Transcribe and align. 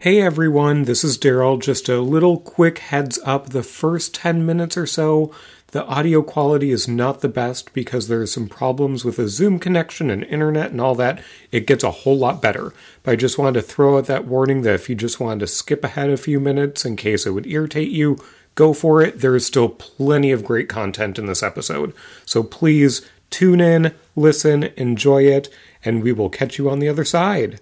Hey 0.00 0.20
everyone, 0.20 0.84
this 0.84 1.02
is 1.02 1.18
Daryl. 1.18 1.60
Just 1.60 1.88
a 1.88 2.00
little 2.00 2.38
quick 2.38 2.78
heads 2.78 3.18
up 3.24 3.48
the 3.48 3.64
first 3.64 4.14
10 4.14 4.46
minutes 4.46 4.76
or 4.76 4.86
so, 4.86 5.34
the 5.72 5.84
audio 5.86 6.22
quality 6.22 6.70
is 6.70 6.86
not 6.86 7.20
the 7.20 7.28
best 7.28 7.72
because 7.72 8.06
there 8.06 8.20
are 8.20 8.26
some 8.28 8.48
problems 8.48 9.04
with 9.04 9.18
a 9.18 9.26
Zoom 9.26 9.58
connection 9.58 10.08
and 10.08 10.22
internet 10.22 10.70
and 10.70 10.80
all 10.80 10.94
that. 10.94 11.20
It 11.50 11.66
gets 11.66 11.82
a 11.82 11.90
whole 11.90 12.16
lot 12.16 12.40
better. 12.40 12.72
But 13.02 13.10
I 13.10 13.16
just 13.16 13.38
wanted 13.38 13.54
to 13.54 13.66
throw 13.66 13.98
out 13.98 14.06
that 14.06 14.24
warning 14.24 14.62
that 14.62 14.76
if 14.76 14.88
you 14.88 14.94
just 14.94 15.18
wanted 15.18 15.40
to 15.40 15.48
skip 15.48 15.82
ahead 15.82 16.10
a 16.10 16.16
few 16.16 16.38
minutes 16.38 16.84
in 16.84 16.94
case 16.94 17.26
it 17.26 17.32
would 17.32 17.48
irritate 17.48 17.90
you, 17.90 18.18
go 18.54 18.72
for 18.72 19.02
it. 19.02 19.18
There 19.18 19.34
is 19.34 19.46
still 19.46 19.68
plenty 19.68 20.30
of 20.30 20.44
great 20.44 20.68
content 20.68 21.18
in 21.18 21.26
this 21.26 21.42
episode. 21.42 21.92
So 22.24 22.44
please 22.44 23.04
tune 23.30 23.60
in, 23.60 23.92
listen, 24.14 24.62
enjoy 24.76 25.24
it, 25.24 25.48
and 25.84 26.04
we 26.04 26.12
will 26.12 26.30
catch 26.30 26.56
you 26.56 26.70
on 26.70 26.78
the 26.78 26.88
other 26.88 27.04
side. 27.04 27.58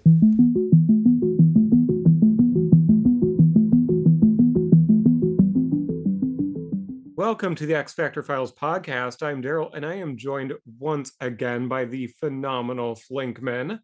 Welcome 7.27 7.55
to 7.55 7.65
the 7.65 7.75
X 7.75 7.91
Factor 7.93 8.23
Files 8.23 8.53
podcast. 8.53 9.21
I'm 9.21 9.43
Daryl, 9.43 9.69
and 9.73 9.85
I 9.85 9.95
am 9.95 10.15
joined 10.15 10.53
once 10.79 11.11
again 11.19 11.67
by 11.67 11.83
the 11.83 12.07
phenomenal 12.07 12.95
Flinkman. 12.95 13.81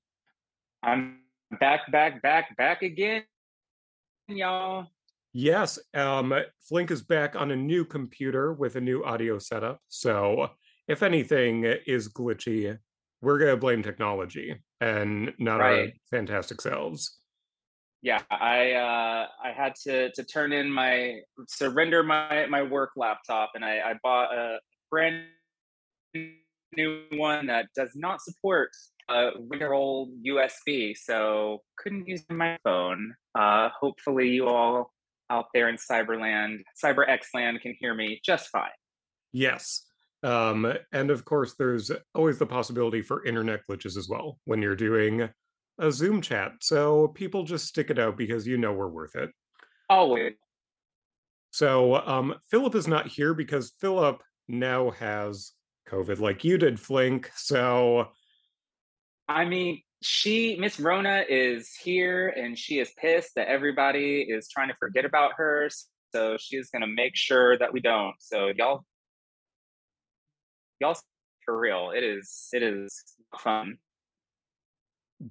I'm 0.81 1.17
back, 1.59 1.91
back, 1.91 2.21
back, 2.21 2.55
back 2.55 2.83
again, 2.83 3.23
y'all. 4.29 4.87
Yes, 5.33 5.77
um, 5.93 6.33
Flink 6.61 6.89
is 6.89 7.01
back 7.01 7.35
on 7.35 7.51
a 7.51 7.55
new 7.57 7.83
computer 7.83 8.53
with 8.53 8.77
a 8.77 8.81
new 8.81 9.03
audio 9.03 9.39
setup. 9.39 9.81
So 9.89 10.51
if 10.87 11.03
anything 11.03 11.65
is 11.65 12.07
glitchy, 12.07 12.79
we're 13.21 13.39
gonna 13.39 13.57
blame 13.57 13.83
technology 13.83 14.55
and 14.79 15.33
not 15.37 15.59
right. 15.59 15.79
our 15.79 15.87
fantastic 16.09 16.61
selves 16.61 17.19
yeah 18.03 18.21
i 18.29 18.71
uh 18.73 19.25
i 19.43 19.51
had 19.55 19.73
to 19.75 20.11
to 20.11 20.23
turn 20.23 20.51
in 20.51 20.69
my 20.69 21.19
surrender 21.47 22.03
my 22.03 22.45
my 22.47 22.61
work 22.61 22.91
laptop 22.95 23.51
and 23.55 23.65
i 23.65 23.79
i 23.79 23.93
bought 24.03 24.31
a 24.33 24.59
brand 24.91 25.23
new 26.13 27.03
one 27.13 27.47
that 27.47 27.67
does 27.75 27.91
not 27.95 28.21
support 28.21 28.69
a 29.09 29.31
regular 29.49 29.73
old 29.73 30.09
usb 30.27 30.95
so 30.97 31.61
couldn't 31.77 32.07
use 32.07 32.23
my 32.29 32.57
phone. 32.63 33.13
Uh 33.37 33.69
hopefully 33.79 34.29
you 34.29 34.47
all 34.47 34.91
out 35.29 35.45
there 35.53 35.69
in 35.69 35.77
cyberland 35.77 36.59
cyber 36.83 37.07
x 37.07 37.29
land 37.33 37.59
can 37.61 37.75
hear 37.79 37.93
me 37.93 38.19
just 38.23 38.49
fine. 38.49 38.69
Yes 39.31 39.83
um 40.23 40.73
and 40.93 41.11
of 41.11 41.25
course 41.25 41.55
there's 41.59 41.91
always 42.15 42.39
the 42.39 42.45
possibility 42.45 43.01
for 43.01 43.25
internet 43.25 43.61
glitches 43.69 43.97
as 43.97 44.07
well 44.09 44.39
when 44.45 44.61
you're 44.61 44.75
doing 44.75 45.29
a 45.79 45.91
Zoom 45.91 46.21
chat. 46.21 46.53
So 46.61 47.09
people 47.09 47.43
just 47.43 47.67
stick 47.67 47.89
it 47.89 47.99
out 47.99 48.17
because 48.17 48.47
you 48.47 48.57
know 48.57 48.73
we're 48.73 48.87
worth 48.87 49.15
it. 49.15 49.31
Always. 49.89 50.33
So 51.51 51.95
um, 51.95 52.35
Philip 52.49 52.75
is 52.75 52.87
not 52.87 53.07
here 53.07 53.33
because 53.33 53.73
Philip 53.79 54.21
now 54.47 54.91
has 54.91 55.51
COVID, 55.89 56.19
like 56.19 56.43
you 56.43 56.57
did, 56.57 56.79
Flink. 56.79 57.31
So, 57.35 58.09
I 59.27 59.45
mean, 59.45 59.81
she 60.01 60.57
Miss 60.59 60.79
Rona 60.79 61.23
is 61.29 61.73
here, 61.75 62.29
and 62.29 62.57
she 62.57 62.79
is 62.79 62.91
pissed 62.97 63.35
that 63.35 63.47
everybody 63.47 64.21
is 64.21 64.49
trying 64.49 64.69
to 64.69 64.75
forget 64.79 65.05
about 65.05 65.33
her. 65.37 65.69
So 66.11 66.37
she's 66.39 66.69
gonna 66.69 66.87
make 66.87 67.15
sure 67.15 67.57
that 67.57 67.71
we 67.71 67.79
don't. 67.79 68.15
So 68.19 68.51
y'all, 68.55 68.83
y'all, 70.79 70.97
for 71.45 71.57
real, 71.57 71.91
it 71.95 72.03
is 72.03 72.47
it 72.51 72.63
is 72.63 73.03
fun. 73.39 73.77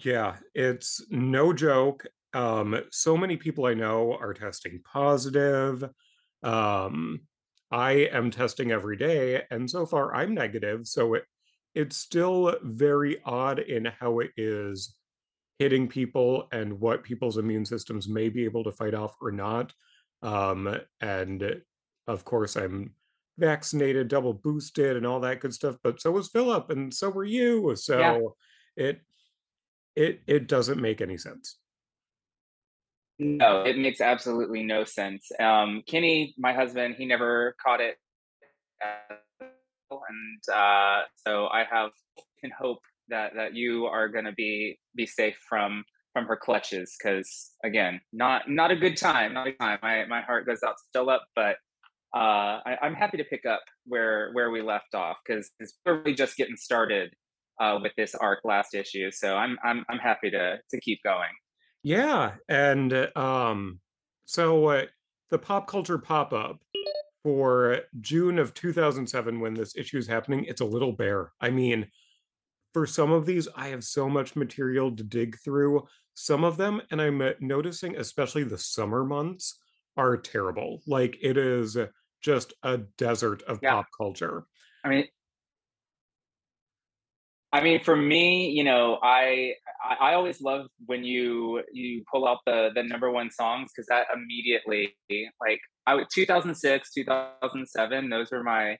Yeah, 0.00 0.36
it's 0.54 1.04
no 1.10 1.52
joke. 1.52 2.06
Um, 2.34 2.80
so 2.90 3.16
many 3.16 3.36
people 3.36 3.66
I 3.66 3.74
know 3.74 4.16
are 4.18 4.32
testing 4.32 4.80
positive. 4.84 5.84
Um, 6.42 7.20
I 7.70 8.08
am 8.12 8.30
testing 8.30 8.70
every 8.70 8.96
day, 8.96 9.42
and 9.50 9.70
so 9.70 9.86
far 9.86 10.14
I'm 10.14 10.34
negative. 10.34 10.86
So 10.86 11.14
it 11.14 11.24
it's 11.74 11.96
still 11.96 12.54
very 12.62 13.18
odd 13.24 13.58
in 13.58 13.86
how 13.86 14.18
it 14.20 14.30
is 14.36 14.94
hitting 15.58 15.88
people 15.88 16.48
and 16.52 16.80
what 16.80 17.02
people's 17.02 17.38
immune 17.38 17.64
systems 17.64 18.08
may 18.08 18.28
be 18.28 18.44
able 18.44 18.64
to 18.64 18.72
fight 18.72 18.94
off 18.94 19.14
or 19.22 19.32
not. 19.32 19.72
Um, 20.22 20.76
and 21.00 21.62
of 22.06 22.24
course, 22.24 22.56
I'm 22.56 22.94
vaccinated, 23.38 24.08
double 24.08 24.34
boosted, 24.34 24.96
and 24.96 25.06
all 25.06 25.20
that 25.20 25.40
good 25.40 25.54
stuff. 25.54 25.76
But 25.82 26.00
so 26.00 26.10
was 26.10 26.28
Philip, 26.28 26.70
and 26.70 26.92
so 26.92 27.10
were 27.10 27.24
you. 27.24 27.74
So 27.76 27.98
yeah. 28.76 28.84
it 28.84 29.00
it 29.96 30.20
it 30.26 30.48
doesn't 30.48 30.80
make 30.80 31.00
any 31.00 31.18
sense. 31.18 31.56
No, 33.18 33.62
it 33.62 33.78
makes 33.78 34.00
absolutely 34.00 34.64
no 34.64 34.84
sense. 34.84 35.30
Um, 35.38 35.82
Kenny, 35.86 36.34
my 36.38 36.52
husband, 36.52 36.96
he 36.96 37.06
never 37.06 37.54
caught 37.62 37.80
it, 37.80 37.96
and 38.80 40.42
uh, 40.52 41.02
so 41.26 41.46
I 41.46 41.64
have 41.70 41.90
can 42.40 42.50
hope 42.58 42.80
that 43.08 43.34
that 43.36 43.54
you 43.54 43.86
are 43.86 44.08
going 44.08 44.24
to 44.24 44.32
be 44.32 44.78
be 44.96 45.06
safe 45.06 45.36
from 45.48 45.84
from 46.12 46.26
her 46.26 46.36
clutches 46.36 46.94
because 46.98 47.50
again, 47.64 48.00
not 48.12 48.50
not 48.50 48.70
a 48.70 48.76
good 48.76 48.96
time. 48.96 49.34
Not 49.34 49.48
a 49.48 49.52
time. 49.52 49.78
My 49.82 50.04
my 50.06 50.22
heart 50.22 50.46
goes 50.46 50.62
out 50.66 50.74
still 50.88 51.10
up, 51.10 51.24
but 51.36 51.56
uh, 52.14 52.60
I, 52.66 52.76
am 52.82 52.94
happy 52.94 53.16
to 53.16 53.24
pick 53.24 53.46
up 53.46 53.62
where 53.86 54.30
where 54.32 54.50
we 54.50 54.62
left 54.62 54.94
off 54.94 55.16
because 55.24 55.50
it's 55.60 55.78
really 55.86 56.14
just 56.14 56.36
getting 56.36 56.56
started 56.56 57.14
uh, 57.62 57.78
with 57.80 57.92
this 57.96 58.14
arc 58.14 58.40
last 58.44 58.74
issue. 58.74 59.10
So 59.10 59.36
I'm 59.36 59.56
I'm 59.62 59.84
I'm 59.88 59.98
happy 59.98 60.30
to 60.30 60.58
to 60.70 60.80
keep 60.80 61.00
going. 61.04 61.30
Yeah, 61.82 62.34
and 62.48 63.10
um, 63.16 63.80
so 64.24 64.66
uh, 64.66 64.86
the 65.30 65.38
pop 65.38 65.66
culture 65.68 65.98
pop 65.98 66.32
up 66.32 66.58
for 67.22 67.80
June 68.00 68.38
of 68.38 68.52
2007 68.54 69.40
when 69.40 69.54
this 69.54 69.76
issue 69.76 69.98
is 69.98 70.08
happening, 70.08 70.44
it's 70.44 70.60
a 70.60 70.66
little 70.66 70.92
bare. 70.92 71.32
I 71.40 71.50
mean, 71.50 71.86
for 72.72 72.84
some 72.84 73.12
of 73.12 73.26
these, 73.26 73.46
I 73.54 73.68
have 73.68 73.84
so 73.84 74.08
much 74.08 74.34
material 74.34 74.94
to 74.96 75.04
dig 75.04 75.38
through. 75.38 75.86
Some 76.14 76.44
of 76.44 76.56
them, 76.56 76.82
and 76.90 77.00
I'm 77.00 77.20
uh, 77.22 77.30
noticing, 77.40 77.96
especially 77.96 78.42
the 78.44 78.58
summer 78.58 79.04
months, 79.04 79.58
are 79.96 80.16
terrible. 80.16 80.82
Like 80.86 81.16
it 81.22 81.36
is 81.36 81.76
just 82.22 82.54
a 82.62 82.78
desert 82.98 83.42
of 83.42 83.60
yeah. 83.62 83.74
pop 83.74 83.86
culture. 83.96 84.44
I 84.84 84.88
mean, 84.88 85.06
I 87.52 87.60
mean, 87.62 87.80
for 87.82 87.94
me, 87.94 88.48
you 88.50 88.64
know, 88.64 88.98
I 89.02 89.54
I 90.00 90.14
always 90.14 90.40
love 90.40 90.68
when 90.86 91.04
you 91.04 91.62
you 91.72 92.02
pull 92.10 92.26
out 92.26 92.38
the 92.46 92.70
the 92.74 92.82
number 92.82 93.10
one 93.10 93.30
songs 93.30 93.70
because 93.74 93.86
that 93.88 94.06
immediately 94.14 94.94
like 95.40 95.60
I 95.86 96.02
2006, 96.12 96.92
2007, 96.94 98.10
those 98.10 98.30
were 98.30 98.42
my 98.42 98.78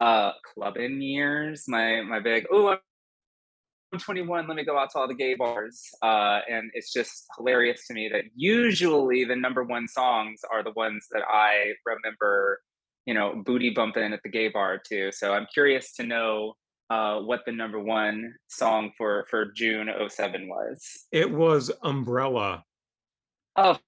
uh 0.00 0.32
clubbing 0.52 1.00
years. 1.00 1.64
My 1.68 2.02
my 2.02 2.18
big 2.18 2.46
oh 2.50 2.76
I'm 3.92 3.98
21. 3.98 4.48
Let 4.48 4.56
me 4.56 4.64
go 4.64 4.76
out 4.78 4.90
to 4.90 4.98
all 4.98 5.08
the 5.08 5.14
gay 5.14 5.34
bars. 5.34 5.82
Uh, 6.02 6.40
and 6.50 6.70
it's 6.74 6.92
just 6.92 7.24
hilarious 7.38 7.86
to 7.86 7.94
me 7.94 8.10
that 8.12 8.24
usually 8.34 9.24
the 9.24 9.36
number 9.36 9.64
one 9.64 9.88
songs 9.88 10.40
are 10.52 10.62
the 10.62 10.72
ones 10.72 11.06
that 11.12 11.22
I 11.26 11.72
remember, 11.86 12.60
you 13.06 13.14
know, 13.14 13.42
booty 13.46 13.70
bumping 13.70 14.12
at 14.12 14.20
the 14.22 14.28
gay 14.28 14.48
bar 14.48 14.78
too. 14.78 15.10
So 15.12 15.32
I'm 15.32 15.46
curious 15.54 15.94
to 15.94 16.02
know 16.02 16.54
uh, 16.90 17.20
what 17.20 17.40
the 17.44 17.52
number 17.52 17.78
one 17.78 18.34
song 18.48 18.92
for 18.96 19.26
for 19.30 19.52
June 19.52 19.88
07 20.08 20.48
was. 20.48 21.06
It 21.12 21.30
was 21.30 21.70
Umbrella. 21.82 22.64
Of 23.56 23.80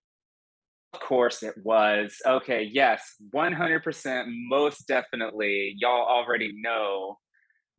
course 0.93 1.43
it 1.43 1.55
was. 1.63 2.17
Okay, 2.27 2.69
yes, 2.73 3.15
100%, 3.35 4.25
most 4.49 4.87
definitely. 4.87 5.75
Y'all 5.79 6.07
already 6.07 6.53
know. 6.61 7.19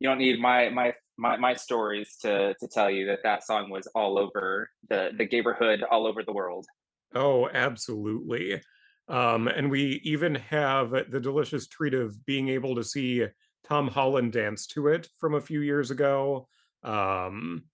You 0.00 0.08
don't 0.08 0.18
need 0.18 0.40
my 0.40 0.70
my 0.70 0.94
my, 1.18 1.36
my 1.36 1.54
stories 1.54 2.16
to 2.22 2.54
to 2.54 2.68
tell 2.68 2.90
you 2.90 3.06
that 3.06 3.20
that 3.22 3.44
song 3.44 3.70
was 3.70 3.86
all 3.94 4.18
over 4.18 4.68
the 4.88 5.10
the 5.16 5.26
neighborhood 5.26 5.84
all 5.88 6.06
over 6.06 6.22
the 6.24 6.32
world. 6.32 6.66
Oh, 7.14 7.48
absolutely. 7.48 8.60
Um, 9.08 9.48
and 9.48 9.70
we 9.70 10.00
even 10.04 10.36
have 10.36 10.90
the 10.90 11.20
delicious 11.20 11.66
treat 11.66 11.92
of 11.92 12.24
being 12.24 12.48
able 12.48 12.74
to 12.76 12.84
see 12.84 13.26
Tom 13.68 13.88
Holland 13.88 14.32
danced 14.32 14.70
to 14.72 14.88
it 14.88 15.08
from 15.18 15.34
a 15.34 15.40
few 15.40 15.60
years 15.60 15.90
ago. 15.90 16.48
Um, 16.82 17.64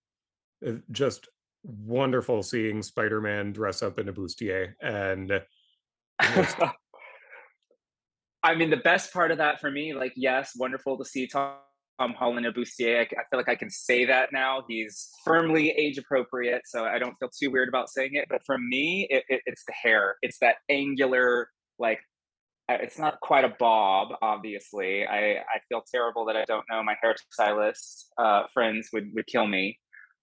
uh, 0.67 0.73
just 0.91 1.29
wonderful 1.63 2.43
seeing 2.43 2.83
Spider-Man 2.83 3.53
dress 3.53 3.83
up 3.83 3.99
in 3.99 4.09
a 4.09 4.13
bustier 4.13 4.75
and 4.81 5.43
I 8.43 8.55
mean, 8.55 8.71
the 8.71 8.77
best 8.77 9.13
part 9.13 9.31
of 9.31 9.39
that 9.39 9.61
for 9.61 9.71
me, 9.71 9.95
like, 9.95 10.13
yes, 10.17 10.53
wonderful 10.57 10.97
to 10.99 11.05
see 11.05 11.27
Tom, 11.27 11.55
Tom 12.01 12.15
Holland 12.15 12.47
in 12.47 12.53
a 12.53 12.55
bustier. 12.55 12.99
I, 12.99 13.03
I, 13.03 13.25
feel 13.31 13.39
like 13.39 13.49
I 13.49 13.57
can 13.57 13.71
say 13.71 14.05
that 14.05 14.33
now. 14.33 14.63
He's 14.69 15.11
firmly 15.25 15.71
age 15.71 15.99
appropriate, 15.99 16.63
so 16.67 16.85
I 16.85 16.99
don't 16.99 17.15
feel 17.19 17.31
too 17.31 17.51
weird 17.51 17.69
about 17.69 17.91
saying 17.91 18.15
it. 18.15 18.27
But 18.29 18.43
for 18.47 18.57
me, 18.59 19.07
it, 19.11 19.25
it, 19.29 19.43
it's 19.47 19.65
the 19.67 19.73
hair. 19.73 20.17
It's 20.23 20.39
that 20.41 20.57
angular, 20.69 21.51
like 21.79 22.01
it's 22.69 22.99
not 22.99 23.19
quite 23.21 23.45
a 23.45 23.55
bob 23.59 24.09
obviously 24.21 25.07
i 25.07 25.37
i 25.37 25.59
feel 25.69 25.83
terrible 25.91 26.25
that 26.25 26.37
i 26.37 26.45
don't 26.45 26.65
know 26.71 26.83
my 26.83 26.95
hairstylist 27.03 28.05
uh, 28.19 28.43
friends 28.53 28.91
would 28.93 29.11
would 29.15 29.27
kill 29.27 29.47
me 29.47 29.79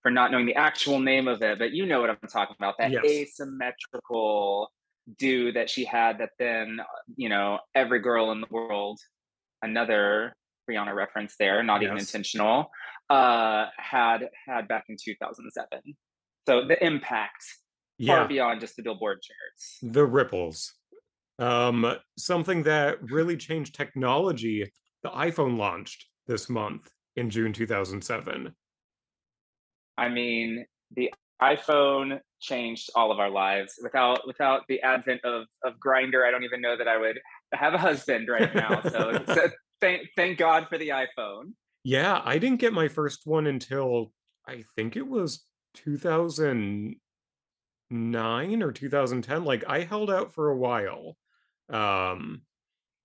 for 0.06 0.12
not 0.12 0.30
knowing 0.30 0.46
the 0.46 0.54
actual 0.54 1.00
name 1.00 1.28
of 1.28 1.42
it, 1.42 1.58
but 1.58 1.72
you 1.72 1.88
know 1.88 2.00
what 2.00 2.12
I'm 2.12 2.30
talking 2.32 2.56
about. 2.60 2.76
That 2.78 2.92
Yes. 2.92 3.04
asymmetrical 3.06 4.72
do 5.18 5.52
that 5.54 5.68
she 5.68 5.84
had 5.84 6.20
that 6.20 6.30
then, 6.38 6.80
you 7.16 7.28
know, 7.28 7.58
every 7.74 8.02
girl 8.02 8.32
in 8.32 8.40
the 8.40 8.46
world, 8.52 9.00
another 9.64 10.36
Rihanna 10.70 10.94
reference 10.94 11.36
there, 11.40 11.64
not 11.64 11.82
even 11.82 11.98
intentional, 11.98 12.70
uh, 13.10 13.66
had 13.78 14.30
had 14.46 14.68
back 14.68 14.86
in 14.90 14.96
2007. 15.04 15.82
So 16.48 16.68
the 16.68 16.84
impact 16.86 17.44
far 18.06 18.28
beyond 18.28 18.62
just 18.62 18.76
the 18.76 18.84
Billboard 18.84 19.22
charts. 19.24 19.80
the 19.82 20.06
ripples. 20.06 20.76
Um, 21.38 21.98
something 22.18 22.64
that 22.64 23.12
really 23.12 23.38
changed 23.38 23.76
technology, 23.76 24.72
the 25.04 25.10
iPhone 25.10 25.58
launched 25.58 26.06
this 26.28 26.50
month 26.50 26.90
in 27.16 27.30
June 27.30 27.54
2007. 27.54 28.54
I 29.98 30.10
mean, 30.10 30.66
the 30.96 31.14
iPhone 31.42 32.20
changed 32.40 32.90
all 32.96 33.12
of 33.12 33.20
our 33.20 33.30
lives. 33.30 33.74
Without 33.82 34.26
without 34.26 34.62
the 34.68 34.82
advent 34.82 35.22
of 35.24 35.46
of 35.64 35.74
Grindr, 35.86 36.26
I 36.26 36.32
don't 36.32 36.44
even 36.44 36.62
know 36.62 36.78
that 36.78 36.88
I 36.88 36.98
would 36.98 37.20
have 37.54 37.74
a 37.74 37.78
husband 37.78 38.28
right 38.30 38.54
now. 38.54 38.82
So, 38.82 39.24
so 39.34 39.50
thank 39.82 40.08
thank 40.16 40.38
God 40.38 40.68
for 40.70 40.78
the 40.78 40.90
iPhone. 40.90 41.54
Yeah, 41.84 42.22
I 42.24 42.40
didn't 42.40 42.60
get 42.60 42.74
my 42.74 42.88
first 42.88 43.22
one 43.26 43.48
until 43.48 44.12
I 44.48 44.64
think 44.76 44.96
it 44.96 45.08
was 45.08 45.46
2009 45.76 48.64
or 48.64 48.72
2010. 48.72 49.44
Like 49.44 49.64
I 49.68 49.82
held 49.82 50.10
out 50.10 50.34
for 50.34 50.50
a 50.50 50.58
while. 50.58 51.18
Um, 51.70 52.42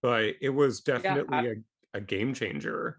but 0.02 0.34
it 0.40 0.50
was 0.50 0.80
definitely 0.80 1.64
a, 1.94 1.98
a 1.98 2.00
game 2.00 2.34
changer. 2.34 2.98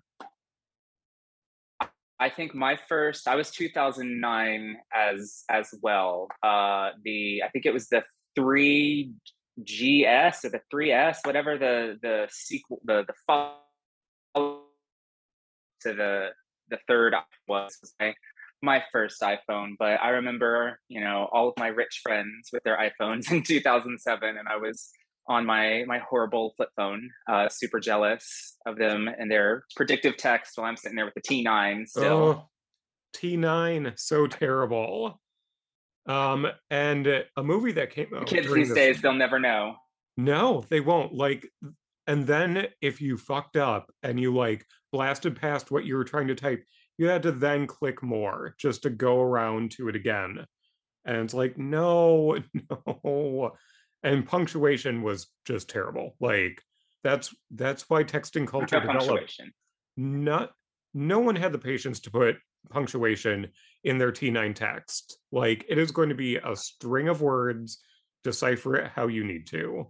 I 2.19 2.29
think 2.29 2.53
my 2.53 2.77
first 2.87 3.27
I 3.27 3.35
was 3.35 3.49
2009 3.49 4.77
as 4.95 5.43
as 5.49 5.73
well. 5.81 6.27
Uh, 6.43 6.91
the 7.03 7.41
I 7.43 7.49
think 7.49 7.65
it 7.65 7.73
was 7.73 7.87
the 7.87 8.03
three 8.35 9.13
GS 9.59 10.45
or 10.45 10.49
the 10.49 10.61
3S, 10.71 11.17
whatever 11.23 11.57
the 11.57 11.97
the 12.01 12.27
sequel 12.29 12.79
the 12.85 13.05
the 13.07 13.13
follow 13.25 14.61
to 15.81 15.93
the 15.93 16.29
the 16.69 16.77
third 16.87 17.15
was 17.47 17.77
was 17.81 17.93
my 17.99 18.13
my 18.61 18.83
first 18.91 19.21
iPhone. 19.21 19.73
But 19.79 19.99
I 20.01 20.09
remember, 20.09 20.79
you 20.89 21.01
know, 21.01 21.27
all 21.31 21.49
of 21.49 21.55
my 21.57 21.67
rich 21.67 22.01
friends 22.03 22.49
with 22.53 22.63
their 22.63 22.77
iPhones 22.77 23.31
in 23.31 23.41
2007, 23.41 24.37
and 24.37 24.47
I 24.47 24.57
was 24.57 24.91
on 25.31 25.45
my 25.45 25.83
my 25.87 25.99
horrible 25.99 26.53
flip 26.57 26.69
phone, 26.75 27.09
uh, 27.29 27.49
super 27.49 27.79
jealous 27.79 28.57
of 28.65 28.77
them 28.77 29.07
and 29.07 29.31
their 29.31 29.63
predictive 29.75 30.17
text 30.17 30.57
while 30.57 30.67
I'm 30.67 30.77
sitting 30.77 30.95
there 30.95 31.05
with 31.05 31.15
the 31.15 31.21
T9 31.21 31.87
still. 31.87 32.05
Oh, 32.05 32.49
T9, 33.15 33.97
so 33.99 34.27
terrible. 34.27 35.19
Um, 36.07 36.47
and 36.69 37.07
a 37.07 37.43
movie 37.43 37.71
that 37.73 37.91
came 37.91 38.07
out 38.15 38.27
kids 38.27 38.51
these 38.51 38.73
days, 38.73 39.01
they'll 39.01 39.13
never 39.13 39.39
know. 39.39 39.75
No, 40.17 40.63
they 40.69 40.79
won't. 40.79 41.13
Like, 41.13 41.47
and 42.07 42.25
then 42.25 42.67
if 42.81 43.01
you 43.01 43.17
fucked 43.17 43.55
up 43.55 43.91
and 44.03 44.19
you 44.19 44.33
like 44.33 44.65
blasted 44.91 45.39
past 45.39 45.71
what 45.71 45.85
you 45.85 45.95
were 45.95 46.03
trying 46.03 46.27
to 46.27 46.35
type, 46.35 46.63
you 46.97 47.07
had 47.07 47.23
to 47.23 47.31
then 47.31 47.67
click 47.67 48.03
more 48.03 48.55
just 48.59 48.83
to 48.83 48.89
go 48.89 49.21
around 49.21 49.71
to 49.71 49.87
it 49.87 49.95
again. 49.95 50.45
And 51.05 51.17
it's 51.17 51.33
like, 51.33 51.57
no, 51.57 52.37
no. 52.69 53.51
And 54.03 54.25
punctuation 54.25 55.01
was 55.03 55.27
just 55.45 55.69
terrible. 55.69 56.15
Like, 56.19 56.61
that's 57.03 57.33
that's 57.51 57.89
why 57.89 58.03
texting 58.03 58.47
culture 58.47 58.79
developed. 58.79 59.41
Not 59.97 60.51
no 60.93 61.19
one 61.19 61.35
had 61.35 61.51
the 61.51 61.59
patience 61.59 61.99
to 62.01 62.11
put 62.11 62.37
punctuation 62.69 63.47
in 63.83 63.97
their 63.97 64.11
T9 64.11 64.55
text. 64.55 65.17
Like, 65.31 65.65
it 65.69 65.77
is 65.77 65.91
going 65.91 66.09
to 66.09 66.15
be 66.15 66.37
a 66.37 66.55
string 66.55 67.07
of 67.07 67.21
words, 67.21 67.79
decipher 68.23 68.75
it 68.75 68.91
how 68.93 69.07
you 69.07 69.23
need 69.23 69.47
to 69.47 69.87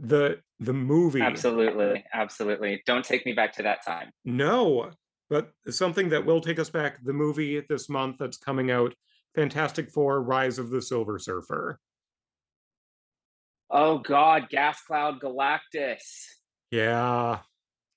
the 0.00 0.40
the 0.58 0.72
movie 0.72 1.20
Absolutely, 1.20 2.04
absolutely. 2.12 2.82
Don't 2.86 3.04
take 3.04 3.24
me 3.26 3.32
back 3.32 3.52
to 3.54 3.62
that 3.62 3.84
time. 3.84 4.10
no 4.24 4.90
but 5.28 5.52
something 5.68 6.08
that 6.08 6.26
will 6.26 6.40
take 6.40 6.58
us 6.58 6.70
back 6.70 7.02
the 7.04 7.12
movie 7.12 7.62
this 7.68 7.88
month 7.88 8.16
that's 8.18 8.36
coming 8.36 8.70
out 8.70 8.92
fantastic 9.34 9.90
four 9.90 10.22
rise 10.22 10.58
of 10.58 10.70
the 10.70 10.82
silver 10.82 11.18
surfer. 11.18 11.78
Oh 13.70 13.98
God, 13.98 14.48
Gas 14.50 14.82
Cloud 14.82 15.20
Galactus. 15.20 16.02
yeah. 16.70 17.38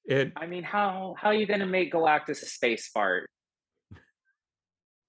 It 0.06 0.34
I 0.36 0.48
mean, 0.48 0.64
how 0.64 1.16
how 1.18 1.30
are 1.30 1.34
you 1.34 1.46
gonna 1.46 1.66
make 1.66 1.94
Galactus 1.94 2.44
a 2.44 2.46
space 2.46 2.90
fart? 2.90 3.30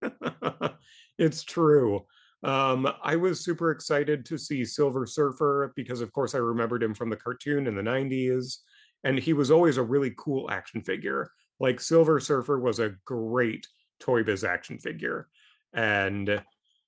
it's 1.18 1.42
true. 1.42 2.04
Um 2.44 2.86
i 3.02 3.16
was 3.16 3.44
super 3.44 3.70
excited 3.70 4.26
to 4.26 4.38
see 4.38 4.64
silver 4.64 5.06
surfer 5.06 5.72
because 5.76 6.02
of 6.02 6.12
course 6.12 6.34
i 6.34 6.38
remembered 6.38 6.82
him 6.82 6.92
from 6.92 7.08
the 7.08 7.16
cartoon 7.16 7.66
in 7.66 7.74
the 7.74 7.80
90s 7.80 8.58
and 9.04 9.18
he 9.18 9.32
was 9.32 9.50
always 9.50 9.76
a 9.76 9.82
really 9.82 10.12
cool 10.18 10.50
action 10.50 10.82
figure. 10.82 11.30
Like 11.60 11.80
silver 11.80 12.18
surfer 12.20 12.58
was 12.58 12.80
a 12.80 12.94
great 13.04 13.66
toy 14.00 14.22
biz 14.22 14.44
action 14.44 14.78
figure 14.78 15.28
and 15.74 16.42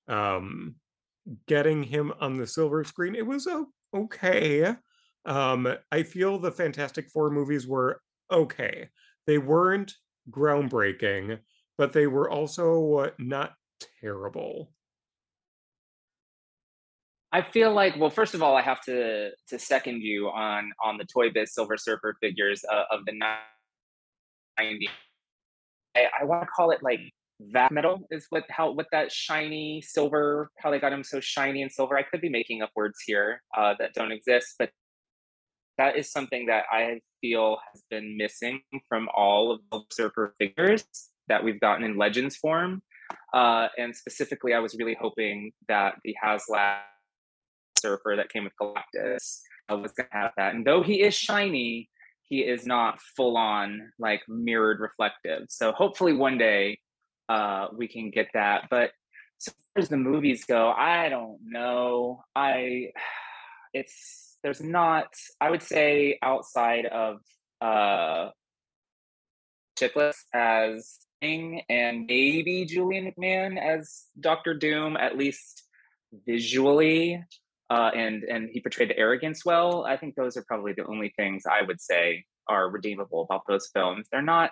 um 0.09 0.75
getting 1.47 1.83
him 1.83 2.13
on 2.21 2.37
the 2.37 2.47
silver 2.47 2.85
screen 2.85 3.15
it 3.15 3.27
was 3.27 3.49
okay 3.95 4.75
um 5.25 5.69
i 5.91 6.03
feel 6.03 6.39
the 6.39 6.53
fantastic 6.53 7.09
four 7.11 7.31
movies 7.31 7.67
were 7.67 8.01
okay 8.31 8.89
they 9.27 9.39
weren't 9.39 9.95
groundbreaking 10.31 11.39
but 11.77 11.93
they 11.93 12.07
were 12.07 12.31
also 12.31 13.11
not 13.19 13.55
terrible 14.01 14.71
I 17.33 17.43
feel 17.43 17.73
like, 17.75 17.97
well, 17.99 18.09
first 18.09 18.35
of 18.35 18.43
all, 18.43 18.57
I 18.57 18.63
have 18.63 18.81
to 18.83 19.31
to 19.49 19.59
second 19.59 20.01
you 20.01 20.29
on 20.29 20.71
on 20.83 20.97
the 20.97 21.05
Toy 21.05 21.31
Biz 21.31 21.53
Silver 21.53 21.77
Surfer 21.77 22.17
figures 22.19 22.65
uh, 22.73 22.85
of 22.91 23.05
the 23.05 23.13
'90s. 24.59 24.89
I, 25.95 26.07
I 26.21 26.25
want 26.25 26.45
to 26.45 26.47
call 26.47 26.71
it 26.71 26.83
like 26.83 27.01
that 27.53 27.71
metal 27.71 28.07
is 28.11 28.27
what 28.31 28.45
how 28.49 28.71
what 28.71 28.87
that 28.93 29.13
shiny 29.13 29.83
silver 29.83 30.51
how 30.59 30.71
they 30.71 30.79
got 30.79 30.93
him 30.93 31.05
so 31.05 31.21
shiny 31.21 31.63
and 31.63 31.71
silver. 31.71 31.97
I 31.97 32.03
could 32.03 32.21
be 32.21 32.29
making 32.29 32.63
up 32.63 32.71
words 32.75 33.01
here 33.07 33.43
uh, 33.57 33.75
that 33.79 33.93
don't 33.95 34.13
exist, 34.13 34.55
but 34.59 34.71
that 35.79 35.97
is 35.97 36.11
something 36.11 36.47
that 36.47 36.65
I 36.73 37.01
feel 37.21 37.59
has 37.73 37.83
been 37.91 38.17
missing 38.17 38.63
from 38.89 39.09
all 39.15 39.53
of 39.53 39.61
the 39.71 39.81
Surfer 39.93 40.35
figures 40.39 40.85
that 41.29 41.45
we've 41.45 41.61
gotten 41.61 41.85
in 41.85 41.99
Legends 41.99 42.37
form. 42.37 42.83
Uh, 43.35 43.69
and 43.77 43.95
specifically, 43.95 44.55
I 44.55 44.59
was 44.59 44.75
really 44.79 44.97
hoping 44.99 45.53
that 45.69 45.97
the 46.05 46.15
HasLab 46.25 46.79
Surfer 47.79 48.15
that 48.17 48.31
came 48.31 48.45
with 48.45 48.55
Galactus 48.61 49.41
uh, 49.71 49.77
was 49.77 49.93
going 49.93 50.09
to 50.11 50.17
have 50.17 50.33
that. 50.39 50.55
And 50.55 50.67
though 50.67 50.83
he 50.83 51.03
is 51.03 51.15
shiny, 51.15 51.91
he 52.23 52.41
is 52.41 52.67
not 52.67 53.01
full 53.17 53.37
on 53.37 53.93
like 53.99 54.23
mirrored 54.29 54.81
reflective. 54.81 55.47
So 55.49 55.73
hopefully 55.73 56.15
one 56.15 56.39
day 56.39 56.79
uh, 57.29 57.69
we 57.77 57.89
can 57.89 58.11
get 58.11 58.29
that. 58.35 58.65
But 58.71 58.91
so 59.39 59.53
far 59.53 59.83
as 59.83 59.89
the 59.89 59.97
movies 59.97 60.45
go, 60.45 60.71
I 60.71 61.09
don't 61.09 61.39
know. 61.43 62.23
I 62.35 62.93
it's 63.73 64.39
there's 64.43 64.63
not. 64.63 65.09
I 65.41 65.51
would 65.51 65.63
say 65.63 66.19
outside 66.23 66.87
of 66.87 67.19
uh, 67.61 68.31
Chiklis 69.79 70.17
as 70.35 70.99
King 71.21 71.63
and 71.69 72.07
maybe 72.07 72.65
Julian 72.65 73.13
McMahon 73.13 73.59
as 73.59 74.05
Doctor 74.19 74.55
Doom, 74.55 74.97
at 74.97 75.17
least 75.17 75.65
visually, 76.27 77.23
uh, 77.71 77.91
and 77.95 78.23
and 78.25 78.49
he 78.53 78.61
portrayed 78.61 78.91
the 78.91 78.99
arrogance 78.99 79.45
well. 79.45 79.85
I 79.85 79.97
think 79.97 80.15
those 80.15 80.37
are 80.37 80.45
probably 80.47 80.73
the 80.73 80.87
only 80.87 81.13
things 81.17 81.45
I 81.51 81.63
would 81.63 81.81
say 81.81 82.25
are 82.49 82.71
redeemable 82.71 83.23
about 83.23 83.43
those 83.49 83.69
films. 83.75 84.07
They're 84.11 84.23
not. 84.23 84.51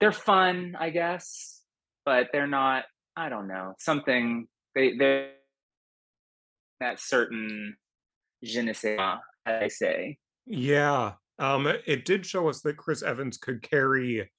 They're 0.00 0.12
fun, 0.12 0.76
I 0.78 0.90
guess, 0.90 1.57
but 2.08 2.28
they're 2.32 2.46
not. 2.46 2.84
I 3.16 3.28
don't 3.28 3.48
know 3.48 3.74
something. 3.78 4.46
They 4.74 4.96
they're 4.96 5.32
that 6.80 6.98
certain 7.00 7.76
je 8.42 8.62
ne 8.62 8.72
sais 8.72 8.96
quoi, 8.96 9.16
I 9.44 9.68
say. 9.68 10.16
yeah 10.46 11.14
um 11.38 11.66
it 11.66 12.04
did 12.06 12.24
show 12.24 12.48
us 12.48 12.62
that 12.62 12.76
chris 12.78 13.02
evans 13.02 13.36
could 13.36 13.60
carry 13.60 14.30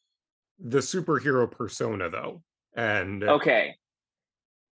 the 0.57 0.79
superhero 0.79 1.49
persona 1.51 2.09
though 2.09 2.41
and 2.75 3.23
Okay. 3.23 3.75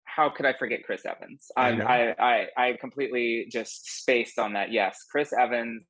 How 0.05 0.29
could 0.29 0.47
I 0.47 0.55
forget 0.59 0.83
Chris 0.85 1.07
Evans? 1.07 1.47
I. 1.57 1.71
I, 1.71 2.15
I, 2.19 2.47
I 2.57 2.77
completely 2.81 3.47
just 3.51 4.01
spaced 4.01 4.39
on 4.39 4.55
that. 4.55 4.73
Yes, 4.73 5.05
Chris 5.11 5.33
Evans. 5.33 5.83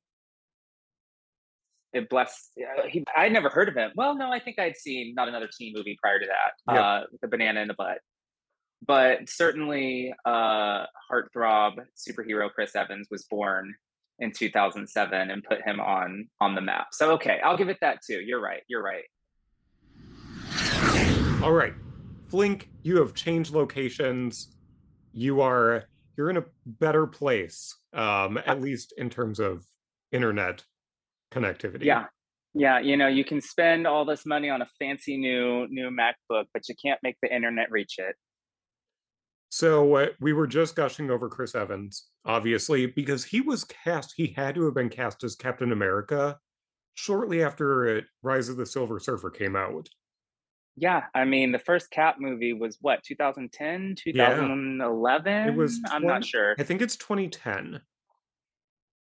It 1.93 2.09
blessed. 2.09 2.51
uh, 2.59 2.87
He, 2.87 3.03
I 3.15 3.29
never 3.29 3.49
heard 3.49 3.67
of 3.69 3.75
him. 3.75 3.91
Well, 3.95 4.15
no, 4.15 4.31
I 4.31 4.39
think 4.39 4.59
I'd 4.59 4.77
seen 4.77 5.13
not 5.15 5.27
another 5.27 5.49
teen 5.57 5.73
movie 5.75 5.97
prior 6.01 6.19
to 6.19 6.25
that. 6.25 6.73
Uh, 6.79 7.03
the 7.21 7.27
banana 7.27 7.61
in 7.61 7.67
the 7.67 7.73
butt. 7.73 7.99
But 8.85 9.29
certainly, 9.29 10.13
uh, 10.25 10.85
heartthrob 11.11 11.73
superhero 11.95 12.49
Chris 12.51 12.75
Evans 12.75 13.07
was 13.11 13.23
born 13.29 13.75
in 14.19 14.31
2007 14.31 15.29
and 15.29 15.43
put 15.43 15.61
him 15.63 15.79
on 15.79 16.27
on 16.39 16.55
the 16.55 16.61
map. 16.61 16.87
So 16.91 17.11
okay, 17.13 17.39
I'll 17.43 17.57
give 17.57 17.69
it 17.69 17.77
that 17.81 17.99
too. 18.05 18.19
You're 18.21 18.41
right. 18.41 18.61
You're 18.67 18.83
right. 18.83 19.03
All 21.43 21.51
right. 21.51 21.73
Flink, 22.29 22.69
you 22.83 22.97
have 22.97 23.13
changed 23.13 23.53
locations. 23.53 24.55
You 25.11 25.41
are 25.41 25.83
you're 26.17 26.29
in 26.29 26.37
a 26.37 26.45
better 26.65 27.07
place, 27.07 27.75
um, 27.93 28.39
at 28.45 28.61
least 28.61 28.93
in 28.97 29.09
terms 29.09 29.39
of 29.39 29.65
internet 30.11 30.63
connectivity. 31.31 31.83
Yeah. 31.85 32.07
Yeah, 32.53 32.79
you 32.79 32.97
know, 32.97 33.07
you 33.07 33.23
can 33.23 33.39
spend 33.39 33.87
all 33.87 34.03
this 34.03 34.25
money 34.25 34.49
on 34.49 34.61
a 34.61 34.65
fancy 34.77 35.15
new 35.15 35.67
new 35.69 35.89
MacBook, 35.89 36.47
but 36.53 36.67
you 36.67 36.75
can't 36.83 36.99
make 37.01 37.15
the 37.21 37.33
internet 37.33 37.71
reach 37.71 37.95
it. 37.97 38.17
So 39.49 39.95
uh, 39.95 40.07
we 40.19 40.33
were 40.33 40.47
just 40.47 40.75
gushing 40.75 41.11
over 41.11 41.27
Chris 41.29 41.55
Evans, 41.55 42.07
obviously, 42.25 42.85
because 42.85 43.25
he 43.25 43.41
was 43.41 43.63
cast. 43.65 44.13
He 44.15 44.27
had 44.27 44.55
to 44.55 44.65
have 44.65 44.73
been 44.73 44.89
cast 44.89 45.23
as 45.23 45.35
Captain 45.35 45.71
America 45.71 46.39
shortly 46.95 47.43
after 47.43 47.97
uh, 47.97 48.01
Rise 48.23 48.49
of 48.49 48.57
the 48.57 48.65
Silver 48.65 48.99
Surfer 48.99 49.29
came 49.29 49.55
out. 49.55 49.89
Yeah, 50.75 51.07
I 51.13 51.25
mean, 51.25 51.51
the 51.51 51.59
first 51.59 51.91
Cap 51.91 52.15
movie 52.19 52.53
was 52.53 52.77
what, 52.81 53.03
2010, 53.03 53.95
Yeah, 54.13 54.47
it 55.43 55.53
2011? 55.53 55.55
was 55.55 55.79
I'm 55.91 56.05
not 56.05 56.23
sure. 56.25 56.55
I 56.57 56.63
think 56.63 56.81
it's 56.81 56.95
2010. 56.95 57.81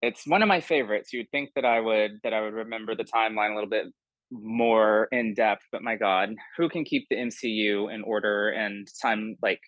It's 0.04 0.26
one 0.26 0.42
of 0.42 0.48
my 0.48 0.60
favorites. 0.60 1.12
You'd 1.12 1.30
think 1.30 1.50
that 1.54 1.64
I 1.64 1.80
would 1.80 2.20
that 2.22 2.34
I 2.34 2.40
would 2.40 2.54
remember 2.54 2.94
the 2.94 3.04
timeline 3.04 3.52
a 3.52 3.54
little 3.54 3.70
bit 3.70 3.86
more 4.30 5.08
in 5.12 5.34
depth, 5.34 5.64
but 5.72 5.82
my 5.82 5.96
God, 5.96 6.34
who 6.56 6.68
can 6.68 6.84
keep 6.84 7.06
the 7.08 7.16
MCU 7.16 7.92
in 7.92 8.02
order 8.02 8.50
and 8.50 8.86
time 9.00 9.36
like 9.42 9.60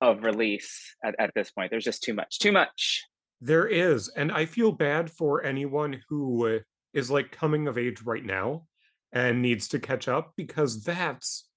of 0.00 0.22
release 0.22 0.96
at, 1.04 1.14
at 1.18 1.32
this 1.34 1.50
point? 1.50 1.70
There's 1.70 1.84
just 1.84 2.02
too 2.02 2.14
much. 2.14 2.38
Too 2.38 2.52
much. 2.52 3.02
There 3.40 3.66
is, 3.66 4.08
and 4.08 4.32
I 4.32 4.46
feel 4.46 4.72
bad 4.72 5.10
for 5.10 5.44
anyone 5.44 6.00
who 6.08 6.56
uh, 6.56 7.02
like 7.08 7.30
coming 7.30 7.68
of 7.68 7.78
age 7.78 8.02
right 8.02 8.24
now 8.24 8.66
and 9.12 9.42
needs 9.42 9.68
to 9.68 9.78
catch 9.78 10.08
up 10.08 10.32
because 10.36 10.82
that's 10.82 11.48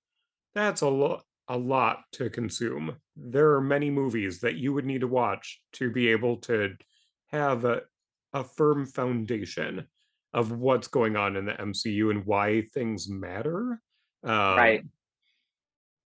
that's 0.53 0.81
a 0.81 0.89
lot 0.89 1.23
a 1.47 1.57
lot 1.57 1.99
to 2.13 2.29
consume. 2.29 2.97
There 3.15 3.51
are 3.51 3.61
many 3.61 3.89
movies 3.89 4.39
that 4.41 4.55
you 4.55 4.73
would 4.73 4.85
need 4.85 5.01
to 5.01 5.07
watch 5.07 5.61
to 5.73 5.89
be 5.89 6.09
able 6.09 6.37
to 6.37 6.75
have 7.31 7.63
a, 7.65 7.81
a 8.37 8.43
firm 8.43 8.85
foundation 8.85 9.87
of 10.33 10.51
what's 10.51 10.87
going 10.87 11.15
on 11.15 11.35
in 11.35 11.45
the 11.45 11.53
MCU 11.53 12.11
and 12.11 12.25
why 12.25 12.63
things 12.73 13.09
matter. 13.09 13.81
Right. 14.23 14.79
Um, 14.79 14.91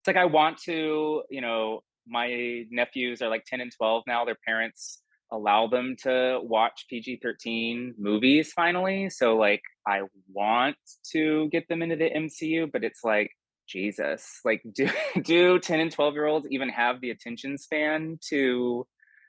It's 0.01 0.09
like 0.09 0.17
I 0.17 0.25
want 0.25 0.59
to, 0.63 1.23
you 1.31 1.41
know, 1.41 1.83
my 2.07 2.65
nephews 2.71 3.23
are 3.23 3.29
like 3.29 3.45
10 3.47 3.61
and 3.61 3.73
12 3.77 4.05
now. 4.07 4.25
Their 4.25 4.39
parents 4.47 5.03
allow 5.31 5.67
them 5.67 5.95
to 6.03 6.41
watch 6.43 6.87
PG-13 6.89 7.93
movies 7.99 8.53
finally. 8.53 9.11
So 9.11 9.37
like 9.37 9.63
I 9.87 10.03
want 10.33 10.77
to 11.13 11.49
get 11.51 11.69
them 11.69 11.83
into 11.83 11.97
the 11.97 12.11
MCU, 12.11 12.73
but 12.73 12.83
it's 12.83 13.05
like 13.05 13.31
Jesus, 13.69 14.41
like 14.45 14.63
do 14.75 14.89
do 15.23 15.59
10 15.59 15.81
and 15.81 15.93
12 15.93 16.15
year 16.15 16.27
olds 16.27 16.49
even 16.51 16.71
have 16.71 17.01
the 17.01 17.11
attention 17.11 17.59
span 17.59 18.19
to 18.31 18.87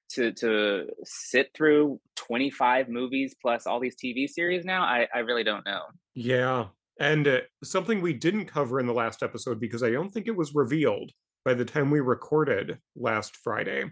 to 0.10 0.32
to 0.34 0.88
sit 1.04 1.52
through 1.54 2.00
25 2.16 2.90
movies 2.90 3.36
plus 3.42 3.66
all 3.68 3.80
these 3.80 3.96
TV 3.96 4.28
series 4.28 4.66
now? 4.66 4.84
I 4.84 5.08
I 5.14 5.20
really 5.20 5.44
don't 5.44 5.66
know. 5.66 5.84
Yeah. 6.16 6.68
And 7.00 7.28
uh, 7.28 7.40
something 7.64 8.02
we 8.02 8.14
didn't 8.14 8.46
cover 8.46 8.80
in 8.80 8.86
the 8.86 8.94
last 8.94 9.24
episode 9.24 9.60
because 9.60 9.84
I 9.84 9.92
don't 9.92 10.10
think 10.10 10.28
it 10.28 10.36
was 10.36 10.54
revealed 10.54 11.14
by 11.46 11.54
the 11.54 11.64
time 11.64 11.90
we 11.92 12.02
recorded 12.02 12.78
last 12.96 13.38
Friday. 13.38 13.86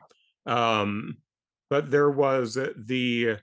Um, 0.46 1.18
but 1.70 1.90
there 1.90 2.12
was 2.12 2.56
the 2.56 3.38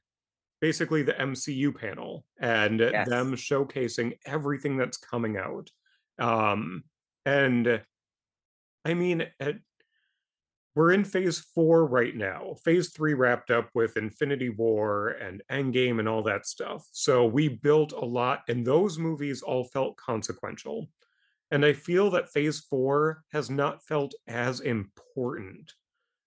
basically 0.60 1.02
the 1.02 1.14
MCU 1.14 1.74
panel 1.74 2.24
and 2.40 2.80
Yes. 2.80 3.08
them 3.08 3.34
showcasing 3.34 4.18
everything 4.26 4.76
that's 4.76 4.96
coming 4.98 5.36
out. 5.36 5.70
Um, 6.18 6.84
and 7.26 7.82
I 8.84 8.94
mean, 8.94 9.26
at 9.40 9.56
we're 10.74 10.92
in 10.92 11.04
phase 11.04 11.38
four 11.38 11.86
right 11.86 12.16
now. 12.16 12.54
Phase 12.64 12.90
three 12.90 13.14
wrapped 13.14 13.50
up 13.50 13.70
with 13.74 13.96
Infinity 13.96 14.48
War 14.48 15.10
and 15.10 15.42
Endgame 15.50 16.00
and 16.00 16.08
all 16.08 16.22
that 16.24 16.46
stuff. 16.46 16.86
So 16.90 17.26
we 17.26 17.48
built 17.48 17.92
a 17.92 18.04
lot, 18.04 18.42
and 18.48 18.66
those 18.66 18.98
movies 18.98 19.42
all 19.42 19.64
felt 19.64 19.96
consequential. 19.96 20.88
And 21.50 21.64
I 21.64 21.72
feel 21.72 22.10
that 22.10 22.32
phase 22.32 22.60
four 22.60 23.22
has 23.30 23.50
not 23.50 23.84
felt 23.84 24.14
as 24.26 24.60
important. 24.60 25.72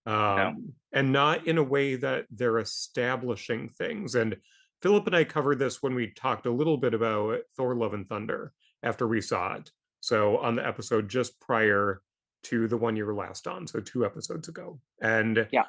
No. 0.05 0.13
Um, 0.13 0.73
and 0.93 1.11
not 1.11 1.45
in 1.47 1.57
a 1.57 1.63
way 1.63 1.95
that 1.95 2.27
they're 2.31 2.59
establishing 2.59 3.67
things. 3.67 4.15
And 4.15 4.37
Philip 4.81 5.07
and 5.07 5.15
I 5.15 5.25
covered 5.25 5.59
this 5.59 5.83
when 5.83 5.95
we 5.95 6.11
talked 6.11 6.45
a 6.45 6.51
little 6.51 6.77
bit 6.77 6.93
about 6.93 7.39
Thor 7.57 7.75
Love 7.75 7.93
and 7.93 8.07
Thunder 8.07 8.53
after 8.83 9.05
we 9.05 9.19
saw 9.19 9.55
it. 9.55 9.69
So 9.99 10.37
on 10.37 10.55
the 10.55 10.65
episode 10.65 11.09
just 11.09 11.37
prior 11.41 12.01
to 12.49 12.67
the 12.67 12.77
one 12.77 12.95
you 12.95 13.05
were 13.05 13.15
last 13.15 13.47
on, 13.47 13.67
so 13.67 13.79
two 13.79 14.05
episodes 14.05 14.47
ago. 14.47 14.79
And 15.01 15.47
Yeah. 15.51 15.65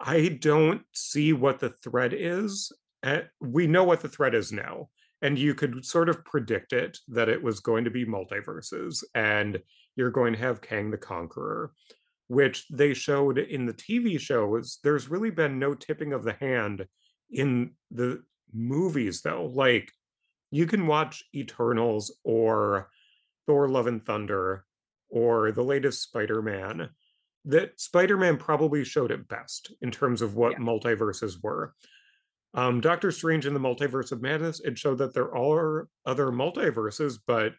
I 0.00 0.28
don't 0.40 0.82
see 0.92 1.32
what 1.32 1.60
the 1.60 1.70
thread 1.70 2.12
is. 2.12 2.72
Uh, 3.02 3.22
we 3.40 3.66
know 3.66 3.84
what 3.84 4.00
the 4.00 4.08
thread 4.08 4.34
is 4.34 4.52
now. 4.52 4.88
And 5.22 5.38
you 5.38 5.54
could 5.54 5.84
sort 5.84 6.08
of 6.08 6.24
predict 6.24 6.72
it 6.72 6.98
that 7.08 7.28
it 7.28 7.42
was 7.42 7.60
going 7.60 7.84
to 7.84 7.90
be 7.90 8.04
multiverses 8.04 9.02
and 9.14 9.62
you're 9.96 10.10
going 10.10 10.34
to 10.34 10.38
have 10.38 10.60
Kang 10.60 10.90
the 10.90 10.98
Conqueror, 10.98 11.72
which 12.26 12.66
they 12.68 12.92
showed 12.92 13.38
in 13.38 13.64
the 13.64 13.72
TV 13.72 14.20
shows. 14.20 14.80
There's 14.82 15.08
really 15.08 15.30
been 15.30 15.58
no 15.58 15.74
tipping 15.74 16.12
of 16.12 16.24
the 16.24 16.34
hand 16.34 16.86
in 17.30 17.72
the 17.90 18.22
movies, 18.52 19.22
though. 19.22 19.46
Like, 19.46 19.90
you 20.50 20.66
can 20.66 20.86
watch 20.86 21.24
Eternals 21.34 22.16
or 22.24 22.90
Thor 23.46 23.68
Love 23.68 23.86
and 23.86 24.04
Thunder 24.04 24.64
or 25.08 25.52
the 25.52 25.62
latest 25.64 26.02
Spider 26.02 26.42
Man 26.42 26.90
that 27.46 27.78
Spider-Man 27.78 28.38
probably 28.38 28.84
showed 28.84 29.10
it 29.10 29.28
best 29.28 29.70
in 29.82 29.90
terms 29.90 30.22
of 30.22 30.34
what 30.34 30.52
Yeah. 30.52 30.58
multiverses 30.60 31.42
were. 31.42 31.74
Um, 32.54 32.80
Doctor 32.80 33.10
Strange 33.10 33.44
in 33.44 33.52
the 33.52 33.60
Multiverse 33.60 34.12
of 34.12 34.22
Madness, 34.22 34.60
it 34.60 34.78
showed 34.78 34.96
that 34.98 35.12
there 35.12 35.36
are 35.36 35.88
other 36.06 36.28
multiverses, 36.28 37.18
but 37.26 37.54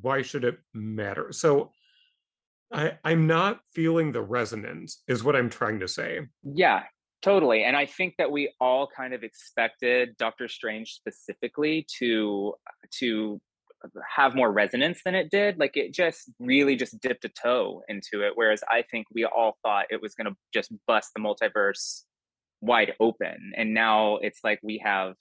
why 0.00 0.22
should 0.22 0.42
it 0.42 0.58
matter? 0.74 1.30
So 1.32 1.70
I, 2.72 2.98
I'm 3.04 3.28
not 3.28 3.60
feeling 3.74 4.10
the 4.10 4.22
resonance, 4.22 5.04
is 5.06 5.22
what 5.22 5.36
I'm 5.36 5.50
trying 5.50 5.78
to 5.80 5.86
say. 5.88 6.22
Yeah, 6.42 6.82
totally. 7.22 7.62
And 7.62 7.76
I 7.76 7.86
think 7.86 8.14
that 8.18 8.32
we 8.32 8.52
all 8.60 8.88
kind 8.88 9.14
of 9.14 9.22
expected 9.22 10.16
Doctor 10.16 10.48
Strange 10.48 10.94
specifically 10.94 11.86
to 11.98 12.54
to 12.98 13.40
have 14.16 14.34
more 14.34 14.52
resonance 14.52 15.00
than 15.04 15.14
it 15.14 15.30
did. 15.30 15.58
Like 15.58 15.76
it 15.76 15.92
just 15.92 16.30
really 16.38 16.76
just 16.76 17.00
dipped 17.00 17.24
a 17.24 17.28
toe 17.28 17.82
into 17.88 18.26
it. 18.26 18.32
Whereas 18.34 18.62
I 18.70 18.82
think 18.82 19.06
we 19.14 19.24
all 19.24 19.56
thought 19.62 19.86
it 19.90 20.00
was 20.00 20.14
gonna 20.14 20.36
just 20.52 20.72
bust 20.86 21.10
the 21.14 21.22
multiverse 21.22 22.02
wide 22.60 22.94
open. 23.00 23.52
And 23.56 23.74
now 23.74 24.16
it's 24.16 24.40
like 24.42 24.60
we 24.62 24.80
have, 24.84 25.14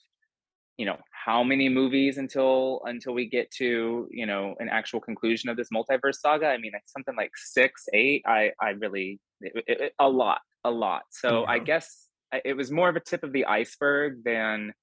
you 0.77 0.85
know, 0.85 0.97
how 1.11 1.43
many 1.43 1.69
movies 1.69 2.17
until 2.17 2.81
until 2.85 3.13
we 3.13 3.27
get 3.27 3.51
to, 3.57 4.07
you 4.11 4.25
know, 4.25 4.55
an 4.59 4.69
actual 4.69 4.99
conclusion 4.99 5.49
of 5.49 5.57
this 5.57 5.69
multiverse 5.73 6.15
saga? 6.15 6.47
I 6.47 6.57
mean, 6.57 6.71
it's 6.75 6.91
something 6.91 7.15
like 7.15 7.31
six, 7.35 7.85
eight. 7.93 8.23
I 8.27 8.51
I 8.61 8.69
really 8.71 9.19
it, 9.41 9.63
it, 9.67 9.93
a 9.99 10.09
lot, 10.09 10.41
a 10.63 10.71
lot. 10.71 11.03
So 11.11 11.45
I 11.45 11.59
guess 11.59 12.07
uh, 12.33 12.39
it 12.45 12.53
was 12.53 12.71
more 12.71 12.89
of 12.89 12.95
a 12.95 12.99
tip 12.99 13.23
of 13.23 13.31
the 13.31 13.45
iceberg 13.45 14.23
than 14.23 14.73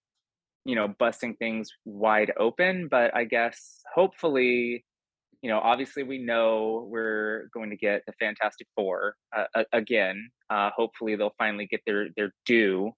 you 0.64 0.74
know 0.74 0.88
busting 0.98 1.34
things 1.36 1.70
wide 1.84 2.32
open. 2.38 2.88
But 2.90 3.14
I 3.14 3.24
guess 3.24 3.80
hopefully 3.94 4.84
you 5.42 5.50
know, 5.50 5.58
obviously 5.58 6.04
we 6.04 6.18
know 6.18 6.86
we're 6.88 7.48
going 7.52 7.70
to 7.70 7.76
get 7.76 8.02
the 8.06 8.12
Fantastic 8.12 8.68
Four 8.76 9.16
uh, 9.36 9.64
again. 9.72 10.30
Uh, 10.48 10.70
hopefully 10.74 11.16
they'll 11.16 11.34
finally 11.36 11.66
get 11.66 11.80
their 11.84 12.06
their 12.16 12.32
due 12.46 12.92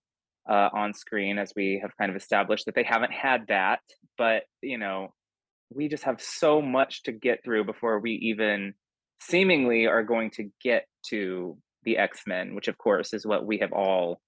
uh, 0.49 0.68
on 0.75 0.92
screen, 0.92 1.38
as 1.38 1.52
we 1.56 1.78
have 1.80 1.97
kind 1.97 2.11
of 2.11 2.16
established 2.16 2.66
that 2.66 2.75
they 2.75 2.85
haven't 2.85 3.12
had 3.12 3.47
that. 3.49 3.80
But 4.18 4.42
you 4.61 4.76
know, 4.76 5.14
we 5.71 5.88
just 5.88 6.04
have 6.04 6.21
so 6.21 6.61
much 6.61 7.02
to 7.04 7.12
get 7.12 7.42
through 7.42 7.64
before 7.64 7.99
we 7.99 8.12
even 8.12 8.75
seemingly 9.23 9.87
are 9.87 10.02
going 10.02 10.30
to 10.33 10.50
get 10.62 10.85
to 11.09 11.56
the 11.85 11.97
X 11.97 12.23
Men, 12.26 12.54
which 12.54 12.68
of 12.68 12.76
course 12.76 13.14
is 13.14 13.26
what 13.26 13.47
we 13.47 13.59
have 13.59 13.73
all 13.73 14.21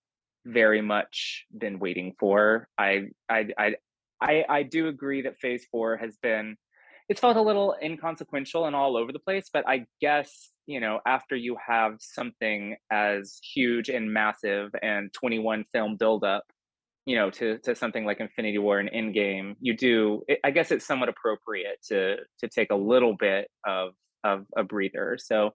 very 0.47 0.81
much 0.81 1.45
been 1.57 1.79
waiting 1.79 2.15
for. 2.19 2.69
I 2.79 3.09
I 3.29 3.49
I 3.59 3.75
I, 4.21 4.45
I 4.49 4.63
do 4.63 4.89
agree 4.89 5.23
that 5.23 5.39
Phase 5.39 5.67
Four 5.71 5.97
has 5.99 6.17
been 6.23 6.57
it's 7.09 7.21
felt 7.21 7.37
a 7.37 7.43
little 7.43 7.77
inconsequential 7.83 8.67
and 8.67 8.75
all 8.75 8.97
over 8.97 9.13
the 9.13 9.21
place, 9.21 9.49
but 9.53 9.69
I 9.69 9.87
guess, 10.01 10.51
you 10.67 10.81
know, 10.81 11.01
after 11.07 11.37
you 11.37 11.57
have 11.65 11.97
something 12.01 12.77
as 12.91 13.39
huge 13.55 13.89
and 13.89 14.13
massive 14.13 14.71
and 14.83 15.13
21 15.13 15.67
film 15.73 15.97
buildup, 15.97 16.45
you 17.05 17.15
know, 17.15 17.31
to 17.31 17.59
to 17.59 17.77
something 17.77 18.05
like 18.05 18.19
Infinity 18.21 18.59
War 18.59 18.81
and 18.81 18.91
Endgame, 18.91 19.55
you 19.61 19.77
do. 19.77 20.23
It, 20.27 20.41
I 20.43 20.51
guess 20.51 20.73
it's 20.73 20.87
somewhat 20.87 21.09
appropriate 21.09 21.79
to 21.89 22.17
to 22.41 22.49
take 22.49 22.71
a 22.71 22.77
little 22.77 23.15
bit 23.17 23.49
of 23.65 23.93
of 24.25 24.47
a 24.57 24.65
breather. 24.65 25.17
So 25.21 25.53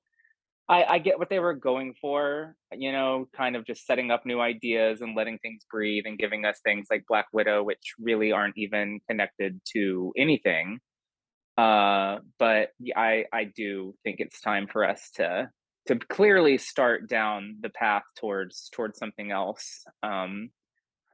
I, 0.72 0.86
I 0.96 1.00
get 1.00 1.20
what 1.20 1.30
they 1.30 1.40
were 1.40 1.56
going 1.56 1.96
for, 2.02 2.56
you 2.74 2.94
know, 2.94 3.28
kind 3.38 3.58
of 3.58 3.66
just 3.68 3.86
setting 3.86 4.12
up 4.12 4.26
new 4.26 4.42
ideas 4.42 5.02
and 5.02 5.16
letting 5.18 5.40
things 5.40 5.64
breathe 5.72 6.06
and 6.08 6.18
giving 6.20 6.46
us 6.46 6.60
things 6.64 6.88
like 6.92 7.06
Black 7.08 7.28
Widow, 7.34 7.64
which 7.64 7.94
really 8.00 8.32
aren't 8.34 8.58
even 8.58 9.02
connected 9.10 9.62
to 9.74 10.14
anything 10.18 10.80
Uh, 11.58 12.20
but 12.40 12.70
I 12.96 13.26
I 13.34 13.46
do 13.46 13.96
think 14.04 14.18
it's 14.20 14.42
time 14.42 14.68
for 14.72 14.86
us 14.86 15.12
to 15.16 15.50
to 15.88 15.96
clearly 16.00 16.58
start 16.58 17.10
down 17.10 17.58
the 17.62 17.70
path 17.70 18.04
towards 18.20 18.70
towards 18.74 18.98
something 18.98 19.32
else. 19.32 19.84
Um, 20.04 20.52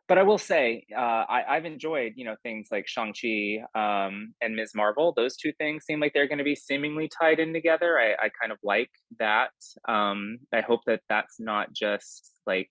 but 0.07 0.17
I 0.17 0.23
will 0.23 0.37
say, 0.37 0.85
uh, 0.95 1.25
I, 1.27 1.43
I've 1.49 1.65
enjoyed, 1.65 2.13
you 2.15 2.23
know, 2.23 2.35
things 2.41 2.69
like 2.71 2.87
Shang-Chi 2.87 3.59
um, 3.75 4.33
and 4.41 4.55
Ms. 4.55 4.71
Marvel. 4.73 5.13
Those 5.15 5.35
two 5.35 5.51
things 5.57 5.83
seem 5.85 5.99
like 5.99 6.13
they're 6.13 6.27
going 6.27 6.37
to 6.37 6.45
be 6.45 6.55
seemingly 6.55 7.09
tied 7.19 7.39
in 7.39 7.51
together. 7.51 7.99
I, 7.99 8.13
I 8.13 8.29
kind 8.41 8.51
of 8.51 8.57
like 8.63 8.89
that. 9.19 9.51
Um, 9.87 10.37
I 10.53 10.61
hope 10.61 10.81
that 10.87 11.01
that's 11.09 11.39
not 11.39 11.73
just 11.73 12.31
like 12.45 12.69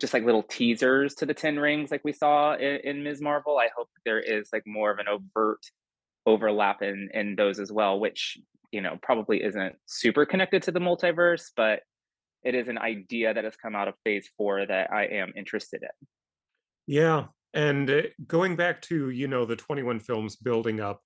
just 0.00 0.14
like 0.14 0.24
little 0.24 0.44
teasers 0.44 1.14
to 1.16 1.26
the 1.26 1.34
Ten 1.34 1.58
Rings 1.58 1.90
like 1.90 2.02
we 2.04 2.12
saw 2.12 2.54
in, 2.54 2.80
in 2.84 3.04
Ms. 3.04 3.20
Marvel. 3.20 3.58
I 3.58 3.68
hope 3.76 3.88
there 4.04 4.20
is 4.20 4.48
like 4.52 4.62
more 4.66 4.90
of 4.90 4.98
an 4.98 5.06
overt 5.08 5.60
overlap 6.26 6.82
in 6.82 7.08
in 7.14 7.36
those 7.36 7.60
as 7.60 7.70
well, 7.70 8.00
which 8.00 8.36
you 8.72 8.80
know 8.80 8.98
probably 9.02 9.42
isn't 9.42 9.76
super 9.86 10.26
connected 10.26 10.62
to 10.64 10.72
the 10.72 10.80
multiverse, 10.80 11.50
but 11.56 11.80
it 12.44 12.54
is 12.54 12.68
an 12.68 12.78
idea 12.78 13.34
that 13.34 13.44
has 13.44 13.56
come 13.56 13.74
out 13.74 13.88
of 13.88 13.94
Phase 14.04 14.28
Four 14.36 14.66
that 14.66 14.92
I 14.92 15.06
am 15.06 15.32
interested 15.36 15.82
in. 15.82 16.08
Yeah, 16.88 17.26
and 17.52 17.90
uh, 17.90 18.02
going 18.26 18.56
back 18.56 18.80
to, 18.82 19.10
you 19.10 19.28
know, 19.28 19.44
the 19.44 19.56
21 19.56 20.00
films 20.00 20.36
building 20.36 20.80
up, 20.80 21.02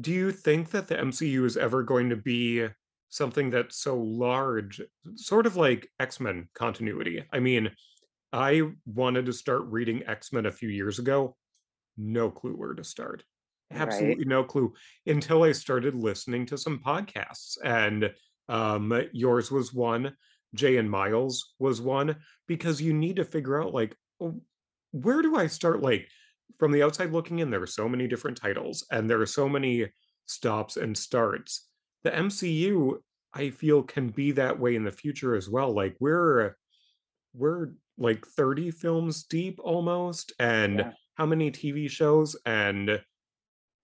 do 0.00 0.12
you 0.12 0.32
think 0.32 0.70
that 0.70 0.88
the 0.88 0.96
MCU 0.96 1.44
is 1.44 1.56
ever 1.56 1.84
going 1.84 2.10
to 2.10 2.16
be 2.16 2.66
something 3.08 3.50
that's 3.50 3.78
so 3.78 3.96
large, 3.96 4.80
sort 5.14 5.46
of 5.46 5.54
like 5.54 5.88
X-Men 6.00 6.48
continuity? 6.52 7.24
I 7.32 7.38
mean, 7.38 7.70
I 8.32 8.62
wanted 8.86 9.26
to 9.26 9.32
start 9.32 9.62
reading 9.66 10.02
X-Men 10.04 10.46
a 10.46 10.52
few 10.52 10.68
years 10.68 10.98
ago. 10.98 11.36
No 11.96 12.28
clue 12.28 12.54
where 12.54 12.74
to 12.74 12.82
start. 12.82 13.22
Right. 13.70 13.82
Absolutely 13.82 14.24
no 14.24 14.42
clue 14.42 14.74
until 15.06 15.44
I 15.44 15.52
started 15.52 15.94
listening 15.94 16.44
to 16.46 16.58
some 16.58 16.80
podcasts. 16.80 17.56
And 17.62 18.12
um, 18.48 18.92
yours 19.12 19.52
was 19.52 19.72
one, 19.72 20.16
Jay 20.56 20.76
and 20.76 20.90
Miles 20.90 21.54
was 21.60 21.80
one, 21.80 22.16
because 22.48 22.82
you 22.82 22.92
need 22.92 23.16
to 23.16 23.24
figure 23.24 23.62
out 23.62 23.72
like, 23.72 23.94
where 24.92 25.22
do 25.22 25.36
I 25.36 25.46
start? 25.46 25.80
Like 25.82 26.08
from 26.58 26.72
the 26.72 26.82
outside 26.82 27.12
looking 27.12 27.38
in, 27.40 27.50
there 27.50 27.62
are 27.62 27.66
so 27.66 27.88
many 27.88 28.06
different 28.08 28.36
titles 28.36 28.86
and 28.90 29.08
there 29.08 29.20
are 29.20 29.26
so 29.26 29.48
many 29.48 29.88
stops 30.26 30.76
and 30.76 30.96
starts. 30.96 31.68
The 32.04 32.14
MCU, 32.14 32.98
I 33.34 33.50
feel, 33.50 33.82
can 33.82 34.08
be 34.08 34.32
that 34.32 34.58
way 34.58 34.74
in 34.76 34.84
the 34.84 34.92
future 34.92 35.34
as 35.34 35.48
well. 35.48 35.72
Like 35.72 35.96
we're 36.00 36.56
we're 37.34 37.72
like 37.98 38.26
30 38.26 38.70
films 38.70 39.24
deep 39.24 39.58
almost, 39.62 40.32
and 40.38 40.78
Yeah. 40.78 40.92
how 41.14 41.26
many 41.26 41.50
TV 41.50 41.88
shows 41.88 42.36
and 42.46 43.02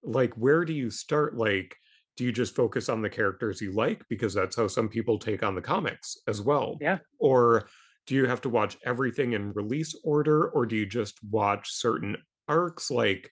like 0.03 0.35
where 0.35 0.65
do 0.65 0.73
you 0.73 0.91
start? 0.91 1.37
Like, 1.37 1.77
do 2.17 2.25
you 2.25 2.33
just 2.33 2.55
focus 2.55 2.89
on 2.89 3.03
the 3.03 3.11
characters 3.11 3.61
you 3.61 3.73
like? 3.73 4.05
Because 4.09 4.35
that's 4.35 4.57
how 4.57 4.69
some 4.69 4.89
people 4.89 5.19
take 5.19 5.43
on 5.43 5.55
the 5.55 5.63
comics 5.63 6.17
as 6.29 6.41
well. 6.41 6.79
Yeah. 6.81 6.99
Or 7.19 7.69
do 8.07 8.15
you 8.15 8.27
have 8.27 8.41
to 8.43 8.49
watch 8.49 8.77
everything 8.85 9.33
in 9.33 9.53
release 9.53 9.95
order, 10.05 10.49
or 10.51 10.67
do 10.67 10.77
you 10.77 10.87
just 10.87 11.19
watch 11.25 11.71
certain 11.73 12.17
arcs? 12.49 12.91
Like, 12.91 13.31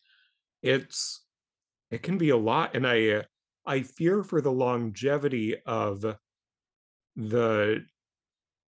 it's 0.62 1.26
it 1.90 2.02
can 2.02 2.18
be 2.18 2.30
a 2.30 2.36
lot, 2.38 2.76
and 2.76 2.86
I 2.86 3.10
uh, 3.10 3.22
I 3.66 3.82
fear 3.82 4.24
for 4.24 4.40
the 4.42 4.52
longevity 4.52 5.56
of 5.66 6.04
the 7.16 7.84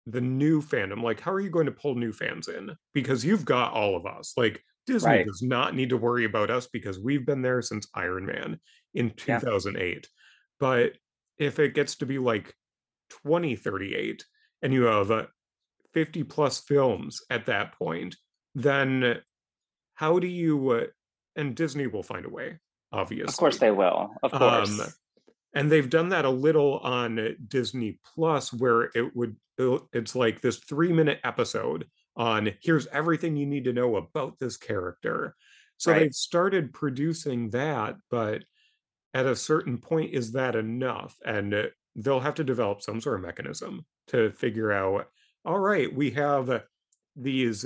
the 0.05 0.21
new 0.21 0.61
fandom. 0.61 1.03
Like, 1.03 1.19
how 1.19 1.31
are 1.31 1.39
you 1.41 1.49
going 1.49 1.67
to 1.67 1.71
pull 1.71 1.95
new 1.95 2.13
fans 2.13 2.47
in? 2.47 2.71
Because 2.93 3.25
you've 3.25 3.45
got 3.45 3.73
all 3.73 3.95
of 3.95 4.05
us. 4.05 4.33
Like, 4.37 4.63
Disney 4.87 5.17
Right. 5.17 5.27
does 5.27 5.41
not 5.43 5.75
need 5.75 5.89
to 5.89 5.97
worry 5.97 6.25
about 6.25 6.49
us 6.49 6.67
because 6.67 6.99
we've 6.99 7.25
been 7.25 7.43
there 7.43 7.61
since 7.61 7.87
Iron 7.95 8.25
Man 8.25 8.59
in 8.95 9.11
Yeah. 9.27 9.41
2008. 9.41 10.09
But 10.59 10.93
if 11.37 11.59
it 11.59 11.75
gets 11.75 11.95
to 11.97 12.05
be 12.07 12.19
like 12.19 12.55
2038 13.09 14.25
and 14.63 14.73
you 14.73 14.83
have 14.83 15.11
uh, 15.11 15.27
50 15.93 16.23
plus 16.23 16.59
films 16.59 17.21
at 17.29 17.45
that 17.47 17.73
point, 17.77 18.15
then 18.55 19.21
how 19.95 20.19
do 20.19 20.27
you 20.27 20.69
uh, 20.71 20.85
and 21.35 21.55
Disney 21.55 21.87
will 21.87 22.03
find 22.03 22.25
a 22.25 22.29
way, 22.29 22.59
obviously. 22.91 23.31
Of 23.31 23.37
course 23.37 23.57
they 23.59 23.71
will. 23.71 24.13
Of 24.23 24.33
Um, 24.33 24.39
course. 24.39 24.97
and 25.53 25.71
they've 25.71 25.89
done 25.89 26.09
that 26.09 26.25
a 26.25 26.29
little 26.29 26.79
on 26.79 27.35
Disney 27.47 27.99
Plus, 28.13 28.51
where 28.53 28.89
it 28.95 29.15
would 29.15 29.37
it's 29.93 30.15
like 30.15 30.41
this 30.41 30.57
three 30.57 30.91
minute 30.91 31.19
episode 31.23 31.85
on 32.17 32.51
here's 32.61 32.87
everything 32.87 33.35
you 33.37 33.45
need 33.45 33.63
to 33.65 33.73
know 33.73 33.95
about 33.95 34.39
this 34.39 34.57
character. 34.57 35.35
So 35.77 35.91
Right. 35.91 35.99
they've 35.99 36.13
started 36.13 36.73
producing 36.73 37.51
that, 37.51 37.95
but 38.09 38.43
at 39.13 39.25
a 39.25 39.35
certain 39.35 39.77
point, 39.77 40.13
is 40.13 40.31
that 40.33 40.55
enough? 40.55 41.15
And 41.25 41.71
they'll 41.95 42.19
have 42.21 42.35
to 42.35 42.43
develop 42.43 42.81
some 42.81 42.99
sort 43.01 43.15
of 43.19 43.21
mechanism 43.25 43.85
to 44.07 44.31
figure 44.31 44.71
out, 44.71 45.07
all 45.45 45.59
right, 45.59 45.93
we 45.93 46.11
have 46.11 46.63
these 47.15 47.65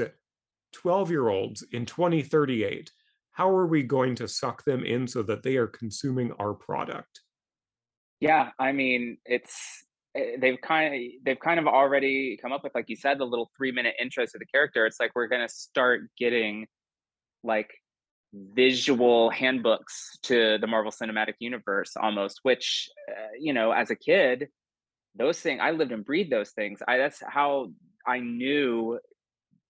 12 0.74 1.12
year 1.12 1.30
olds 1.30 1.64
in 1.72 1.86
2038. 1.86 2.92
How 3.32 3.50
are 3.50 3.68
we 3.68 3.84
going 3.84 4.16
to 4.16 4.28
suck 4.28 4.64
them 4.64 4.86
in 4.86 5.08
so 5.08 5.22
that 5.24 5.44
they 5.44 5.58
are 5.58 5.68
consuming 5.68 6.32
our 6.40 6.54
product? 6.54 7.22
Yeah, 8.22 8.52
I 8.60 8.72
mean, 8.72 9.18
it's 9.26 9.84
eh, 10.16 10.38
they've 10.40 10.60
kind 10.62 10.94
of 10.94 11.02
they've 11.26 11.40
kind 11.40 11.60
of 11.60 11.68
already 11.68 12.40
come 12.42 12.54
up 12.54 12.64
with, 12.64 12.74
like 12.74 12.86
you 12.88 12.96
said, 12.96 13.20
the 13.20 13.26
little 13.26 13.52
three-minute 13.58 13.96
intros 14.02 14.32
to 14.32 14.38
the 14.38 14.46
character. 14.46 14.86
It's 14.86 15.00
like 15.00 15.12
we're 15.16 15.28
gonna 15.28 15.50
start 15.50 16.04
getting 16.18 16.66
like 17.44 17.74
visual 18.34 19.30
handbooks 19.30 20.18
to 20.24 20.58
the 20.60 20.68
Marvel 20.68 20.92
Cinematic 20.92 21.36
Universe 21.40 21.94
almost, 22.02 22.40
which 22.44 22.90
uh, 23.10 23.28
you 23.40 23.52
know, 23.52 23.72
as 23.72 23.92
a 23.92 23.96
kid, 23.96 24.48
those 25.16 25.40
things 25.40 25.60
I 25.64 25.72
lived 25.72 25.92
and 25.92 26.06
breathed 26.06 26.32
those 26.32 26.52
things. 26.52 26.80
I 26.88 26.98
that's 26.98 27.22
how 27.28 27.72
I 28.06 28.20
knew 28.20 29.00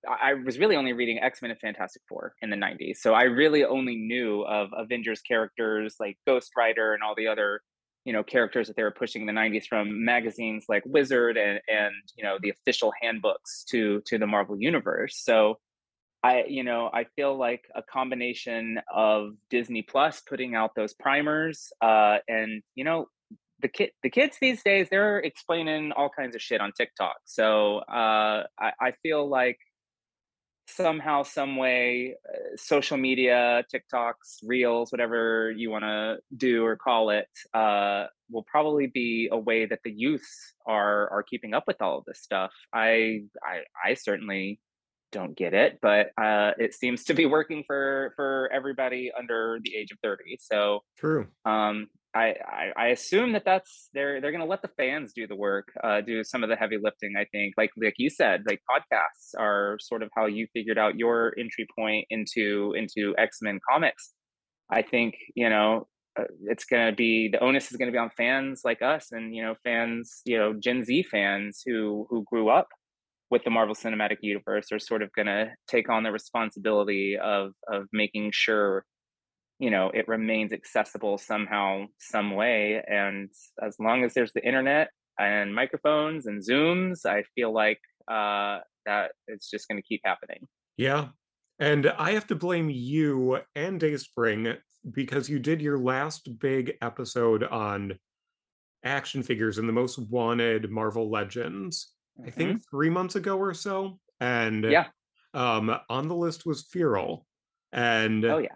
I 0.08 0.34
was 0.34 0.60
really 0.60 0.76
only 0.76 0.94
reading 0.94 1.20
X-Men 1.20 1.52
and 1.52 1.60
Fantastic 1.60 2.02
Four 2.08 2.34
in 2.42 2.50
the 2.50 2.56
90s. 2.56 2.98
So 2.98 3.14
I 3.14 3.24
really 3.24 3.64
only 3.64 3.96
knew 3.96 4.42
of 4.42 4.70
Avengers 4.76 5.22
characters 5.22 5.96
like 6.00 6.18
Ghost 6.26 6.52
Rider 6.56 6.94
and 6.94 7.04
all 7.04 7.16
the 7.16 7.28
other, 7.28 7.62
you 8.04 8.14
know, 8.14 8.24
characters 8.24 8.68
that 8.68 8.76
they 8.76 8.84
were 8.84 8.92
pushing 8.92 9.22
in 9.22 9.28
the 9.28 9.34
90s 9.34 9.66
from 9.68 10.06
magazines 10.06 10.66
like 10.70 10.84
Wizard 10.86 11.38
and 11.38 11.60
and 11.68 11.94
you 12.16 12.24
know, 12.24 12.38
the 12.42 12.52
official 12.52 12.94
handbooks 13.02 13.64
to 13.70 14.02
to 14.08 14.18
the 14.18 14.28
Marvel 14.28 14.58
universe. 14.60 15.18
So 15.24 15.56
I 16.24 16.46
you 16.48 16.64
know, 16.64 16.90
I 16.94 17.06
feel 17.16 17.38
like 17.38 17.66
a 17.76 17.82
combination 17.82 18.80
of 18.94 19.32
Disney 19.50 19.82
Plus 19.82 20.22
putting 20.22 20.56
out 20.56 20.76
those 20.76 20.94
primers 20.94 21.72
uh 21.82 22.18
and 22.28 22.62
you 22.76 22.84
know, 22.84 23.08
the 23.62 23.68
kid 23.68 23.92
the 24.04 24.10
kids 24.10 24.38
these 24.42 24.62
days 24.64 24.88
they're 24.90 25.20
explaining 25.20 25.92
all 25.94 26.10
kinds 26.10 26.36
of 26.36 26.42
shit 26.42 26.62
on 26.62 26.72
TikTok. 26.78 27.18
So 27.26 27.78
uh 27.80 28.44
I, 28.60 28.72
I 28.82 28.92
feel 29.04 29.28
like 29.28 29.58
somehow, 30.68 31.24
some 31.24 31.58
way, 31.58 32.16
uh, 32.28 32.58
social 32.58 32.98
media, 32.98 33.64
TikToks, 33.74 34.40
Reels, 34.44 34.92
whatever 34.92 35.52
you 35.52 35.70
want 35.70 35.84
to 35.84 36.18
do 36.36 36.66
or 36.66 36.76
call 36.76 37.12
it, 37.12 37.28
uh, 37.54 38.06
will 38.32 38.46
probably 38.50 38.88
be 38.88 39.30
a 39.32 39.38
way 39.38 39.66
that 39.66 39.80
the 39.84 39.92
youths 39.92 40.54
are 40.66 41.10
are 41.12 41.24
keeping 41.24 41.54
up 41.54 41.66
with 41.68 41.82
all 41.82 42.00
of 42.00 42.06
this 42.06 42.20
stuff. 42.20 42.52
I 42.74 43.24
I, 43.44 43.62
I 43.84 43.94
certainly 43.94 44.60
don't 45.12 45.38
get 45.38 45.54
it, 45.54 45.80
but 45.82 46.08
uh, 46.22 46.52
it 46.58 46.74
seems 46.74 47.04
to 47.06 47.14
be 47.14 47.26
working 47.26 47.64
for 47.66 48.14
for 48.16 48.50
everybody 48.52 49.12
under 49.18 49.60
the 49.64 49.76
age 49.76 49.92
of 49.92 50.00
thirty. 50.02 50.38
So 50.42 50.84
True. 50.98 51.28
um, 51.46 51.88
I, 52.16 52.72
I 52.78 52.88
assume 52.88 53.34
that 53.34 53.44
that's 53.44 53.90
they're 53.94 54.22
they're 54.22 54.32
gonna 54.32 54.46
let 54.46 54.62
the 54.62 54.70
fans 54.78 55.12
do 55.14 55.28
the 55.28 55.36
work, 55.36 55.68
uh, 55.84 56.00
do 56.00 56.24
some 56.24 56.44
of 56.44 56.50
the 56.50 56.56
heavy 56.56 56.78
lifting. 56.82 57.16
I 57.18 57.26
think, 57.26 57.56
like 57.58 57.72
like 57.78 57.96
you 57.98 58.10
said, 58.10 58.44
like 58.48 58.62
podcasts 58.70 59.38
are 59.38 59.78
sort 59.82 60.02
of 60.02 60.10
how 60.16 60.26
you 60.26 60.48
figured 60.54 60.78
out 60.78 60.96
your 60.98 61.34
entry 61.38 61.68
point 61.78 62.06
into 62.10 62.74
into 62.78 63.14
X 63.18 63.40
Men 63.42 63.60
comics. 63.70 64.14
I 64.70 64.82
think 64.82 65.16
you 65.36 65.50
know 65.50 65.88
uh, 66.18 66.24
it's 66.44 66.64
gonna 66.64 66.94
be 66.94 67.28
the 67.30 67.44
onus 67.44 67.70
is 67.72 67.78
gonna 67.78 67.92
be 67.92 67.98
on 67.98 68.12
fans 68.16 68.62
like 68.64 68.82
us, 68.82 69.12
and 69.12 69.36
you 69.36 69.44
know 69.44 69.56
fans, 69.66 70.22
you 70.26 70.38
know 70.38 70.54
Gen 70.54 70.86
Z 70.86 71.04
fans 71.12 71.64
who 71.66 72.08
who 72.10 72.24
grew 72.32 72.48
up 72.50 72.70
with 73.30 73.44
the 73.44 73.50
Marvel 73.50 73.76
Cinematic 73.76 74.18
Universe 74.22 74.72
are 74.72 74.80
sort 74.80 75.02
of 75.02 75.12
gonna 75.14 75.52
take 75.68 75.90
on 75.90 76.04
the 76.04 76.12
responsibility 76.14 77.18
of 77.18 77.52
of 77.68 77.88
making 77.92 78.32
sure 78.34 78.86
you 79.60 79.70
know 79.70 79.90
it 79.94 80.08
remains 80.08 80.52
accessible 80.52 81.18
somehow 81.18 81.86
some 82.00 82.36
way 82.36 82.82
and 82.88 83.30
as 83.64 83.76
long 83.80 84.04
as 84.04 84.14
there's 84.14 84.34
the 84.34 84.46
internet 84.46 84.90
and 85.18 85.56
microphones 85.56 86.26
and 86.26 86.44
zooms 86.44 87.06
i 87.06 87.24
feel 87.36 87.54
like 87.54 87.80
uh 88.12 88.60
that 88.86 89.12
it's 89.28 89.50
just 89.50 89.68
going 89.68 89.82
to 89.82 89.88
keep 89.88 90.02
happening. 90.06 90.48
Yeah. 90.78 91.08
And 91.60 91.88
I 91.98 92.12
have 92.12 92.28
to 92.28 92.36
blame 92.36 92.70
you 92.70 93.40
and 93.56 93.80
Dayspring 93.80 94.56
because 94.92 95.30
you 95.30 95.40
did 95.40 95.62
your 95.62 95.78
last 95.78 96.40
big 96.40 96.74
episode 96.82 97.44
on 97.44 97.98
action 98.84 99.24
figures 99.24 99.58
and 99.58 99.68
the 99.68 99.74
most 99.74 99.98
wanted 99.98 100.70
Marvel 100.70 101.10
Legends, 101.10 101.94
I 102.26 102.30
think 102.30 102.52
hmm 102.52 102.58
3 102.70 102.90
months 102.90 103.16
ago 103.16 103.38
or 103.38 103.54
so, 103.54 104.00
and, 104.20 104.64
yeah. 104.64 104.88
um, 105.34 105.76
on 105.90 106.08
the 106.08 106.16
list 106.16 106.46
was 106.46 106.64
Feral, 106.72 107.26
and 107.74 108.24
oh 108.26 108.38
yeah 108.38 108.56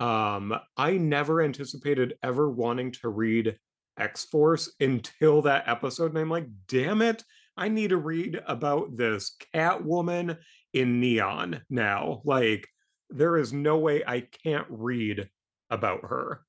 Um, 0.00 0.54
I 0.76 0.92
never 0.92 1.42
anticipated 1.42 2.14
ever 2.22 2.48
wanting 2.50 2.92
to 3.02 3.08
read 3.08 3.58
X 3.98 4.24
Force 4.26 4.72
until 4.80 5.42
that 5.42 5.66
episode, 5.66 6.12
and 6.12 6.18
I'm 6.18 6.30
like, 6.30 6.46
damn 6.68 7.02
it, 7.02 7.24
I 7.56 7.68
need 7.68 7.90
to 7.90 7.96
read 7.96 8.40
about 8.46 8.96
this 8.96 9.36
Catwoman 9.54 10.38
in 10.72 11.00
neon 11.00 11.62
now. 11.68 12.22
Like, 12.24 12.68
there 13.10 13.36
is 13.36 13.52
no 13.52 13.78
way 13.78 14.04
I 14.06 14.20
can't 14.44 14.66
read 14.68 15.28
about 15.70 16.02
her. 16.02 16.42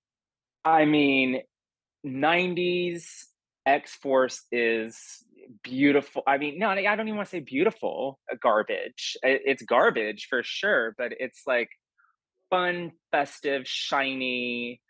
I 0.63 0.85
mean, 0.85 1.41
90s 2.05 3.05
X 3.65 3.95
Force 3.95 4.43
is 4.51 5.23
beautiful. 5.63 6.23
I 6.27 6.38
mean, 6.38 6.59
no, 6.59 6.69
I 6.69 6.95
don't 6.95 7.07
even 7.07 7.15
want 7.15 7.27
to 7.27 7.31
say 7.31 7.39
beautiful, 7.39 8.19
uh, 8.31 8.35
garbage. 8.41 9.17
It's 9.23 9.63
garbage 9.63 10.27
for 10.29 10.43
sure, 10.43 10.93
but 10.97 11.13
it's 11.19 11.43
like 11.47 11.69
fun, 12.49 12.91
festive, 13.12 13.67
shiny. 13.67 14.81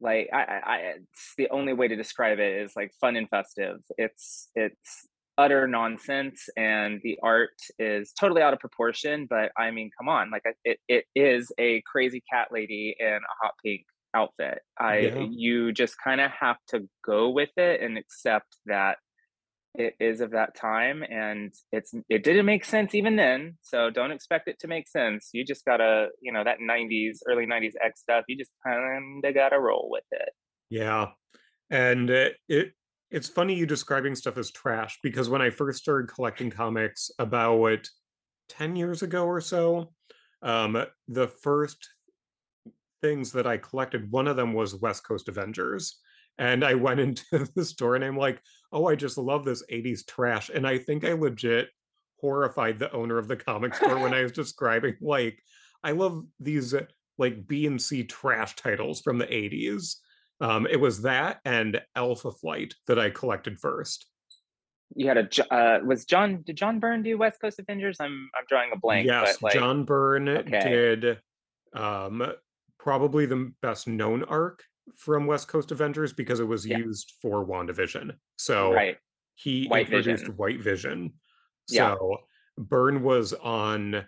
Like 0.00 0.30
I, 0.32 0.60
I, 0.64 0.76
it's 0.96 1.34
the 1.38 1.48
only 1.50 1.72
way 1.72 1.88
to 1.88 1.96
describe 1.96 2.38
it 2.38 2.62
is 2.62 2.72
like 2.74 2.92
fun 3.00 3.16
and 3.16 3.28
festive. 3.28 3.78
It's 3.98 4.48
it's 4.54 5.06
utter 5.38 5.66
nonsense, 5.68 6.48
and 6.56 7.00
the 7.02 7.18
art 7.22 7.54
is 7.78 8.12
totally 8.18 8.42
out 8.42 8.52
of 8.52 8.58
proportion. 8.58 9.26
But 9.30 9.52
I 9.56 9.70
mean, 9.70 9.90
come 9.96 10.08
on, 10.08 10.30
like 10.30 10.42
it, 10.64 10.78
it 10.88 11.04
is 11.14 11.52
a 11.58 11.82
crazy 11.90 12.22
cat 12.32 12.48
lady 12.50 12.96
in 12.98 13.06
a 13.06 13.44
hot 13.44 13.54
pink 13.64 13.84
outfit. 14.14 14.60
I 14.78 14.98
yeah. 14.98 15.26
you 15.30 15.72
just 15.72 15.96
kind 16.02 16.20
of 16.20 16.30
have 16.32 16.58
to 16.68 16.88
go 17.04 17.30
with 17.30 17.50
it 17.56 17.80
and 17.80 17.96
accept 17.96 18.56
that 18.66 18.98
it 19.74 19.94
is 20.00 20.20
of 20.20 20.32
that 20.32 20.54
time 20.54 21.02
and 21.08 21.54
it's 21.72 21.94
it 22.08 22.22
didn't 22.22 22.46
make 22.46 22.64
sense 22.64 22.94
even 22.94 23.16
then 23.16 23.56
so 23.62 23.88
don't 23.90 24.12
expect 24.12 24.48
it 24.48 24.58
to 24.58 24.68
make 24.68 24.86
sense 24.86 25.30
you 25.32 25.44
just 25.44 25.64
gotta 25.64 26.08
you 26.20 26.32
know 26.32 26.44
that 26.44 26.58
90s 26.58 27.18
early 27.26 27.46
90s 27.46 27.72
x 27.82 28.00
stuff 28.00 28.24
you 28.28 28.36
just 28.36 28.50
kind 28.66 29.24
of 29.24 29.34
gotta 29.34 29.58
roll 29.58 29.88
with 29.90 30.04
it 30.10 30.30
yeah 30.68 31.08
and 31.70 32.10
it, 32.10 32.36
it 32.48 32.72
it's 33.10 33.28
funny 33.28 33.54
you 33.54 33.64
describing 33.64 34.14
stuff 34.14 34.36
as 34.36 34.50
trash 34.50 34.98
because 35.02 35.30
when 35.30 35.40
i 35.40 35.48
first 35.48 35.78
started 35.78 36.12
collecting 36.12 36.50
comics 36.50 37.10
about 37.18 37.88
10 38.50 38.76
years 38.76 39.02
ago 39.02 39.24
or 39.24 39.40
so 39.40 39.90
um 40.42 40.84
the 41.08 41.28
first 41.28 41.88
things 43.02 43.32
that 43.32 43.46
I 43.46 43.58
collected, 43.58 44.10
one 44.10 44.28
of 44.28 44.36
them 44.36 44.54
was 44.54 44.76
West 44.76 45.06
Coast 45.06 45.28
Avengers. 45.28 45.98
And 46.38 46.64
I 46.64 46.74
went 46.74 47.00
into 47.06 47.46
the 47.54 47.64
store 47.64 47.96
and 47.96 48.04
I'm 48.04 48.16
like, 48.16 48.40
oh, 48.72 48.86
I 48.86 48.94
just 48.94 49.18
love 49.18 49.44
this 49.44 49.62
80s 49.70 50.06
trash. 50.06 50.50
And 50.52 50.66
I 50.66 50.78
think 50.78 51.04
I 51.04 51.12
legit 51.12 51.68
horrified 52.20 52.78
the 52.78 52.92
owner 52.92 53.18
of 53.18 53.28
the 53.28 53.36
comic 53.36 53.74
store 53.74 53.98
when 53.98 54.14
I 54.14 54.22
was 54.22 54.32
describing, 54.42 54.96
like, 55.00 55.38
I 55.84 55.92
love 55.92 56.24
these 56.40 56.74
like 57.18 57.46
B 57.46 57.66
and 57.66 57.80
C 57.80 58.04
trash 58.04 58.56
titles 58.56 59.00
from 59.00 59.18
the 59.18 59.26
80s. 59.26 59.96
Um, 60.40 60.66
it 60.66 60.80
was 60.80 61.02
that 61.02 61.40
and 61.44 61.80
Alpha 61.94 62.32
Flight 62.32 62.74
that 62.86 62.98
I 62.98 63.10
collected 63.10 63.58
first. 63.58 64.06
You 64.94 65.08
had 65.08 65.16
a 65.16 65.54
uh, 65.54 65.78
was 65.84 66.04
John 66.04 66.42
did 66.42 66.56
John 66.56 66.78
Byrne 66.78 67.02
do 67.02 67.16
West 67.16 67.40
Coast 67.40 67.58
Avengers? 67.58 67.96
I'm 68.00 68.28
I'm 68.36 68.44
drawing 68.48 68.70
a 68.74 68.78
blank. 68.78 69.06
Yes, 69.06 69.40
like, 69.40 69.54
John 69.54 69.84
Byrne 69.84 70.28
okay. 70.28 70.60
did 70.60 71.18
um 71.74 72.22
probably 72.78 73.24
the 73.24 73.52
best 73.62 73.88
known 73.88 74.24
arc 74.24 74.64
from 74.96 75.26
West 75.26 75.48
Coast 75.48 75.70
Avengers 75.70 76.12
because 76.12 76.40
it 76.40 76.46
was 76.46 76.66
yeah. 76.66 76.78
used 76.78 77.12
for 77.20 77.46
WandaVision. 77.46 78.12
So 78.36 78.72
right. 78.72 78.96
he 79.34 79.66
White 79.66 79.86
introduced 79.86 80.24
Vision. 80.24 80.36
White 80.36 80.60
Vision. 80.60 81.12
So 81.68 81.74
yeah. 81.74 82.16
Byrne 82.58 83.02
was 83.02 83.32
on 83.32 84.04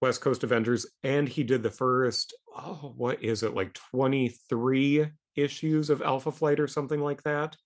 West 0.00 0.20
Coast 0.20 0.44
Avengers 0.44 0.86
and 1.02 1.28
he 1.28 1.42
did 1.44 1.62
the 1.62 1.70
first, 1.70 2.34
oh, 2.56 2.94
what 2.96 3.22
is 3.22 3.42
it, 3.42 3.54
like 3.54 3.74
23 3.90 5.06
issues 5.36 5.90
of 5.90 6.02
Alpha 6.02 6.32
Flight 6.32 6.60
or 6.60 6.66
something 6.66 7.00
like 7.00 7.22
that. 7.22 7.56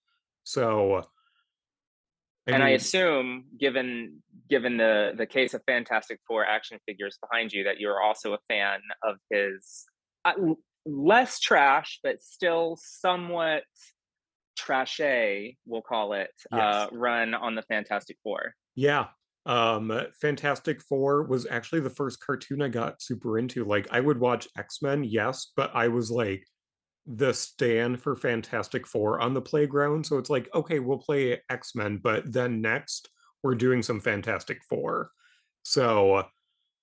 So 0.45 1.05
I 2.47 2.53
and 2.53 2.63
mean, 2.63 2.69
I 2.69 2.75
assume, 2.75 3.45
given 3.59 4.23
given 4.49 4.77
the 4.77 5.13
the 5.17 5.27
case 5.27 5.53
of 5.55 5.63
Fantastic 5.67 6.21
Four 6.29 6.47
action 6.47 6.79
figures 6.87 7.19
behind 7.21 7.53
you, 7.53 7.65
that 7.65 7.81
you're 7.81 8.01
also 8.01 8.35
a 8.35 8.39
fan 8.49 8.79
of 9.03 9.17
his 9.31 9.85
uh, 10.25 10.35
less 10.87 11.41
trash, 11.41 12.01
but 12.03 12.23
still 12.23 12.79
somewhat 12.81 13.65
trashy, 14.57 15.59
we'll 15.67 15.83
call 15.83 16.15
it, 16.15 16.31
uh, 16.53 16.57
yes. 16.57 16.75
uh, 16.75 16.89
run 16.93 17.35
on 17.35 17.55
the 17.55 17.63
Fantastic 17.63 18.17
Four. 18.23 18.55
Yeah. 18.75 19.09
Um, 19.45 19.93
Fantastic 20.21 20.81
Four 20.81 21.25
was 21.25 21.47
actually 21.49 21.81
the 21.81 21.91
first 21.91 22.25
cartoon 22.25 22.63
I 22.63 22.69
got 22.69 23.03
super 23.03 23.39
into. 23.39 23.65
Like, 23.65 23.87
I 23.91 24.01
would 24.01 24.19
watch 24.19 24.49
X 24.57 24.81
Men, 24.83 25.05
yes, 25.05 25.53
but 25.57 25.71
I 25.75 25.89
was 25.89 26.11
like 26.11 26.45
the 27.07 27.33
stand 27.33 28.03
for 28.03 28.17
Fantastic 28.17 28.87
Four 28.87 29.21
on 29.21 29.35
the 29.35 29.43
playground. 29.43 30.05
So 30.05 30.19
it's 30.19 30.31
like, 30.31 30.49
okay, 30.55 30.81
we'll 30.81 30.99
play 30.99 31.41
X 31.51 31.75
Men, 31.75 32.01
but 32.03 32.33
then 32.33 32.61
next 32.61 33.09
we're 33.43 33.55
doing 33.55 33.83
some 33.83 34.01
Fantastic 34.01 34.63
Four. 34.69 35.11
So 35.63 36.25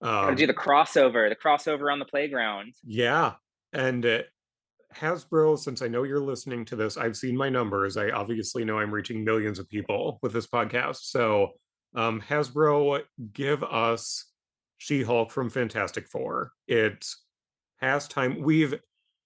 um, 0.02 0.36
do 0.36 0.48
the 0.48 0.54
crossover, 0.54 1.28
the 1.28 1.36
crossover 1.36 1.92
on 1.92 2.00
the 2.00 2.06
playground. 2.06 2.74
Yeah, 2.86 3.34
and 3.74 4.06
uh, 4.06 4.20
Hasbro. 4.96 5.58
Since 5.58 5.82
I 5.82 5.88
know 5.88 6.04
you're 6.04 6.20
listening 6.20 6.66
to 6.66 6.76
this, 6.76 6.98
I've 6.98 7.18
seen 7.18 7.36
my 7.36 7.50
numbers. 7.50 7.98
I 7.98 8.10
obviously 8.10 8.64
know 8.64 8.80
I'm 8.80 8.94
reaching 8.94 9.24
millions 9.24 9.60
of 9.60 9.70
people 9.70 10.20
with 10.22 10.34
this 10.34 10.48
podcast. 10.48 11.00
So, 11.02 11.50
um, 11.96 12.22
Hasbro, 12.22 13.02
give 13.34 13.64
us 13.64 14.26
She-Hulk 14.78 15.32
from 15.32 15.50
Fantastic 15.50 16.08
Four. 16.08 16.52
It's 16.68 17.24
past 17.80 18.12
time. 18.12 18.42
We've 18.42 18.76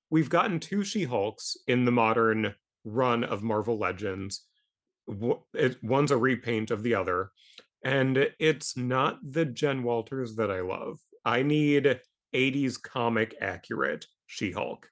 we've 0.10 0.30
gotten 0.30 0.60
two 0.60 0.84
She-Hulks 0.84 1.58
in 1.68 1.86
the 1.86 1.92
modern 1.92 2.56
run 2.86 3.24
of 3.24 3.44
Marvel 3.44 3.78
Legends. 3.78 4.46
One's 5.08 6.12
a 6.12 6.18
repaint 6.18 6.72
of 6.72 6.84
the 6.84 6.96
other 6.96 7.32
and 7.84 8.30
it's 8.40 8.76
not 8.76 9.20
the 9.24 9.46
Jen 9.46 9.84
Walters 9.84 10.36
that 10.36 10.52
I 10.52 10.62
love. 10.62 11.00
I 11.24 11.44
need 11.44 12.00
80s 12.36 12.82
comic 12.82 13.36
accurate 13.40 14.06
She 14.28 14.52
Hulk. 14.52 14.88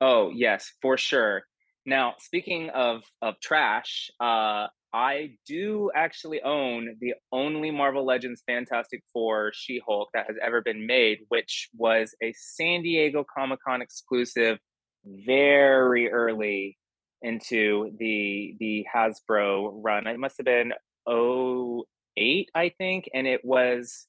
Oh, 0.00 0.30
yes, 0.34 0.72
for 0.82 0.96
sure. 0.96 1.42
Now, 1.86 2.14
speaking 2.18 2.70
of 2.70 3.02
of 3.20 3.40
trash, 3.40 4.10
uh, 4.20 4.66
I 4.92 5.30
do 5.46 5.90
actually 5.94 6.42
own 6.42 6.96
the 7.00 7.14
only 7.32 7.70
Marvel 7.70 8.04
Legends 8.04 8.42
Fantastic 8.46 9.02
Four 9.12 9.52
She 9.54 9.80
Hulk 9.86 10.10
that 10.12 10.26
has 10.26 10.36
ever 10.44 10.60
been 10.60 10.86
made, 10.86 11.20
which 11.28 11.70
was 11.76 12.14
a 12.22 12.32
San 12.36 12.82
Diego 12.82 13.24
Comic 13.34 13.60
Con 13.66 13.80
exclusive 13.80 14.58
very 15.04 16.10
early 16.10 16.76
into 17.22 17.92
the 17.98 18.54
the 18.60 18.86
Hasbro 18.94 19.70
run. 19.74 20.06
It 20.06 20.18
must 20.18 20.36
have 20.38 20.44
been 20.44 20.72
08, 21.08 22.50
I 22.54 22.68
think, 22.76 23.08
and 23.14 23.26
it 23.26 23.40
was 23.44 24.06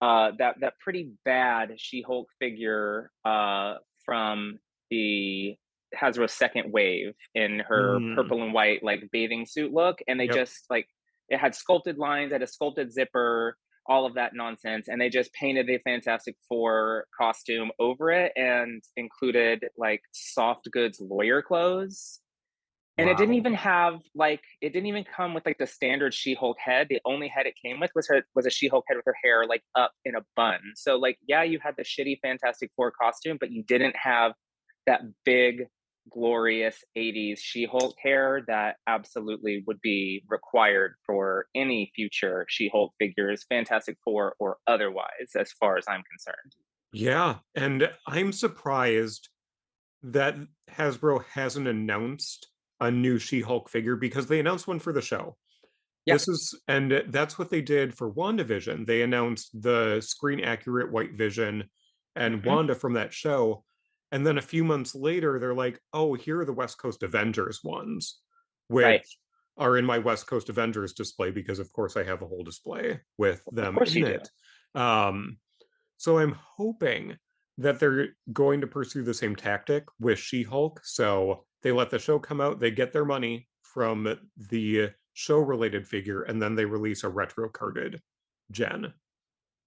uh, 0.00 0.32
that 0.38 0.56
that 0.60 0.74
pretty 0.80 1.12
bad 1.24 1.74
She-Hulk 1.76 2.28
figure 2.38 3.10
uh, 3.24 3.74
from 4.04 4.58
the 4.90 5.56
Hasbro 5.94 6.30
second 6.30 6.72
wave 6.72 7.14
in 7.34 7.60
her 7.60 7.98
mm. 7.98 8.14
purple 8.14 8.42
and 8.42 8.52
white 8.52 8.82
like 8.82 9.08
bathing 9.12 9.46
suit 9.46 9.72
look, 9.72 10.00
and 10.08 10.18
they 10.18 10.26
yep. 10.26 10.34
just 10.34 10.64
like 10.70 10.86
it 11.28 11.38
had 11.38 11.54
sculpted 11.54 11.98
lines, 11.98 12.32
had 12.32 12.42
a 12.42 12.46
sculpted 12.46 12.92
zipper, 12.92 13.56
all 13.86 14.06
of 14.06 14.14
that 14.14 14.34
nonsense, 14.34 14.88
and 14.88 15.00
they 15.00 15.08
just 15.08 15.32
painted 15.32 15.66
the 15.66 15.78
Fantastic 15.78 16.36
Four 16.48 17.06
costume 17.16 17.70
over 17.78 18.10
it 18.10 18.32
and 18.36 18.82
included 18.96 19.64
like 19.76 20.02
soft 20.12 20.68
goods 20.70 21.00
lawyer 21.00 21.42
clothes 21.42 22.20
and 23.00 23.06
wow. 23.06 23.14
it 23.14 23.16
didn't 23.16 23.34
even 23.34 23.54
have 23.54 24.00
like 24.14 24.42
it 24.60 24.74
didn't 24.74 24.86
even 24.86 25.04
come 25.04 25.32
with 25.32 25.46
like 25.46 25.56
the 25.56 25.66
standard 25.66 26.12
She-Hulk 26.12 26.58
head. 26.62 26.88
The 26.90 27.00
only 27.06 27.28
head 27.28 27.46
it 27.46 27.54
came 27.64 27.80
with 27.80 27.90
was 27.94 28.06
her 28.08 28.22
was 28.34 28.44
a 28.44 28.50
She-Hulk 28.50 28.84
head 28.86 28.96
with 28.96 29.06
her 29.06 29.16
hair 29.24 29.46
like 29.46 29.62
up 29.74 29.92
in 30.04 30.14
a 30.14 30.20
bun. 30.36 30.60
So 30.76 30.96
like 30.96 31.18
yeah, 31.26 31.42
you 31.42 31.58
had 31.62 31.76
the 31.78 31.82
shitty 31.82 32.20
Fantastic 32.20 32.70
Four 32.76 32.90
costume, 32.90 33.38
but 33.40 33.50
you 33.50 33.62
didn't 33.62 33.96
have 33.96 34.32
that 34.86 35.00
big 35.24 35.66
glorious 36.10 36.84
80s 36.96 37.38
She-Hulk 37.38 37.94
hair 38.02 38.44
that 38.48 38.76
absolutely 38.86 39.64
would 39.66 39.80
be 39.80 40.22
required 40.28 40.94
for 41.06 41.46
any 41.54 41.90
future 41.94 42.44
She-Hulk 42.50 42.92
figures, 42.98 43.46
Fantastic 43.48 43.96
Four 44.04 44.34
or 44.38 44.58
otherwise, 44.66 45.30
as 45.38 45.52
far 45.52 45.78
as 45.78 45.84
I'm 45.88 46.02
concerned. 46.02 46.52
Yeah, 46.92 47.36
and 47.54 47.88
I'm 48.06 48.32
surprised 48.32 49.28
that 50.02 50.36
Hasbro 50.70 51.24
hasn't 51.32 51.68
announced 51.68 52.49
a 52.80 52.90
new 52.90 53.18
She-Hulk 53.18 53.68
figure 53.68 53.96
because 53.96 54.26
they 54.26 54.40
announced 54.40 54.66
one 54.66 54.78
for 54.78 54.92
the 54.92 55.02
show. 55.02 55.36
Yep. 56.06 56.14
This 56.14 56.28
is 56.28 56.60
and 56.66 57.04
that's 57.08 57.38
what 57.38 57.50
they 57.50 57.60
did 57.60 57.94
for 57.94 58.10
WandaVision. 58.10 58.86
They 58.86 59.02
announced 59.02 59.50
the 59.60 60.00
screen 60.00 60.40
accurate 60.40 60.90
White 60.90 61.12
Vision 61.12 61.64
and 62.16 62.36
mm-hmm. 62.36 62.48
Wanda 62.48 62.74
from 62.74 62.94
that 62.94 63.12
show. 63.12 63.64
And 64.10 64.26
then 64.26 64.38
a 64.38 64.42
few 64.42 64.64
months 64.64 64.94
later, 64.94 65.38
they're 65.38 65.54
like, 65.54 65.78
oh, 65.92 66.14
here 66.14 66.40
are 66.40 66.44
the 66.44 66.52
West 66.52 66.78
Coast 66.78 67.02
Avengers 67.02 67.60
ones, 67.62 68.18
which 68.68 68.84
right. 68.84 69.06
are 69.56 69.76
in 69.76 69.84
my 69.84 69.98
West 69.98 70.26
Coast 70.26 70.48
Avengers 70.48 70.94
display 70.94 71.30
because 71.30 71.58
of 71.58 71.72
course 71.72 71.96
I 71.96 72.02
have 72.04 72.22
a 72.22 72.26
whole 72.26 72.42
display 72.42 73.00
with 73.18 73.44
them 73.52 73.78
in 73.78 74.06
it. 74.06 74.28
Um, 74.74 75.36
so 75.98 76.18
I'm 76.18 76.36
hoping 76.56 77.18
that 77.58 77.78
they're 77.78 78.08
going 78.32 78.62
to 78.62 78.66
pursue 78.66 79.02
the 79.02 79.14
same 79.14 79.36
tactic 79.36 79.84
with 80.00 80.18
She-Hulk. 80.18 80.80
So 80.82 81.44
they 81.62 81.72
let 81.72 81.90
the 81.90 81.98
show 81.98 82.18
come 82.18 82.40
out, 82.40 82.60
they 82.60 82.70
get 82.70 82.92
their 82.92 83.04
money 83.04 83.48
from 83.62 84.18
the 84.50 84.90
show-related 85.14 85.86
figure, 85.86 86.22
and 86.22 86.40
then 86.40 86.54
they 86.54 86.64
release 86.64 87.04
a 87.04 87.08
retro 87.08 87.48
carded 87.48 88.00
gen. 88.50 88.92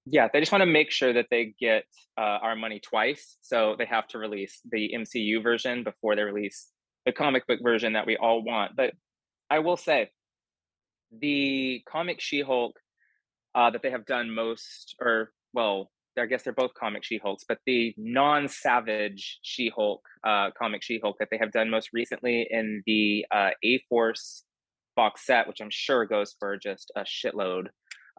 Yeah, 0.06 0.28
they 0.32 0.40
just 0.40 0.52
want 0.52 0.64
to 0.64 0.66
make 0.66 0.92
sure 0.92 1.14
that 1.14 1.28
they 1.32 1.54
get 1.60 1.86
uh, 2.18 2.40
our 2.42 2.56
money 2.56 2.80
twice. 2.80 3.38
So 3.42 3.76
they 3.78 3.86
have 3.86 4.08
to 4.10 4.18
release 4.18 4.60
the 4.70 4.92
MCU 4.96 5.42
version 5.42 5.84
before 5.84 6.16
they 6.16 6.24
release 6.24 6.68
the 7.06 7.14
comic 7.14 7.48
book 7.48 7.60
version 7.64 7.94
that 7.94 8.06
we 8.06 8.18
all 8.18 8.44
want. 8.44 8.76
But 8.76 8.94
I 9.50 9.60
will 9.60 9.78
say, 9.78 10.10
the 11.18 11.82
comic 11.88 12.20
She-Hulk 12.20 12.74
uh, 13.56 13.70
that 13.70 13.82
they 13.82 13.92
have 13.92 14.06
done 14.06 14.34
most, 14.34 14.96
or 15.00 15.32
well, 15.54 15.92
I 16.17 16.26
guess 16.26 16.43
they're 16.43 16.54
both 16.54 16.73
comic 16.73 17.04
She-Hulks, 17.04 17.43
but 17.47 17.60
the 17.65 17.93
non-Savage 17.97 19.39
She-Hulk, 19.41 20.02
uh, 20.23 20.52
comic 20.58 20.84
She-Hulk 20.84 21.17
that 21.19 21.30
they 21.32 21.38
have 21.38 21.52
done 21.52 21.69
most 21.69 21.89
recently 21.93 22.47
in 22.49 22.84
the 22.86 23.26
uh, 23.32 23.49
A-Force 23.63 24.43
box 24.95 25.26
set, 25.26 25.47
which 25.47 25.62
I'm 25.62 25.71
sure 25.71 26.06
goes 26.06 26.36
for 26.39 26.58
just 26.58 26.91
a 26.95 27.02
shitload 27.02 27.67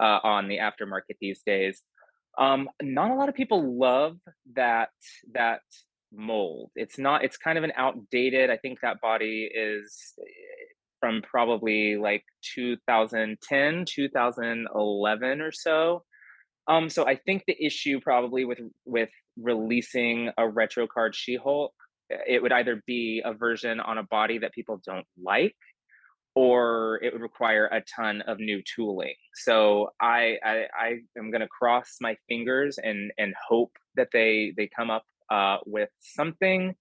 uh, 0.00 0.18
on 0.22 0.48
the 0.48 0.59
aftermarket 0.59 1.16
these 1.20 1.42
days. 1.46 1.83
Um, 2.38 2.68
not 2.83 3.11
a 3.11 3.14
lot 3.14 3.28
of 3.28 3.35
people 3.35 3.78
love 3.78 4.16
that 4.54 4.88
that 5.33 5.61
mold. 6.12 6.70
It's 6.74 6.98
not. 6.98 7.24
It's 7.24 7.37
kind 7.37 7.59
of 7.59 7.64
an 7.64 7.72
outdated. 7.76 8.50
I 8.50 8.57
think 8.57 8.80
that 8.80 9.00
body 9.00 9.48
is 9.52 10.14
eh, 10.18 10.24
from 11.00 11.22
probably 11.22 11.96
like 11.96 12.24
2010, 12.54 13.85
2011 13.87 15.40
or 15.40 15.52
so. 15.52 16.04
Um, 16.66 16.88
so 16.88 17.07
I 17.07 17.16
think 17.16 17.44
the 17.46 17.57
issue 17.64 18.00
probably 18.00 18.44
with 18.44 18.61
with 18.85 19.11
releasing 19.37 20.31
a 20.38 20.48
retro 20.48 20.87
card 20.87 21.14
She-Hulk, 21.14 21.72
it 22.27 22.42
would 22.42 22.53
either 22.53 22.83
be 22.87 23.22
a 23.24 23.35
version 23.35 23.81
on 23.81 23.98
a 23.98 24.03
body 24.03 24.38
that 24.38 24.53
people 24.53 24.81
don't 24.85 25.07
like, 25.22 25.57
or 26.35 27.00
it 27.03 27.12
would 27.12 27.22
require 27.22 27.66
a 27.66 27.83
ton 27.83 28.22
of 28.22 28.38
new 28.38 28.62
tooling. 28.74 29.14
So 29.35 29.90
I 30.00 30.38
I, 30.42 30.64
I 30.79 30.88
am 31.18 31.31
gonna 31.31 31.48
cross 31.48 31.96
my 32.00 32.16
fingers 32.29 32.79
and 32.83 33.12
and 33.18 33.35
hope 33.48 33.72
that 33.96 34.09
they 34.12 34.53
they 34.57 34.68
come 34.74 34.90
up 34.90 35.05
uh, 35.31 35.59
with 35.66 35.90
something. 36.00 36.74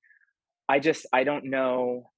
I 0.70 0.80
just 0.80 1.06
I 1.12 1.24
don't 1.24 1.46
know 1.46 2.10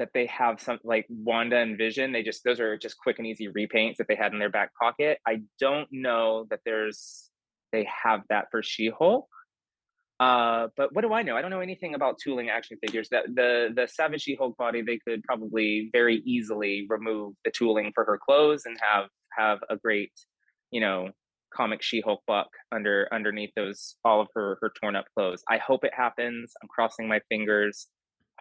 that 0.00 0.08
they 0.14 0.26
have 0.26 0.60
some 0.60 0.78
like 0.82 1.06
Wanda 1.08 1.58
and 1.58 1.78
Vision. 1.78 2.10
They 2.10 2.22
just 2.22 2.42
those 2.42 2.58
are 2.58 2.76
just 2.76 2.96
quick 2.98 3.18
and 3.18 3.26
easy 3.26 3.48
repaints 3.48 3.96
that 3.98 4.08
they 4.08 4.16
had 4.16 4.32
in 4.32 4.38
their 4.38 4.50
back 4.50 4.70
pocket. 4.74 5.18
I 5.28 5.42
don't 5.60 5.88
know 5.92 6.46
that 6.50 6.60
there's 6.64 7.30
they 7.70 7.86
have 8.02 8.22
that 8.30 8.46
for 8.50 8.62
She-Hulk. 8.62 9.28
Uh, 10.18 10.68
but 10.76 10.94
what 10.94 11.02
do 11.02 11.12
I 11.12 11.22
know? 11.22 11.36
I 11.36 11.42
don't 11.42 11.50
know 11.50 11.60
anything 11.60 11.94
about 11.94 12.18
tooling 12.22 12.50
action 12.50 12.78
figures. 12.84 13.08
That 13.10 13.26
the 13.34 13.68
the 13.74 13.86
Savage 13.86 14.22
She-Hulk 14.22 14.56
body, 14.56 14.82
they 14.82 14.98
could 15.06 15.22
probably 15.22 15.90
very 15.92 16.16
easily 16.26 16.86
remove 16.88 17.34
the 17.44 17.50
tooling 17.50 17.92
for 17.94 18.04
her 18.04 18.18
clothes 18.18 18.64
and 18.66 18.76
have 18.82 19.06
have 19.38 19.60
a 19.68 19.76
great, 19.76 20.12
you 20.70 20.80
know, 20.80 21.10
comic 21.54 21.82
She-Hulk 21.82 22.22
buck 22.26 22.48
under 22.72 23.06
underneath 23.12 23.52
those 23.54 23.96
all 24.04 24.22
of 24.22 24.28
her 24.34 24.58
her 24.62 24.72
torn 24.80 24.96
up 24.96 25.06
clothes. 25.14 25.42
I 25.48 25.58
hope 25.58 25.84
it 25.84 25.94
happens. 25.94 26.52
I'm 26.62 26.68
crossing 26.68 27.06
my 27.06 27.20
fingers. 27.28 27.86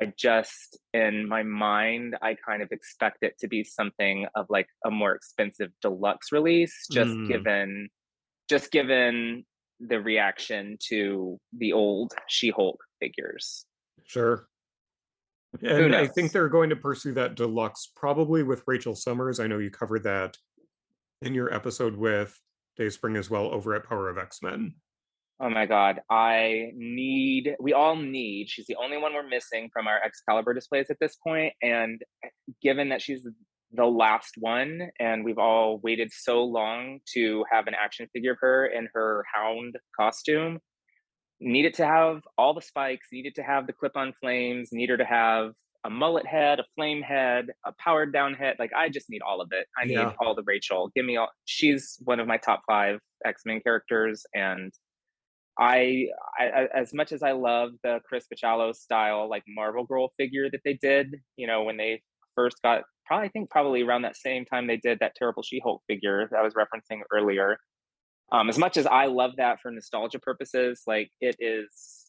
I 0.01 0.13
just, 0.17 0.79
in 0.93 1.27
my 1.27 1.43
mind, 1.43 2.15
I 2.21 2.35
kind 2.35 2.61
of 2.61 2.71
expect 2.71 3.17
it 3.21 3.37
to 3.39 3.47
be 3.47 3.63
something 3.63 4.27
of 4.35 4.45
like 4.49 4.67
a 4.85 4.91
more 4.91 5.13
expensive 5.13 5.71
deluxe 5.81 6.31
release, 6.31 6.87
just 6.91 7.09
Mm, 7.11 7.27
given, 7.27 7.89
just 8.49 8.71
given 8.71 9.45
the 9.79 9.99
reaction 9.99 10.77
to 10.87 11.39
the 11.57 11.73
old 11.73 12.13
She-Hulk 12.27 12.77
figures. 12.99 13.65
sure. 14.05 14.47
And 15.61 15.95
I 15.95 16.05
think 16.05 16.31
they're 16.31 16.47
going 16.47 16.69
to 16.69 16.75
pursue 16.75 17.13
that 17.13 17.35
deluxe 17.35 17.91
probably 17.95 18.43
with 18.43 18.63
Rachel 18.67 18.93
Summers. 18.95 19.39
I 19.39 19.47
know 19.47 19.57
you 19.57 19.71
covered 19.71 20.03
that 20.03 20.37
in 21.23 21.33
your 21.33 21.51
episode 21.53 21.95
with 21.95 22.39
Dave 22.77 22.93
Spring 22.93 23.15
as 23.17 23.29
well 23.31 23.47
over 23.51 23.73
at 23.73 23.83
Power 23.87 24.09
of 24.09 24.17
X-Men. 24.17 24.75
Oh 25.41 25.49
my 25.49 25.65
God, 25.65 26.01
I 26.09 26.71
need, 26.75 27.55
we 27.61 27.71
all 27.71 27.95
need, 27.95 28.49
she's 28.49 28.65
the 28.67 28.75
only 28.75 28.97
one 28.97 29.13
we're 29.13 29.27
missing 29.27 29.69
from 29.71 29.87
our 29.87 29.97
Excalibur 30.03 30.53
displays 30.53 30.87
at 30.89 30.97
this 30.99 31.15
point. 31.25 31.53
And 31.61 32.01
eh, 32.25 32.29
given 32.61 32.89
that 32.89 33.01
she's 33.01 33.25
the 33.71 33.85
last 33.85 34.33
one 34.37 34.89
and 34.99 35.23
we've 35.23 35.37
all 35.37 35.79
waited 35.79 36.11
so 36.11 36.43
long 36.43 36.99
to 37.13 37.45
have 37.49 37.67
an 37.67 37.73
action 37.81 38.07
figure 38.11 38.33
of 38.33 38.37
her 38.41 38.65
in 38.65 38.89
her 38.93 39.23
hound 39.33 39.77
costume, 39.97 40.59
needed 41.39 41.73
to 41.75 41.85
have 41.85 42.21
all 42.37 42.53
the 42.53 42.61
spikes, 42.61 43.07
needed 43.13 43.35
to 43.35 43.43
have 43.43 43.65
the 43.65 43.73
clip 43.73 43.95
on 43.95 44.13
flames, 44.19 44.69
needed 44.73 44.97
to 44.97 45.05
have 45.05 45.53
a 45.85 45.89
mullet 45.89 46.25
head, 46.25 46.59
a 46.59 46.65
flame 46.75 47.01
head, 47.01 47.45
a 47.65 47.71
powered 47.79 48.11
down 48.11 48.33
head. 48.33 48.57
Like 48.59 48.71
I 48.75 48.89
just 48.89 49.09
need 49.09 49.21
all 49.21 49.39
of 49.39 49.49
it. 49.53 49.67
I 49.81 49.85
need 49.85 49.93
Yeah. 49.93 50.11
all 50.19 50.35
the 50.35 50.43
Rachel. 50.45 50.91
Give 50.93 51.05
me 51.05 51.15
all 51.15 51.29
she's 51.45 51.97
one 52.03 52.19
of 52.19 52.27
my 52.27 52.35
top 52.35 52.63
five 52.67 52.99
X-Men 53.25 53.61
characters 53.61 54.25
and 54.33 54.73
I, 55.59 56.07
I 56.39 56.67
as 56.73 56.93
much 56.93 57.11
as 57.11 57.21
I 57.21 57.33
love 57.33 57.71
the 57.83 57.99
Chris 58.05 58.25
Bachalo 58.33 58.73
style 58.73 59.29
like 59.29 59.43
Marvel 59.47 59.83
Girl 59.83 60.09
figure 60.17 60.49
that 60.49 60.61
they 60.63 60.75
did, 60.75 61.17
you 61.35 61.47
know, 61.47 61.63
when 61.63 61.75
they 61.75 62.01
first 62.35 62.61
got 62.63 62.83
probably 63.05 63.27
I 63.27 63.29
think 63.29 63.49
probably 63.49 63.81
around 63.81 64.03
that 64.03 64.15
same 64.15 64.45
time 64.45 64.67
they 64.67 64.77
did 64.77 64.99
that 64.99 65.15
terrible 65.15 65.43
She-Hulk 65.43 65.81
figure 65.87 66.27
that 66.31 66.37
I 66.39 66.43
was 66.43 66.53
referencing 66.53 67.01
earlier. 67.11 67.57
Um, 68.31 68.47
as 68.47 68.57
much 68.57 68.77
as 68.77 68.85
I 68.85 69.07
love 69.07 69.31
that 69.37 69.59
for 69.59 69.71
nostalgia 69.71 70.19
purposes, 70.19 70.83
like 70.87 71.11
it 71.19 71.35
is 71.39 72.05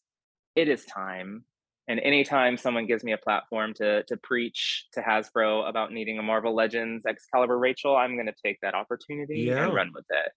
it 0.54 0.68
is 0.68 0.84
time. 0.84 1.44
And 1.88 1.98
anytime 1.98 2.56
someone 2.56 2.86
gives 2.86 3.02
me 3.02 3.12
a 3.12 3.18
platform 3.18 3.74
to 3.74 4.04
to 4.04 4.16
preach 4.18 4.86
to 4.92 5.00
Hasbro 5.00 5.68
about 5.68 5.92
needing 5.92 6.18
a 6.18 6.22
Marvel 6.22 6.54
Legends 6.54 7.04
Excalibur 7.04 7.58
Rachel, 7.58 7.96
I'm 7.96 8.16
gonna 8.16 8.34
take 8.44 8.58
that 8.62 8.74
opportunity 8.74 9.48
and 9.64 9.74
run 9.74 9.90
with 9.92 10.04
it. 10.10 10.32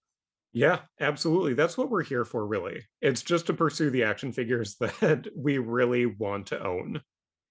Yeah, 0.54 0.78
absolutely. 1.00 1.54
That's 1.54 1.76
what 1.76 1.90
we're 1.90 2.04
here 2.04 2.24
for, 2.24 2.46
really. 2.46 2.84
It's 3.02 3.22
just 3.22 3.46
to 3.46 3.52
pursue 3.52 3.90
the 3.90 4.04
action 4.04 4.32
figures 4.32 4.76
that 4.80 5.26
we 5.36 5.58
really 5.58 6.06
want 6.06 6.46
to 6.46 6.64
own. 6.64 7.02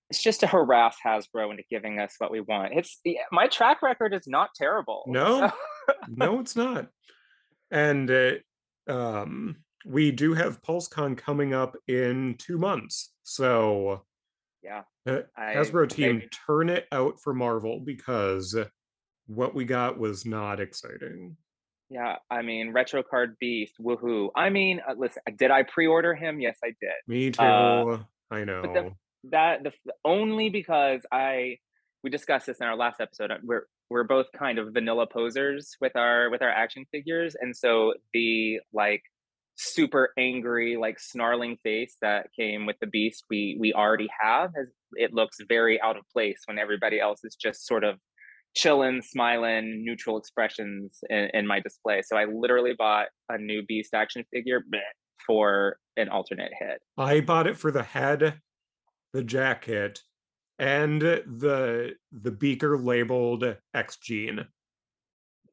It's 0.10 0.24
just 0.24 0.40
to 0.40 0.48
harass 0.48 0.96
Hasbro 1.06 1.52
into 1.52 1.64
giving 1.70 2.00
us 2.00 2.16
what 2.18 2.32
we 2.32 2.40
want. 2.40 2.74
It's 2.74 3.02
my 3.32 3.48
track 3.48 3.82
record 3.82 4.14
is 4.14 4.26
not 4.26 4.52
terrible. 4.56 5.04
No. 5.08 5.48
So 5.48 5.54
No, 6.08 6.40
it's 6.40 6.56
not. 6.56 6.88
And 7.72 8.10
uh, 8.10 8.32
um, 8.88 9.58
we 9.86 10.12
do 10.12 10.34
have 10.34 10.62
PulseCon 10.62 11.18
coming 11.18 11.54
up 11.54 11.76
in 11.88 12.36
two 12.38 12.58
months. 12.58 13.12
So, 13.24 14.04
yeah, 14.64 14.84
uh, 15.06 15.22
I 15.36 15.56
Hasbro 15.56 15.90
team, 15.90 16.24
turn 16.48 16.70
it 16.70 16.88
out 16.92 17.20
for 17.20 17.34
Marvel 17.34 17.82
because 17.82 18.56
what 19.26 19.56
we 19.56 19.66
got 19.66 19.98
was 19.98 20.26
not 20.26 20.62
exciting. 20.62 21.36
Yeah. 21.94 22.16
I 22.30 22.42
mean, 22.42 22.72
retro 22.72 23.04
card 23.04 23.38
beast, 23.40 23.76
woohoo! 23.80 24.30
I 24.36 24.50
mean, 24.50 24.82
uh, 24.88 24.96
listen, 24.98 25.22
did 25.38 25.52
I 25.52 25.64
pre-order 25.64 26.16
him? 26.16 26.42
Yes, 26.42 26.58
I 26.64 26.70
did. 26.82 26.92
Me 27.08 27.32
too. 27.32 27.42
Uh, 27.42 28.04
I 28.32 28.44
know. 28.44 28.62
But 28.64 28.74
the, 28.74 28.92
that 29.30 29.64
the 29.64 29.94
only 30.04 30.50
because 30.50 31.02
I 31.12 31.58
we 32.04 32.10
discussed 32.10 32.48
this 32.48 32.60
in 32.60 32.66
our 32.66 32.76
last 32.76 33.00
episode. 33.00 33.32
uh, 33.32 33.38
We're 33.44 33.68
we're 33.90 34.04
both 34.04 34.26
kind 34.38 34.58
of 34.58 34.74
vanilla 34.74 35.06
posers 35.06 35.78
with 35.80 35.96
our 35.96 36.30
with 36.32 36.42
our 36.42 36.50
action 36.50 36.86
figures, 36.92 37.36
and 37.40 37.56
so 37.56 37.94
the 38.14 38.60
like 38.74 39.04
super 39.56 40.12
angry 40.18 40.78
like 40.78 41.00
snarling 41.00 41.58
face 41.64 41.96
that 42.02 42.28
came 42.36 42.66
with 42.66 42.76
the 42.82 42.88
beast 42.88 43.24
we 43.30 43.56
we 43.60 43.72
already 43.72 44.10
have 44.20 44.50
has 44.56 44.68
it 44.94 45.14
looks 45.14 45.38
very 45.48 45.80
out 45.80 45.96
of 45.96 46.04
place 46.12 46.42
when 46.46 46.58
everybody 46.58 47.00
else 47.00 47.24
is 47.24 47.36
just 47.36 47.68
sort 47.68 47.84
of 47.84 48.00
chilling 48.56 49.02
smiling 49.02 49.84
neutral 49.84 50.18
expressions 50.18 51.00
in, 51.10 51.30
in 51.34 51.48
my 51.48 51.60
display 51.60 52.02
so 52.04 52.16
i 52.16 52.26
literally 52.26 52.74
bought 52.78 53.08
a 53.30 53.38
new 53.38 53.64
beast 53.66 53.94
action 53.94 54.24
figure 54.32 54.62
for 55.26 55.78
an 55.98 56.10
alternate 56.10 56.52
head. 56.58 56.80
I 56.98 57.22
bought 57.22 57.48
it 57.48 57.58
for 57.58 57.72
the 57.72 57.84
head, 57.84 58.40
the 59.14 59.24
jacket, 59.24 60.02
and 60.60 61.02
the 61.02 61.94
the 62.12 62.32
beaker 62.32 62.78
labeled 62.78 63.58
X 63.74 63.98
Gene. 63.98 64.46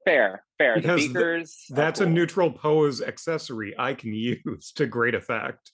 Fair, 0.05 0.45
fair. 0.59 0.77
Because 0.77 1.01
th- 1.01 1.13
beakers. 1.13 1.65
are 1.71 1.77
That's 1.77 2.01
a 2.01 2.07
neutral 2.07 2.51
pose 2.51 3.03
accessory 3.03 3.75
I 3.79 3.95
can 3.95 4.13
use 4.15 4.73
to 4.77 4.87
great 4.87 5.15
effect. 5.15 5.73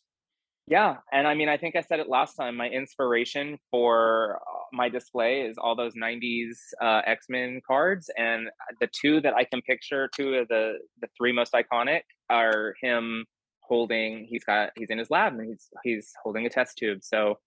Yeah, 0.69 0.97
and 1.13 1.29
I 1.29 1.35
mean, 1.35 1.49
I 1.49 1.57
think 1.57 1.77
I 1.77 1.81
said 1.81 2.01
it 2.01 2.09
last 2.09 2.35
time. 2.35 2.57
My 2.57 2.69
inspiration 2.69 3.59
for 3.71 4.41
uh, 4.43 4.59
my 4.73 4.89
display 4.89 5.43
is 5.43 5.57
all 5.59 5.77
those 5.77 5.95
'90s 5.95 6.57
uh, 6.83 7.03
X-Men 7.07 7.61
cards, 7.65 8.11
and 8.17 8.49
the 8.81 8.89
two 8.89 9.21
that 9.21 9.35
I 9.35 9.45
can 9.45 9.63
picture, 9.63 10.09
two 10.15 10.35
of 10.35 10.49
the 10.49 10.79
the 11.01 11.09
three 11.17 11.33
most 11.33 11.53
iconic, 11.53 12.01
are 12.31 12.75
him 12.83 13.27
holding. 13.61 14.27
He's 14.29 14.43
got 14.43 14.71
he's 14.77 14.91
in 14.91 14.99
his 14.99 15.09
lab 15.09 15.35
and 15.35 15.49
he's 15.49 15.69
he's 15.85 16.13
holding 16.23 16.47
a 16.47 16.51
test 16.51 16.77
tube. 16.79 17.01
So. 17.03 17.39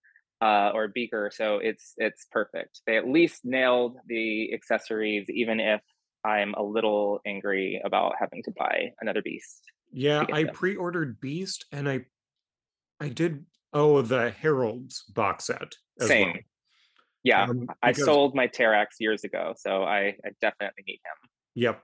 Uh, 0.42 0.72
or 0.74 0.88
beaker, 0.88 1.30
so 1.34 1.60
it's 1.62 1.96
it's 1.98 2.26
perfect. 2.32 2.80
They 2.88 2.96
at 2.96 3.06
least 3.06 3.42
nailed 3.44 3.98
the 4.08 4.54
accessories, 4.54 5.30
even 5.30 5.60
if 5.60 5.82
I'm 6.24 6.54
a 6.54 6.64
little 6.64 7.20
angry 7.26 7.82
about 7.84 8.14
having 8.18 8.44
to 8.44 8.52
buy 8.58 8.94
another 9.02 9.22
beast. 9.22 9.62
Yeah, 9.92 10.26
I 10.32 10.46
pre-ordered 10.46 11.20
Beast 11.20 11.66
and 11.74 11.90
I 11.90 12.06
I 13.00 13.10
did 13.10 13.46
oh, 13.74 14.02
the 14.02 14.32
Herald's 14.32 15.04
box 15.04 15.46
set 15.46 15.62
as 15.62 15.76
well. 16.00 16.08
Same. 16.08 16.40
Yeah, 17.24 17.44
Um, 17.44 17.68
I 17.84 17.92
sold 17.92 18.34
my 18.34 18.48
Terrax 18.48 18.86
years 19.00 19.24
ago, 19.24 19.54
so 19.58 19.84
I, 19.84 20.16
I 20.26 20.32
definitely 20.42 20.84
need 20.88 21.00
him. 21.06 21.30
Yep. 21.56 21.84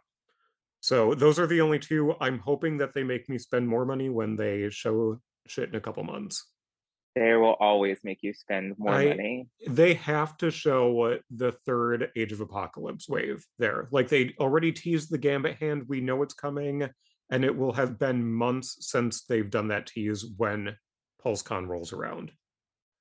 So 0.80 1.14
those 1.14 1.40
are 1.40 1.48
the 1.48 1.62
only 1.62 1.80
two. 1.80 2.16
I'm 2.22 2.40
hoping 2.40 2.78
that 2.78 2.94
they 2.94 3.04
make 3.04 3.28
me 3.28 3.38
spend 3.38 3.68
more 3.68 3.86
money 3.86 4.10
when 4.10 4.36
they 4.36 4.70
show 4.70 5.20
shit 5.48 5.70
in 5.70 5.76
a 5.76 5.82
couple 5.82 6.04
months. 6.04 6.46
They 7.16 7.34
will 7.34 7.56
always 7.60 8.00
make 8.04 8.20
you 8.22 8.34
spend 8.34 8.76
more 8.78 8.94
I- 8.94 9.08
money. 9.10 9.48
They 9.68 9.96
have 9.96 10.38
to 10.38 10.52
show 10.52 10.92
what 10.92 11.22
the 11.30 11.54
third 11.66 12.12
Age 12.16 12.32
of 12.32 12.42
Apocalypse 12.42 13.10
wave 13.10 13.46
there. 13.58 13.88
Like 13.92 14.10
they 14.10 14.36
already 14.40 14.72
teased 14.72 15.12
the 15.12 15.18
Gambit 15.18 15.58
hand. 15.58 15.84
We 15.88 16.02
know 16.02 16.22
it's 16.24 16.34
coming, 16.34 16.88
and 17.30 17.44
it 17.44 17.56
will 17.58 17.74
have 17.74 18.00
been 18.00 18.32
months 18.32 18.78
since 18.82 19.24
they've 19.24 19.50
done 19.50 19.70
that 19.70 19.88
tease 19.88 20.26
when 20.38 20.76
PulseCon 21.26 21.68
rolls 21.68 21.94
around. 21.94 22.32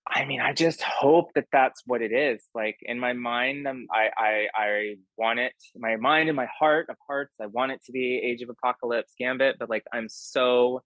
I 0.06 0.26
mean, 0.26 0.40
I 0.40 0.52
just 0.52 0.82
hope 0.82 1.32
that 1.34 1.46
that's 1.50 1.82
what 1.86 2.02
it 2.02 2.12
is. 2.12 2.44
Like 2.54 2.76
in 2.82 2.98
my 2.98 3.14
mind, 3.14 3.66
um, 3.66 3.86
I, 3.90 4.10
I, 4.16 4.46
I 4.54 4.94
want 5.16 5.38
it. 5.38 5.54
My 5.76 5.96
mind 5.96 6.28
and 6.28 6.36
my 6.36 6.46
heart 6.58 6.86
of 6.90 6.96
hearts, 7.06 7.32
I 7.40 7.46
want 7.46 7.72
it 7.72 7.80
to 7.86 7.92
be 7.92 8.16
Age 8.22 8.42
of 8.42 8.50
Apocalypse 8.50 9.12
Gambit. 9.18 9.56
But 9.58 9.70
like, 9.70 9.84
I'm 9.92 10.08
so 10.10 10.82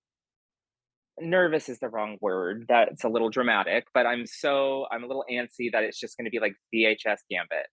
nervous 1.21 1.69
is 1.69 1.81
the 1.81 1.89
wrong 1.89 2.17
word. 2.21 2.67
That's 2.69 3.03
a 3.03 3.09
little 3.09 3.29
dramatic. 3.29 3.87
But 3.93 4.07
I'm 4.07 4.25
so 4.27 4.87
I'm 4.93 5.03
a 5.03 5.07
little 5.07 5.25
antsy 5.31 5.73
that 5.73 5.83
it's 5.83 5.99
just 5.99 6.17
going 6.17 6.27
to 6.27 6.31
be 6.31 6.39
like 6.41 6.55
VHS 6.75 7.19
Gambit 7.31 7.67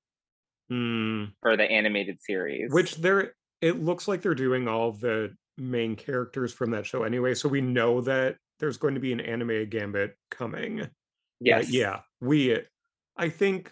Hmm. 0.69 1.25
for 1.43 1.55
the 1.55 1.63
animated 1.63 2.21
series. 2.21 2.73
Which 2.73 2.95
they're 2.95 3.33
it 3.61 3.83
looks 3.83 4.07
like 4.07 4.23
they're 4.23 4.33
doing 4.35 4.67
all 4.67 4.91
the 4.91 5.35
main 5.57 5.95
characters 5.95 6.51
from 6.53 6.71
that 6.71 6.85
show 6.87 7.03
anyway, 7.03 7.35
so 7.35 7.47
we 7.47 7.61
know 7.61 8.01
that 8.01 8.37
there's 8.59 8.77
going 8.77 8.93
to 8.95 8.99
be 8.99 9.11
an 9.13 9.19
anime 9.19 9.69
Gambit 9.69 10.15
coming. 10.31 10.81
Uh, 10.81 10.87
yes, 11.39 11.69
yeah, 11.71 12.01
we 12.21 12.57
I 13.17 13.29
think 13.29 13.71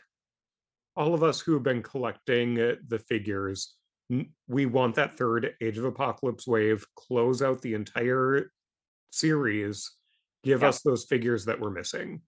all 0.96 1.14
of 1.14 1.24
us 1.24 1.40
who 1.42 1.54
have 1.54 1.64
been 1.64 1.82
collecting 1.84 2.60
uh, 2.60 2.76
the 2.88 3.00
figures 3.00 3.76
we 4.48 4.66
want 4.66 4.96
that 4.96 5.18
third 5.18 5.56
Age 5.62 5.78
of 5.78 5.86
Apocalypse 5.86 6.46
wave 6.46 6.86
close 6.96 7.42
out 7.42 7.62
the 7.62 7.74
entire 7.74 8.52
series 9.12 9.92
give 10.44 10.62
Yeah. 10.62 10.68
us 10.70 10.82
those 10.82 11.06
figures 11.06 11.46
that 11.46 11.60
we're 11.60 11.72
missing. 11.72 12.22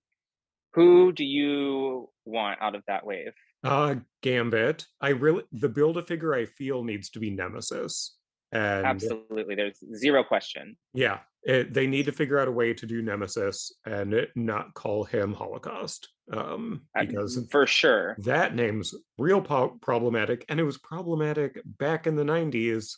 Who 0.73 1.11
do 1.11 1.23
you 1.23 2.09
want 2.23 2.61
out 2.61 2.75
of 2.75 2.83
that 2.87 3.05
wave? 3.05 3.33
Uh 3.63 3.95
Gambit, 4.23 4.85
I 5.01 5.09
really 5.09 5.43
the 5.51 5.69
build 5.69 5.97
a 5.97 6.01
figure 6.01 6.33
I 6.33 6.45
feel 6.45 6.83
needs 6.83 7.09
to 7.11 7.19
be 7.19 7.29
Nemesis. 7.29 8.17
And 8.51 8.85
Absolutely, 8.85 9.55
there's 9.55 9.83
zero 9.95 10.23
question. 10.23 10.77
Yeah, 10.93 11.19
it, 11.43 11.73
they 11.73 11.87
need 11.87 12.05
to 12.05 12.11
figure 12.11 12.39
out 12.39 12.47
a 12.47 12.51
way 12.51 12.73
to 12.73 12.85
do 12.85 13.01
Nemesis 13.01 13.71
and 13.85 14.27
not 14.35 14.73
call 14.73 15.03
him 15.03 15.33
Holocaust, 15.33 16.09
um, 16.31 16.85
Uh, 16.97 17.05
because 17.05 17.45
for 17.51 17.67
sure. 17.67 18.15
that 18.19 18.55
name's 18.55 18.93
real 19.17 19.41
po- 19.41 19.77
problematic, 19.81 20.45
and 20.47 20.59
it 20.59 20.63
was 20.63 20.77
problematic 20.77 21.59
back 21.65 22.07
in 22.07 22.15
the 22.15 22.23
'90s. 22.23 22.93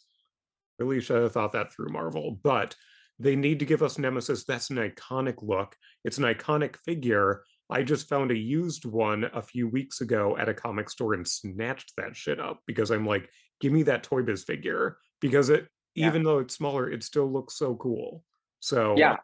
Really 0.79 1.01
should 1.01 1.21
have 1.23 1.31
thought 1.33 1.53
that 1.53 1.73
through, 1.73 1.89
Marvel. 1.89 2.39
But 2.43 2.75
they 3.17 3.35
need 3.35 3.57
to 3.59 3.65
give 3.65 3.81
us 3.81 3.97
Nemesis. 3.97 4.45
That's 4.45 4.69
an 4.69 4.77
iconic 4.77 5.41
look. 5.41 5.75
It's 6.03 6.19
an 6.19 6.23
iconic 6.25 6.75
figure. 6.77 7.43
I 7.69 7.81
just 7.83 8.07
found 8.07 8.29
a 8.31 8.37
used 8.37 8.85
one 8.85 9.23
a 9.33 9.41
few 9.41 9.67
weeks 9.67 10.01
ago 10.01 10.37
at 10.37 10.47
a 10.49 10.53
comic 10.53 10.89
store 10.89 11.15
and 11.15 11.27
snatched 11.27 11.93
that 11.97 12.15
shit 12.15 12.39
up 12.39 12.61
because 12.67 12.91
I'm 12.91 13.05
like, 13.07 13.27
give 13.59 13.73
me 13.73 13.83
that 13.83 14.03
Toy 14.03 14.21
Biz 14.21 14.43
figure 14.43 14.97
because 15.19 15.49
it, 15.49 15.67
Yeah. 15.95 16.07
even 16.07 16.23
though 16.23 16.39
it's 16.39 16.55
smaller, 16.55 16.89
it 16.89 17.03
still 17.03 17.31
looks 17.31 17.55
so 17.55 17.75
cool. 17.75 18.23
So 18.59 18.95
Yeah. 18.97 19.17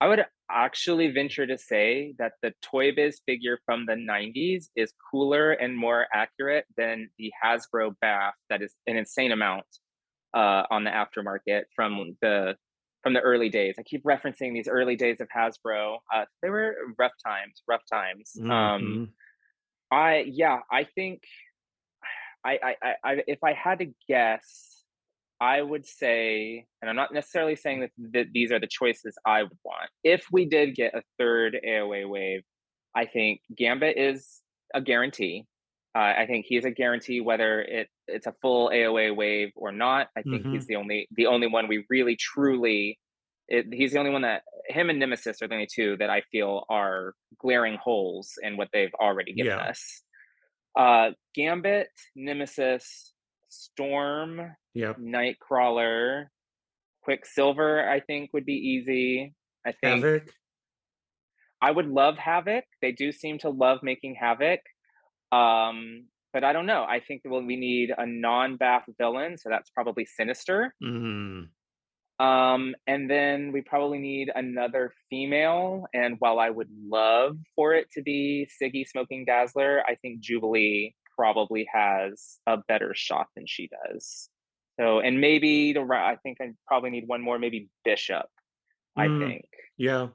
I 0.00 0.08
would 0.08 0.26
actually 0.50 1.10
venture 1.10 1.46
to 1.46 1.56
say 1.56 2.14
that 2.18 2.32
the 2.42 2.52
Toy 2.60 2.92
Biz 2.92 3.20
figure 3.24 3.58
from 3.64 3.86
the 3.86 3.94
90s 3.94 4.68
is 4.74 4.92
cooler 5.10 5.52
and 5.52 5.76
more 5.76 6.06
accurate 6.12 6.66
than 6.76 7.10
the 7.18 7.32
Hasbro 7.42 7.96
BAF 8.02 8.32
that 8.50 8.62
is 8.62 8.74
an 8.86 8.96
insane 8.96 9.32
amount 9.32 9.66
uh, 10.34 10.64
on 10.70 10.84
the 10.84 10.90
aftermarket 10.90 11.64
from 11.74 12.16
the 12.20 12.56
from 13.02 13.14
the 13.14 13.20
early 13.20 13.48
days. 13.48 13.74
I 13.78 13.82
keep 13.82 14.04
referencing 14.04 14.54
these 14.54 14.68
early 14.68 14.94
days 14.94 15.20
of 15.20 15.28
Hasbro. 15.28 15.98
Uh, 16.12 16.24
they 16.40 16.50
were 16.50 16.76
rough 16.98 17.12
times, 17.24 17.62
rough 17.66 17.82
times. 17.90 18.36
Um, 18.40 18.48
mhm. 18.48 19.08
I 19.90 20.24
yeah, 20.26 20.60
I 20.70 20.84
think 20.84 21.22
I 22.44 22.58
I 22.82 22.94
I 23.04 23.22
if 23.26 23.42
I 23.44 23.52
had 23.54 23.80
to 23.80 23.92
guess, 24.08 24.71
I 25.42 25.60
would 25.60 25.84
say, 25.84 26.66
and 26.80 26.88
I'm 26.88 26.94
not 26.94 27.12
necessarily 27.12 27.56
saying 27.56 27.80
that, 27.80 27.90
that 28.12 28.26
these 28.32 28.52
are 28.52 28.60
the 28.60 28.68
choices 28.68 29.16
I 29.26 29.42
would 29.42 29.58
want. 29.64 29.90
If 30.04 30.24
we 30.30 30.44
did 30.44 30.76
get 30.76 30.94
a 30.94 31.02
third 31.18 31.58
AOA 31.66 32.08
wave, 32.08 32.42
I 32.94 33.06
think 33.06 33.40
Gambit 33.56 33.96
is 33.98 34.40
a 34.72 34.80
guarantee. 34.80 35.46
Uh, 35.96 36.14
I 36.16 36.26
think 36.26 36.46
he's 36.48 36.64
a 36.64 36.70
guarantee 36.70 37.20
whether 37.20 37.60
it 37.60 37.88
it's 38.06 38.26
a 38.28 38.34
full 38.40 38.70
AOA 38.70 39.16
wave 39.16 39.50
or 39.56 39.72
not. 39.72 40.08
I 40.16 40.22
think 40.22 40.46
he's 40.46 40.66
the 40.66 40.76
only 40.76 41.08
the 41.10 41.26
only 41.26 41.48
one 41.48 41.66
we 41.66 41.84
really 41.90 42.14
truly. 42.16 43.00
It, 43.48 43.66
he's 43.72 43.92
the 43.92 43.98
only 43.98 44.12
one 44.12 44.22
that 44.22 44.42
him 44.68 44.90
and 44.90 44.98
Nemesis 45.00 45.42
are 45.42 45.48
the 45.48 45.54
only 45.54 45.66
two 45.66 45.96
that 45.98 46.08
I 46.08 46.22
feel 46.30 46.64
are 46.68 47.14
glaring 47.40 47.78
holes 47.82 48.34
in 48.42 48.56
what 48.56 48.68
they've 48.72 48.94
already 48.94 49.32
given 49.34 49.52
Yeah. 49.58 49.70
us. 49.70 50.02
Uh, 50.78 51.10
Gambit, 51.34 51.88
Nemesis, 52.14 53.12
Storm, 53.48 54.54
Yep. 54.74 54.98
Nightcrawler, 54.98 56.26
Quicksilver, 57.02 57.88
I 57.88 58.00
think 58.00 58.30
would 58.32 58.46
be 58.46 58.54
easy. 58.54 59.34
I 59.66 59.72
think 59.72 60.04
Havoc. 60.04 60.30
I 61.60 61.70
would 61.70 61.86
love 61.88 62.18
Havoc. 62.18 62.64
They 62.80 62.92
do 62.92 63.12
seem 63.12 63.38
to 63.38 63.50
love 63.50 63.80
making 63.82 64.16
Havoc. 64.16 64.60
Um, 65.30 66.06
but 66.32 66.44
I 66.44 66.52
don't 66.52 66.66
know. 66.66 66.84
I 66.84 67.00
think 67.00 67.22
well, 67.24 67.42
we 67.42 67.56
need 67.56 67.92
a 67.96 68.06
non-BAF 68.06 68.82
villain, 68.98 69.36
so 69.36 69.48
that's 69.50 69.70
probably 69.70 70.04
Sinister. 70.06 70.74
Mm, 70.82 71.48
Um, 72.18 72.74
and 72.86 73.10
then 73.10 73.52
we 73.52 73.62
probably 73.62 73.98
need 73.98 74.30
another 74.34 74.92
female. 75.10 75.86
And 75.92 76.16
while 76.18 76.38
I 76.38 76.50
would 76.50 76.68
love 76.88 77.36
for 77.54 77.74
it 77.74 77.90
to 77.92 78.02
be 78.02 78.48
Siggy 78.60 78.86
Smoking 78.88 79.24
Dazzler, 79.26 79.82
I 79.86 79.96
think 79.96 80.20
Jubilee 80.20 80.94
probably 81.16 81.66
has 81.72 82.38
a 82.46 82.56
better 82.68 82.92
shot 82.94 83.26
than 83.36 83.44
she 83.46 83.68
does. 83.68 84.28
So, 84.78 85.00
and 85.00 85.20
maybe 85.20 85.72
the 85.72 85.80
I 85.82 86.16
think 86.22 86.38
I 86.40 86.52
probably 86.66 86.90
need 86.90 87.06
one 87.06 87.20
more, 87.20 87.38
maybe 87.38 87.68
Bishop. 87.84 88.26
I 88.96 89.06
Mm. 89.08 89.20
think 89.28 89.44
yeah. 89.76 90.08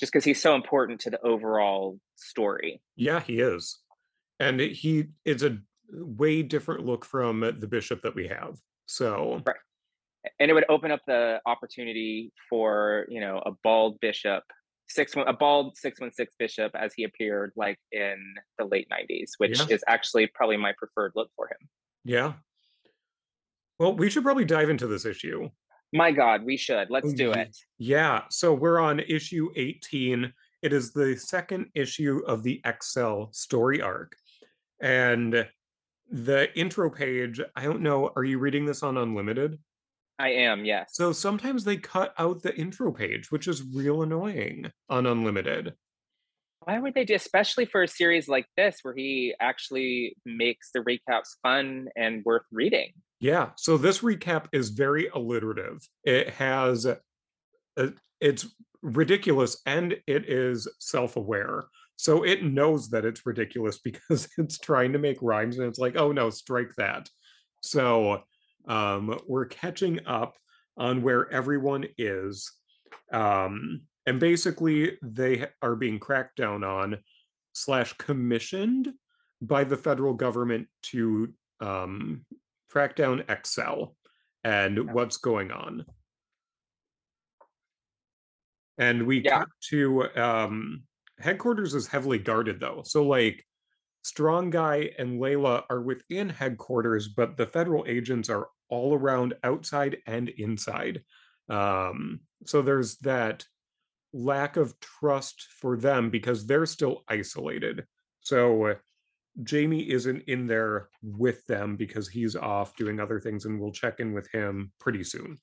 just 0.00 0.12
because 0.12 0.24
he's 0.24 0.40
so 0.40 0.54
important 0.54 1.00
to 1.00 1.10
the 1.10 1.20
overall 1.22 1.98
story. 2.16 2.82
Yeah, 2.96 3.20
he 3.20 3.40
is. 3.40 3.78
And 4.38 4.60
he 4.60 5.06
is 5.24 5.42
a 5.42 5.58
way 5.92 6.42
different 6.42 6.84
look 6.84 7.04
from 7.04 7.40
the 7.40 7.66
bishop 7.66 8.02
that 8.02 8.14
we 8.14 8.26
have. 8.28 8.58
So, 8.86 9.42
Right. 9.46 9.56
and 10.38 10.50
it 10.50 10.54
would 10.54 10.66
open 10.68 10.90
up 10.90 11.00
the 11.06 11.40
opportunity 11.46 12.32
for 12.50 13.06
you 13.08 13.20
know 13.20 13.38
a 13.46 13.52
bald 13.62 13.98
bishop 14.00 14.42
six 14.88 15.14
one 15.16 15.26
a 15.28 15.32
bald 15.32 15.76
616 15.76 16.34
bishop 16.38 16.72
as 16.76 16.92
he 16.94 17.02
appeared 17.04 17.52
like 17.56 17.78
in 17.92 18.34
the 18.58 18.64
late 18.64 18.88
90s 18.88 19.32
which 19.38 19.58
Yeah. 19.58 19.66
is 19.74 19.82
actually 19.88 20.26
probably 20.28 20.56
my 20.56 20.72
preferred 20.78 21.12
look 21.16 21.30
for 21.36 21.48
him 21.48 21.68
yeah. 22.04 22.34
Well, 23.78 23.94
we 23.94 24.08
should 24.10 24.22
probably 24.24 24.44
dive 24.44 24.70
into 24.70 24.86
this 24.86 25.04
issue. 25.04 25.48
my 25.92 26.10
god 26.10 26.44
we 26.44 26.56
should 26.56 26.88
let's 26.90 27.12
do 27.12 27.30
it 27.32 27.56
Yeah, 27.78 28.22
so 28.30 28.52
we're 28.52 28.80
on 28.80 29.00
issue 29.00 29.50
18. 29.56 30.32
It 30.62 30.72
is 30.72 30.92
the 30.92 31.16
second 31.16 31.66
issue 31.74 32.22
of 32.26 32.42
the 32.42 32.60
X-Cell 32.64 33.28
story 33.32 33.80
arc. 33.80 34.16
And 34.80 35.46
the 36.10 36.58
intro 36.58 36.90
page, 36.90 37.40
I 37.54 37.64
don't 37.64 37.82
know, 37.82 38.10
are 38.16 38.24
you 38.24 38.38
reading 38.38 38.64
this 38.66 38.82
on 38.82 38.96
Unlimited? 38.96 39.58
i 40.18 40.30
am 40.30 40.64
yes 40.64 40.90
So 40.92 41.12
sometimes 41.12 41.62
they 41.62 41.76
cut 41.76 42.14
out 42.18 42.42
the 42.42 42.56
intro 42.56 42.90
page, 42.90 43.30
which 43.30 43.46
is 43.46 43.62
real 43.74 44.02
annoying 44.02 44.72
on 44.88 45.06
Unlimited. 45.06 45.74
why 46.64 46.78
would 46.78 46.94
they 46.94 47.04
do 47.04 47.14
especially 47.14 47.66
for 47.66 47.82
a 47.82 47.88
series 47.88 48.26
like 48.26 48.46
this 48.56 48.78
where 48.82 48.94
he 48.94 49.34
actually 49.40 50.16
makes 50.24 50.70
the 50.72 50.80
recaps 50.80 51.30
fun 51.42 51.88
and 51.96 52.24
worth 52.24 52.46
reading 52.50 52.92
Yeah, 53.20 53.50
so 53.56 53.78
this 53.78 54.00
recap 54.00 54.46
is 54.52 54.70
very 54.70 55.08
alliterative. 55.08 55.78
It 56.04 56.30
has 56.30 56.84
a, 56.84 56.98
it's 58.20 58.46
ridiculous 58.82 59.60
and 59.66 59.96
it 60.06 60.28
is 60.28 60.68
self-aware. 60.78 61.64
So 61.96 62.24
it 62.24 62.44
knows 62.44 62.90
that 62.90 63.04
it's 63.04 63.24
ridiculous 63.24 63.78
because 63.84 64.28
it's 64.38 64.58
trying 64.58 64.92
to 64.92 64.98
make 64.98 65.18
rhymes 65.22 65.58
and 65.58 65.66
it's 65.66 65.78
like, 65.78 65.96
"Oh 65.96 66.12
no, 66.12 66.30
strike 66.30 66.74
that." 66.76 67.08
So 67.62 68.22
um 68.68 69.18
we're 69.26 69.46
catching 69.46 70.04
up 70.06 70.36
on 70.76 71.02
where 71.02 71.30
everyone 71.32 71.86
is. 71.98 72.50
Um 73.12 73.82
and 74.06 74.20
basically 74.20 74.98
they 75.02 75.46
are 75.62 75.74
being 75.74 75.98
cracked 75.98 76.36
down 76.36 76.62
on 76.64 76.98
slash 77.54 77.92
commissioned 77.94 78.92
by 79.40 79.64
the 79.64 79.76
federal 79.76 80.14
government 80.14 80.68
to 80.82 81.32
um 81.60 82.24
track 82.70 82.96
down 82.96 83.24
X-Cell 83.28 83.96
and 84.44 84.92
what's 84.92 85.16
going 85.16 85.50
on. 85.50 85.86
And 88.78 89.06
we 89.06 89.22
Yeah. 89.22 89.38
cut 89.38 89.48
to 89.70 90.04
um 90.16 90.84
headquarters 91.18 91.74
is 91.74 91.86
heavily 91.86 92.18
guarded 92.18 92.60
though. 92.60 92.82
So 92.84 93.02
like 93.06 93.44
Strong 94.04 94.50
Guy 94.50 94.92
and 94.98 95.20
Layla 95.20 95.64
are 95.70 95.82
within 95.82 96.28
headquarters, 96.30 97.08
but 97.08 97.36
the 97.36 97.46
federal 97.46 97.86
agents 97.88 98.30
are 98.30 98.48
all 98.70 98.94
around 98.94 99.34
outside 99.44 99.98
and 100.06 100.28
inside. 100.30 101.04
Um, 101.48 102.20
so 102.46 102.62
there's 102.62 102.98
that 102.98 103.46
lack 104.12 104.56
of 104.56 104.78
trust 104.80 105.42
for 105.60 105.76
them 105.76 106.10
because 106.10 106.46
they're 106.46 106.66
still 106.66 107.04
isolated. 107.08 107.86
So 108.20 108.76
Jamie 109.42 109.90
isn't 109.90 110.22
in 110.26 110.46
there 110.46 110.88
with 111.02 111.46
them 111.46 111.76
because 111.76 112.08
he's 112.08 112.36
off 112.36 112.74
doing 112.76 113.00
other 113.00 113.20
things, 113.20 113.44
and 113.44 113.60
we'll 113.60 113.72
check 113.72 114.00
in 114.00 114.12
with 114.12 114.30
him 114.30 114.72
pretty 114.78 115.04
soon. 115.04 115.38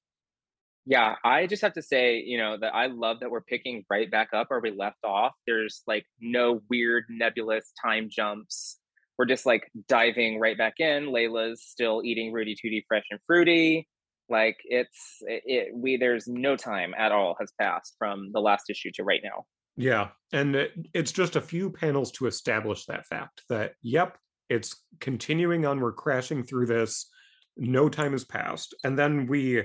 Yeah, 0.86 1.16
I 1.24 1.48
just 1.48 1.62
have 1.62 1.74
to 1.74 1.82
say, 1.82 2.18
you 2.20 2.38
know, 2.38 2.58
that 2.60 2.76
I 2.76 2.88
love 2.88 3.22
that 3.22 3.32
we're 3.32 3.42
picking 3.42 3.86
right 3.90 4.10
back 4.10 4.30
up 4.34 4.50
where 4.50 4.60
we 4.60 4.72
left 4.72 5.06
off. 5.06 5.32
There's 5.48 5.82
like 5.88 6.06
no 6.20 6.62
weird 6.70 7.06
nebulous 7.10 7.72
time 7.82 8.10
jumps. 8.12 8.80
We're 9.18 9.26
just 9.26 9.46
like 9.46 9.70
diving 9.88 10.40
right 10.40 10.58
back 10.58 10.80
in. 10.80 11.06
Layla's 11.06 11.64
still 11.64 12.02
eating 12.04 12.34
Rooty 12.34 12.56
Tooty 12.62 12.84
fresh 12.88 13.06
and 13.12 13.20
fruity. 13.26 13.88
Like 14.28 14.58
it's 14.66 15.18
it, 15.22 15.44
it 15.46 15.68
we 15.74 15.96
there's 15.98 16.28
no 16.28 16.58
time 16.58 16.94
at 16.98 17.12
all 17.12 17.36
has 17.40 17.52
passed 17.60 17.96
from 17.98 18.32
the 18.34 18.42
last 18.42 18.70
issue 18.70 18.92
to 18.96 19.04
right 19.04 19.22
now. 19.24 19.46
Yeah, 19.76 20.10
and 20.32 20.56
it, 20.56 20.72
it's 20.94 21.12
just 21.12 21.36
a 21.36 21.42
few 21.42 21.70
panels 21.70 22.12
to 22.14 22.28
establish 22.28 22.86
that 22.86 23.06
fact 23.08 23.42
that 23.50 23.74
yep, 23.82 24.18
it's 24.50 24.84
continuing 25.00 25.66
on. 25.66 25.80
We're 25.80 25.92
crashing 25.94 26.44
through 26.44 26.68
this. 26.68 27.10
No 27.58 27.90
time 27.90 28.12
has 28.12 28.24
passed, 28.24 28.76
and 28.84 28.98
then 28.98 29.28
we 29.28 29.64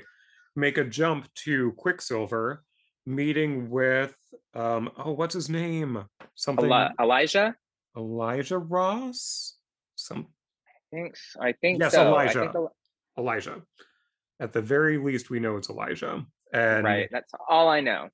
make 0.57 0.79
a 0.79 0.85
jump 0.85 1.29
to 1.45 1.73
Quicksilver 1.73 2.63
meeting 3.07 3.71
with 3.71 4.15
um 4.55 4.91
oh 4.99 5.13
what's 5.13 5.33
his 5.33 5.49
name 5.49 6.05
something 6.35 6.67
Eli- 6.67 6.91
Elijah, 7.01 7.55
Elijah 7.97 8.59
Ross 8.59 9.57
some 9.95 10.27
I 10.67 10.95
think 10.95 11.17
I 11.41 11.53
think 11.53 11.81
Yes, 11.81 11.93
so. 11.93 12.03
I 12.03 12.25
Elijah. 12.25 12.41
think 12.41 12.55
Eli- 12.55 12.69
Elijah 13.19 13.63
at 14.41 14.53
the 14.53 14.61
very 14.61 14.99
least 14.99 15.31
we 15.31 15.41
know 15.41 15.57
it's 15.57 15.71
Elijah 15.71 16.27
and 16.53 16.85
right. 16.85 17.09
That's 17.11 17.33
all 17.49 17.69
I 17.69 17.81
know. 17.81 18.11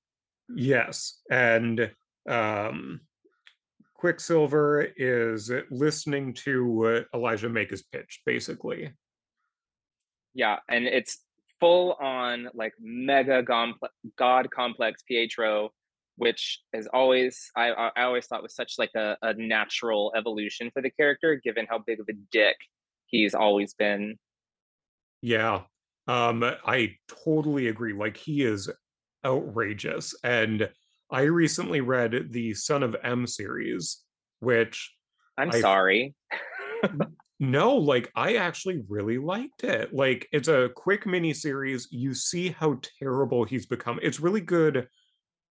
Yes 0.54 1.20
and 1.30 1.90
um 2.28 3.00
Quicksilver 3.94 4.88
is 4.98 5.50
listening 5.70 6.34
to 6.34 7.04
uh, 7.12 7.16
Elijah 7.16 7.48
make 7.48 7.70
his 7.70 7.82
pitch 7.82 8.20
basically 8.26 8.92
Yeah, 10.34 10.58
and 10.68 10.84
it's 10.86 11.20
full 11.60 11.96
on 12.00 12.48
like 12.54 12.74
mega 12.80 13.42
god 14.18 14.50
complex 14.50 15.02
Pietro, 15.08 15.70
which 16.16 16.60
is 16.72 16.86
always 16.92 17.50
I 17.56 17.70
I 17.70 17.90
I 17.96 18.02
always 18.02 18.26
thought 18.26 18.42
was 18.42 18.54
such 18.54 18.74
like 18.78 18.90
a, 18.94 19.16
a 19.22 19.32
natural 19.34 20.12
evolution 20.16 20.70
for 20.72 20.82
the 20.82 20.90
character, 20.90 21.40
given 21.42 21.66
how 21.70 21.78
big 21.78 22.00
of 22.00 22.06
a 22.08 22.14
dick 22.30 22.56
he's 23.06 23.34
always 23.34 23.74
been. 23.74 24.18
Yeah. 25.22 25.62
Um, 26.06 26.44
I 26.66 26.96
totally 27.24 27.68
agree. 27.68 27.94
Like 27.94 28.16
he 28.16 28.42
is 28.42 28.68
outrageous. 29.24 30.14
And 30.22 30.68
I 31.10 31.22
recently 31.22 31.80
read 31.80 32.32
the 32.32 32.54
Son 32.54 32.82
of 32.82 32.96
M 33.02 33.26
series, 33.26 34.00
which 34.40 34.92
I'm 35.36 35.50
I- 35.50 35.60
sorry. 35.60 36.14
no, 37.40 37.76
like 37.76 38.10
I 38.14 38.36
actually 38.36 38.82
really 38.88 39.18
liked 39.18 39.64
it. 39.64 39.92
Like 39.94 40.28
it's 40.32 40.48
a 40.48 40.70
quick 40.74 41.06
mini 41.06 41.32
series. 41.32 41.88
You 41.90 42.14
see 42.14 42.50
how 42.50 42.80
terrible 43.00 43.44
he's 43.44 43.66
become. 43.66 43.98
It's 44.02 44.20
really 44.20 44.40
good 44.40 44.88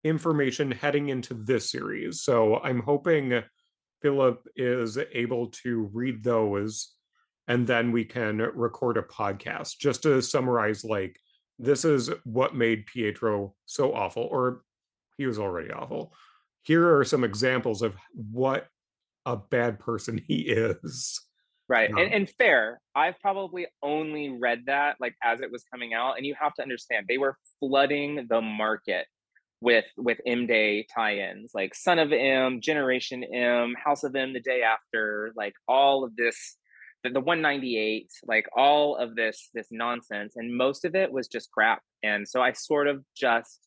information 0.03 0.71
heading 0.71 1.09
into 1.09 1.33
this 1.33 1.71
series. 1.71 2.23
So 2.23 2.57
I'm 2.59 2.81
hoping 2.81 3.41
Philip 4.01 4.47
is 4.55 4.97
able 5.13 5.47
to 5.63 5.89
read 5.93 6.23
those 6.23 6.95
and 7.47 7.67
then 7.67 7.91
we 7.91 8.05
can 8.05 8.37
record 8.37 8.97
a 8.97 9.01
podcast 9.03 9.77
just 9.79 10.03
to 10.03 10.21
summarize 10.21 10.83
like 10.83 11.19
this 11.61 11.85
is 11.85 12.09
what 12.23 12.55
made 12.55 12.87
Pietro 12.87 13.53
so 13.65 13.93
awful 13.93 14.27
or 14.31 14.63
he 15.17 15.25
was 15.27 15.39
already 15.39 15.71
awful. 15.71 16.13
Here 16.63 16.97
are 16.97 17.05
some 17.05 17.23
examples 17.23 17.81
of 17.81 17.95
what 18.13 18.67
a 19.25 19.37
bad 19.37 19.79
person 19.79 20.19
he 20.27 20.41
is. 20.41 21.21
Right. 21.69 21.89
Yeah. 21.89 22.03
And, 22.03 22.13
um 22.13 22.21
and 22.21 22.29
fair. 22.37 22.81
I've 22.95 23.19
probably 23.19 23.67
only 23.81 24.29
read 24.29 24.63
that 24.65 24.97
like 24.99 25.15
as 25.23 25.39
it 25.41 25.51
was 25.51 25.63
coming 25.71 25.93
out. 25.93 26.17
And 26.17 26.25
you 26.25 26.35
have 26.39 26.53
to 26.55 26.61
understand 26.61 27.05
they 27.07 27.17
were 27.17 27.37
flooding 27.59 28.27
the 28.29 28.41
market 28.41 29.05
with 29.61 29.85
with 29.95 30.19
M 30.25 30.47
Day 30.47 30.85
tie-ins, 30.93 31.51
like 31.53 31.75
Son 31.75 31.99
of 31.99 32.11
M, 32.11 32.59
Generation 32.61 33.23
M, 33.23 33.75
House 33.81 34.03
of 34.03 34.15
M 34.15 34.33
the 34.33 34.41
day 34.41 34.63
after, 34.63 35.31
like 35.35 35.53
all 35.67 36.03
of 36.03 36.15
this, 36.15 36.57
the, 37.03 37.09
the 37.09 37.19
198, 37.19 38.09
like 38.25 38.45
all 38.55 38.95
of 38.95 39.15
this 39.15 39.49
this 39.53 39.67
nonsense. 39.71 40.33
And 40.35 40.55
most 40.55 40.85
of 40.85 40.95
it 40.95 41.11
was 41.11 41.27
just 41.27 41.51
crap. 41.51 41.81
And 42.03 42.27
so 42.27 42.41
I 42.41 42.53
sort 42.53 42.87
of 42.87 43.03
just 43.15 43.59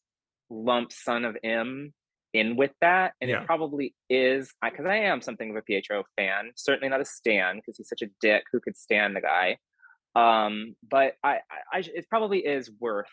lumped 0.51 0.93
Son 0.93 1.25
of 1.25 1.37
M 1.43 1.93
in 2.35 2.57
with 2.57 2.73
that 2.81 3.13
and 3.21 3.31
Yeah. 3.31 3.41
it 3.41 3.47
probably 3.47 3.95
is 4.11 4.53
because 4.63 4.85
I, 4.87 4.97
am 4.97 5.23
something 5.23 5.51
of 5.51 5.57
a 5.57 5.63
pietro 5.63 6.03
fan 6.17 6.51
certainly 6.57 6.89
not 6.89 7.01
a 7.01 7.05
stan 7.05 7.57
because 7.57 7.77
he's 7.79 7.89
such 7.89 8.03
a 8.03 8.11
dick 8.21 8.43
who 8.53 8.61
could 8.61 8.77
stand 8.77 9.17
the 9.17 9.21
guy 9.21 9.57
um 10.17 10.75
but 10.89 11.15
i 11.23 11.39
i, 11.51 11.79
I 11.79 11.79
it 11.79 12.07
probably 12.11 12.41
is 12.41 12.71
worth 12.81 13.07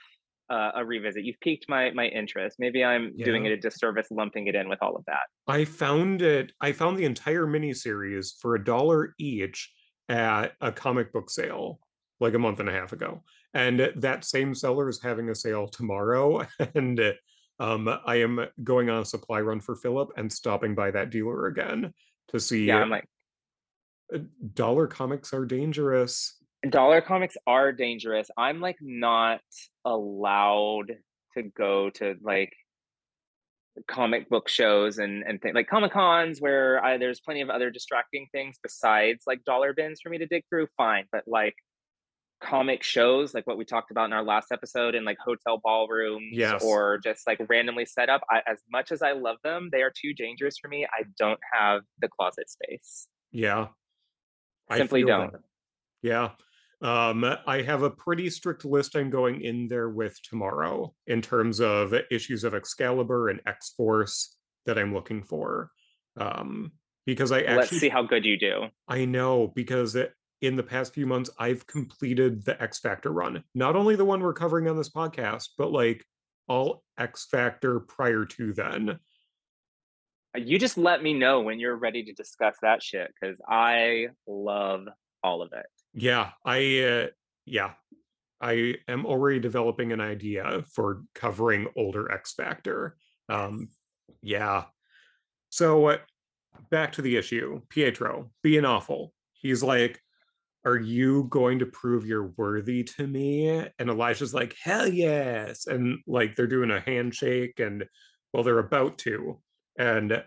uh, 0.50 0.72
a 0.76 0.84
revisit 0.84 1.24
you've 1.24 1.40
piqued 1.40 1.70
my 1.70 1.92
my 1.92 2.08
interest 2.08 2.58
maybe 2.60 2.84
i'm 2.84 3.16
doing 3.16 3.46
it 3.46 3.54
a 3.54 3.58
disservice 3.58 4.08
lumping 4.12 4.48
it 4.48 4.56
in 4.56 4.68
with 4.68 4.80
all 4.82 4.98
of 4.98 5.06
that 5.06 5.24
I 5.48 5.64
found 5.66 6.22
it, 6.22 6.52
I 6.60 6.72
found 6.74 6.98
the 6.98 7.06
entire 7.06 7.46
miniseries 7.46 8.34
for 8.42 8.56
a 8.56 8.64
dollar 8.64 9.14
each 9.18 9.72
at 10.10 10.54
a 10.62 10.72
comic 10.72 11.14
book 11.14 11.30
sale 11.30 11.80
like 12.20 12.34
a 12.34 12.40
month 12.40 12.60
and 12.60 12.70
a 12.70 12.74
half 12.74 12.94
ago. 12.94 13.24
And 13.54 13.92
that 13.98 14.24
same 14.24 14.54
seller 14.54 14.88
is 14.90 15.02
having 15.02 15.30
a 15.30 15.36
sale 15.36 15.68
tomorrow. 15.68 16.46
And 16.76 17.00
um, 17.60 17.88
I 18.06 18.16
am 18.16 18.46
going 18.64 18.90
on 18.90 19.02
a 19.02 19.06
supply 19.06 19.40
run 19.42 19.60
for 19.60 19.76
Philip 19.76 20.12
and 20.18 20.32
stopping 20.32 20.74
by 20.74 20.92
that 20.92 21.10
dealer 21.12 21.46
again 21.48 21.94
to 22.32 22.40
see 22.40 22.66
yeah 22.66 22.78
i'm 22.78 22.90
like 22.90 23.06
uh, 24.14 24.20
dollar 24.54 24.88
comics 24.88 25.34
are 25.34 25.46
dangerous. 25.46 26.38
dollar 26.70 27.02
comics 27.02 27.38
are 27.46 27.72
dangerous 27.72 28.30
i'm 28.38 28.60
like 28.60 28.78
not 28.82 29.42
allowed 29.86 30.98
to 31.36 31.44
go 31.44 31.90
to 31.90 32.16
like 32.22 32.54
comic 33.88 34.30
book 34.30 34.50
shows 34.50 34.98
and 34.98 35.24
and 35.26 35.42
things 35.42 35.56
like 35.56 35.68
comic 35.68 35.92
cons 35.94 36.40
where 36.40 36.84
I, 36.84 36.98
there's 36.98 37.22
plenty 37.22 37.42
of 37.42 37.50
other 37.50 37.70
distracting 37.70 38.28
things 38.32 38.58
besides 38.62 39.24
like 39.26 39.44
dollar 39.46 39.74
bins 39.74 40.00
for 40.04 40.10
me 40.10 40.18
to 40.18 40.26
dig 40.26 40.44
through 40.50 40.68
fine 40.76 41.06
but 41.12 41.24
like 41.26 41.56
comic 42.44 42.82
shows 42.84 43.34
like 43.34 43.46
what 43.48 43.58
we 43.58 43.64
talked 43.64 43.92
about 43.92 44.06
in 44.06 44.14
our 44.14 44.24
last 44.24 44.48
episode 44.52 44.96
in 44.96 45.06
like 45.06 45.18
hotel 45.24 45.60
ballrooms 45.64 46.32
Yes. 46.32 46.64
or 46.64 46.98
just 47.04 47.26
like 47.28 47.40
randomly 47.50 47.86
set 47.86 48.10
up 48.10 48.22
I, 48.30 48.42
as 48.48 48.60
much 48.72 48.92
as 48.92 49.02
i 49.02 49.12
love 49.12 49.38
them 49.44 49.70
they 49.72 49.84
are 49.84 49.92
too 49.96 50.14
dangerous 50.16 50.56
for 50.60 50.68
me 50.68 50.86
i 50.92 51.04
don't 51.20 51.40
have 51.54 51.82
the 52.02 52.08
closet 52.10 52.50
space 52.50 53.08
Yeah. 53.32 53.68
I 54.70 54.78
simply 54.78 55.04
don't 55.04 55.32
that. 55.34 55.42
Yeah. 56.02 56.30
Um, 56.82 57.24
I 57.46 57.62
have 57.62 57.84
a 57.84 57.92
pretty 57.92 58.30
strict 58.30 58.66
list 58.66 58.96
I'm 58.96 59.12
going 59.12 59.42
in 59.42 59.68
there 59.68 59.90
with 59.90 60.20
tomorrow 60.24 60.94
in 61.06 61.22
terms 61.22 61.62
of 61.62 61.94
issues 62.10 62.44
of 62.44 62.56
Excalibur 62.56 63.30
and 63.30 63.40
X 63.46 63.74
Force 63.78 64.36
that 64.66 64.80
I'm 64.80 64.94
looking 64.94 65.24
for. 65.24 65.70
Um, 66.18 66.72
because 67.06 67.32
I 67.32 67.40
actually 67.40 67.56
let's 67.56 67.80
see 67.80 67.90
how 67.90 68.04
good 68.04 68.26
you 68.26 68.38
do 68.38 68.66
I 68.88 69.06
know 69.06 69.52
because 69.56 69.96
it, 69.96 70.14
in 70.42 70.56
the 70.56 70.64
past 70.64 70.94
few 70.94 71.06
months 71.06 71.30
I've 71.40 71.66
completed 71.68 72.46
the 72.46 72.62
X 72.62 72.80
Factor 72.80 73.12
run. 73.12 73.44
Not 73.54 73.76
only 73.76 73.96
the 73.96 74.06
one 74.06 74.22
we're 74.22 74.34
covering 74.34 74.68
on 74.68 74.78
this 74.78 74.90
podcast, 74.90 75.50
but 75.58 75.72
like 75.72 76.04
all 76.48 76.84
X 76.98 77.28
Factor 77.30 77.80
prior 77.80 78.26
to 78.26 78.54
then. 78.54 79.00
you 80.36 80.60
just 80.60 80.78
let 80.78 81.02
me 81.04 81.14
know 81.14 81.42
when 81.42 81.60
you're 81.60 81.76
ready 81.76 82.04
to 82.04 82.14
discuss 82.14 82.56
that 82.62 82.82
shit 82.84 83.12
because 83.20 83.38
I 83.48 84.08
love 84.28 84.86
all 85.24 85.42
of 85.42 85.52
it. 85.54 85.66
Yeah, 85.94 86.32
I 86.46 86.80
uh, 86.80 87.08
yeah, 87.46 87.74
I 88.42 88.76
am 88.88 89.06
already 89.06 89.40
developing 89.40 89.92
an 89.92 90.02
idea 90.02 90.64
for 90.74 91.04
covering 91.16 91.68
older 91.76 92.12
X 92.12 92.34
Factor. 92.34 92.98
Um, 93.30 93.70
yeah. 94.22 94.66
So 95.50 95.88
uh, 95.90 95.98
back 96.72 96.94
to 96.94 97.02
the 97.02 97.18
issue. 97.18 97.62
Pietro 97.70 98.32
being 98.44 98.66
awful. 98.66 99.14
He's 99.34 99.64
like, 99.64 100.00
"Are 100.66 100.78
you 100.80 101.26
going 101.30 101.60
to 101.60 101.66
prove 101.68 102.06
you're 102.06 102.34
worthy 102.38 102.84
to 102.86 103.08
me?" 103.08 103.50
And 103.80 103.90
Elijah's 103.90 104.34
like, 104.34 104.56
"Hell 104.64 104.88
yes!" 104.88 105.68
And 105.68 106.00
like 106.08 106.36
they're 106.36 106.48
doing 106.48 106.72
a 106.72 106.82
handshake, 106.82 107.60
and 107.60 107.86
well, 108.34 108.44
they're 108.44 108.60
about 108.60 108.98
to. 109.00 109.42
And 109.80 110.24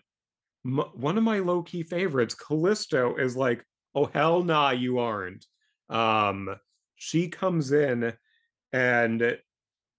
m- 0.67 0.91
one 0.95 1.19
of 1.19 1.25
my 1.25 1.41
low 1.41 1.63
key 1.63 1.83
favorites, 1.85 2.35
Callisto, 2.35 3.17
is 3.17 3.37
like, 3.37 3.65
"Oh 3.95 4.07
hell 4.07 4.43
nah, 4.45 4.71
you 4.71 4.99
aren't." 4.99 5.47
Um, 5.89 6.57
she 6.97 7.29
comes 7.29 7.73
in, 7.73 8.17
and 8.73 9.41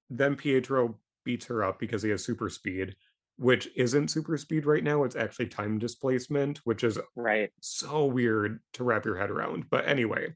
then 0.09 0.36
Pietro 0.36 0.99
beats 1.25 1.47
her 1.47 1.63
up 1.63 1.79
because 1.79 2.03
he 2.03 2.09
has 2.11 2.23
super 2.25 2.49
speed, 2.49 2.95
which 3.38 3.69
isn't 3.75 4.09
super 4.09 4.38
speed 4.38 4.65
right 4.65 4.83
now, 4.83 5.03
it's 5.03 5.15
actually 5.15 5.47
time 5.49 5.79
displacement, 5.79 6.59
which 6.59 6.83
is 6.83 6.99
Right. 7.15 7.51
so 7.61 8.05
weird 8.05 8.61
to 8.73 8.83
wrap 8.83 9.05
your 9.05 9.17
head 9.17 9.31
around. 9.31 9.69
But 9.69 9.88
anyway, 9.88 10.36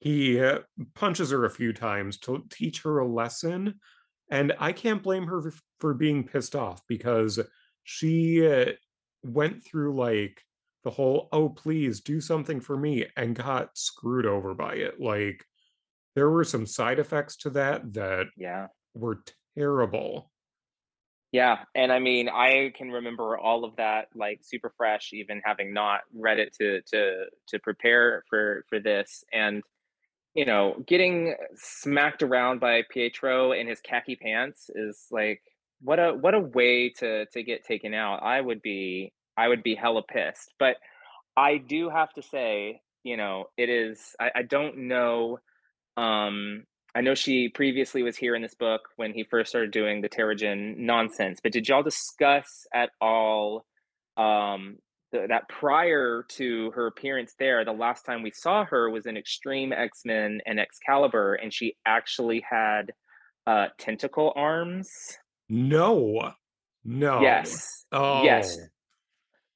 he, 0.00 0.40
uh, 0.40 0.60
punches 0.94 1.30
her 1.30 1.44
a 1.44 1.50
few 1.50 1.72
times 1.72 2.18
to 2.20 2.46
teach 2.50 2.82
her 2.82 2.98
a 2.98 3.08
lesson, 3.08 3.80
and 4.30 4.54
I 4.58 4.72
can't 4.72 5.02
blame 5.02 5.26
her 5.26 5.52
for 5.80 5.94
being 5.94 6.26
pissed 6.26 6.56
off 6.56 6.82
because 6.88 7.40
she, 7.84 8.46
uh, 8.46 8.72
went 9.22 9.64
through, 9.64 9.94
like, 9.96 10.42
the 10.84 10.90
whole, 10.92 11.28
"Oh, 11.32 11.48
please 11.50 12.00
do 12.00 12.20
something 12.20 12.60
for 12.60 12.76
me," 12.76 13.06
and 13.16 13.36
got 13.36 13.76
screwed 13.78 14.26
over 14.26 14.54
by 14.54 14.74
it. 14.76 15.00
Like, 15.00 15.44
there 16.16 16.30
were 16.30 16.44
some 16.44 16.66
side 16.66 16.98
effects 17.00 17.36
to 17.38 17.50
that 17.50 17.94
that 17.94 18.28
Yeah. 18.36 18.68
were 18.94 19.24
terrible. 19.56 20.30
Yeah, 21.32 21.64
and 21.74 21.90
I 21.90 21.98
mean, 21.98 22.28
I 22.28 22.72
can 22.76 22.90
remember 22.90 23.38
all 23.38 23.64
of 23.64 23.76
that, 23.76 24.08
like, 24.14 24.40
super 24.42 24.70
fresh, 24.76 25.14
even 25.14 25.40
having 25.44 25.72
not 25.72 26.02
read 26.12 26.38
it 26.38 26.52
to 26.60 26.82
to 26.82 27.26
to 27.48 27.58
prepare 27.60 28.22
for 28.28 28.64
for 28.68 28.78
this, 28.78 29.24
and, 29.32 29.62
you 30.34 30.44
know, 30.46 30.82
getting 30.86 31.36
smacked 31.56 32.22
around 32.22 32.60
by 32.60 32.84
Pietro 32.90 33.52
in 33.52 33.66
his 33.68 33.80
khaki 33.80 34.16
pants 34.16 34.70
is, 34.74 35.08
like, 35.12 35.42
what 35.80 35.98
a 36.00 36.14
what 36.14 36.34
a 36.34 36.40
way 36.40 36.90
to 36.90 37.26
to 37.26 37.42
get 37.44 37.64
taken 37.64 37.94
out. 37.94 38.22
I 38.22 38.40
would 38.40 38.62
be 38.62 39.14
I 39.42 39.48
would 39.50 39.62
be 39.62 39.74
hella 39.82 40.02
pissed, 40.14 40.50
but 40.58 40.76
I 41.36 41.52
do 41.74 41.80
have 41.98 42.12
to 42.18 42.22
say, 42.34 42.80
you 43.10 43.16
know, 43.20 43.36
it 43.62 43.68
is 43.68 43.96
I 44.24 44.28
I 44.40 44.42
don't 44.56 44.76
know, 44.92 45.38
um 45.96 46.64
I 46.94 47.00
know 47.06 47.14
she 47.14 47.48
previously 47.60 48.02
was 48.08 48.16
here 48.22 48.34
in 48.36 48.42
this 48.42 48.54
book 48.66 48.82
when 49.00 49.12
he 49.14 49.24
first 49.32 49.48
started 49.50 49.70
doing 49.80 49.96
the 50.02 50.10
Terrigen 50.16 50.76
nonsense, 50.92 51.38
but 51.42 51.52
did 51.52 51.66
y'all 51.68 51.82
discuss 51.92 52.48
at 52.82 52.90
all, 53.00 53.64
um, 54.26 54.62
th 55.12 55.28
that 55.32 55.44
prior 55.62 56.24
to 56.38 56.70
her 56.76 56.86
appearance 56.92 57.32
there, 57.38 57.64
the 57.64 57.72
last 57.86 58.02
time 58.06 58.20
we 58.22 58.30
saw 58.44 58.58
her 58.72 58.84
was 58.96 59.06
in 59.06 59.16
Extreme 59.16 59.70
X-Men 59.88 60.30
and 60.48 60.60
Excalibur, 60.66 61.28
and 61.42 61.50
she 61.58 61.68
actually 61.96 62.40
had, 62.56 62.84
uh, 63.52 63.66
tentacle 63.78 64.30
arms? 64.36 64.88
No. 65.48 66.32
No. 66.84 67.20
Yes. 67.22 67.84
Oh. 67.92 68.22
Yes. 68.24 68.56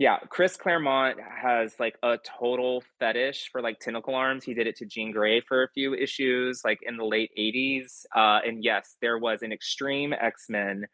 Yeah, 0.01 0.19
Chris 0.29 0.59
Claremont 0.59 1.19
has, 1.21 1.75
like, 1.81 1.97
a 2.03 2.19
total 2.19 2.83
fetish 2.99 3.49
for, 3.51 3.63
like, 3.63 3.79
tentacle 3.81 4.15
arms. 4.15 4.45
He 4.45 4.53
did 4.53 4.67
it 4.67 4.77
to 4.77 4.85
Jean 4.87 5.11
Grey 5.11 5.41
for 5.41 5.63
a 5.63 5.69
few 5.71 5.95
issues, 5.95 6.61
like, 6.65 6.81
in 6.83 6.99
the 6.99 7.05
late 7.07 7.31
'80s, 7.37 8.05
uh, 8.15 8.41
and 8.45 8.63
yes, 8.63 8.97
there 9.01 9.17
was 9.19 9.41
an 9.43 9.53
Extreme 9.53 10.13
X-Men. 10.13 10.85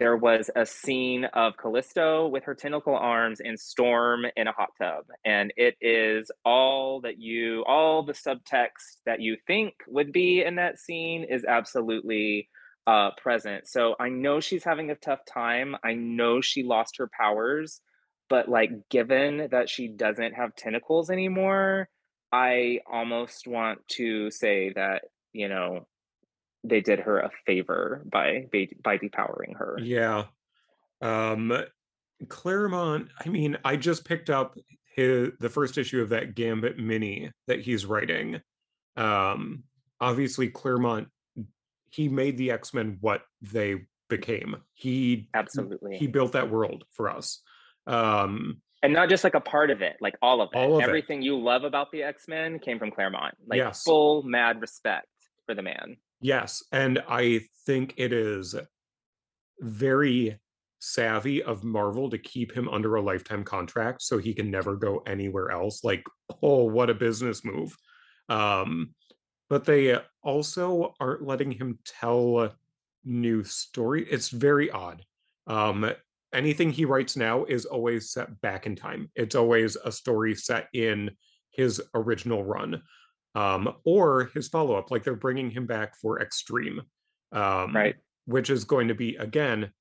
There 0.00 0.16
was 0.16 0.50
a 0.56 0.66
scene 0.66 1.24
of 1.26 1.56
Callisto 1.56 2.26
with 2.28 2.44
her 2.44 2.54
tentacle 2.54 2.96
arms 2.96 3.40
and 3.40 3.58
Storm 3.58 4.24
in 4.36 4.48
a 4.48 4.52
hot 4.52 4.70
tub, 4.76 5.04
and 5.24 5.52
it 5.56 5.76
is 5.80 6.30
all 6.44 7.00
that 7.02 7.18
you 7.18 7.64
all 7.64 8.02
the 8.02 8.12
subtext 8.12 8.98
that 9.06 9.20
you 9.20 9.36
think 9.46 9.74
would 9.86 10.12
be 10.12 10.42
in 10.42 10.56
that 10.56 10.78
scene 10.80 11.22
is 11.24 11.44
absolutely, 11.44 12.48
uh, 12.88 13.10
present. 13.20 13.68
So, 13.68 13.94
I 14.00 14.08
know 14.08 14.40
she's 14.40 14.64
having 14.64 14.90
a 14.90 14.94
tough 14.96 15.20
time, 15.26 15.76
I 15.84 15.94
know 15.94 16.40
she 16.40 16.62
lost 16.64 16.96
her 16.98 17.08
powers, 17.16 17.80
but, 18.28 18.48
like, 18.48 18.88
given 18.88 19.48
that 19.50 19.68
she 19.68 19.88
doesn't 19.88 20.34
have 20.34 20.54
tentacles 20.54 21.10
anymore, 21.10 21.88
I 22.32 22.80
almost 22.90 23.46
want 23.46 23.86
to 23.88 24.30
say 24.30 24.72
that, 24.74 25.02
you 25.32 25.48
know, 25.48 25.86
they 26.64 26.80
did 26.80 27.00
her 27.00 27.20
a 27.20 27.30
favor 27.46 28.02
by 28.10 28.46
by 28.82 28.98
depowering 28.98 29.56
her. 29.56 29.78
Yeah. 29.80 30.24
Um, 31.00 31.52
Claremont 32.28 33.08
I 33.24 33.28
mean, 33.28 33.56
I 33.64 33.76
just 33.76 34.04
picked 34.04 34.28
up 34.28 34.56
hi 34.96 35.30
the 35.38 35.48
1st 35.48 35.78
issue 35.78 36.02
of 36.02 36.08
that 36.08 36.34
Gambit 36.34 36.78
mini 36.78 37.30
that 37.46 37.60
he's 37.60 37.86
writing. 37.86 38.40
Um, 38.96 39.62
obviously, 40.00 40.48
Claremont, 40.48 41.08
he 41.90 42.08
made 42.08 42.36
the 42.36 42.50
X-Men 42.50 42.98
what 43.00 43.22
they 43.40 43.76
became. 44.08 44.56
He 44.74 45.28
absolutely 45.34 45.96
he 45.98 46.08
built 46.08 46.32
that 46.32 46.50
world 46.50 46.84
for 46.90 47.08
us. 47.08 47.40
Um 47.88 48.62
And 48.82 48.92
not 48.92 49.08
just, 49.08 49.24
like, 49.24 49.34
a 49.34 49.40
part 49.40 49.70
of 49.72 49.82
it, 49.82 49.96
like, 50.00 50.14
all 50.22 50.40
of 50.40 50.50
it. 50.52 50.56
All 50.56 50.76
of 50.76 50.80
it. 50.82 50.84
Everything 50.88 51.20
you 51.20 51.36
love 51.36 51.64
about 51.64 51.90
the 51.90 52.04
X-Men 52.04 52.60
came 52.60 52.78
from 52.78 52.92
Claremont, 52.92 53.34
like, 53.46 53.58
Yes. 53.58 53.82
full 53.82 54.22
mad 54.22 54.60
respect 54.60 55.08
for 55.46 55.54
the 55.54 55.62
man. 55.62 55.96
Yes, 56.20 56.62
and 56.70 57.02
I 57.08 57.40
think 57.66 57.94
it 57.96 58.12
is 58.12 58.54
very 59.60 60.38
savvy 60.80 61.42
of 61.42 61.64
Marvel 61.64 62.08
to 62.10 62.18
keep 62.18 62.52
him 62.56 62.68
under 62.68 62.94
a 62.94 63.02
lifetime 63.02 63.42
contract 63.42 64.00
so 64.02 64.18
he 64.18 64.32
can 64.32 64.48
never 64.50 64.76
go 64.76 64.98
anywhere 65.06 65.50
else, 65.50 65.82
like, 65.82 66.04
oh, 66.42 66.64
what 66.64 66.90
a 66.90 66.94
business 66.94 67.44
move. 67.44 67.76
Um, 68.28 68.94
but 69.48 69.64
they 69.64 69.98
also 70.22 70.94
aren't 71.00 71.22
letting 71.26 71.50
him 71.50 71.78
tell 71.84 72.54
new 73.04 73.42
story 73.42 74.04
it's 74.08 74.28
very 74.28 74.70
odd. 74.70 75.04
Um, 75.46 75.90
anything 76.32 76.70
he 76.70 76.84
writes 76.84 77.16
now 77.16 77.44
is 77.44 77.64
always 77.64 78.10
set 78.12 78.40
back 78.40 78.66
in 78.66 78.76
time. 78.76 79.10
It's 79.14 79.34
always 79.34 79.76
a 79.76 79.90
story 79.92 80.34
set 80.34 80.68
in 80.72 81.10
his 81.50 81.80
original 81.94 82.44
run, 82.44 82.82
um, 83.34 83.74
or 83.84 84.30
his 84.34 84.48
follow-up, 84.48 84.90
like, 84.90 85.04
they're 85.04 85.14
bringing 85.14 85.50
him 85.50 85.66
back 85.66 85.96
for 85.96 86.20
Extreme, 86.20 86.82
um, 87.32 87.74
Right. 87.74 87.96
which 88.26 88.50
is 88.50 88.64
going 88.64 88.88
to 88.88 88.94
be, 88.94 89.16
again, 89.16 89.72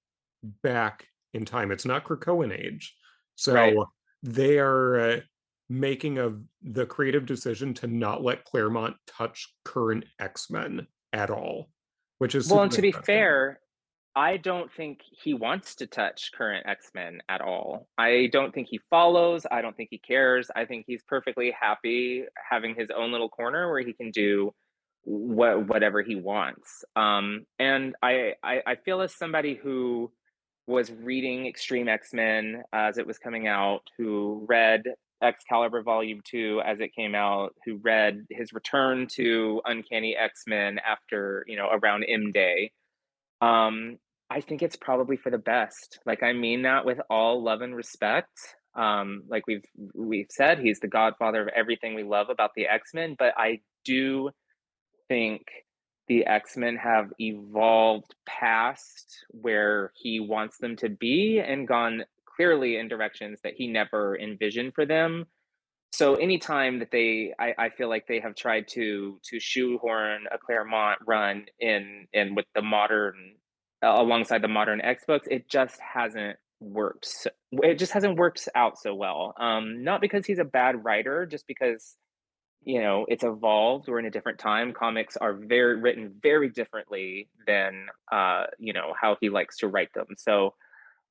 back 0.64 1.06
in 1.34 1.46
time. 1.46 1.72
It's 1.72 1.86
not 1.86 2.04
Krakoan 2.06 2.52
age. 2.58 2.96
Right. 3.48 3.74
So, 3.76 3.86
they 4.24 4.60
are, 4.60 5.00
uh, 5.00 5.20
making 5.70 6.18
a 6.18 6.34
the 6.62 6.86
creative 6.86 7.26
decision 7.26 7.74
to 7.74 7.88
not 7.88 8.24
let 8.24 8.46
Claremont 8.46 8.96
touch 9.06 9.54
current 9.66 10.06
X-Men 10.18 10.88
at 11.12 11.30
all, 11.30 11.70
which 12.20 12.36
is 12.36 12.50
Well, 12.50 12.64
and 12.64 12.72
to 12.72 12.82
be 12.82 12.94
fair, 12.94 13.60
I 14.18 14.38
don't 14.38 14.74
think 14.74 15.02
he 15.12 15.36
wants 15.36 15.76
to 15.76 15.86
touch 15.86 16.32
current 16.36 16.66
X-Men 16.68 17.22
at 17.30 17.40
all. 17.40 17.88
I 18.00 18.30
don't 18.32 18.52
think 18.52 18.68
he 18.68 18.80
follows, 18.90 19.46
I 19.52 19.62
don't 19.62 19.78
think 19.78 19.90
he 19.92 20.00
cares, 20.00 20.50
I 20.56 20.66
think 20.66 20.86
he's 20.88 21.04
perfectly 21.08 21.54
happy 21.58 22.24
having 22.50 22.74
his 22.74 22.90
own 22.90 23.12
little 23.12 23.30
corner 23.30 23.70
where 23.70 23.82
he 23.82 23.94
can 23.94 24.10
do 24.10 24.56
wha 25.06 25.60
whatever 25.60 26.02
he 26.02 26.16
wants. 26.16 26.84
Um, 26.96 27.46
and 27.60 27.96
I 28.02 28.34
I 28.44 28.62
I 28.66 28.76
feel 28.78 29.02
as 29.02 29.14
somebody 29.14 29.54
who 29.54 30.12
was 30.66 30.92
reading 30.92 31.46
Extreme 31.46 31.88
X-Men 31.88 32.64
as 32.74 32.98
it 32.98 33.06
was 33.06 33.20
coming 33.20 33.48
out, 33.48 33.82
who 34.00 34.44
read 34.50 34.82
Excalibur 35.22 35.84
Volume 35.84 36.22
2 36.26 36.64
as 36.66 36.80
it 36.80 36.96
came 36.96 37.14
out, 37.14 37.54
who 37.66 37.78
read 37.84 38.26
his 38.32 38.52
return 38.52 39.06
to 39.18 39.62
Uncanny 39.66 40.16
X-Men 40.16 40.80
after, 40.80 41.46
you 41.48 41.56
know, 41.56 41.70
around 41.70 42.04
M-Day. 42.04 42.72
Um, 43.42 44.00
I 44.30 44.42
think 44.42 44.62
it's 44.62 44.76
probably 44.76 45.18
for 45.18 45.30
the 45.30 45.38
best. 45.38 46.00
Like, 46.06 46.24
I 46.24 46.34
mean 46.34 46.64
that 46.64 46.86
with 46.86 47.00
all 47.10 47.44
love 47.44 47.62
and 47.62 47.76
respect. 47.76 48.38
Um, 48.76 49.24
like 49.28 49.48
we've 49.48 49.66
we've 49.96 50.28
said, 50.30 50.60
he's 50.60 50.80
the 50.80 50.88
godfather 50.88 51.42
of 51.42 51.48
everything 51.50 51.96
we 51.96 52.04
love 52.04 52.30
about 52.30 52.52
the 52.56 52.68
X-Men, 52.68 53.16
but 53.18 53.34
I 53.36 53.62
do 53.86 54.30
think 55.08 55.42
the 56.08 56.26
X-Men 56.26 56.78
have 56.78 57.12
evolved 57.20 58.14
past 58.26 59.26
where 59.30 59.92
he 59.96 60.20
wants 60.20 60.58
them 60.58 60.76
to 60.78 60.90
be 60.90 61.40
and 61.40 61.68
gone 61.68 62.04
clearly 62.36 62.78
in 62.78 62.88
directions 62.88 63.40
that 63.44 63.54
he 63.56 63.68
never 63.68 64.18
envisioned 64.18 64.74
for 64.74 64.86
them. 64.86 65.26
So, 65.92 66.16
anytime 66.16 66.80
that 66.80 66.92
they 66.92 67.34
I 67.40 67.54
I 67.58 67.70
feel 67.70 67.90
like 67.90 68.06
they 68.08 68.20
have 68.20 68.36
tried 68.36 68.68
to 68.74 69.20
to 69.24 69.40
shoehorn 69.40 70.26
a 70.32 70.38
Claremont 70.38 71.00
run 71.08 71.46
in 71.60 72.08
in 72.14 72.36
with 72.36 72.46
the 72.54 72.62
modern 72.62 73.34
alongside 73.82 74.42
the 74.42 74.48
modern 74.48 74.82
X-Books, 74.82 75.28
it 75.30 75.50
just 75.50 75.80
hasn't 75.80 76.38
worked 76.60 77.06
s 77.06 77.28
it 77.52 77.78
just 77.78 77.92
hasn't 77.92 78.18
worked 78.18 78.50
out 78.56 78.80
so 78.80 78.96
well. 78.96 79.34
Um, 79.40 79.84
not 79.84 80.02
because 80.02 80.26
he's 80.26 80.40
a 80.40 80.44
bad 80.46 80.84
writer, 80.84 81.26
just 81.26 81.48
because, 81.48 81.96
you 82.64 82.82
know, 82.82 83.06
it's 83.08 83.24
evolved, 83.24 83.88
we're 83.88 84.00
in 84.00 84.06
a 84.06 84.12
different 84.12 84.40
time, 84.40 84.74
comics 84.74 85.18
are 85.18 85.34
very 85.34 85.80
written 85.80 86.16
very 86.22 86.50
differently 86.50 87.30
than, 87.46 87.88
uh, 88.12 88.46
you 88.60 88.74
know, 88.74 88.94
how 89.00 89.18
he 89.22 89.30
likes 89.30 89.58
to 89.60 89.68
write 89.68 89.94
them. 89.94 90.08
So, 90.18 90.56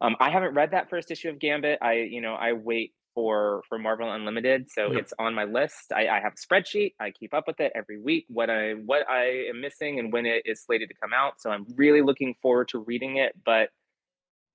um, 0.01 0.17
I 0.21 0.31
haven't 0.31 0.55
read 0.55 0.73
that 0.73 0.91
1st 0.91 1.11
issue 1.11 1.29
of 1.31 1.39
Gambit, 1.39 1.79
I 1.81 1.95
you 1.95 2.21
know, 2.21 2.35
I 2.35 2.53
wait 2.53 2.93
for 3.17 3.65
for 3.69 3.81
Marvel 3.81 4.13
Unlimited, 4.13 4.71
so 4.71 4.93
Yep. 4.93 5.01
it's 5.01 5.15
on 5.19 5.35
my 5.35 5.47
list. 5.47 5.93
I 5.95 6.09
I 6.09 6.21
have 6.21 6.35
a 6.35 6.37
spreadsheet, 6.37 6.95
I 7.01 7.11
keep 7.13 7.35
up 7.35 7.49
with 7.49 7.61
it 7.61 7.73
every 7.75 8.01
week, 8.01 8.27
what 8.29 8.51
I 8.51 8.75
what 8.75 9.09
I 9.11 9.47
am 9.51 9.61
missing 9.63 9.99
and 10.01 10.13
when 10.13 10.27
it 10.27 10.45
is 10.47 10.63
slated 10.65 10.91
to 10.91 10.97
come 10.97 11.15
out, 11.15 11.41
so 11.41 11.51
I'm 11.51 11.67
really 11.77 12.03
looking 12.03 12.37
forward 12.43 12.69
to 12.71 12.81
reading 12.81 13.17
it, 13.19 13.35
but 13.45 13.71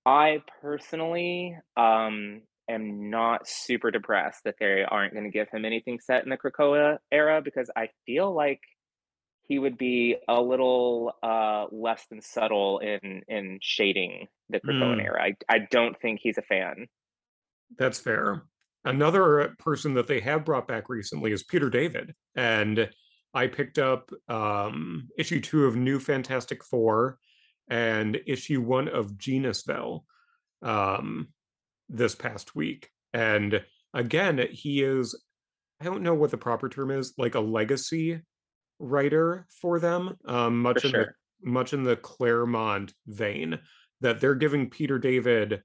I 0.06 0.44
personally, 0.62 1.58
um, 1.78 2.44
am 2.70 3.10
not 3.10 3.48
super 3.48 3.92
depressed 3.92 4.44
that 4.46 4.56
they 4.60 4.84
aren't 4.88 5.14
gonna 5.14 5.30
give 5.32 5.50
him 5.50 5.66
anything 5.66 6.00
set 6.00 6.24
in 6.24 6.30
the 6.30 6.38
Krakoa 6.38 7.00
era 7.12 7.42
because 7.42 7.70
I 7.76 7.90
feel 8.06 8.34
like 8.34 8.62
he 9.48 9.60
would 9.60 9.78
be 9.78 10.18
a 10.30 10.42
little 10.42 11.14
uh, 11.24 11.66
less 11.72 12.06
than 12.10 12.22
subtle 12.22 12.80
in 12.80 13.24
in 13.28 13.60
shading 13.62 14.28
the 14.50 14.60
Krakoan 14.62 15.00
Mm. 15.02 15.04
era. 15.04 15.24
I 15.24 15.36
I 15.50 15.60
don't 15.60 16.00
think 16.02 16.22
he's 16.24 16.38
a 16.38 16.42
fan. 16.44 16.88
That's 17.78 18.00
fair. 18.00 18.44
Another 18.84 19.56
person 19.60 19.94
that 19.94 20.08
they 20.08 20.20
have 20.22 20.46
brought 20.46 20.68
back 20.68 20.90
recently 20.90 21.32
is 21.32 21.44
Peter 21.44 21.70
David. 21.70 22.14
And 22.36 22.90
I 23.34 23.48
picked 23.48 23.78
up 23.78 24.12
um, 24.28 25.08
issue 25.18 25.40
two 25.40 25.66
of 25.66 25.76
New 25.76 26.00
Fantastic 26.00 26.64
Four 26.64 27.18
and 27.70 28.20
issue 28.26 28.62
one 28.62 28.88
of 28.88 29.18
Genis-Vell 29.18 30.04
um, 30.64 31.28
this 31.90 32.16
past 32.16 32.56
week. 32.56 32.90
And 33.14 33.64
again, 33.94 34.46
he 34.52 34.84
is, 34.84 35.22
I 35.80 35.86
don't 35.86 36.04
know 36.04 36.16
what 36.16 36.32
the 36.32 36.38
proper 36.38 36.68
term 36.68 36.92
is, 36.92 37.14
like 37.18 37.36
a 37.36 37.40
legacy 37.40 38.22
writer 38.80 39.48
for 39.62 39.80
them, 39.80 40.18
um, 40.26 40.62
much 40.62 40.82
For 40.82 40.88
in 40.88 40.94
the 40.94 41.08
much 41.44 41.74
in 41.74 41.84
the 41.84 41.96
Claremont 41.96 42.94
vein, 43.08 43.60
that 44.02 44.20
they're 44.20 44.36
giving 44.36 44.70
Peter 44.70 45.00
David 45.00 45.62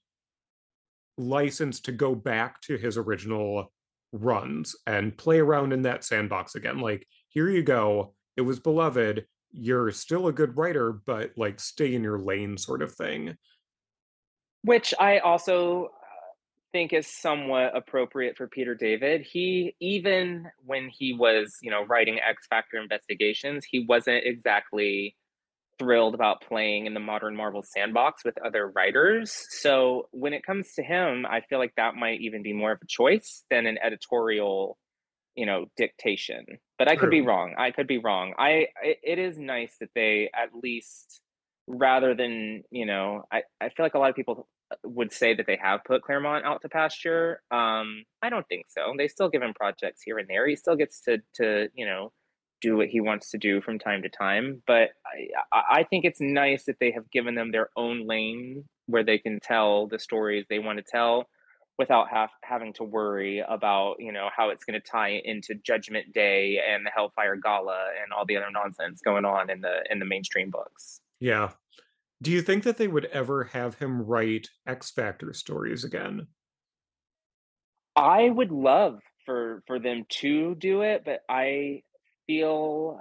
license 1.18 1.80
to 1.80 1.92
go 1.92 2.14
back 2.14 2.60
to 2.62 2.76
his 2.76 2.96
original 2.96 3.72
runs 4.12 4.76
and 4.86 5.16
play 5.16 5.38
around 5.38 5.72
in 5.72 5.82
that 5.82 6.04
sandbox 6.04 6.54
again. 6.54 6.78
Like, 6.78 7.06
here 7.28 7.48
you 7.48 7.62
go. 7.62 8.14
It 8.36 8.42
was 8.42 8.60
beloved. 8.60 9.26
You're 9.52 9.90
still 9.92 10.28
a 10.28 10.32
good 10.32 10.56
writer, 10.56 10.92
but 10.92 11.32
like 11.36 11.60
stay 11.60 11.94
in 11.94 12.02
your 12.02 12.18
lane, 12.18 12.58
sort 12.58 12.82
of 12.82 12.94
thing. 12.94 13.36
Which 14.62 14.92
I 14.98 15.18
also 15.18 15.86
uh, 15.86 15.88
think 16.72 16.92
is 16.92 17.06
somewhat 17.06 17.76
appropriate 17.76 18.36
for 18.36 18.48
Peter 18.48 18.74
David. 18.74 19.22
He 19.22 19.74
even 19.80 20.46
when 20.64 20.88
he 20.88 21.14
was, 21.14 21.56
you 21.62 21.70
know, 21.70 21.84
writing 21.84 22.18
X 22.18 22.46
Factor 22.48 22.78
investigations, 22.78 23.64
he 23.64 23.86
wasn't 23.88 24.24
exactly 24.24 25.16
thrilled 25.78 26.14
about 26.14 26.40
playing 26.40 26.86
in 26.86 26.94
the 26.94 27.00
modern 27.00 27.36
Marvel 27.36 27.62
sandbox 27.62 28.24
with 28.24 28.36
other 28.44 28.68
writers. 28.68 29.46
So 29.50 30.08
when 30.10 30.32
it 30.32 30.44
comes 30.44 30.72
to 30.74 30.82
him, 30.82 31.26
I 31.28 31.40
feel 31.40 31.58
like 31.58 31.74
that 31.76 31.94
might 31.94 32.20
even 32.20 32.42
be 32.42 32.52
more 32.52 32.72
of 32.72 32.78
a 32.82 32.86
choice 32.86 33.44
than 33.50 33.66
an 33.66 33.78
editorial, 33.82 34.78
you 35.34 35.46
know, 35.46 35.66
dictation. 35.76 36.46
But 36.78 36.88
I 36.88 36.96
could 36.96 37.10
be 37.10 37.20
wrong. 37.20 37.54
I 37.58 37.70
could 37.70 37.86
be 37.86 37.98
wrong. 37.98 38.34
I 38.38 38.68
it, 38.82 38.98
it 39.02 39.18
is 39.18 39.38
nice 39.38 39.76
that 39.80 39.90
they 39.94 40.30
at 40.34 40.50
least 40.54 41.20
rather 41.66 42.14
than, 42.14 42.62
you 42.70 42.86
know, 42.86 43.24
I, 43.32 43.42
I 43.60 43.70
feel 43.70 43.84
like 43.84 43.94
a 43.94 43.98
lot 43.98 44.10
of 44.10 44.16
people 44.16 44.48
would 44.84 45.12
say 45.12 45.34
that 45.34 45.46
they 45.46 45.58
have 45.62 45.84
put 45.84 46.02
Claremont 46.02 46.44
out 46.44 46.62
to 46.62 46.68
pasture. 46.68 47.40
Um, 47.50 48.04
I 48.22 48.30
don't 48.30 48.46
think 48.48 48.66
so. 48.68 48.94
They 48.96 49.08
still 49.08 49.28
give 49.28 49.42
him 49.42 49.54
projects 49.54 50.02
here 50.04 50.18
and 50.18 50.28
there. 50.28 50.46
He 50.46 50.56
still 50.56 50.76
gets 50.76 51.00
to 51.02 51.18
to, 51.34 51.68
you 51.74 51.86
know, 51.86 52.12
do 52.60 52.76
what 52.76 52.88
he 52.88 53.00
wants 53.00 53.30
to 53.30 53.38
do 53.38 53.60
from 53.60 53.78
time 53.78 54.02
to 54.02 54.08
time. 54.08 54.62
But 54.66 54.90
I, 55.04 55.56
I 55.56 55.62
I 55.80 55.82
think 55.84 56.04
it's 56.04 56.20
nice 56.20 56.64
that 56.64 56.76
they 56.80 56.92
have 56.92 57.10
given 57.10 57.34
them 57.34 57.52
their 57.52 57.70
own 57.76 58.06
lane 58.06 58.64
where 58.86 59.04
they 59.04 59.18
can 59.18 59.40
tell 59.40 59.86
the 59.86 59.98
stories 59.98 60.46
they 60.48 60.58
want 60.58 60.78
to 60.78 60.84
tell 60.84 61.26
without 61.78 62.08
have, 62.08 62.30
having 62.42 62.72
to 62.72 62.84
worry 62.84 63.42
about 63.46 63.96
you 63.98 64.12
know 64.12 64.28
how 64.34 64.50
it's 64.50 64.64
going 64.64 64.80
to 64.80 64.86
tie 64.86 65.20
into 65.24 65.54
Judgment 65.54 66.12
Day 66.12 66.58
and 66.66 66.84
the 66.86 66.90
Hellfire 66.90 67.36
Gala 67.36 67.88
and 68.02 68.12
all 68.12 68.24
the 68.26 68.36
other 68.36 68.50
nonsense 68.50 69.00
going 69.04 69.24
on 69.24 69.50
in 69.50 69.60
the 69.60 69.84
in 69.90 69.98
the 69.98 70.06
mainstream 70.06 70.50
books. 70.50 71.00
Yeah. 71.20 71.50
Do 72.22 72.30
you 72.30 72.40
think 72.40 72.64
that 72.64 72.78
they 72.78 72.88
would 72.88 73.06
ever 73.06 73.44
have 73.44 73.74
him 73.74 74.02
write 74.02 74.48
X 74.66 74.90
Factor 74.90 75.32
stories 75.34 75.84
again? 75.84 76.28
I 77.94 78.28
would 78.30 78.50
love 78.50 79.00
for 79.24 79.62
for 79.66 79.78
them 79.78 80.04
to 80.20 80.54
do 80.54 80.82
it, 80.82 81.02
but 81.04 81.20
I 81.28 81.82
feel 82.26 83.00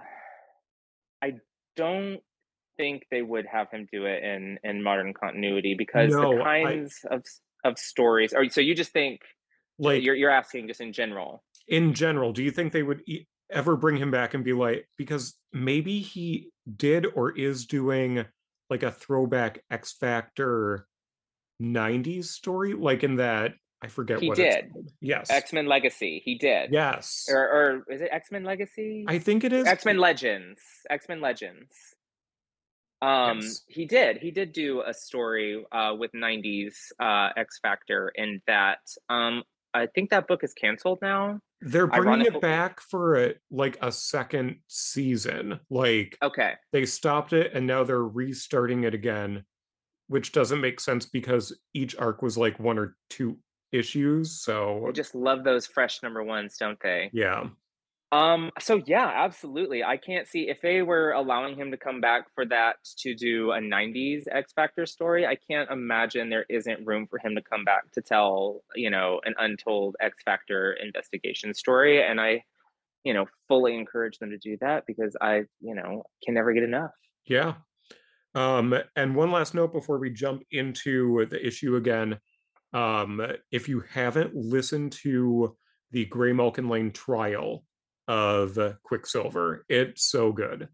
I 1.21 1.35
don't 1.75 2.19
think 2.77 3.03
they 3.09 3.21
would 3.21 3.45
have 3.45 3.69
him 3.71 3.87
do 3.91 4.05
it 4.05 4.23
in 4.23 4.59
in 4.63 4.83
modern 4.83 5.13
continuity 5.13 5.75
because 5.77 6.11
the 6.11 6.17
No, 6.17 6.41
I 6.41 6.61
kinds 6.63 6.99
of 7.09 7.23
of 7.63 7.77
stories 7.79 8.33
or 8.33 8.49
so 8.49 8.61
you 8.61 8.75
just 8.75 8.91
think 8.91 9.21
like 9.79 10.03
you're 10.03 10.15
you're 10.15 10.29
asking 10.31 10.67
just 10.67 10.81
in 10.81 10.93
general. 10.93 11.43
in 11.67 11.93
general, 11.93 12.31
do 12.33 12.43
you 12.43 12.51
think 12.51 12.71
they 12.73 12.83
would 12.83 13.01
e- 13.07 13.25
ever 13.51 13.75
bring 13.75 13.97
him 13.97 14.11
back 14.11 14.33
and 14.33 14.43
be 14.43 14.53
like, 14.53 14.87
because 14.97 15.35
maybe 15.53 15.99
he 15.99 16.49
did 16.75 17.05
or 17.15 17.31
is 17.37 17.65
doing 17.65 18.25
like 18.69 18.83
a 18.83 18.91
throwback 18.91 19.63
X 19.71 19.93
Factor 19.93 20.87
90s 21.61 22.25
story, 22.25 22.73
like 22.73 23.03
in 23.03 23.15
that 23.17 23.53
I 23.85 23.87
forget 23.87 24.19
He 24.19 24.29
what 24.29 24.35
did. 24.37 24.71
Yes. 24.99 25.29
X-Men 25.29 25.67
Legacy, 25.67 26.21
he 26.25 26.37
did. 26.39 26.71
Yes. 26.73 27.27
Or 27.29 27.37
or 27.37 27.93
is 27.93 28.01
it 28.01 28.09
X-Men 28.11 28.43
Legacy? 28.43 29.05
I 29.07 29.19
think 29.19 29.43
it 29.43 29.53
is. 29.53 29.67
X-Men 29.67 29.97
Legends. 29.99 30.59
X-Men 30.89 31.21
Legends. 31.21 31.71
Um, 33.01 33.39
Yes. 33.41 33.61
he 33.67 33.85
did. 33.85 34.17
He 34.17 34.31
did 34.31 34.53
do 34.53 34.81
a 34.81 34.93
story 34.93 35.63
uh, 35.71 35.93
with 35.97 36.11
'90s 36.13 36.73
uh, 36.99 37.29
X 37.37 37.59
Factor, 37.61 38.11
in 38.15 38.41
that 38.47 38.79
um, 39.09 39.43
I 39.73 39.85
think 39.85 40.09
that 40.09 40.27
book 40.27 40.43
is 40.43 40.53
canceled 40.53 40.99
now. 41.01 41.39
They're 41.61 41.87
bringing 41.87 42.07
Ironically- 42.07 42.37
it 42.37 42.41
back 42.41 42.79
for 42.81 43.15
a, 43.15 43.33
like 43.51 43.77
a 43.81 43.91
second 43.91 44.57
season. 44.67 45.59
Like 45.69 46.17
Okay, 46.23 46.53
they 46.73 46.85
stopped 46.85 47.33
it 47.33 47.51
and 47.53 47.67
now 47.67 47.83
they're 47.83 48.03
restarting 48.03 48.83
it 48.85 48.93
again, 48.93 49.43
which 50.07 50.31
doesn't 50.31 50.61
make 50.61 50.79
sense 50.79 51.05
because 51.05 51.57
each 51.73 51.95
arc 51.97 52.21
was 52.21 52.37
like 52.37 52.59
one 52.59 52.77
or 52.79 52.95
two 53.09 53.37
issues. 53.71 54.41
So 54.41 54.85
I 54.87 54.91
just 54.91 55.15
love 55.15 55.43
those 55.43 55.65
fresh 55.65 56.01
number 56.03 56.23
ones, 56.23 56.57
don't 56.57 56.79
they? 56.81 57.09
yeah. 57.13 57.45
Um, 58.11 58.51
so 58.59 58.81
yeah, 58.85 59.11
absolutely. 59.13 59.83
I 59.83 59.97
can't 59.97 60.27
see 60.27 60.47
if 60.47 60.61
they 60.61 60.81
were 60.81 61.11
allowing 61.11 61.57
him 61.57 61.71
to 61.71 61.77
come 61.77 61.99
back 61.99 62.27
for 62.33 62.45
that 62.45 62.77
to 62.99 63.13
do 63.13 63.51
a 63.51 63.59
90s 63.59 64.23
X 64.31 64.53
Factor 64.53 64.85
story, 64.85 65.25
I 65.25 65.35
can't 65.35 65.69
imagine 65.69 66.29
there 66.29 66.45
isn't 66.49 66.85
room 66.85 67.07
for 67.09 67.19
him 67.19 67.35
to 67.35 67.41
come 67.41 67.65
back 67.65 67.91
to 67.93 68.01
tell, 68.01 68.61
you 68.75 68.89
know, 68.89 69.19
an 69.25 69.33
untold 69.37 69.95
X 69.99 70.17
Factor 70.23 70.73
investigation 70.73 71.53
story. 71.53 72.01
And 72.01 72.21
I, 72.21 72.43
you 73.03 73.13
know, 73.13 73.25
fully 73.47 73.75
encourage 73.75 74.19
them 74.19 74.29
to 74.29 74.37
do 74.37 74.55
that 74.61 74.85
because 74.87 75.17
I, 75.19 75.43
you 75.59 75.75
know, 75.75 76.03
can 76.23 76.35
never 76.35 76.53
get 76.53 76.63
enough. 76.63 76.91
Yeah. 77.25 77.55
Um, 78.33 78.75
and 78.95 79.15
one 79.15 79.31
last 79.31 79.53
note 79.53 79.73
before 79.73 79.97
we 79.97 80.09
jump 80.09 80.43
into 80.51 81.25
the 81.29 81.45
issue 81.45 81.75
again. 81.75 82.19
Um, 82.75 83.21
if 83.51 83.69
you 83.69 83.83
haven't 83.89 84.35
listened 84.35 84.91
to 85.03 85.55
the 85.91 86.05
Gray 86.05 86.33
Malkin 86.33 86.67
Lane 86.67 86.91
trial 86.91 87.63
of 88.07 88.59
Quicksilver, 88.83 89.65
it's 89.69 90.03
so 90.03 90.31
good. 90.31 90.67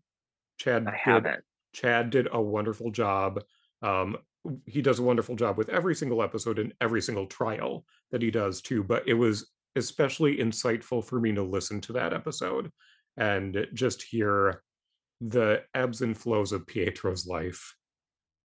Chad 0.57 0.87
I 0.87 0.91
did- 0.91 0.99
haven't. 0.99 1.43
Chad 1.73 2.09
did 2.09 2.27
a 2.31 2.41
wonderful 2.41 2.91
job. 2.91 3.41
Um, 3.81 4.17
he 4.65 4.81
does 4.81 4.99
a 4.99 5.03
wonderful 5.03 5.35
job 5.35 5.57
with 5.57 5.69
every 5.69 5.93
single 5.95 6.23
episode 6.23 6.57
and 6.59 6.73
every 6.81 7.01
single 7.01 7.27
trial 7.27 7.85
that 8.11 8.21
he 8.21 8.31
does 8.31 8.61
too. 8.61 8.83
But 8.83 9.07
it 9.07 9.13
was 9.13 9.49
especially 9.75 10.37
insightful 10.37 11.05
for 11.05 11.19
me 11.21 11.31
to 11.33 11.43
listen 11.43 11.79
to 11.81 11.93
that 11.93 12.13
episode 12.13 12.71
and 13.15 13.67
just 13.73 14.01
hear 14.03 14.63
the 15.21 15.61
ebbs 15.75 16.01
and 16.01 16.17
flows 16.17 16.51
of 16.51 16.65
Pietro's 16.65 17.25
life. 17.27 17.75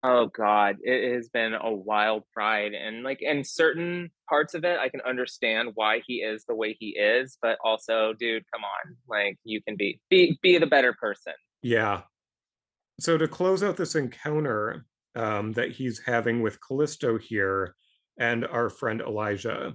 Oh 0.09 0.27
God, 0.27 0.77
it 0.83 1.15
has 1.15 1.29
been 1.31 1.53
a 1.53 1.73
wild 1.73 2.23
ride, 2.37 2.75
and 2.75 3.03
like 3.03 3.23
in 3.23 3.43
certain 3.43 4.13
parts 4.29 4.55
of 4.55 4.65
it, 4.65 4.79
I 4.79 4.89
can 4.89 5.01
understand 5.01 5.71
why 5.75 6.01
he 6.07 6.19
is 6.19 6.45
the 6.47 6.55
way 6.55 6.77
he 6.79 6.91
is, 6.91 7.37
but 7.43 7.59
also, 7.65 8.13
dude, 8.17 8.45
come 8.55 8.63
on, 8.63 8.97
like 9.09 9.37
you 9.43 9.61
can 9.63 9.75
be 9.77 10.01
be 10.09 10.39
be 10.43 10.59
the 10.59 10.67
better 10.67 10.93
person. 10.93 11.33
Yeah. 11.61 12.03
So 13.01 13.19
to 13.19 13.27
close 13.27 13.65
out 13.65 13.77
this 13.77 13.97
encounter 13.97 14.87
um, 15.17 15.55
that 15.55 15.73
he's 15.73 16.01
having 16.07 16.41
with 16.41 16.61
Callisto 16.61 17.19
here 17.19 17.75
and 18.17 18.47
our 18.47 18.71
friend 18.71 19.01
Elijah, 19.01 19.75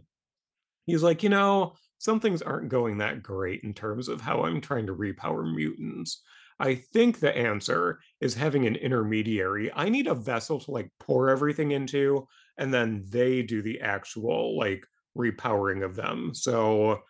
he's 0.86 1.04
like, 1.04 1.24
you 1.24 1.30
know, 1.30 1.74
some 1.98 2.22
things 2.22 2.42
aren't 2.42 2.70
going 2.70 3.00
that 3.00 3.22
great 3.22 3.64
in 3.64 3.74
terms 3.74 4.08
of 4.08 4.22
how 4.22 4.46
I'm 4.46 4.62
trying 4.62 4.88
to 4.88 4.96
repower 4.96 5.44
mutants. 5.44 6.22
I 6.62 6.76
think 6.76 7.20
the 7.20 7.36
answer 7.36 8.00
is 8.22 8.36
having 8.36 8.68
an 8.68 8.76
intermediary. 8.76 9.72
I 9.74 9.90
need 9.90 10.06
a 10.06 10.14
vessel 10.14 10.60
to 10.60 10.72
like 10.72 10.92
pour 11.00 11.30
everything 11.30 11.72
into, 11.72 12.28
and 12.58 12.72
then 12.72 13.04
they 13.10 13.42
do 13.42 13.62
the 13.62 13.82
actual 13.82 14.58
like 14.58 14.86
repowering 15.18 15.84
of 15.84 15.96
them. 15.96 16.34
So 16.34 17.02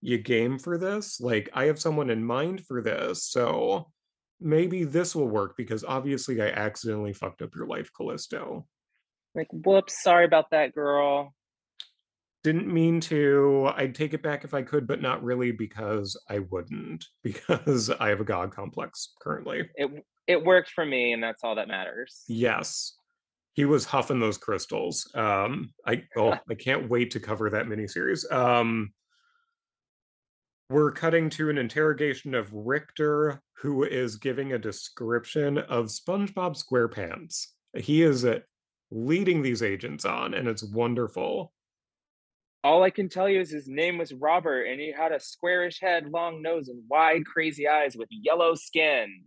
you 0.00 0.18
game 0.18 0.58
for 0.58 0.78
this? 0.78 1.20
Like, 1.20 1.50
I 1.54 1.64
have 1.64 1.80
someone 1.80 2.10
in 2.10 2.24
mind 2.24 2.64
for 2.66 2.82
this. 2.82 3.26
So 3.26 3.90
maybe 4.40 4.84
this 4.84 5.14
will 5.14 5.28
work 5.28 5.56
because 5.56 5.84
obviously 5.84 6.40
I 6.40 6.48
accidentally 6.48 7.12
fucked 7.12 7.42
up 7.42 7.54
your 7.54 7.66
life, 7.66 7.90
Callisto. 7.94 8.66
Like, 9.34 9.48
whoops, 9.52 10.02
sorry 10.02 10.24
about 10.24 10.50
that, 10.50 10.74
girl. 10.74 11.34
Didn't 12.42 12.72
mean 12.72 13.00
to. 13.02 13.70
I'd 13.74 13.94
take 13.94 14.14
it 14.14 14.22
back 14.22 14.44
if 14.44 14.54
I 14.54 14.62
could, 14.62 14.86
but 14.86 15.02
not 15.02 15.22
really 15.22 15.52
because 15.52 16.18
I 16.28 16.38
wouldn't, 16.38 17.04
because 17.22 17.90
I 17.90 18.08
have 18.08 18.20
a 18.20 18.24
god 18.24 18.50
complex 18.52 19.12
currently. 19.20 19.68
It 19.74 20.04
it 20.26 20.44
worked 20.44 20.70
for 20.70 20.86
me, 20.86 21.12
and 21.12 21.22
that's 21.22 21.42
all 21.44 21.56
that 21.56 21.68
matters. 21.68 22.24
Yes. 22.28 22.94
He 23.54 23.64
was 23.64 23.84
huffing 23.84 24.20
those 24.20 24.38
crystals. 24.38 25.10
Um, 25.14 25.74
I 25.86 26.04
oh, 26.16 26.32
I 26.50 26.54
can't 26.54 26.88
wait 26.88 27.10
to 27.12 27.20
cover 27.20 27.50
that 27.50 27.66
miniseries. 27.66 28.30
Um, 28.32 28.92
we're 30.70 30.92
cutting 30.92 31.30
to 31.30 31.50
an 31.50 31.58
interrogation 31.58 32.32
of 32.32 32.52
Rictor, 32.52 33.42
who 33.56 33.82
is 33.82 34.16
giving 34.16 34.52
a 34.52 34.58
description 34.58 35.58
of 35.58 35.86
SpongeBob 35.86 36.56
SquarePants. 36.56 37.48
He 37.76 38.02
is 38.02 38.24
uh, 38.24 38.38
leading 38.92 39.42
these 39.42 39.64
agents 39.64 40.04
on, 40.04 40.32
and 40.32 40.46
it's 40.46 40.62
wonderful. 40.62 41.52
All 42.62 42.82
I 42.82 42.90
can 42.90 43.08
tell 43.08 43.28
you 43.28 43.40
is 43.40 43.50
his 43.50 43.68
name 43.68 43.96
was 43.96 44.12
Robert, 44.12 44.64
and 44.64 44.78
he 44.78 44.92
had 44.92 45.12
a 45.12 45.20
squarish 45.20 45.80
head, 45.80 46.10
long 46.10 46.42
nose, 46.42 46.68
and 46.68 46.82
wide, 46.90 47.24
crazy 47.24 47.66
eyes 47.66 47.96
with 47.96 48.08
yellow 48.10 48.54
skin. 48.54 49.24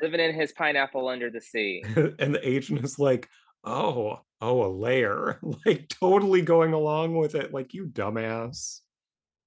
Living 0.00 0.20
in 0.20 0.34
his 0.34 0.52
pineapple 0.52 1.08
under 1.08 1.30
the 1.30 1.40
sea. 1.40 1.82
and 2.18 2.34
the 2.34 2.48
agent 2.48 2.84
is 2.84 2.98
like, 2.98 3.28
oh, 3.64 4.20
oh, 4.40 4.64
a 4.64 4.70
layer. 4.70 5.40
Like 5.66 5.88
totally 5.88 6.42
going 6.42 6.72
along 6.72 7.16
with 7.16 7.34
it, 7.34 7.52
like 7.52 7.74
you 7.74 7.86
dumbass. 7.86 8.80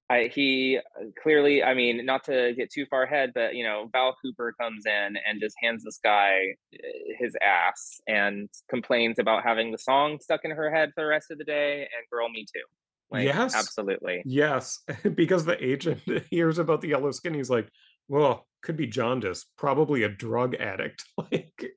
I, 0.10 0.32
he 0.34 0.80
uh, 0.80 1.06
clearly, 1.22 1.64
I 1.64 1.76
mean, 1.76 2.04
not 2.04 2.24
to 2.26 2.54
get 2.58 2.72
too 2.72 2.86
far 2.90 3.04
ahead, 3.04 3.32
but 3.36 3.54
you 3.54 3.64
know, 3.64 3.90
Val 3.92 4.16
Cooper 4.22 4.54
comes 4.60 4.86
in 4.86 5.16
and 5.26 5.40
just 5.40 5.56
hands 5.62 5.84
this 5.84 6.00
guy 6.04 6.56
uh, 6.74 6.78
his 7.20 7.36
ass 7.44 8.02
and 8.08 8.50
complains 8.70 9.20
about 9.20 9.44
having 9.44 9.72
the 9.72 9.78
song 9.78 10.18
stuck 10.20 10.42
in 10.44 10.52
her 10.52 10.74
head 10.74 10.90
for 10.96 11.04
the 11.04 11.08
rest 11.08 11.30
of 11.30 11.38
the 11.38 11.44
day. 11.44 11.82
And 11.82 12.10
girl, 12.12 12.28
me 12.28 12.46
too. 12.54 12.64
Like, 13.12 13.26
yes, 13.26 13.56
absolutely. 13.56 14.22
Yes, 14.26 14.80
because 15.16 15.46
the 15.46 15.64
agent 15.64 16.02
hears 16.30 16.60
about 16.60 16.82
the 16.82 16.90
yellow 16.90 17.12
skin, 17.12 17.34
he's 17.34 17.50
like, 17.50 17.70
"Well, 18.08 18.48
could 18.62 18.78
be 18.78 18.88
jaundice, 18.88 19.46
probably 19.58 20.04
a 20.04 20.10
drug 20.10 20.56
addict." 20.56 21.06
like, 21.32 21.72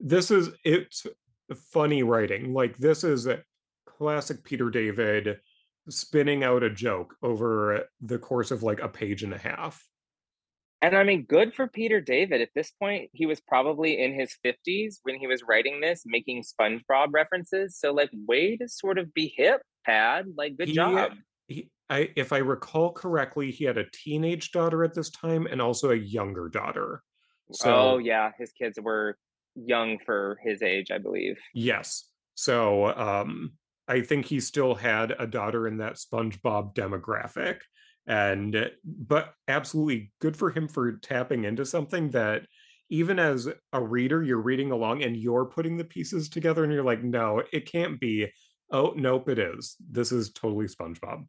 this 0.00 0.30
is 0.30 0.50
it's 0.64 1.06
funny 1.72 2.02
writing. 2.02 2.52
Like, 2.52 2.76
this 2.78 3.04
is 3.04 3.26
a 3.26 3.42
classic 3.86 4.44
Peter 4.44 4.70
David 4.70 5.38
spinning 5.88 6.42
out 6.42 6.62
a 6.62 6.70
joke 6.70 7.14
over 7.22 7.84
the 8.00 8.18
course 8.18 8.50
of 8.50 8.62
like 8.62 8.80
a 8.80 8.88
page 8.88 9.22
and 9.22 9.34
a 9.34 9.38
half. 9.38 9.86
And 10.82 10.94
I 10.94 11.02
mean, 11.02 11.22
good 11.22 11.54
for 11.54 11.66
Peter 11.66 12.02
David. 12.02 12.42
At 12.42 12.50
this 12.54 12.70
point, 12.70 13.08
he 13.14 13.24
was 13.24 13.40
probably 13.40 13.98
in 13.98 14.12
his 14.12 14.36
50s 14.44 14.96
when 15.02 15.18
he 15.18 15.26
was 15.26 15.42
writing 15.48 15.80
this, 15.80 16.02
making 16.04 16.42
SpongeBob 16.42 17.08
references. 17.12 17.78
So, 17.78 17.94
like, 17.94 18.10
way 18.28 18.58
to 18.58 18.68
sort 18.68 18.98
of 18.98 19.14
be 19.14 19.32
hip, 19.34 19.62
Pad. 19.84 20.26
Like, 20.36 20.56
good 20.56 20.68
he, 20.68 20.74
job. 20.74 21.12
He, 21.46 21.70
I, 21.90 22.10
if 22.16 22.32
I 22.32 22.38
recall 22.38 22.92
correctly, 22.92 23.50
he 23.50 23.64
had 23.64 23.78
a 23.78 23.84
teenage 23.92 24.52
daughter 24.52 24.84
at 24.84 24.94
this 24.94 25.10
time 25.10 25.46
and 25.46 25.60
also 25.60 25.90
a 25.90 25.96
younger 25.96 26.48
daughter. 26.48 27.02
So, 27.52 27.74
oh, 27.74 27.98
yeah. 27.98 28.32
His 28.38 28.52
kids 28.52 28.78
were 28.80 29.18
young 29.54 29.98
for 30.04 30.38
his 30.42 30.62
age, 30.62 30.90
I 30.90 30.98
believe. 30.98 31.38
Yes. 31.54 32.08
So, 32.34 32.86
um, 32.86 33.52
I 33.86 34.00
think 34.00 34.24
he 34.24 34.40
still 34.40 34.74
had 34.74 35.14
a 35.18 35.26
daughter 35.26 35.68
in 35.68 35.76
that 35.78 35.96
SpongeBob 35.96 36.74
demographic. 36.74 37.58
And, 38.06 38.70
but 38.84 39.32
absolutely 39.48 40.12
good 40.20 40.36
for 40.36 40.50
him 40.50 40.68
for 40.68 40.92
tapping 40.98 41.44
into 41.44 41.64
something 41.64 42.10
that 42.10 42.46
even 42.90 43.18
as 43.18 43.48
a 43.72 43.82
reader, 43.82 44.22
you're 44.22 44.42
reading 44.42 44.70
along 44.70 45.02
and 45.02 45.16
you're 45.16 45.46
putting 45.46 45.76
the 45.76 45.84
pieces 45.84 46.28
together 46.28 46.64
and 46.64 46.72
you're 46.72 46.84
like, 46.84 47.02
no, 47.02 47.42
it 47.52 47.70
can't 47.70 47.98
be. 47.98 48.30
Oh, 48.70 48.92
nope, 48.96 49.28
it 49.28 49.38
is. 49.38 49.76
This 49.90 50.12
is 50.12 50.30
totally 50.32 50.66
SpongeBob. 50.66 51.26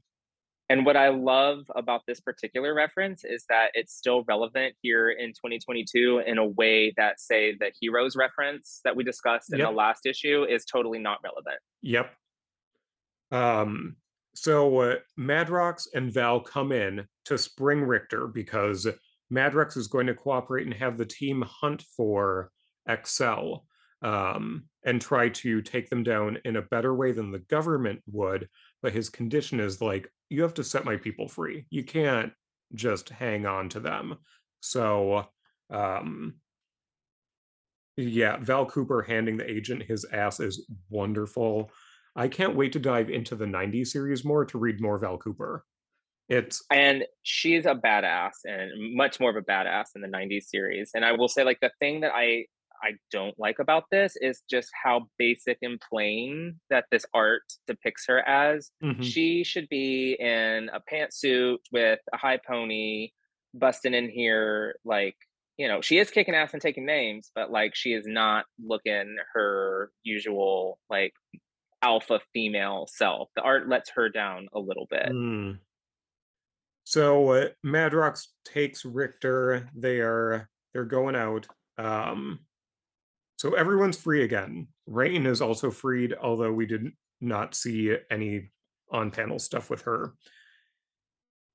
And 0.69 0.85
what 0.85 0.97
I 0.97 1.09
love 1.09 1.69
about 1.75 2.01
this 2.07 2.19
particular 2.19 2.73
reference 2.73 3.23
is 3.23 3.45
that 3.49 3.69
it's 3.75 3.93
still 3.93 4.23
relevant 4.27 4.73
here 4.81 5.11
in 5.11 5.29
2022 5.29 6.23
in 6.25 6.39
a 6.39 6.45
way 6.45 6.91
that, 6.97 7.19
say, 7.19 7.55
the 7.55 7.71
Heroes 7.79 8.15
reference 8.15 8.79
that 8.83 8.95
we 8.95 9.03
discussed 9.03 9.53
in 9.53 9.59
yep. 9.59 9.69
the 9.69 9.75
last 9.75 10.07
issue 10.07 10.43
is 10.43 10.65
totally 10.65 10.97
not 10.97 11.19
relevant. 11.23 11.59
Yep. 11.83 12.11
Um, 13.31 13.97
so 14.33 14.79
uh, 14.79 14.95
Madrox 15.19 15.87
and 15.93 16.11
Val 16.11 16.39
come 16.39 16.71
in 16.71 17.05
to 17.25 17.37
spring 17.37 17.81
Rictor 17.81 18.27
because 18.27 18.87
Madrox 19.31 19.77
is 19.77 19.87
going 19.87 20.07
to 20.07 20.15
cooperate 20.15 20.65
and 20.65 20.73
have 20.73 20.97
the 20.97 21.05
team 21.05 21.43
hunt 21.47 21.83
for 21.95 22.51
X-Cell 22.87 23.65
um, 24.05 24.65
and 24.85 25.01
try 25.01 25.29
to 25.29 25.63
take 25.63 25.89
them 25.89 26.03
down 26.03 26.37
in 26.45 26.57
a 26.57 26.61
better 26.61 26.93
way 26.93 27.11
than 27.11 27.31
the 27.31 27.39
government 27.39 28.01
would. 28.11 28.47
But 28.83 28.93
his 28.93 29.09
condition 29.09 29.59
is 29.59 29.81
like, 29.81 30.07
you 30.29 30.43
have 30.43 30.53
to 30.53 30.63
set 30.63 30.85
my 30.85 30.95
people 30.95 31.27
free. 31.27 31.65
You 31.71 31.83
can't 31.83 32.31
just 32.75 33.09
hang 33.09 33.47
on 33.47 33.67
to 33.69 33.79
them. 33.79 34.17
So, 34.61 35.25
um, 35.71 36.35
yeah, 37.97 38.37
Val 38.37 38.67
Cooper 38.67 39.01
handing 39.01 39.37
the 39.37 39.49
agent 39.49 39.81
his 39.81 40.05
ass 40.11 40.39
is 40.39 40.67
wonderful. 40.89 41.71
I 42.15 42.27
can't 42.27 42.55
wait 42.55 42.73
to 42.73 42.79
dive 42.79 43.09
into 43.09 43.35
the 43.35 43.45
90s 43.45 43.87
series 43.87 44.23
more 44.23 44.45
to 44.45 44.59
read 44.59 44.81
more 44.81 44.99
Val 44.99 45.17
Cooper. 45.17 45.65
It's 46.29 46.63
and 46.71 47.05
she's 47.23 47.65
a 47.65 47.75
badass 47.75 48.31
and 48.45 48.95
much 48.95 49.19
more 49.19 49.29
of 49.29 49.35
a 49.35 49.41
badass 49.41 49.89
in 49.95 50.01
the 50.01 50.07
90s 50.07 50.45
series. 50.45 50.91
And 50.93 51.05
I 51.05 51.13
will 51.13 51.27
say 51.27 51.43
like 51.43 51.59
the 51.59 51.71
thing 51.79 52.01
that 52.01 52.11
I 52.13 52.45
I 52.85 52.91
don't 53.11 53.37
like 53.39 53.57
about 53.59 53.85
this 53.91 54.15
is 54.21 54.43
just 54.49 54.69
how 54.83 55.07
basic 55.17 55.57
and 55.63 55.81
plain 55.81 56.59
that 56.69 56.85
this 56.91 57.05
art 57.13 57.41
depicts 57.65 58.05
her 58.07 58.19
as. 58.27 58.69
Mm-hmm. 58.83 59.01
She 59.01 59.43
should 59.43 59.67
be 59.69 60.15
in 60.19 60.69
a 60.71 60.79
pantsuit 60.91 61.57
with 61.71 61.99
a 62.13 62.17
high 62.17 62.39
pony, 62.45 63.09
busting 63.55 63.93
in 63.93 64.09
here 64.09 64.75
like 64.85 65.15
you 65.57 65.67
know 65.67 65.81
she 65.81 65.97
is 65.97 66.11
kicking 66.11 66.35
ass 66.35 66.53
and 66.53 66.61
taking 66.61 66.85
names, 66.85 67.31
but 67.33 67.51
like 67.51 67.73
she 67.73 67.93
is 67.93 68.05
not 68.05 68.45
looking 68.63 69.15
her 69.33 69.89
usual 70.03 70.77
like 70.89 71.13
alpha 71.81 72.19
female 72.33 72.87
self. 72.87 73.29
The 73.35 73.41
art 73.41 73.67
lets 73.67 73.89
her 73.95 74.09
down 74.09 74.47
a 74.53 74.59
little 74.59 74.87
bit. 74.89 75.09
Mm. 75.09 75.59
So 76.83 77.31
uh, 77.31 77.47
Madrox 77.65 78.27
takes 78.45 78.85
Rictor. 78.85 79.69
They 79.75 80.01
are 80.01 80.49
they're 80.73 80.85
going 80.85 81.15
out. 81.15 81.47
Um, 81.77 82.39
so 83.45 83.53
everyone's 83.53 83.95
free 83.95 84.23
again. 84.23 84.67
Rahne 84.89 85.27
is 85.27 85.39
also 85.39 85.69
freed, 85.69 86.15
although 86.19 86.51
we 86.51 86.65
did 86.65 86.87
not 87.21 87.53
see 87.53 87.95
any 88.09 88.49
on-panel 88.91 89.37
stuff 89.37 89.69
with 89.69 89.83
her. 89.83 90.15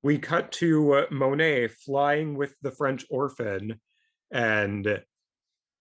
We 0.04 0.16
cut 0.16 0.52
to 0.52 1.06
Monet 1.10 1.66
flying 1.84 2.36
with 2.36 2.54
the 2.62 2.70
French 2.70 3.04
orphan, 3.10 3.80
and 4.30 5.02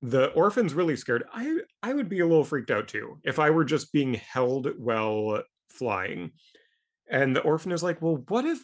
the 0.01 0.32
orphan's 0.32 0.74
really 0.74 0.95
scared. 0.95 1.26
I 1.32 1.60
I 1.84 1.93
would 1.93 2.10
be 2.10 2.22
a 2.22 2.26
little 2.26 2.43
freaked 2.43 2.72
out 2.72 2.88
too 2.88 3.20
if 3.24 3.38
I 3.38 3.51
were 3.51 3.64
just 3.64 3.93
being 3.93 4.16
held 4.16 4.68
while 4.80 5.43
flying. 5.70 6.32
And 7.07 7.36
the 7.36 7.41
orphan 7.41 7.72
is 7.72 7.84
like, 7.84 8.01
"Well, 8.01 8.24
what 8.30 8.45
if 8.45 8.60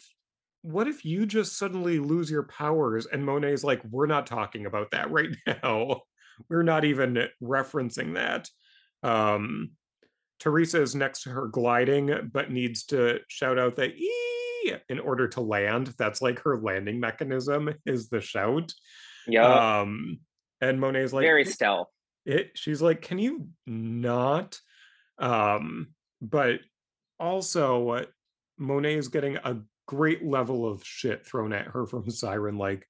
what 0.62 0.88
if 0.88 1.04
you 1.04 1.26
just 1.26 1.56
suddenly 1.56 2.00
lose 2.00 2.28
your 2.28 2.42
powers?" 2.42 3.06
And 3.06 3.24
Monet's 3.24 3.62
like, 3.62 3.84
"We're 3.84 4.06
not 4.06 4.26
talking 4.26 4.66
about 4.66 4.90
that 4.90 5.12
right 5.12 5.30
now. 5.46 6.02
We're 6.48 6.62
not 6.62 6.84
even 6.84 7.28
referencing 7.42 8.14
that." 8.14 8.48
Um 9.02 9.70
Teresa 10.38 10.82
is 10.82 10.94
next 10.94 11.22
to 11.22 11.30
her 11.30 11.48
gliding, 11.48 12.30
but 12.32 12.50
needs 12.50 12.84
to 12.86 13.20
shout 13.28 13.58
out 13.58 13.76
the 13.76 13.94
"ee" 13.94 14.74
in 14.88 14.98
order 14.98 15.28
to 15.28 15.40
land. 15.40 15.94
That's 15.98 16.20
like 16.20 16.40
her 16.40 16.58
landing 16.58 17.00
mechanism 17.00 17.72
is 17.86 18.08
the 18.08 18.20
shout. 18.20 18.72
Yeah. 19.26 19.80
Um, 19.80 20.20
and 20.60 20.80
Monet's 20.80 21.12
like 21.12 21.24
very 21.24 21.44
stealth. 21.44 21.88
It 22.24 22.50
she's 22.54 22.82
like, 22.82 23.02
can 23.02 23.18
you 23.18 23.48
not? 23.66 24.58
Um, 25.18 25.88
but 26.20 26.60
also 27.18 28.06
Monet 28.58 28.96
is 28.96 29.08
getting 29.08 29.36
a 29.36 29.58
great 29.86 30.24
level 30.24 30.68
of 30.68 30.82
shit 30.84 31.26
thrown 31.26 31.52
at 31.52 31.66
her 31.68 31.86
from 31.86 32.10
Siren, 32.10 32.58
like, 32.58 32.86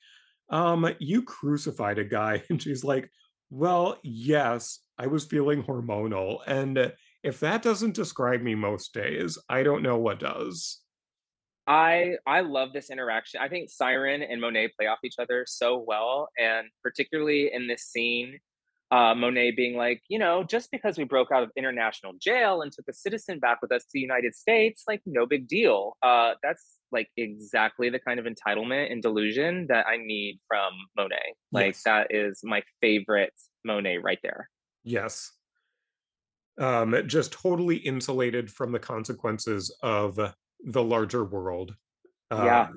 um, 0.48 0.88
you 0.98 1.22
crucified 1.22 1.98
a 1.98 2.04
guy, 2.04 2.42
and 2.50 2.60
she's 2.60 2.84
like, 2.84 3.10
Well, 3.50 3.98
yes, 4.02 4.80
I 4.98 5.06
was 5.06 5.24
feeling 5.24 5.62
hormonal. 5.62 6.40
And 6.46 6.92
if 7.22 7.40
that 7.40 7.62
doesn't 7.62 7.94
describe 7.94 8.42
me 8.42 8.54
most 8.54 8.92
days, 8.92 9.38
I 9.48 9.62
don't 9.62 9.82
know 9.82 9.98
what 9.98 10.18
does. 10.18 10.80
I 11.66 12.16
I 12.26 12.40
love 12.40 12.72
this 12.72 12.90
interaction. 12.90 13.40
I 13.40 13.48
think 13.48 13.70
Siren 13.70 14.22
and 14.22 14.40
Monet 14.40 14.68
play 14.78 14.86
off 14.86 15.00
each 15.04 15.16
other 15.18 15.44
so 15.48 15.84
well, 15.84 16.28
and 16.38 16.68
particularly 16.82 17.50
in 17.52 17.66
this 17.66 17.82
scene, 17.82 18.38
uh, 18.92 19.14
Monet 19.16 19.52
being 19.52 19.76
like, 19.76 20.02
you 20.08 20.18
know, 20.18 20.44
just 20.44 20.70
because 20.70 20.96
we 20.96 21.04
broke 21.04 21.32
out 21.32 21.42
of 21.42 21.50
international 21.56 22.12
jail 22.20 22.62
and 22.62 22.70
took 22.70 22.86
a 22.88 22.92
citizen 22.92 23.40
back 23.40 23.60
with 23.62 23.72
us 23.72 23.82
to 23.82 23.90
the 23.94 24.00
United 24.00 24.34
States, 24.34 24.84
like 24.86 25.02
no 25.06 25.26
big 25.26 25.48
deal. 25.48 25.96
Uh, 26.02 26.34
that's 26.42 26.75
like 26.96 27.10
exactly 27.18 27.90
the 27.90 27.98
kind 27.98 28.18
of 28.18 28.24
entitlement 28.24 28.90
and 28.90 29.02
delusion 29.02 29.66
that 29.68 29.86
I 29.86 29.98
need 29.98 30.40
from 30.48 30.72
Monet. 30.96 31.34
Like 31.52 31.74
yes. 31.74 31.82
that 31.84 32.06
is 32.10 32.40
my 32.42 32.62
favorite 32.80 33.34
Monet 33.64 33.98
right 33.98 34.18
there. 34.22 34.48
Yes. 34.82 35.30
Um, 36.58 36.96
just 37.06 37.32
totally 37.32 37.76
insulated 37.76 38.50
from 38.50 38.72
the 38.72 38.78
consequences 38.78 39.76
of 39.82 40.18
the 40.64 40.82
larger 40.82 41.24
world. 41.24 41.74
Um, 42.30 42.44
yeah. 42.46 42.68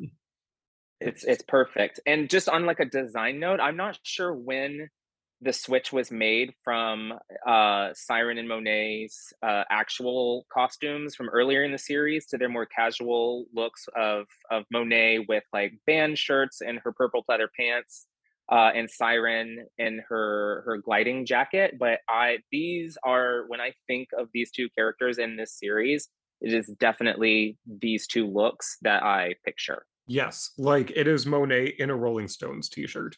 It's 0.99 1.23
it's 1.23 1.43
perfect. 1.47 2.01
And 2.05 2.29
just 2.29 2.49
on 2.49 2.65
like 2.65 2.81
a 2.81 2.85
design 2.85 3.39
note, 3.39 3.61
I'm 3.61 3.77
not 3.77 3.97
sure 4.03 4.33
when 4.33 4.89
the 5.41 5.53
switch 5.53 5.93
was 5.93 6.11
made 6.11 6.53
from 6.63 7.13
uh, 7.47 7.89
Siren 7.93 8.37
and 8.37 8.47
Monet's 8.47 9.31
uh, 9.41 9.63
actual 9.69 10.45
costumes 10.51 11.15
from 11.15 11.29
earlier 11.29 11.63
in 11.63 11.71
the 11.71 11.77
series 11.77 12.25
to 12.27 12.37
their 12.37 12.49
more 12.49 12.65
casual 12.65 13.45
looks 13.53 13.87
of 13.95 14.25
of 14.51 14.65
Monet 14.71 15.25
with 15.29 15.43
like 15.53 15.73
band 15.87 16.17
shirts 16.17 16.61
and 16.61 16.79
her 16.83 16.91
purple 16.91 17.23
leather 17.29 17.49
pants, 17.57 18.07
uh, 18.51 18.71
and 18.75 18.89
Siren 18.89 19.65
in 19.77 20.01
her 20.09 20.63
her 20.65 20.77
gliding 20.77 21.25
jacket. 21.25 21.75
But 21.79 21.99
I 22.09 22.39
these 22.51 22.97
are 23.03 23.45
when 23.47 23.61
I 23.61 23.73
think 23.87 24.09
of 24.17 24.27
these 24.33 24.51
two 24.51 24.67
characters 24.77 25.19
in 25.19 25.37
this 25.37 25.57
series, 25.57 26.09
it 26.41 26.53
is 26.53 26.67
definitely 26.79 27.57
these 27.65 28.07
two 28.07 28.27
looks 28.27 28.77
that 28.81 29.03
I 29.03 29.35
picture. 29.45 29.85
Yes, 30.05 30.51
like 30.57 30.91
it 30.95 31.07
is 31.07 31.25
Monet 31.25 31.75
in 31.77 31.89
a 31.91 31.95
Rolling 31.95 32.27
Stones 32.27 32.67
t-shirt. 32.67 33.15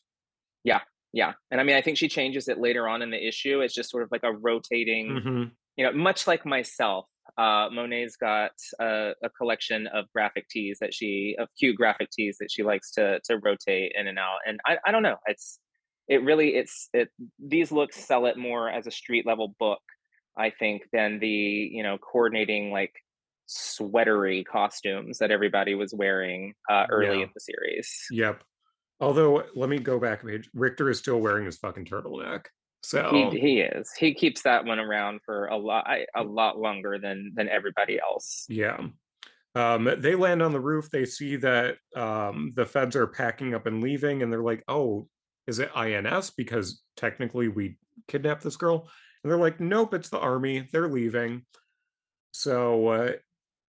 Yeah, 0.63 0.81
yeah. 1.13 1.33
And 1.49 1.59
I 1.59 1.63
mean, 1.63 1.75
I 1.75 1.81
think 1.81 1.97
she 1.97 2.07
changes 2.07 2.47
it 2.47 2.59
later 2.59 2.87
on 2.87 3.01
in 3.01 3.11
the 3.11 3.27
issue. 3.27 3.61
It's 3.61 3.73
just 3.73 3.89
sort 3.89 4.03
of 4.03 4.09
like 4.11 4.23
a 4.23 4.31
rotating, 4.31 5.09
mm-hmm. 5.09 5.43
you 5.75 5.85
know, 5.85 5.91
much 5.91 6.27
like 6.27 6.45
myself. 6.45 7.05
Uh, 7.37 7.69
Monet's 7.71 8.15
got 8.17 8.51
a, 8.79 9.11
a, 9.23 9.29
collection 9.29 9.87
of 9.87 10.05
graphic 10.13 10.49
tees 10.49 10.79
that 10.81 10.93
she, 10.93 11.35
of 11.39 11.47
cute 11.57 11.77
graphic 11.77 12.09
tees 12.11 12.37
that 12.39 12.51
she 12.51 12.61
likes 12.61 12.91
to 12.91 13.19
to 13.25 13.37
rotate 13.37 13.93
in 13.95 14.07
and 14.07 14.19
out. 14.19 14.39
And 14.45 14.59
I, 14.65 14.77
I 14.85 14.91
don't 14.91 15.03
know. 15.03 15.15
It's 15.27 15.59
it 16.07 16.23
really 16.23 16.55
it's 16.55 16.89
it. 16.93 17.09
These 17.39 17.71
looks 17.71 17.95
sell 17.95 18.25
it 18.25 18.37
more 18.37 18.69
as 18.69 18.85
a 18.85 18.91
street 18.91 19.25
level 19.25 19.55
book, 19.59 19.81
I 20.37 20.49
think, 20.49 20.83
than 20.91 21.19
the 21.19 21.27
you 21.27 21.83
know 21.83 21.97
coordinating 21.97 22.71
like 22.71 22.93
sweatery 23.47 24.43
costumes 24.43 25.17
that 25.19 25.31
everybody 25.31 25.75
was 25.75 25.93
wearing 25.93 26.53
uh, 26.69 26.85
early 26.89 27.19
yeah. 27.19 27.23
in 27.23 27.29
the 27.33 27.39
series. 27.39 28.05
Yep. 28.11 28.43
Although, 29.01 29.43
let 29.55 29.69
me 29.69 29.79
go 29.79 29.99
back 29.99 30.23
a 30.23 30.27
page. 30.27 30.49
Rictor 30.53 30.89
is 30.89 30.99
still 30.99 31.19
wearing 31.19 31.45
his 31.45 31.57
fucking 31.57 31.85
turtleneck. 31.85 32.45
So 32.83 33.09
he, 33.11 33.39
he 33.39 33.61
is. 33.61 33.91
He 33.97 34.13
keeps 34.13 34.41
that 34.43 34.65
one 34.65 34.79
around 34.79 35.21
for 35.25 35.47
a 35.47 35.57
lot 35.57 35.87
a 36.15 36.23
lot 36.23 36.59
longer 36.59 36.97
than 36.97 37.31
than 37.35 37.47
everybody 37.49 37.99
else. 37.99 38.45
Yeah. 38.49 38.77
Um, 39.53 39.89
they 39.99 40.15
land 40.15 40.41
on 40.41 40.53
the 40.53 40.59
roof. 40.59 40.89
They 40.89 41.05
see 41.05 41.35
that 41.37 41.75
um, 41.95 42.53
the 42.55 42.65
feds 42.65 42.95
are 42.95 43.07
packing 43.07 43.53
up 43.53 43.65
and 43.65 43.83
leaving, 43.83 44.23
and 44.23 44.31
they're 44.31 44.41
like, 44.41 44.63
"Oh, 44.67 45.07
is 45.47 45.59
it 45.59 45.75
INS? 45.75 46.31
Because 46.31 46.81
technically 46.95 47.49
we 47.49 47.77
kidnapped 48.07 48.43
this 48.43 48.55
girl." 48.55 48.89
And 49.23 49.31
they're 49.31 49.39
like, 49.39 49.59
"Nope, 49.59 49.93
it's 49.93 50.09
the 50.09 50.19
army. 50.19 50.67
They're 50.71 50.87
leaving." 50.87 51.45
So 52.31 52.87
uh, 52.87 53.11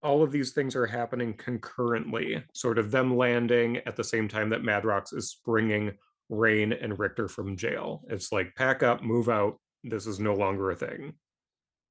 all 0.04 0.24
of 0.24 0.32
these 0.32 0.52
things 0.52 0.76
are 0.76 0.88
happening 0.88 1.34
concurrently, 1.34 2.43
sort 2.54 2.78
of 2.80 2.91
them 2.91 3.16
landing 3.16 3.78
at 3.86 3.95
the 3.95 4.04
same 4.04 4.28
time 4.28 4.49
that 4.49 4.64
Madrox 4.64 5.14
is 5.16 5.30
springing 5.30 5.91
Rahne 6.32 6.78
and 6.84 6.97
Rictor 6.97 7.28
from 7.28 7.58
jail. 7.58 8.04
It's 8.10 8.32
like 8.32 8.56
pack 8.56 8.84
up, 8.84 9.04
move 9.04 9.30
out. 9.30 9.60
This 9.84 10.08
is 10.08 10.20
no 10.20 10.34
longer 10.34 10.72
a 10.72 10.76
thing. 10.76 11.14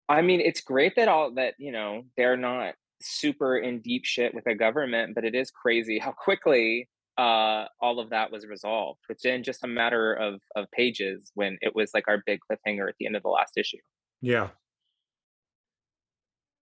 I 0.09 0.23
mean, 0.23 0.41
it's 0.41 0.61
great 0.61 0.95
that 0.97 1.09
all 1.09 1.33
that, 1.35 1.55
you 1.59 1.71
know, 1.71 2.03
they're 2.17 2.37
not 2.37 2.75
super 3.01 3.59
in 3.59 3.81
deep 3.81 4.05
shit 4.05 4.35
with 4.35 4.45
the 4.45 4.55
government, 4.55 5.15
but 5.15 5.25
it 5.25 5.35
is 5.35 5.51
crazy 5.51 5.99
how 5.99 6.13
quickly 6.13 6.89
uh, 7.17 7.67
all 7.81 8.01
of 8.01 8.11
that 8.11 8.33
was 8.33 8.47
resolved 8.47 9.01
within 9.09 9.43
just 9.43 9.63
a 9.63 9.69
matter 9.69 10.15
of 10.15 10.41
of 10.57 10.71
pages 10.73 11.31
when 11.35 11.59
it 11.61 11.75
was 11.75 11.91
like 11.93 12.09
our 12.09 12.23
big 12.27 12.41
cliffhanger 12.41 12.89
at 12.89 12.95
the 12.99 13.07
end 13.07 13.15
of 13.15 13.23
the 13.23 13.29
last 13.29 13.57
issue. 13.57 13.79
Yeah, 14.21 14.49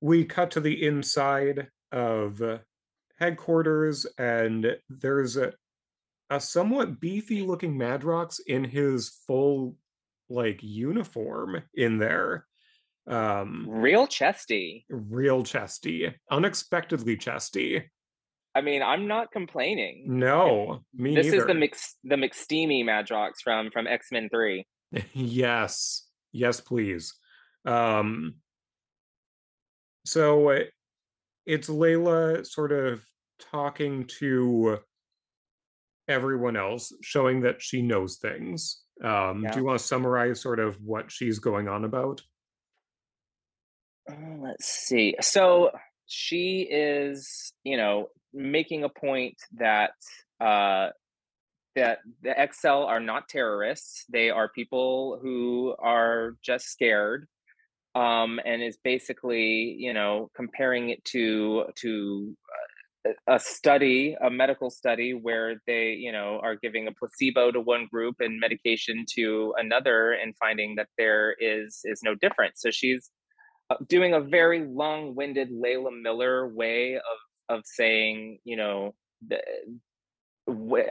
we 0.00 0.24
cut 0.24 0.52
to 0.52 0.60
the 0.60 0.86
inside 0.86 1.68
of 1.92 2.42
headquarters, 3.18 4.06
and 4.16 4.76
there's 4.88 5.36
a, 5.36 5.52
a 6.30 6.40
somewhat 6.40 7.00
beefy 7.00 7.42
looking 7.42 7.76
Madrox 7.76 8.40
in 8.46 8.64
his 8.64 9.10
full 9.26 9.76
like 10.28 10.60
uniform 10.62 11.62
in 11.74 11.98
there. 11.98 12.46
Um, 13.06 13.66
real 13.68 14.06
chesty. 14.06 14.84
Real 14.90 15.42
chesty. 15.42 16.14
Unexpectedly 16.30 17.16
chesty. 17.16 17.90
I 18.54 18.60
mean, 18.60 18.82
I'm 18.82 19.06
not 19.06 19.30
complaining. 19.32 20.04
No, 20.06 20.80
me 20.94 21.14
This 21.14 21.26
neither. 21.26 21.38
is 21.38 21.46
the 21.46 21.54
mix 21.54 21.96
the 22.04 22.16
McSteamy 22.16 22.84
Madrox 22.84 23.34
from 23.42 23.70
from 23.70 23.86
X 23.86 24.08
Men 24.12 24.28
Three. 24.28 24.66
yes, 25.14 26.06
yes, 26.32 26.60
please. 26.60 27.14
Um, 27.64 28.34
so 30.08 30.50
uh, 30.50 30.60
it's 31.44 31.68
Layla 31.68 32.46
sort 32.46 32.72
of 32.72 33.02
talking 33.38 34.06
to 34.18 34.78
everyone 36.08 36.56
else, 36.56 36.92
showing 37.02 37.42
that 37.42 37.60
she 37.60 37.82
knows 37.82 38.16
things. 38.16 38.80
Um, 39.04 39.42
yeah. 39.44 39.52
Do 39.52 39.58
you 39.58 39.64
want 39.66 39.78
to 39.78 39.84
summarize 39.84 40.40
sort 40.40 40.60
of 40.60 40.76
what 40.82 41.12
she's 41.12 41.38
going 41.38 41.68
on 41.68 41.84
about? 41.84 42.22
Uh, 44.10 44.14
let's 44.40 44.66
see. 44.66 45.14
So 45.20 45.70
she 46.06 46.66
is, 46.70 47.52
you 47.62 47.76
know, 47.76 48.08
making 48.32 48.84
a 48.84 48.88
point 48.88 49.36
that 49.58 49.92
uh, 50.40 50.88
that 51.76 51.98
the 52.22 52.38
X-Cell 52.38 52.84
are 52.84 53.00
not 53.00 53.28
terrorists. 53.28 54.04
They 54.08 54.30
are 54.30 54.48
people 54.48 55.18
who 55.20 55.76
are 55.78 56.36
just 56.42 56.66
scared 56.66 57.28
um, 57.94 58.40
and 58.44 58.62
is 58.62 58.78
basically 58.82 59.76
you 59.78 59.92
know 59.92 60.30
comparing 60.34 60.90
it 60.90 61.04
to 61.04 61.64
to 61.76 62.36
uh, 63.06 63.12
a 63.26 63.38
study 63.38 64.16
a 64.20 64.30
medical 64.30 64.70
study 64.70 65.14
where 65.14 65.60
they 65.66 65.92
you 65.92 66.12
know 66.12 66.40
are 66.42 66.56
giving 66.56 66.86
a 66.86 66.92
placebo 66.92 67.50
to 67.50 67.60
one 67.60 67.86
group 67.90 68.16
and 68.20 68.40
medication 68.40 69.04
to 69.14 69.54
another 69.56 70.12
and 70.12 70.34
finding 70.36 70.74
that 70.76 70.88
there 70.98 71.34
is 71.40 71.80
is 71.84 72.00
no 72.02 72.14
difference. 72.14 72.60
So 72.60 72.70
she's 72.70 73.10
uh, 73.70 73.76
doing 73.88 74.14
a 74.14 74.20
very 74.20 74.66
long-winded 74.66 75.50
layla 75.50 75.90
miller 76.02 76.48
way 76.48 76.96
of 76.96 77.56
of 77.56 77.62
saying 77.64 78.38
you 78.44 78.56
know 78.56 78.94
the, 79.26 79.40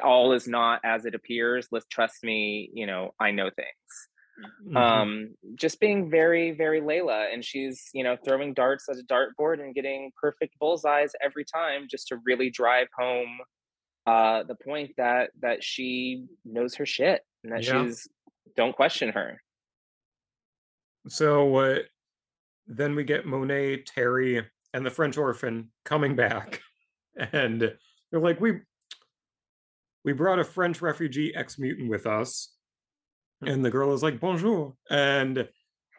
all 0.03 0.33
is 0.33 0.47
not 0.47 0.81
as 0.83 1.05
it 1.05 1.15
appears. 1.15 1.67
Let's 1.71 1.87
trust 1.87 2.23
me 2.23 2.69
you 2.73 2.87
know 2.87 3.13
i 3.19 3.31
know 3.31 3.49
things 3.55 4.09
Mm-hmm. 4.37 4.77
um 4.77 5.35
just 5.55 5.79
being 5.79 6.11
very 6.11 6.51
very 6.51 6.79
layla 6.79 7.33
and 7.33 7.43
she's 7.43 7.89
you 7.93 8.03
know 8.03 8.15
throwing 8.23 8.53
darts 8.53 8.87
at 8.87 8.97
a 8.97 9.03
dartboard 9.11 9.59
and 9.63 9.73
getting 9.73 10.11
perfect 10.21 10.59
bullseyes 10.59 11.13
every 11.23 11.43
time 11.43 11.87
just 11.89 12.09
to 12.09 12.19
really 12.23 12.51
drive 12.51 12.87
home 12.95 13.39
uh 14.05 14.43
the 14.43 14.53
point 14.53 14.91
that 14.97 15.31
that 15.41 15.63
she 15.63 16.25
knows 16.45 16.75
her 16.75 16.85
shit 16.85 17.21
and 17.43 17.51
that 17.51 17.63
yeah. 17.63 17.83
she's 17.83 18.07
don't 18.55 18.75
question 18.75 19.09
her 19.09 19.41
so 21.07 21.55
uh, 21.55 21.77
then 22.67 22.93
we 22.93 23.03
get 23.03 23.25
monet 23.25 23.77
terry 23.87 24.45
and 24.71 24.85
the 24.85 24.91
french 24.91 25.17
orphan 25.17 25.71
coming 25.83 26.15
back 26.15 26.61
and 27.33 27.73
they're 28.11 28.19
like 28.19 28.39
we 28.39 28.59
we 30.05 30.13
brought 30.13 30.37
a 30.37 30.43
french 30.43 30.79
refugee 30.79 31.33
ex-mutant 31.35 31.89
with 31.89 32.05
us 32.05 32.53
and 33.45 33.63
the 33.63 33.71
girl 33.71 33.93
is 33.93 34.03
like 34.03 34.19
bonjour 34.19 34.73
and 34.89 35.47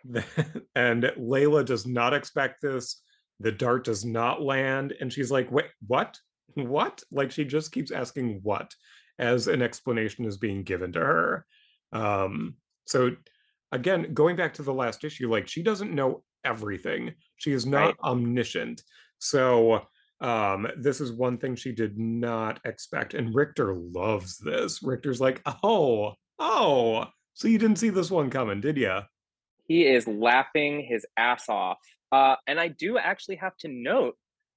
the, 0.05 0.25
and 0.75 1.05
layla 1.19 1.65
does 1.65 1.87
not 1.87 2.15
expect 2.15 2.61
this 2.63 3.03
the 3.41 3.53
dart 3.53 3.85
does 3.85 4.05
not 4.05 4.43
land 4.43 4.95
and 5.01 5.13
she's 5.13 5.31
like 5.31 5.51
wait 5.51 5.67
what? 5.87 6.19
What? 6.55 7.03
Like 7.13 7.31
she 7.31 7.45
just 7.45 7.71
keeps 7.71 7.93
asking 7.93 8.41
what 8.43 8.75
as 9.19 9.47
an 9.47 9.63
explanation 9.63 10.25
is 10.25 10.39
being 10.39 10.65
given 10.65 10.93
to 10.93 11.01
her. 11.01 11.47
Um 11.93 12.55
so 12.87 13.11
again 13.71 14.13
going 14.15 14.35
back 14.35 14.55
to 14.55 14.63
the 14.63 14.75
last 14.75 15.05
issue 15.05 15.31
like 15.31 15.47
she 15.47 15.63
doesn't 15.63 15.95
know 15.95 16.25
everything. 16.45 17.13
She 17.37 17.53
is 17.53 17.67
not 17.67 17.85
right. 17.85 17.97
omniscient. 18.03 18.83
So 19.19 19.83
um 20.21 20.67
this 20.79 21.01
is 21.01 21.13
one 21.13 21.39
thing 21.39 21.55
she 21.55 21.71
did 21.71 21.97
not 21.97 22.61
expect 22.65 23.15
and 23.15 23.35
rictor 23.35 23.75
loves 23.75 24.39
this. 24.39 24.83
Rictor's 24.83 25.21
like 25.21 25.43
oh 25.63 26.15
oh 26.41 27.07
so 27.39 27.47
you 27.47 27.57
didn't 27.57 27.79
see 27.79 27.91
this 27.91 28.11
one 28.11 28.31
coming, 28.31 28.61
did 28.61 28.77
you? 28.77 28.99
He 29.69 29.87
is 29.87 30.09
laughing 30.09 30.81
his 30.83 31.07
ass 31.17 31.49
off. 31.49 31.79
Uh, 32.11 32.35
and 32.49 32.59
I 32.59 32.67
do 32.67 32.99
actually 32.99 33.37
have 33.37 33.57
to 33.59 33.69
note 33.69 34.17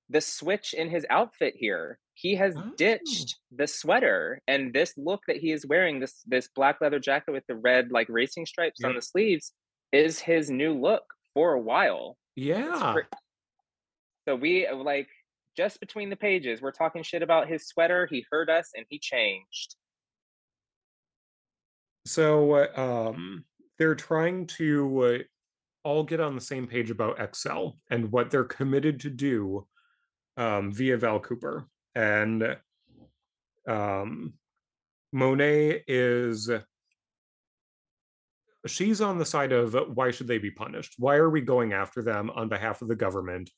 the 0.09 0.19
switch 0.19 0.73
in 0.73 0.89
his 0.89 1.05
outfit 1.11 1.53
here. 1.55 1.99
He 2.15 2.33
has 2.37 2.55
oh. 2.57 2.71
ditched 2.77 3.37
the 3.55 3.67
sweater 3.67 4.41
and 4.47 4.73
this 4.73 4.93
look 4.97 5.21
that 5.27 5.37
he 5.37 5.51
is 5.51 5.63
wearing, 5.63 5.99
this 5.99 6.23
this 6.25 6.49
black 6.55 6.81
leather 6.81 6.97
jacket 6.97 7.33
with 7.33 7.45
the 7.47 7.55
red 7.55 7.91
like 7.91 8.07
racing 8.09 8.47
stripes 8.47 8.79
yep. 8.81 8.89
on 8.89 8.95
the 8.95 9.01
sleeves, 9.03 9.53
is 9.91 10.17
his 10.17 10.49
new 10.49 10.73
look 10.73 11.03
for 11.35 11.53
a 11.53 11.61
while. 11.61 12.17
Yeah. 12.35 12.95
So 14.27 14.35
we 14.35 14.67
like 14.71 15.07
just 15.55 15.79
between 15.79 16.09
the 16.09 16.15
pages, 16.15 16.63
we're 16.63 16.71
talking 16.71 17.03
shit 17.03 17.21
about 17.21 17.47
his 17.47 17.67
sweater. 17.67 18.07
He 18.09 18.25
heard 18.31 18.49
us 18.49 18.71
and 18.75 18.87
he 18.89 18.97
changed. 18.97 19.75
So 22.05 22.53
uh, 22.53 22.67
um, 23.09 23.45
they're 23.77 23.95
trying 23.95 24.47
to 24.47 25.01
uh, 25.01 25.17
all 25.83 26.03
get 26.03 26.19
on 26.19 26.35
the 26.35 26.41
same 26.41 26.67
page 26.67 26.91
about 26.91 27.19
X-Cell 27.19 27.77
and 27.89 28.11
what 28.11 28.29
they're 28.29 28.43
committed 28.43 28.99
to 29.01 29.09
do 29.09 29.67
um, 30.37 30.71
via 30.71 30.97
Val 30.97 31.19
Cooper. 31.19 31.67
And 31.95 32.57
um, 33.67 34.33
Monet 35.11 35.83
is 35.87 36.49
she's 38.67 39.01
on 39.01 39.17
the 39.17 39.25
side 39.25 39.51
of 39.51 39.75
why 39.95 40.11
should 40.11 40.27
they 40.27 40.37
be 40.37 40.51
punished? 40.51 40.95
Why 40.97 41.15
are 41.15 41.29
we 41.29 41.41
going 41.41 41.73
after 41.73 42.01
them 42.03 42.29
on 42.31 42.49
behalf 42.49 42.81
of 42.81 42.87
the 42.87 42.95
government 42.95 43.49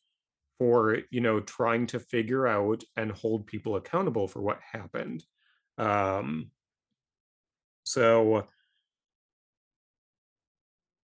for, 0.60 1.00
you 1.12 1.22
know, 1.22 1.40
trying 1.42 1.88
to 1.88 2.00
figure 2.00 2.48
out 2.48 2.84
and 2.96 3.12
hold 3.12 3.48
people 3.48 3.76
accountable 3.76 4.28
for 4.28 4.42
what 4.42 4.60
happened? 4.72 5.24
Um, 5.78 6.52
so 7.84 8.48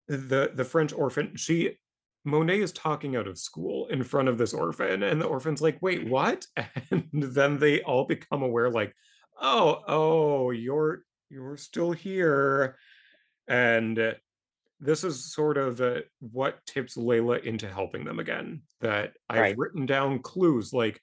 the 0.07 0.51
the 0.53 0.65
French 0.65 0.93
orphan, 0.93 1.35
she 1.35 1.77
Monet 2.23 2.59
is 2.59 2.71
talking 2.71 3.15
out 3.15 3.27
of 3.27 3.37
school 3.37 3.87
in 3.87 4.03
front 4.03 4.27
of 4.29 4.37
this 4.37 4.53
orphan, 4.53 5.03
and 5.03 5.21
the 5.21 5.27
orphan's 5.27 5.61
like, 5.61 5.81
"Wait, 5.81 6.07
what?" 6.07 6.45
And 6.91 7.09
then 7.13 7.59
they 7.59 7.81
all 7.83 8.05
become 8.05 8.41
aware, 8.43 8.69
like, 8.69 8.93
"Oh, 9.39 9.83
oh, 9.87 10.51
you're 10.51 11.03
you're 11.29 11.57
still 11.57 11.91
here." 11.91 12.77
And 13.47 13.99
uh, 13.99 14.15
this 14.79 15.03
is 15.03 15.33
sort 15.33 15.57
of 15.57 15.81
uh, 15.81 16.01
what 16.19 16.65
tips 16.67 16.97
Layla 16.97 17.43
into 17.43 17.69
helping 17.71 18.05
them 18.05 18.19
again. 18.19 18.63
That 18.81 19.15
I've 19.29 19.41
Right. 19.41 19.57
written 19.57 19.85
down 19.85 20.21
clues, 20.21 20.73
like, 20.73 21.01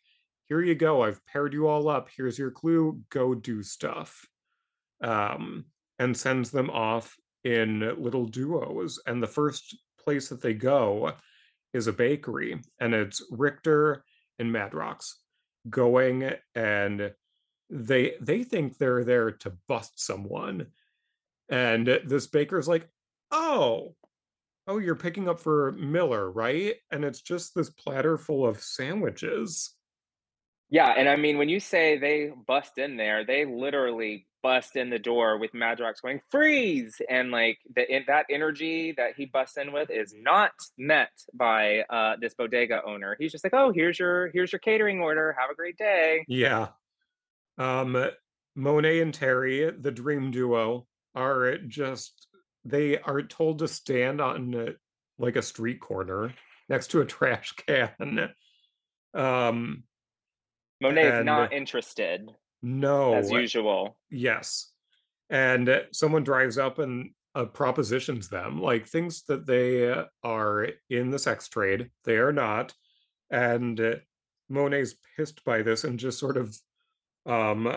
"Here 0.49 0.63
you 0.63 0.75
go. 0.77 1.03
I've 1.05 1.25
paired 1.27 1.55
you 1.55 1.69
all 1.69 1.89
up. 1.89 2.09
Here's 2.17 2.39
your 2.39 2.53
clue. 2.53 3.03
Go 3.11 3.35
do 3.35 3.63
stuff." 3.63 4.27
Um, 5.03 5.67
and 5.99 6.17
sends 6.17 6.51
them 6.51 6.71
off 6.71 7.17
in 7.45 7.81
little 8.03 8.27
duos. 8.27 9.01
And 9.07 9.23
the 9.23 9.27
first 9.27 9.77
place 10.03 10.29
that 10.29 10.41
they 10.41 10.55
go 10.55 11.13
is 11.73 11.87
a 11.87 11.93
bakery, 11.93 12.61
and 12.81 12.95
it's 12.95 13.25
Rictor 13.31 14.05
and 14.39 14.53
Madrox 14.53 15.13
going 15.71 16.33
and 16.55 17.13
they 17.71 18.15
they 18.21 18.43
think 18.43 18.77
they're 18.77 19.05
there 19.05 19.31
to 19.31 19.57
bust 19.67 19.99
someone. 19.99 20.67
And 21.49 21.87
this 22.05 22.27
baker's 22.27 22.69
like, 22.69 22.89
"Oh, 23.31 23.95
oh, 24.67 24.79
you're 24.79 24.95
picking 24.95 25.29
up 25.29 25.41
for 25.41 25.73
Miller, 25.73 26.31
right?" 26.31 26.75
And 26.91 27.05
it's 27.05 27.23
just 27.23 27.55
this 27.55 27.71
platter 27.71 28.19
full 28.19 28.47
of 28.47 28.63
sandwiches. 28.63 29.75
Yeah, 30.73 30.89
and 30.97 31.07
I 31.07 31.16
mean, 31.16 31.37
when 31.37 31.51
you 31.51 31.61
say 31.61 31.99
they 31.99 32.31
bust 32.47 32.79
in 32.79 32.97
there, 32.97 33.27
they 33.27 33.45
literally 33.45 34.27
bust 34.43 34.75
in 34.75 34.89
the 34.89 34.99
door 34.99 35.37
with 35.39 35.53
Madrox 35.53 36.01
going, 36.01 36.23
"Freeze!" 36.31 36.99
And, 37.11 37.31
like, 37.31 37.59
the 37.77 37.89
en 37.91 38.05
that 38.07 38.25
energy 38.31 38.93
that 38.93 39.14
he 39.14 39.27
busts 39.27 39.59
in 39.59 39.73
with 39.73 39.91
is 39.91 40.14
not 40.16 40.53
met 40.79 41.11
by, 41.35 41.81
uh, 41.91 42.16
this 42.18 42.33
bodega 42.35 42.83
owner. 42.87 43.16
He's 43.18 43.33
just 43.33 43.45
like, 43.45 43.53
"Oh, 43.53 43.70
here's 43.70 43.99
your 43.99 44.29
here's 44.29 44.51
your 44.51 44.61
catering 44.61 45.01
order. 45.01 45.37
Have 45.39 45.51
a 45.51 45.55
great 45.55 45.77
day." 45.77 46.27
Yeah. 46.27 46.70
Um, 47.59 48.11
Monet 48.55 49.01
and 49.01 49.14
Terry, 49.14 49.70
the 49.70 49.93
dream 49.93 50.31
duo, 50.31 50.89
are 51.14 51.59
just 51.59 52.29
they 52.64 52.99
are 52.99 53.23
told 53.23 53.59
to 53.61 53.68
stand 53.68 54.20
on, 54.23 54.77
like, 55.18 55.37
a 55.37 55.43
street 55.43 55.81
corner 55.81 56.35
next 56.68 56.89
to 56.93 57.01
a 57.03 57.07
trash 57.18 57.53
can. 57.53 58.35
Um, 59.14 59.85
Monet 60.83 61.18
is 61.20 61.24
not 61.24 61.53
interested, 61.53 62.28
No. 62.62 63.14
as 63.14 63.30
usual. 63.30 63.97
yes. 64.11 64.70
And 65.30 65.68
uh, 65.68 65.80
someone 65.93 66.24
drives 66.24 66.59
up 66.59 66.78
and 66.78 67.11
uh, 67.35 67.47
propositions 67.47 68.28
them, 68.28 68.61
like, 68.61 68.87
things 68.87 69.22
that 69.28 69.47
they 69.47 69.91
uh, 69.91 70.05
are 70.22 70.68
in 70.91 71.11
the 71.11 71.18
sex 71.18 71.49
trade, 71.49 71.91
they 72.05 72.16
are 72.16 72.33
not. 72.33 72.74
And 73.30 73.80
uh, 73.80 73.95
Monet's 74.51 74.95
pissed 75.16 75.43
by 75.45 75.62
this 75.62 75.85
and 75.85 75.99
just 75.99 76.18
sort 76.18 76.37
of 76.37 76.55
um 77.24 77.74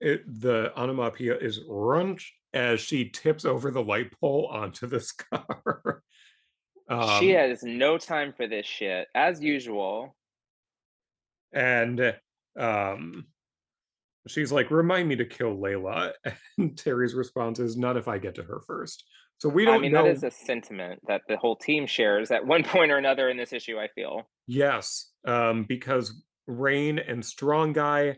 it 0.00 0.22
the 0.40 0.70
onomatopoeia 0.78 1.38
is 1.38 1.60
"runch" 1.68 2.26
as 2.52 2.78
she 2.80 3.08
tips 3.08 3.44
over 3.46 3.70
the 3.70 3.82
light 3.82 4.12
pole 4.20 4.46
onto 4.52 4.86
this 4.86 5.10
car. 5.32 6.02
She 7.18 7.34
Um, 7.34 7.48
has 7.48 7.62
no 7.64 7.96
time 7.98 8.32
for 8.36 8.46
this 8.46 8.66
shit, 8.66 9.08
as 9.14 9.42
usual. 9.42 10.14
and, 11.52 12.14
um, 12.58 13.26
she's 14.28 14.52
like, 14.52 14.70
"Remind 14.70 15.08
me 15.08 15.16
to 15.16 15.24
kill 15.24 15.56
Layla," 15.56 16.12
and 16.58 16.76
Terry's 16.76 17.14
response 17.14 17.58
is, 17.58 17.76
"Not 17.76 17.96
if 17.96 18.08
I 18.08 18.18
get 18.18 18.34
to 18.36 18.42
her 18.42 18.60
first." 18.66 19.04
So 19.38 19.48
we 19.48 19.64
don't 19.64 19.76
I 19.76 19.78
mean, 19.78 19.92
that 19.92 20.06
is 20.06 20.24
a 20.24 20.30
sentiment 20.30 21.00
that 21.08 21.22
the 21.28 21.36
whole 21.36 21.56
team 21.56 21.86
shares 21.86 22.30
at 22.30 22.46
one 22.46 22.64
point 22.64 22.90
or 22.90 22.96
another 22.96 23.28
in 23.28 23.36
this 23.36 23.52
issue, 23.52 23.78
I 23.78 23.88
feel. 23.88 24.28
Yes, 24.46 25.10
um, 25.26 25.64
because 25.68 26.22
Rahne 26.48 27.02
and 27.06 27.24
Strong 27.24 27.74
Guy 27.74 28.16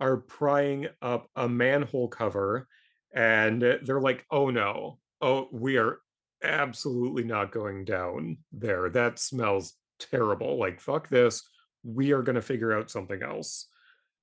are 0.00 0.16
prying 0.16 0.88
up 1.02 1.28
a 1.36 1.48
manhole 1.48 2.08
cover, 2.08 2.68
and 3.14 3.62
they're 3.62 4.00
like, 4.00 4.24
"Oh, 4.30 4.50
no. 4.50 4.98
Oh, 5.20 5.48
we 5.52 5.78
are 5.78 5.98
absolutely 6.42 7.24
not 7.24 7.52
going 7.52 7.84
down 7.84 8.38
there. 8.52 8.90
That 8.90 9.18
smells 9.18 9.74
terrible. 9.98 10.58
Like, 10.58 10.80
fuck 10.80 11.08
this. 11.08 11.42
We 11.82 12.12
are 12.12 12.22
gonna 12.22 12.42
figure 12.42 12.72
out 12.72 12.90
something 12.90 13.22
else." 13.22 13.68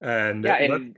And 0.01 0.43
Yeah, 0.43 0.53
let 0.53 0.71
and 0.71 0.97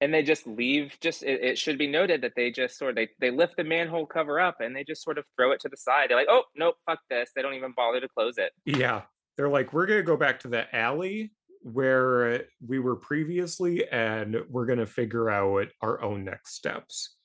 and 0.00 0.12
they 0.12 0.22
just 0.22 0.46
leave 0.46 0.96
just 1.00 1.22
it, 1.22 1.42
it 1.42 1.58
should 1.58 1.78
be 1.78 1.86
noted 1.86 2.20
that 2.22 2.32
they 2.36 2.50
just 2.50 2.78
sort 2.78 2.90
of 2.90 2.96
they, 2.96 3.08
they 3.18 3.30
lift 3.30 3.56
the 3.56 3.64
manhole 3.64 4.06
cover 4.06 4.38
up 4.38 4.60
and 4.60 4.76
they 4.76 4.84
just 4.84 5.02
sort 5.02 5.18
of 5.18 5.24
throw 5.36 5.52
it 5.52 5.60
to 5.60 5.68
the 5.68 5.76
side. 5.76 6.10
They're 6.10 6.18
like, 6.18 6.28
oh 6.30 6.44
nope, 6.54 6.76
fuck 6.86 7.00
this. 7.08 7.30
They 7.34 7.42
don't 7.42 7.54
even 7.54 7.72
bother 7.76 8.00
to 8.00 8.08
close 8.08 8.38
it. 8.38 8.52
yeah, 8.64 9.02
they're 9.36 9.48
like, 9.48 9.72
"We're 9.72 9.86
gonna 9.86 10.02
go 10.02 10.16
back 10.16 10.40
to 10.40 10.48
the 10.48 10.74
alley 10.74 11.32
where 11.62 12.44
we 12.66 12.78
were 12.78 12.96
previously, 12.96 13.88
and 13.88 14.36
we're 14.50 14.66
gonna 14.66 14.86
figure 14.86 15.30
out 15.30 15.68
our 15.80 16.02
own 16.02 16.24
next 16.24 16.54
steps." 16.54 17.16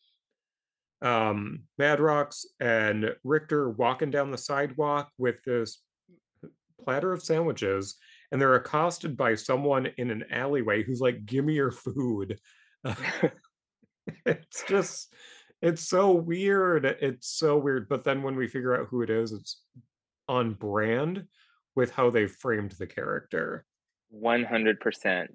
um, 1.01 1.63
Madrox 1.79 2.45
and 2.59 3.15
Rictor 3.23 3.69
walking 3.69 4.11
down 4.11 4.31
the 4.31 4.37
sidewalk 4.37 5.09
with 5.17 5.43
this 5.45 5.81
platter 6.83 7.11
of 7.11 7.23
sandwiches, 7.23 7.95
and 8.31 8.41
they're 8.41 8.55
accosted 8.55 9.17
by 9.17 9.35
someone 9.35 9.87
in 9.97 10.09
an 10.11 10.25
alleyway 10.31 10.83
who's 10.83 11.01
like, 11.01 11.25
"Give 11.25 11.45
me 11.45 11.53
your 11.53 11.71
food." 11.71 12.39
it's 14.25 14.63
just, 14.67 15.13
it's 15.61 15.87
so 15.87 16.11
weird. 16.11 16.85
It's 16.85 17.27
so 17.27 17.57
weird. 17.57 17.87
But 17.89 18.03
then 18.03 18.23
when 18.23 18.35
we 18.35 18.47
figure 18.47 18.79
out 18.79 18.87
who 18.89 19.01
it 19.01 19.09
is, 19.09 19.31
it's 19.31 19.61
on 20.27 20.53
brand 20.53 21.25
with 21.75 21.91
how 21.91 22.09
they 22.09 22.27
framed 22.27 22.71
the 22.73 22.87
character. 22.87 23.65
100%. 24.15 25.27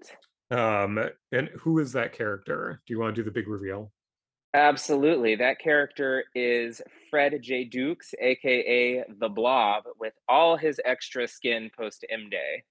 Um, 0.51 1.01
and 1.33 1.49
who 1.59 1.79
is 1.79 1.93
that 1.93 2.13
character? 2.13 2.81
Do 2.87 2.95
you 2.95 3.01
want 3.01 3.15
to 3.15 3.23
do 3.23 3.25
the 3.25 3.33
big 3.33 3.49
reveal? 3.49 3.93
Absolutely. 4.55 5.35
That 5.35 5.59
character 5.59 6.25
is 6.35 6.81
Fred 7.11 7.39
J. 7.43 7.65
Dukes, 7.65 8.15
aka 8.21 9.05
the 9.19 9.29
Blob, 9.29 9.85
with 9.99 10.15
all 10.29 10.57
his 10.57 10.81
extra 10.85 11.29
skin 11.29 11.71
post 11.77 12.07
M 12.11 12.31
Day. 12.31 12.63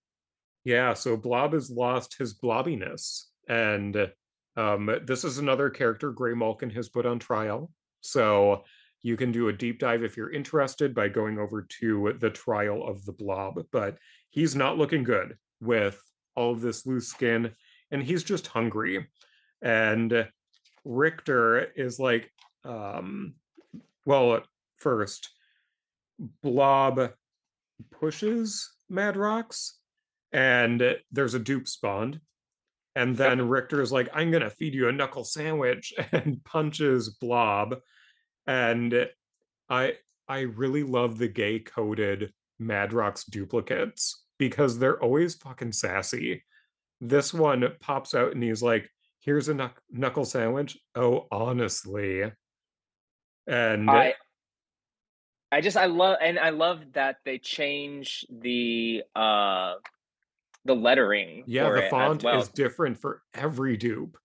Yeah, 0.65 0.95
so 0.95 1.15
Blob 1.15 1.53
has 1.53 1.69
lost 1.69 2.17
his 2.17 2.33
blobbiness, 2.33 3.25
and 3.47 4.11
um, 4.57 4.89
this 5.05 5.23
is 5.23 5.37
another 5.37 5.69
character 5.69 6.11
Gray 6.11 6.33
Malkin 6.33 6.71
has 6.71 6.89
put 6.89 7.05
on 7.05 7.19
trial. 7.19 7.71
So 8.01 8.63
you 9.03 9.15
can 9.15 9.31
do 9.31 9.49
a 9.49 9.53
deep 9.53 9.77
dive 9.77 10.03
if 10.03 10.17
you're 10.17 10.33
interested 10.33 10.95
by 10.95 11.07
going 11.07 11.37
over 11.37 11.67
to 11.81 12.15
the 12.19 12.31
trial 12.31 12.83
of 12.83 13.05
the 13.05 13.11
Blob. 13.11 13.63
But 13.71 13.99
he's 14.31 14.55
not 14.55 14.79
looking 14.79 15.03
good 15.03 15.37
with 15.61 16.01
all 16.35 16.51
of 16.51 16.61
this 16.61 16.87
loose 16.87 17.09
skin, 17.09 17.51
and 17.91 18.01
he's 18.01 18.23
just 18.23 18.47
hungry. 18.47 19.07
And 19.61 20.27
Rictor 20.83 21.67
is 21.75 21.99
like, 21.99 22.31
um, 22.63 23.35
well, 24.05 24.41
first, 24.77 25.29
Blob 26.41 27.11
pushes 27.91 28.67
Madrox 28.91 29.73
and 30.35 30.97
there's 31.13 31.33
a 31.33 31.39
dupe 31.39 31.65
spawned. 31.65 32.19
And 32.93 33.11
Yep. 33.11 33.17
then 33.17 33.47
Rictor 33.49 33.81
is 33.81 33.91
like, 33.91 34.09
I'm 34.13 34.31
gonna 34.31 34.49
feed 34.49 34.73
you 34.73 34.89
a 34.89 34.91
knuckle 34.91 35.23
sandwich 35.23 35.93
and 36.11 36.43
punches 36.43 37.09
Blob. 37.09 37.77
And 38.45 39.09
I 39.69 39.93
I 40.27 40.41
really 40.41 40.83
love 40.83 41.17
the 41.17 41.29
gay 41.29 41.59
coded 41.59 42.33
Madrox 42.61 43.23
duplicates 43.29 44.25
because 44.37 44.77
they're 44.77 45.01
always 45.01 45.35
fucking 45.35 45.71
sassy. 45.71 46.43
This 46.99 47.33
one 47.33 47.65
pops 47.79 48.13
out 48.13 48.33
and 48.33 48.43
he's 48.43 48.61
like, 48.63 48.89
here's 49.19 49.47
a 49.49 49.53
knuck- 49.53 49.79
knuckle 49.89 50.25
sandwich. 50.25 50.77
Oh, 50.95 51.27
honestly. 51.31 52.23
And 53.47 53.89
I 53.89 54.15
I 55.51 55.61
just 55.61 55.77
I 55.77 55.85
love 55.85 56.17
and 56.21 56.37
I 56.39 56.49
love 56.49 56.81
that 56.93 57.17
they 57.23 57.37
change 57.37 58.25
the 58.29 59.03
uh 59.15 59.75
the 60.65 60.75
lettering 60.75 61.43
yeah, 61.47 61.69
the 61.69 61.87
font 61.89 62.23
well. 62.23 62.41
is 62.41 62.49
different 62.49 62.97
for 62.97 63.21
every 63.33 63.77
dupe. 63.77 64.17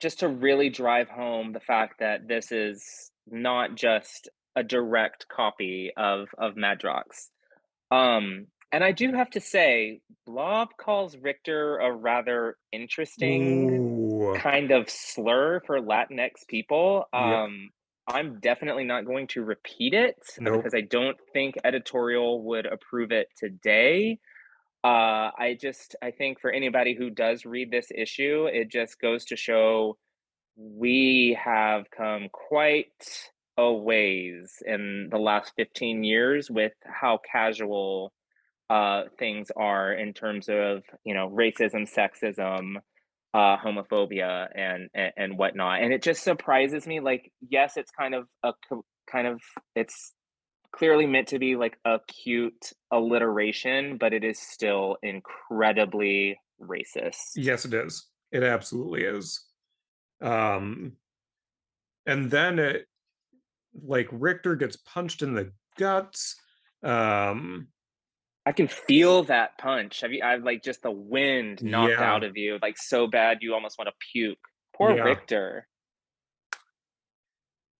just 0.00 0.20
to 0.20 0.28
really 0.28 0.70
drive 0.70 1.08
home 1.08 1.52
the 1.52 1.60
fact 1.60 2.00
that 2.00 2.26
this 2.26 2.50
is 2.52 3.10
not 3.30 3.74
just 3.74 4.28
a 4.56 4.62
direct 4.62 5.26
copy 5.28 5.92
of 5.96 6.28
of 6.38 6.54
Madrox. 6.54 7.28
Um, 7.90 8.46
and 8.72 8.84
I 8.84 8.92
do 8.92 9.12
have 9.12 9.30
to 9.30 9.40
say, 9.40 10.00
Blob 10.26 10.68
calls 10.78 11.16
Rictor 11.16 11.78
a 11.78 11.90
rather 11.92 12.56
interesting 12.72 13.70
Ooh. 13.70 14.34
kind 14.36 14.70
of 14.70 14.90
slur 14.90 15.60
for 15.66 15.80
Latinx 15.80 16.46
people. 16.48 17.04
Yep. 17.14 17.22
Um, 17.22 17.70
I'm 18.06 18.40
definitely 18.40 18.84
not 18.84 19.04
going 19.06 19.26
to 19.28 19.42
repeat 19.42 19.94
it 19.94 20.16
Nope. 20.38 20.56
because 20.58 20.74
I 20.74 20.80
don't 20.82 21.16
think 21.32 21.56
editorial 21.64 22.42
would 22.44 22.66
approve 22.66 23.10
it 23.12 23.28
today. 23.36 24.18
Uh, 24.84 25.30
I 25.36 25.56
just 25.60 25.96
I 26.02 26.12
think 26.12 26.40
for 26.40 26.50
anybody 26.50 26.94
who 26.94 27.10
does 27.10 27.44
read 27.44 27.70
this 27.70 27.88
issue, 27.94 28.46
it 28.46 28.70
just 28.70 29.00
goes 29.00 29.24
to 29.26 29.36
show 29.36 29.96
we 30.56 31.38
have 31.42 31.84
come 31.96 32.28
quite 32.32 33.30
a 33.56 33.72
ways 33.72 34.62
in 34.64 35.08
the 35.10 35.18
last 35.18 35.52
15 35.56 36.04
years 36.04 36.50
with 36.50 36.72
how 36.84 37.18
casual 37.30 38.12
uh, 38.70 39.04
things 39.18 39.50
are 39.56 39.92
in 39.92 40.12
terms 40.12 40.48
of 40.48 40.82
you 41.04 41.14
know 41.14 41.28
racism, 41.28 41.88
sexism, 41.90 42.76
uh, 43.34 43.56
homophobia, 43.56 44.48
and, 44.54 44.88
and 44.94 45.12
and 45.16 45.38
whatnot. 45.38 45.82
And 45.82 45.92
it 45.92 46.02
just 46.02 46.22
surprises 46.22 46.86
me. 46.86 47.00
Like, 47.00 47.32
yes, 47.48 47.76
it's 47.76 47.90
kind 47.90 48.14
of 48.14 48.26
a 48.44 48.52
kind 49.10 49.26
of 49.26 49.40
it's 49.74 50.12
clearly 50.72 51.06
meant 51.06 51.28
to 51.28 51.38
be 51.38 51.56
like 51.56 51.78
a 51.84 52.00
cute 52.06 52.72
alliteration, 52.90 53.96
but 53.98 54.12
it 54.12 54.24
is 54.24 54.38
still 54.38 54.96
incredibly 55.02 56.38
racist. 56.60 57.32
Yes, 57.36 57.64
it 57.64 57.74
is. 57.74 58.06
It 58.32 58.42
absolutely 58.42 59.02
is. 59.04 59.44
Um, 60.20 60.92
and 62.06 62.30
then 62.30 62.58
it, 62.58 62.86
like 63.84 64.08
Rictor 64.10 64.56
gets 64.56 64.76
punched 64.76 65.22
in 65.22 65.34
the 65.34 65.52
guts. 65.78 66.36
Um, 66.82 67.68
I 68.44 68.52
can 68.52 68.66
feel 68.66 69.24
that 69.24 69.58
punch. 69.58 70.00
Have 70.00 70.12
you? 70.12 70.22
I've 70.24 70.42
like 70.42 70.62
just 70.62 70.82
the 70.82 70.90
wind 70.90 71.62
knocked 71.62 71.92
Yeah. 71.92 72.02
out 72.02 72.24
of 72.24 72.36
you, 72.36 72.58
like 72.62 72.78
so 72.78 73.06
bad 73.06 73.38
you 73.42 73.54
almost 73.54 73.78
want 73.78 73.88
to 73.88 73.94
puke. 74.12 74.38
Poor 74.74 74.96
Yeah. 74.96 75.02
Rictor. 75.02 75.67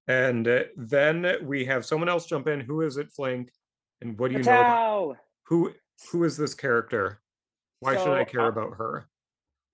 And 0.08 0.48
uh, 0.48 0.60
then 0.76 1.36
we 1.42 1.66
have 1.66 1.84
someone 1.84 2.08
else 2.08 2.26
jump 2.26 2.48
in. 2.48 2.60
Who 2.60 2.80
is 2.80 2.96
it, 2.96 3.12
Flink? 3.12 3.50
And 4.00 4.18
what 4.18 4.30
do 4.30 4.38
you 4.38 4.42
know? 4.42 4.52
About, 4.52 5.16
who 5.44 5.72
who 6.10 6.24
is 6.24 6.36
this 6.36 6.54
character? 6.54 7.20
Why 7.80 7.96
should 7.96 8.14
I 8.14 8.24
care 8.24 8.46
uh, 8.46 8.48
about 8.48 8.74
her? 8.78 9.08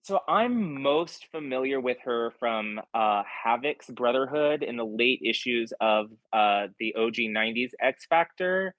So 0.03 0.21
I'm 0.29 0.83
most 0.83 1.29
familiar 1.31 1.81
with 1.81 1.99
her 2.05 2.33
from 2.39 2.81
uh, 2.93 3.23
Havoc's 3.23 3.89
Brotherhood 3.89 4.63
in 4.63 4.77
the 4.77 4.85
late 4.85 5.21
issues 5.25 5.73
of 5.81 6.07
uh, 6.33 6.67
the 6.79 6.95
OG 6.97 7.15
'90s 7.15 7.71
X 7.81 8.07
Factor. 8.07 8.75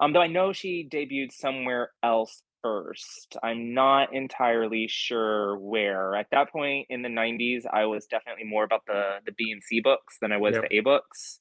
Um, 0.00 0.12
though 0.12 0.22
I 0.22 0.28
know 0.28 0.52
she 0.52 0.88
debuted 0.88 1.32
somewhere 1.32 1.90
else 2.04 2.42
first. 2.62 3.36
I'm 3.42 3.74
not 3.74 4.14
entirely 4.14 4.88
sure 4.88 5.58
where. 5.58 6.14
At 6.14 6.28
that 6.32 6.50
point 6.50 6.86
in 6.90 7.02
the 7.02 7.08
'90s, 7.08 7.64
I 7.70 7.86
was 7.86 8.06
definitely 8.06 8.44
more 8.44 8.64
about 8.64 8.82
the 8.86 9.18
the 9.24 9.32
B 9.32 9.52
and 9.52 9.62
C 9.62 9.80
books 9.80 10.18
than 10.20 10.32
I 10.32 10.36
was 10.36 10.54
Yep. 10.54 10.64
the 10.68 10.76
A 10.78 10.80
books. 10.80 11.40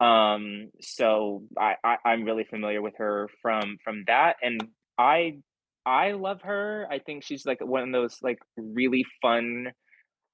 Um, 0.00 0.70
so 0.80 1.44
I, 1.58 1.74
I 1.82 1.96
I'm 2.04 2.24
really 2.24 2.44
familiar 2.44 2.80
with 2.82 2.94
her 2.98 3.28
from 3.42 3.78
from 3.82 4.04
that, 4.06 4.36
and 4.42 4.68
I 4.96 5.38
I 5.84 6.12
love 6.12 6.42
her. 6.42 6.86
I 6.90 6.98
think 6.98 7.24
she's 7.24 7.46
like 7.46 7.64
one 7.64 7.82
of 7.82 7.92
those 7.92 8.18
like 8.22 8.38
really 8.56 9.04
fun 9.22 9.72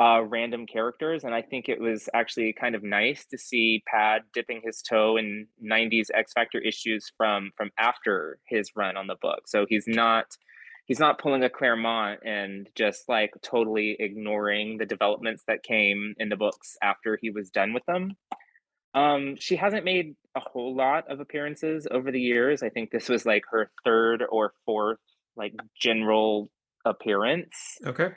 uh 0.00 0.22
random 0.24 0.66
characters 0.66 1.22
and 1.22 1.34
I 1.34 1.42
think 1.42 1.68
it 1.68 1.80
was 1.80 2.08
actually 2.14 2.52
kind 2.52 2.74
of 2.74 2.82
nice 2.82 3.26
to 3.26 3.38
see 3.38 3.82
Pad 3.86 4.22
dipping 4.32 4.60
his 4.64 4.82
toe 4.82 5.16
in 5.16 5.46
90s 5.64 6.06
X 6.12 6.32
Factor 6.32 6.58
issues 6.58 7.12
from 7.16 7.50
from 7.56 7.70
after 7.78 8.38
his 8.48 8.70
run 8.74 8.96
on 8.96 9.06
the 9.06 9.16
book. 9.20 9.42
So 9.46 9.66
he's 9.68 9.84
not 9.86 10.26
he's 10.86 10.98
not 10.98 11.18
pulling 11.18 11.42
a 11.42 11.50
Claremont 11.50 12.20
and 12.24 12.68
just 12.74 13.08
like 13.08 13.30
totally 13.42 13.96
ignoring 13.98 14.78
the 14.78 14.86
developments 14.86 15.44
that 15.48 15.62
came 15.62 16.14
in 16.18 16.28
the 16.28 16.36
books 16.36 16.76
after 16.82 17.18
he 17.20 17.30
was 17.30 17.50
done 17.50 17.72
with 17.72 17.84
them. 17.86 18.12
Um, 18.94 19.36
she 19.38 19.56
hasn't 19.56 19.84
made 19.84 20.14
a 20.36 20.40
whole 20.40 20.76
lot 20.76 21.10
of 21.10 21.20
appearances 21.20 21.86
over 21.90 22.12
the 22.12 22.20
years. 22.20 22.62
I 22.62 22.68
think 22.68 22.90
this 22.90 23.08
was 23.08 23.26
like 23.26 23.42
her 23.50 23.70
third 23.84 24.22
or 24.28 24.52
fourth 24.64 24.98
like 25.36 25.54
general 25.80 26.50
appearance. 26.84 27.78
Okay. 27.84 28.10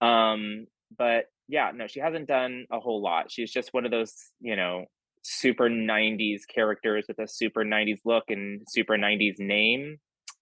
Um, 0.00 0.66
but 0.96 1.26
yeah, 1.48 1.72
no, 1.74 1.86
she 1.86 2.00
hasn't 2.00 2.28
done 2.28 2.66
a 2.70 2.78
whole 2.80 3.02
lot. 3.02 3.30
She's 3.30 3.50
just 3.50 3.72
one 3.74 3.84
of 3.84 3.90
those, 3.90 4.14
you 4.40 4.56
know, 4.56 4.84
super 5.22 5.68
90s 5.68 6.42
characters 6.52 7.04
with 7.08 7.18
a 7.18 7.28
super 7.28 7.64
90s 7.64 7.98
look 8.04 8.24
and 8.28 8.62
super 8.68 8.96
90s 8.96 9.38
name. 9.38 9.96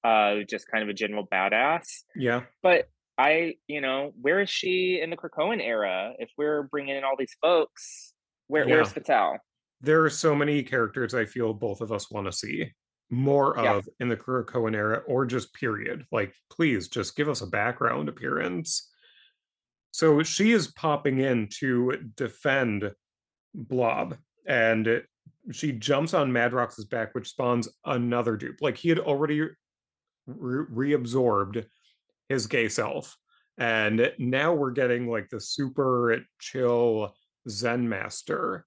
Uh, 0.05 0.37
just 0.49 0.69
kind 0.71 0.83
of 0.83 0.89
a 0.89 0.95
general 0.95 1.27
badass. 1.27 1.87
Yeah. 2.15 2.43
But 2.63 2.89
I, 3.17 3.55
you 3.67 3.81
know, 3.81 4.13
where 4.21 4.41
is 4.41 4.49
she 4.49 5.01
in 5.03 5.11
the 5.11 5.17
Krakoan 5.17 5.61
era? 5.61 6.13
If 6.19 6.31
we're 6.39 6.63
bringing 6.65 6.97
in 6.97 7.03
all 7.05 7.17
these 7.19 7.35
folks, 7.43 8.13
where, 8.47 8.69
Yeah. 8.69 8.77
where's 8.77 8.93
Fatale? 8.93 9.39
There 9.81 10.05
are 10.05 10.11
so 10.11 10.35
many 10.37 10.63
characters 10.63 11.15
I 11.15 11.25
feel 11.25 11.53
both 11.53 11.81
of 11.81 11.91
us 11.91 12.11
want 12.11 12.27
to 12.27 12.33
see 12.33 12.71
more 13.11 13.55
Yeah. 13.57 13.75
of 13.77 13.89
in 13.99 14.09
the 14.09 14.17
Krakoan 14.17 14.77
era 14.77 14.99
or 15.07 15.27
just 15.27 15.53
period. 15.55 16.05
Like, 16.13 16.33
please 16.51 16.89
just 16.89 17.17
give 17.17 17.29
us 17.29 17.41
a 17.41 17.47
background 17.47 18.09
appearance. 18.09 18.93
So 19.91 20.23
she 20.23 20.53
is 20.53 20.69
popping 20.69 21.19
in 21.19 21.49
to 21.59 22.11
defend 22.17 22.93
Blob 23.55 24.17
and 24.47 25.03
she 25.53 25.73
jumps 25.73 26.15
on 26.15 26.31
Madrox's 26.33 26.85
back, 26.85 27.15
which 27.15 27.29
spawns 27.31 27.69
another 27.85 28.37
dupe. 28.37 28.61
Like 28.61 28.77
he 28.77 28.89
had 28.91 28.99
already 28.99 29.41
re- 30.27 30.95
reabsorbed 30.97 31.65
his 32.29 32.47
gay 32.47 32.69
self. 32.69 33.17
And 33.57 34.13
now 34.19 34.53
we're 34.55 34.71
getting 34.71 35.09
like 35.11 35.29
the 35.31 35.41
super 35.41 36.19
chill 36.39 37.15
Zen 37.49 37.89
master 37.89 38.67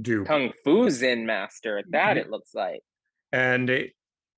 dupe. 0.00 0.26
Kung 0.26 0.52
Fu 0.64 0.88
Zen 0.90 1.26
Master. 1.26 1.82
That 1.90 2.16
it 2.16 2.30
looks 2.30 2.54
like. 2.54 2.80
and 3.32 3.70
it- 3.70 3.92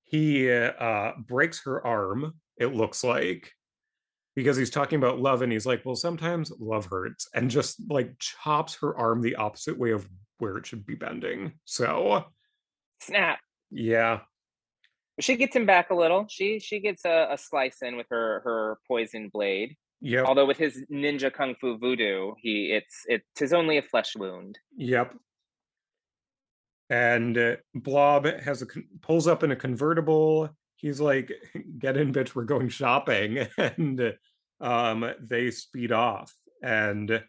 he 0.04 0.50
uh 0.52 1.12
breaks 1.26 1.64
her 1.64 1.86
arm 1.86 2.34
it 2.58 2.74
looks 2.74 3.02
like 3.02 3.50
because 4.34 4.56
he's 4.56 4.70
talking 4.70 4.98
about 4.98 5.20
love 5.20 5.42
and 5.42 5.52
he's 5.52 5.66
like 5.66 5.82
well 5.84 5.96
sometimes 5.96 6.52
love 6.58 6.86
hurts 6.86 7.28
and 7.34 7.50
just 7.50 7.80
like 7.90 8.18
chops 8.18 8.76
her 8.80 8.96
arm 8.96 9.20
the 9.20 9.36
opposite 9.36 9.78
way 9.78 9.90
of 9.90 10.08
where 10.38 10.56
it 10.56 10.66
should 10.66 10.84
be 10.86 10.94
bending 10.94 11.52
so 11.64 12.24
Snap. 13.00 13.38
yeah 13.70 14.20
She 15.20 15.36
gets 15.36 15.54
him 15.54 15.66
back 15.66 15.90
a 15.90 15.94
little. 15.94 16.26
She 16.28 16.58
she 16.58 16.80
gets 16.80 17.04
a, 17.04 17.28
a 17.30 17.36
slice 17.36 17.82
in 17.82 17.96
with 17.96 18.06
her 18.10 18.40
her 18.44 18.78
poison 18.88 19.28
blade. 19.28 19.76
Yeah. 20.00 20.24
Although 20.24 20.46
with 20.46 20.56
his 20.58 20.82
ninja 20.90 21.30
kung 21.30 21.54
fu 21.60 21.76
voodoo, 21.78 22.32
he 22.38 22.72
it's 22.72 23.04
it 23.06 23.22
tis 23.36 23.52
only 23.52 23.76
a 23.78 23.82
flesh 23.82 24.16
wound. 24.16 24.58
yep 24.76 25.14
and 26.90 27.38
uh, 27.38 27.56
blob 27.74 28.26
has 28.26 28.62
a 28.62 28.66
pulls 29.00 29.26
up 29.26 29.42
in 29.42 29.50
a 29.50 29.56
convertible 29.56 30.50
he's 30.82 31.00
like 31.00 31.32
get 31.78 31.96
in 31.96 32.12
bitch 32.12 32.34
we're 32.34 32.44
going 32.44 32.68
shopping. 32.68 33.46
And 33.58 34.14
um 34.60 35.10
they 35.20 35.50
speed 35.50 35.90
off. 35.92 36.34
And 36.62 37.24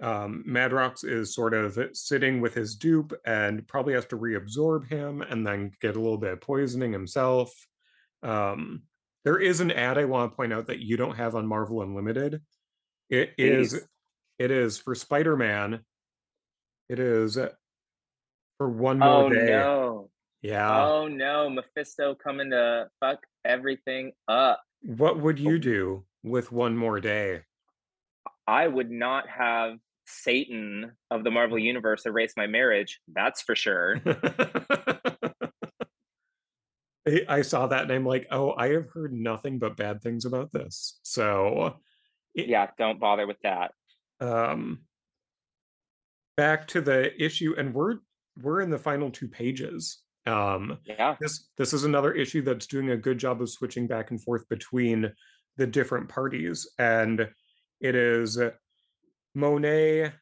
um 0.00 0.44
madrox 0.46 1.04
is 1.04 1.34
sort 1.34 1.54
of 1.54 1.78
sitting 1.94 2.40
with 2.40 2.54
his 2.54 2.76
dupe 2.76 3.12
and 3.24 3.66
probably 3.66 3.94
has 3.94 4.06
to 4.06 4.16
reabsorb 4.18 4.86
him 4.88 5.22
and 5.22 5.44
then 5.46 5.72
get 5.80 5.96
a 5.96 6.00
little 6.00 6.18
bit 6.18 6.34
of 6.34 6.40
poisoning 6.40 6.92
himself. 6.92 7.50
Um 8.22 8.82
there 9.24 9.38
is 9.38 9.60
an 9.60 9.72
ad 9.72 9.98
i 9.98 10.04
want 10.04 10.30
to 10.30 10.36
point 10.36 10.52
out 10.52 10.66
that 10.68 10.78
you 10.78 10.96
don't 10.96 11.16
have 11.16 11.34
on 11.34 11.46
marvel 11.48 11.82
unlimited. 11.82 12.42
It 13.10 13.32
is 13.38 13.72
Please. 13.72 13.86
it 14.38 14.50
is 14.50 14.78
for 14.78 14.94
spider-man. 14.94 15.80
It 16.88 16.98
is 17.00 17.36
for 18.58 18.68
one 18.68 18.98
more 19.00 19.24
Oh 19.24 19.28
day. 19.28 19.46
no. 19.46 20.10
Yeah 20.46 20.84
Oh 20.84 21.08
no, 21.08 21.50
Mephisto 21.50 22.14
coming 22.14 22.50
to 22.50 22.88
fuck 23.00 23.18
everything 23.44 24.12
up. 24.28 24.60
what 24.82 25.18
would 25.20 25.38
Oh. 25.38 25.42
you 25.42 25.58
do 25.58 26.04
with 26.22 26.52
one 26.52 26.76
more 26.76 27.00
day 27.00 27.42
I 28.46 28.66
would 28.68 28.90
not 28.90 29.28
have 29.28 29.78
Satan 30.06 30.92
of 31.10 31.24
the 31.24 31.32
Marvel 31.32 31.58
Universe 31.58 32.06
erase 32.06 32.34
my 32.36 32.46
marriage. 32.46 33.00
That's 33.12 33.42
for 33.42 33.56
sure. 33.56 34.00
I- 37.08 37.24
I 37.28 37.42
saw 37.42 37.66
that 37.68 37.82
and 37.82 37.92
I'm 37.92 38.04
like, 38.04 38.26
oh, 38.30 38.52
I 38.56 38.68
have 38.72 38.86
heard 38.92 39.12
nothing 39.12 39.58
but 39.58 39.76
bad 39.76 40.02
things 40.02 40.24
about 40.24 40.52
this. 40.52 40.98
So, 41.02 41.76
it- 42.34 42.48
yeah, 42.48 42.68
don't 42.78 43.00
bother 43.00 43.26
with 43.26 43.40
that. 43.42 43.72
um, 44.20 44.80
back 46.36 46.68
to 46.68 46.80
the 46.80 47.10
issue, 47.22 47.54
and 47.56 47.74
we're 47.74 47.96
we're 48.42 48.60
in 48.60 48.70
the 48.70 48.78
final 48.78 49.10
two 49.10 49.28
pages. 49.28 50.02
Um, 50.26 50.78
Yeah. 50.84 51.16
this 51.20 51.48
this 51.56 51.72
is 51.72 51.84
another 51.84 52.12
issue 52.12 52.42
that's 52.42 52.66
doing 52.66 52.90
a 52.90 52.96
good 52.96 53.18
job 53.18 53.40
of 53.40 53.50
switching 53.50 53.86
back 53.86 54.10
and 54.10 54.22
forth 54.22 54.48
between 54.48 55.12
the 55.56 55.66
different 55.66 56.08
parties, 56.08 56.68
and 56.78 57.30
it 57.80 57.94
is 57.94 58.38
Monet 59.34 60.12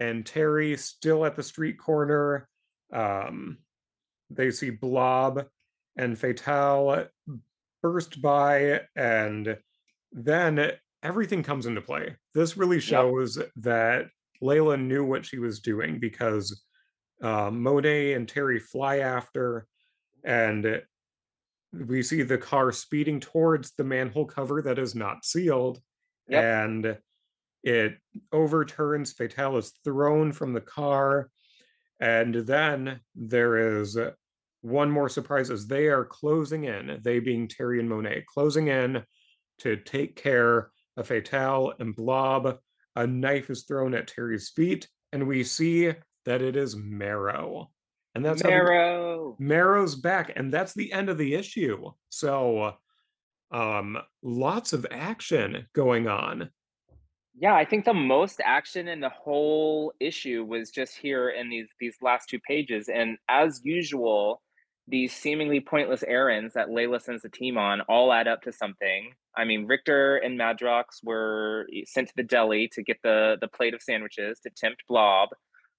and 0.00 0.26
Terry 0.26 0.76
still 0.76 1.24
at 1.24 1.36
the 1.36 1.42
street 1.42 1.78
corner. 1.78 2.48
Um, 2.92 3.58
they 4.30 4.50
see 4.50 4.70
Blob 4.70 5.46
and 5.96 6.18
Fatale 6.18 7.08
burst 7.82 8.20
by, 8.22 8.82
and 8.96 9.58
then 10.12 10.72
everything 11.02 11.42
comes 11.42 11.66
into 11.66 11.80
play. 11.80 12.16
This 12.34 12.56
really 12.56 12.80
shows 12.80 13.38
that 13.56 14.06
Layla 14.42 14.80
knew 14.80 15.04
what 15.04 15.24
she 15.26 15.38
was 15.38 15.60
doing 15.60 16.00
because 16.00 16.64
uh, 17.22 17.50
Monet 17.50 18.12
and 18.14 18.28
Terry 18.28 18.58
fly 18.58 18.98
after, 18.98 19.66
and 20.24 20.82
we 21.72 22.02
see 22.02 22.22
the 22.22 22.38
car 22.38 22.72
speeding 22.72 23.20
towards 23.20 23.72
the 23.72 23.84
manhole 23.84 24.26
cover 24.26 24.62
that 24.62 24.78
is 24.78 24.94
not 24.94 25.24
sealed, 25.24 25.80
Yep. 26.28 26.42
and 26.44 26.98
it 27.62 27.98
overturns. 28.32 29.12
Fatale 29.12 29.58
is 29.58 29.72
thrown 29.84 30.32
from 30.32 30.52
the 30.52 30.60
car, 30.60 31.30
and 32.00 32.34
then 32.34 33.00
there 33.14 33.78
is 33.80 33.96
one 34.62 34.90
more 34.90 35.08
surprise 35.10 35.50
as 35.50 35.66
they 35.66 35.88
are 35.88 36.04
closing 36.04 36.64
in, 36.64 37.00
they 37.02 37.20
being 37.20 37.46
Terry 37.48 37.80
and 37.80 37.88
Monet, 37.88 38.24
closing 38.32 38.68
in 38.68 39.02
to 39.58 39.76
take 39.76 40.16
care 40.16 40.70
of 40.96 41.08
Fatale 41.08 41.74
and 41.78 41.94
Blob. 41.94 42.58
A 42.96 43.06
knife 43.06 43.50
is 43.50 43.64
thrown 43.64 43.92
at 43.94 44.08
Terry's 44.08 44.50
feet, 44.50 44.88
and 45.12 45.26
we 45.26 45.44
see 45.44 45.92
that 46.24 46.42
it 46.42 46.56
is 46.56 46.76
Marrow. 46.76 47.70
And 48.14 48.24
that's 48.24 48.42
how 48.42 48.48
Marrow. 48.48 49.36
Marrow's 49.38 49.96
back, 49.96 50.32
and 50.36 50.52
that's 50.52 50.72
the 50.72 50.92
end 50.92 51.08
of 51.08 51.18
the 51.18 51.34
issue. 51.34 51.90
So, 52.10 52.74
um, 53.50 53.98
lots 54.22 54.72
of 54.72 54.86
action 54.90 55.66
going 55.74 56.06
on. 56.06 56.50
Yeah, 57.36 57.54
I 57.54 57.64
think 57.64 57.84
the 57.84 57.94
most 57.94 58.40
action 58.44 58.86
in 58.86 59.00
the 59.00 59.08
whole 59.08 59.92
issue 59.98 60.44
was 60.44 60.70
just 60.70 60.96
here 60.96 61.30
in 61.30 61.50
these 61.50 61.66
these 61.80 61.96
last 62.00 62.28
two 62.28 62.38
pages, 62.38 62.88
and 62.88 63.18
as 63.28 63.60
usual, 63.64 64.40
these 64.86 65.12
seemingly 65.12 65.60
pointless 65.60 66.04
errands 66.04 66.54
that 66.54 66.68
Layla 66.68 67.02
sends 67.02 67.22
the 67.22 67.28
team 67.28 67.58
on 67.58 67.80
all 67.82 68.12
add 68.12 68.28
up 68.28 68.42
to 68.42 68.52
something. 68.52 69.12
I 69.36 69.44
mean, 69.44 69.66
Rictor 69.66 70.18
and 70.18 70.38
Madrox 70.38 71.02
were 71.02 71.66
sent 71.86 72.08
to 72.08 72.14
the 72.16 72.22
deli 72.22 72.68
to 72.68 72.82
get 72.82 72.98
the 73.02 73.36
the 73.40 73.48
plate 73.48 73.74
of 73.74 73.82
sandwiches 73.82 74.38
to 74.40 74.50
tempt 74.50 74.84
Blob. 74.88 75.30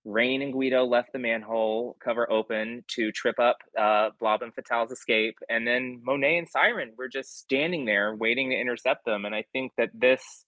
Rahne 0.05 0.43
and 0.43 0.53
Guido 0.53 0.85
left 0.85 1.13
the 1.13 1.19
manhole 1.19 1.97
cover 2.03 2.31
open 2.31 2.83
to 2.89 3.11
trip 3.11 3.39
up 3.39 3.57
uh, 3.79 4.09
Blob 4.19 4.41
and 4.41 4.53
Fatale's 4.53 4.91
escape, 4.91 5.37
and 5.49 5.67
then 5.67 6.01
Monet 6.03 6.37
and 6.37 6.49
Siren 6.49 6.91
were 6.97 7.09
just 7.09 7.39
standing 7.39 7.85
there 7.85 8.15
waiting 8.15 8.49
to 8.49 8.55
intercept 8.55 9.05
them. 9.05 9.25
And 9.25 9.33
I 9.33 9.45
think 9.51 9.71
that 9.77 9.89
this 9.93 10.45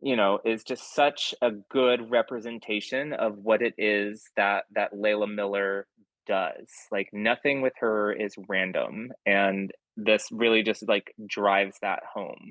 you 0.00 0.14
know 0.14 0.38
is 0.44 0.62
just 0.62 0.94
such 0.94 1.34
a 1.42 1.50
good 1.70 2.10
representation 2.10 3.12
of 3.12 3.38
what 3.38 3.62
it 3.62 3.74
is 3.78 4.24
that 4.36 4.64
that 4.74 4.92
Layla 4.92 5.32
Miller 5.32 5.86
does. 6.26 6.68
Like 6.90 7.08
nothing 7.12 7.62
with 7.62 7.72
her 7.80 8.12
is 8.12 8.34
random 8.48 9.12
and 9.24 9.72
this 9.96 10.28
really 10.30 10.62
just 10.62 10.86
like 10.88 11.14
drives 11.26 11.78
that 11.82 12.00
home 12.12 12.50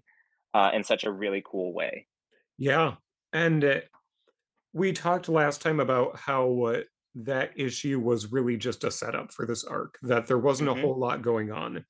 uh, 0.54 0.72
in 0.74 0.84
such 0.84 1.04
a 1.04 1.12
really 1.12 1.44
cool 1.46 1.74
way. 1.74 2.08
Yeah. 2.58 2.96
And 3.34 3.64
uh, 3.64 3.80
we 4.76 4.94
talked 4.94 5.30
last 5.30 5.62
time 5.64 5.82
about 5.82 6.18
how 6.20 6.64
uh, 6.66 6.84
that 7.16 7.54
issue 7.60 8.00
was 8.00 8.32
really 8.34 8.58
just 8.58 8.86
a 8.86 8.92
setup 8.92 9.34
for 9.34 9.48
this 9.48 9.66
arc, 9.66 10.00
that 10.04 10.28
there 10.28 10.40
wasn't 10.40 10.70
Mhm. 10.70 10.78
a 10.78 10.82
whole 10.82 11.00
lot 11.00 11.24
going 11.24 11.52
on. 11.52 11.86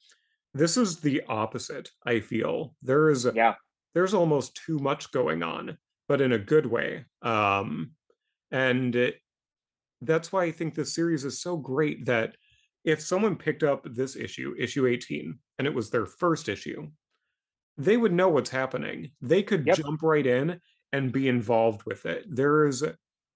This 0.53 0.78
is 0.78 1.02
the 1.02 1.24
opposite, 1.28 1.91
I 2.06 2.22
feel. 2.22 2.76
There 2.84 3.10
is 3.10 3.30
Yeah. 3.32 3.56
there's 3.95 4.14
almost 4.16 4.56
too 4.66 4.80
much 4.80 5.12
going 5.12 5.44
on, 5.44 5.78
but 6.07 6.22
in 6.22 6.32
a 6.34 6.40
good 6.40 6.68
way. 6.68 7.06
Um, 7.24 7.94
and 8.52 8.95
it, 8.95 9.18
that's 10.02 10.32
why 10.32 10.45
I 10.45 10.52
think 10.52 10.76
this 10.76 10.94
series 10.95 11.26
is 11.26 11.41
so 11.41 11.57
great 11.57 12.06
that 12.06 12.38
if 12.86 13.02
someone 13.02 13.38
picked 13.38 13.64
up 13.64 13.86
this 13.86 14.16
issue, 14.16 14.56
issue 14.60 14.88
18, 14.88 15.40
and 15.60 15.68
it 15.68 15.74
was 15.76 15.91
their 15.91 16.06
first 16.06 16.49
issue, 16.49 16.91
they 17.78 17.98
would 17.98 18.14
know 18.14 18.30
what's 18.30 18.49
happening. 18.49 19.12
They 19.22 19.44
could 19.44 19.68
Yep. 19.68 19.74
jump 19.74 20.02
right 20.03 20.26
in 20.26 20.62
and 20.96 21.12
be 21.12 21.28
involved 21.28 21.84
with 21.86 22.06
it. 22.06 22.24
There 22.34 22.66
is 22.66 22.82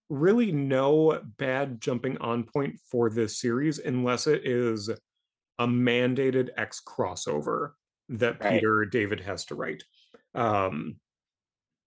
really 0.09 0.51
no 0.51 1.21
bad 1.37 1.81
jumping 1.81 2.17
on 2.19 2.45
point 2.45 2.79
for 2.89 3.09
this 3.09 3.41
series 3.41 3.79
unless 3.79 4.27
it 4.27 4.47
is 4.47 4.89
a 5.59 5.67
mandated 5.67 6.51
X 6.55 6.81
crossover 6.81 7.71
that 8.07 8.41
Right. 8.41 8.53
Peter 8.53 8.85
David 8.85 9.19
has 9.19 9.43
to 9.45 9.55
write. 9.55 9.83
Um, 10.33 10.95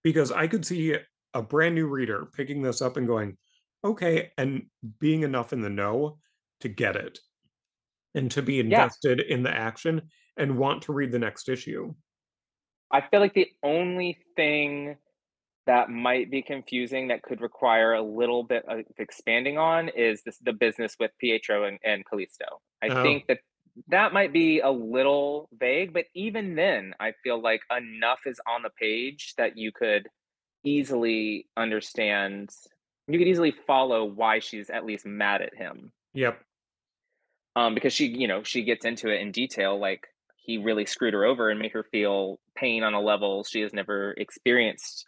because 0.05 0.31
I 0.31 0.47
could 0.47 0.67
see 0.67 0.95
a 1.33 1.43
brand 1.43 1.75
new 1.75 1.87
reader 1.87 2.29
picking 2.37 2.61
this 2.61 2.83
up 2.83 2.99
and 2.99 3.07
going, 3.07 3.39
okay, 3.83 4.31
and 4.37 4.67
being 5.01 5.23
enough 5.23 5.55
in 5.55 5.63
the 5.63 5.71
know 5.71 6.19
to 6.61 6.69
get 6.69 6.97
it 6.97 7.19
and 8.15 8.31
to 8.33 8.43
be 8.43 8.61
invested 8.61 9.21
in 9.21 9.43
the 9.43 9.51
action 9.51 10.03
and 10.37 10.59
want 10.59 10.83
to 10.83 10.93
read 10.93 11.13
the 11.13 11.19
next 11.19 11.49
issue. 11.49 11.95
I 12.91 13.01
feel 13.01 13.21
like 13.21 13.33
the 13.33 13.49
only 13.63 14.19
thing 14.37 14.97
that 15.67 15.91
might 15.91 16.31
be 16.31 16.43
confusing 16.43 17.09
that 17.09 17.23
could 17.23 17.41
require 17.41 17.93
a 17.95 18.03
little 18.03 18.43
bit 18.43 18.65
of 18.69 18.81
expanding 18.99 19.59
on 19.59 19.89
is 19.91 20.23
this 20.25 20.39
the 20.39 20.53
business 20.53 20.97
with 20.99 21.13
Pietro 21.21 21.65
and, 21.65 21.79
and 21.85 22.05
Callisto. 22.05 22.61
I 22.83 22.89
Oh. 22.89 23.03
think 23.03 23.27
that 23.29 23.39
that 23.89 24.13
might 24.13 24.33
be 24.33 24.61
a 24.61 24.71
little 24.71 25.49
vague, 25.53 25.93
but 25.95 26.05
even 26.15 26.57
then, 26.57 26.95
I 27.01 27.13
feel 27.25 27.41
like 27.41 27.63
enough 27.75 28.21
is 28.27 28.41
on 28.47 28.63
the 28.63 28.71
page 28.71 29.35
that 29.39 29.57
you 29.57 29.73
could 29.73 30.09
easily 30.65 31.47
understand. 31.57 32.51
You 33.09 33.19
could 33.19 33.29
easily 33.29 33.55
follow 33.67 34.05
why 34.05 34.41
she's 34.41 34.69
at 34.69 34.85
least 34.85 35.07
mad 35.07 35.43
at 35.43 35.55
him 35.57 35.93
Yep. 36.15 36.41
um, 37.57 37.75
because 37.75 37.93
she, 37.93 38.07
you 38.07 38.29
know, 38.29 38.43
she 38.43 38.63
gets 38.65 38.85
into 38.85 39.09
it 39.09 39.21
in 39.21 39.33
detail. 39.33 39.79
Like 39.79 40.07
he 40.37 40.59
really 40.59 40.87
screwed 40.87 41.15
her 41.15 41.25
over 41.25 41.51
and 41.51 41.59
made 41.61 41.73
her 41.73 41.85
feel 41.85 42.39
pain 42.57 42.83
on 42.83 42.95
a 42.95 43.01
level 43.01 43.43
she 43.45 43.61
has 43.63 43.73
never 43.73 44.13
experienced 44.13 45.07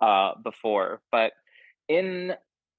uh, 0.00 0.32
before. 0.42 1.00
But 1.10 1.32
in 1.88 2.32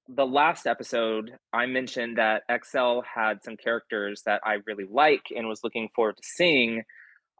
the 0.08 0.26
last 0.26 0.66
episode, 0.66 1.32
I 1.52 1.66
mentioned 1.66 2.16
that 2.18 2.42
X-Cell 2.48 3.02
had 3.14 3.42
some 3.44 3.56
characters 3.56 4.22
that 4.24 4.40
I 4.44 4.58
really 4.66 4.86
like 4.90 5.26
and 5.34 5.46
was 5.48 5.60
looking 5.62 5.88
forward 5.94 6.16
to 6.16 6.22
seeing. 6.24 6.82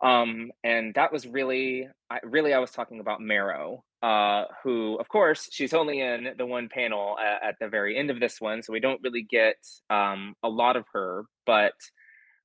Um, 0.02 0.52
and 0.62 0.94
that 0.94 1.12
was 1.12 1.26
really, 1.26 1.88
I, 2.10 2.18
really, 2.22 2.54
I 2.54 2.58
was 2.58 2.70
talking 2.70 3.00
about 3.00 3.20
Marrow, 3.20 3.82
uh, 4.02 4.44
who, 4.62 4.96
of 4.96 5.08
course, 5.08 5.48
she's 5.50 5.74
only 5.74 6.00
in 6.00 6.28
the 6.36 6.46
one 6.46 6.68
panel 6.72 7.16
at, 7.18 7.48
at 7.48 7.54
the 7.60 7.68
very 7.68 7.98
end 7.98 8.10
of 8.10 8.20
this 8.20 8.40
one, 8.40 8.62
so 8.62 8.72
we 8.72 8.80
don't 8.80 9.00
really 9.02 9.26
get 9.28 9.56
um, 9.90 10.34
a 10.44 10.48
lot 10.48 10.76
of 10.76 10.84
her. 10.92 11.24
But 11.46 11.72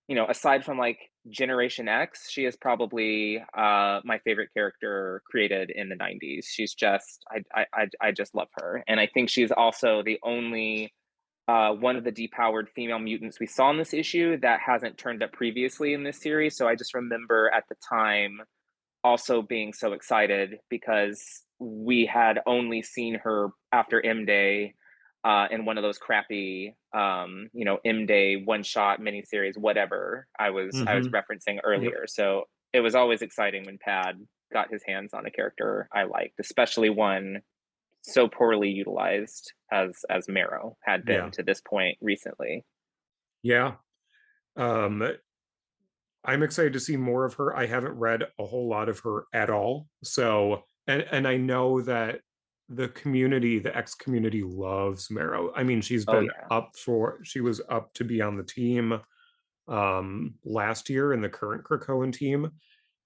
you 0.07 0.15
know, 0.15 0.25
aside 0.27 0.65
from 0.65 0.77
like 0.77 0.99
Generation 1.29 1.87
X, 1.87 2.29
she 2.29 2.45
is 2.45 2.55
probably 2.57 3.43
uh, 3.57 4.01
my 4.03 4.19
favorite 4.25 4.49
character 4.53 5.21
created 5.29 5.71
in 5.73 5.89
the 5.89 5.95
'90s. 5.95 6.45
She's 6.45 6.73
just, 6.73 7.23
I, 7.55 7.65
I, 7.73 7.87
I, 8.01 8.11
just 8.11 8.35
love 8.35 8.49
her, 8.57 8.83
and 8.87 8.99
I 8.99 9.07
think 9.13 9.29
she's 9.29 9.51
also 9.51 10.03
the 10.03 10.19
only 10.23 10.93
uh, 11.47 11.71
one 11.71 11.95
of 11.95 12.03
the 12.03 12.11
depowered 12.11 12.67
female 12.75 12.99
mutants 12.99 13.39
we 13.39 13.47
saw 13.47 13.69
in 13.71 13.77
this 13.77 13.93
issue 13.93 14.37
that 14.41 14.59
hasn't 14.65 14.97
turned 14.97 15.23
up 15.23 15.31
previously 15.31 15.93
in 15.93 16.03
this 16.03 16.21
series. 16.21 16.55
So 16.55 16.67
I 16.67 16.75
just 16.75 16.93
remember 16.93 17.51
at 17.53 17.63
the 17.69 17.75
time 17.87 18.39
also 19.03 19.41
being 19.41 19.73
so 19.73 19.93
excited 19.93 20.57
because 20.69 21.43
we 21.59 22.05
had 22.05 22.39
only 22.45 22.81
seen 22.81 23.15
her 23.23 23.49
after 23.71 24.05
M 24.05 24.25
Day 24.25 24.73
uh, 25.23 25.47
in 25.51 25.65
one 25.65 25.77
of 25.77 25.83
those 25.83 25.97
crappy, 25.97 26.75
um, 26.93 27.49
you 27.53 27.65
know, 27.65 27.79
M 27.85 28.05
Day 28.05 28.35
one 28.37 28.63
shot 28.63 28.99
miniseries, 28.99 29.57
whatever 29.57 30.27
I 30.39 30.49
was 30.51 30.83
I 30.87 30.95
was 30.95 31.07
Mhm. 31.07 31.11
referencing 31.11 31.59
earlier. 31.63 32.05
So 32.07 32.45
it 32.73 32.81
was 32.81 32.95
always 32.95 33.21
exciting 33.21 33.65
when 33.65 33.77
Pad 33.77 34.27
got 34.51 34.71
his 34.71 34.83
hands 34.85 35.13
on 35.13 35.25
a 35.25 35.31
character 35.31 35.87
I 35.93 36.03
liked, 36.03 36.39
especially 36.39 36.89
one 36.89 37.41
so 38.01 38.27
poorly 38.27 38.69
utilized 38.69 39.53
as 39.71 40.03
as 40.09 40.27
Marrow 40.27 40.77
had 40.83 41.05
been 41.05 41.25
Yeah. 41.25 41.29
to 41.31 41.43
this 41.43 41.61
point 41.61 41.97
recently. 42.01 42.65
Yeah. 43.43 43.75
Um, 44.55 45.17
I'm 46.25 46.43
excited 46.43 46.73
to 46.73 46.79
see 46.79 46.95
more 46.97 47.25
of 47.25 47.33
her. 47.35 47.55
I 47.55 47.65
haven't 47.65 47.97
read 47.99 48.23
a 48.39 48.45
whole 48.45 48.67
lot 48.69 48.89
of 48.89 48.99
her 48.99 49.25
at 49.33 49.49
all. 49.49 49.87
So, 50.03 50.63
and 50.87 51.01
and 51.11 51.27
I 51.27 51.37
know 51.37 51.81
that 51.81 52.21
the 52.75 52.89
community, 52.89 53.59
the 53.59 53.75
ex 53.75 53.95
community 53.95 54.43
loves 54.43 55.09
Marrow. 55.11 55.51
I 55.55 55.63
mean, 55.63 55.81
she's 55.81 56.05
been 56.05 56.25
yeah. 56.25 56.47
up 56.49 56.75
for 56.75 57.19
she 57.23 57.41
was 57.41 57.61
up 57.69 57.93
to 57.95 58.03
be 58.03 58.21
on 58.21 58.37
the 58.37 58.43
team 58.43 58.99
um 59.67 60.33
last 60.43 60.89
year 60.89 61.13
in 61.13 61.21
the 61.21 61.29
current 61.29 61.63
Krakoan 61.63 62.11
team. 62.11 62.51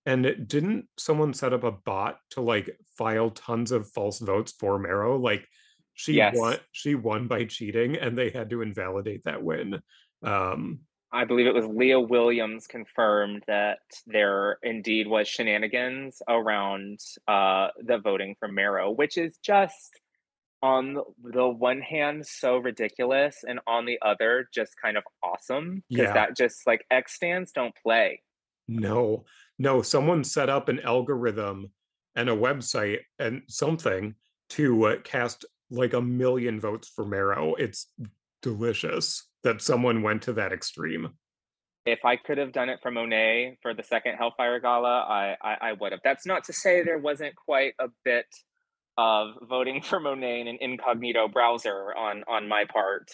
And 0.06 0.26
it- 0.26 0.48
didn't 0.48 0.86
someone 0.98 1.34
set 1.34 1.54
up 1.54 1.64
a 1.64 1.72
bot 1.72 2.18
to 2.32 2.42
like 2.42 2.70
file 2.98 3.30
tons 3.30 3.72
of 3.72 3.90
false 3.92 4.20
votes 4.20 4.54
for 4.60 4.80
Marrow? 4.80 5.18
Like 5.18 5.48
she 5.94 6.14
Yes. 6.14 6.36
won 6.38 6.58
she 6.72 6.96
won 6.96 7.28
by 7.28 7.46
cheating 7.46 7.96
and 7.96 8.18
they 8.18 8.30
had 8.30 8.50
to 8.52 8.62
invalidate 8.62 9.24
that 9.26 9.44
win. 9.44 9.82
Um 10.24 10.80
I 11.18 11.26
believe 11.26 11.48
it 11.48 11.54
was 11.56 11.66
Leah 11.66 12.00
Williams 12.00 12.68
confirmed 12.68 13.44
that 13.48 13.80
there 14.06 14.60
indeed 14.62 15.08
was 15.08 15.28
shenanigans 15.28 16.22
around 16.30 17.00
uh, 17.28 17.70
the 17.84 17.98
voting 17.98 18.36
for 18.40 18.48
Marrow, 18.48 18.92
which 18.92 19.18
is 19.18 19.38
just 19.44 20.00
on 20.62 20.94
the- 21.24 21.48
one 21.48 21.82
hand 21.82 22.26
so 22.28 22.58
ridiculous, 22.58 23.44
and 23.48 23.60
on 23.66 23.86
the 23.86 23.98
other 24.04 24.48
just 24.54 24.74
kind 24.80 24.96
of 24.96 25.04
awesome 25.24 25.84
because 25.90 26.06
Yeah. 26.06 26.14
that 26.14 26.38
just 26.38 26.68
like 26.68 26.86
X 26.92 27.14
stands 27.16 27.52
don't 27.52 27.76
play. 27.82 28.22
No, 28.68 29.26
no, 29.58 29.82
someone 29.82 30.24
set 30.24 30.50
up 30.50 30.70
an 30.70 30.80
algorithm 30.82 31.72
and 32.16 32.30
a 32.30 32.36
website 32.36 33.00
and 33.18 33.42
something 33.48 34.14
to 34.50 34.84
uh, 34.86 34.98
cast 35.04 35.46
like 35.72 35.94
a 35.94 36.02
million 36.02 36.60
votes 36.60 36.88
for 36.90 37.06
Marrow. 37.06 37.56
It's 37.56 37.88
delicious 38.44 39.27
that 39.44 39.62
someone 39.62 40.02
went 40.02 40.24
to 40.24 40.34
that 40.34 40.54
extreme. 40.54 41.10
If 41.86 42.04
I 42.04 42.18
could 42.18 42.38
have 42.38 42.52
done 42.52 42.70
it 42.70 42.80
for 42.82 42.92
Monet 42.92 43.60
for 43.62 43.74
the 43.74 43.84
second 43.84 44.16
Hellfire 44.16 44.60
Gala, 44.60 45.06
I 45.08 45.36
I, 45.42 45.58
I 45.62 45.74
would 45.74 45.94
have. 45.94 46.02
That's 46.04 46.26
not 46.26 46.44
to 46.46 46.54
say 46.54 46.84
there 46.84 46.98
wasn't 46.98 47.36
quite 47.36 47.74
a 47.80 47.88
bit 48.04 48.26
of 48.98 49.36
voting 49.48 49.82
for 49.82 50.00
Monet 50.00 50.42
in 50.42 50.48
an 50.48 50.58
incognito 50.60 51.28
browser 51.28 51.96
on 51.96 52.24
on 52.28 52.48
my 52.48 52.66
part, 52.66 53.12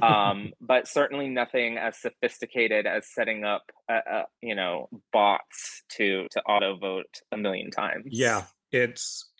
um, 0.00 0.52
but 0.60 0.86
certainly 0.88 1.28
nothing 1.28 1.76
as 1.76 2.00
sophisticated 2.00 2.86
as 2.86 3.12
setting 3.12 3.44
up, 3.44 3.64
uh, 3.90 4.00
uh, 4.10 4.22
you 4.40 4.54
know, 4.54 4.88
bots 5.12 5.82
to 5.96 6.26
to 6.30 6.40
auto 6.42 6.76
vote 6.76 7.20
a 7.32 7.36
million 7.36 7.70
times. 7.70 8.04
Yeah, 8.06 8.44
it's 8.70 9.30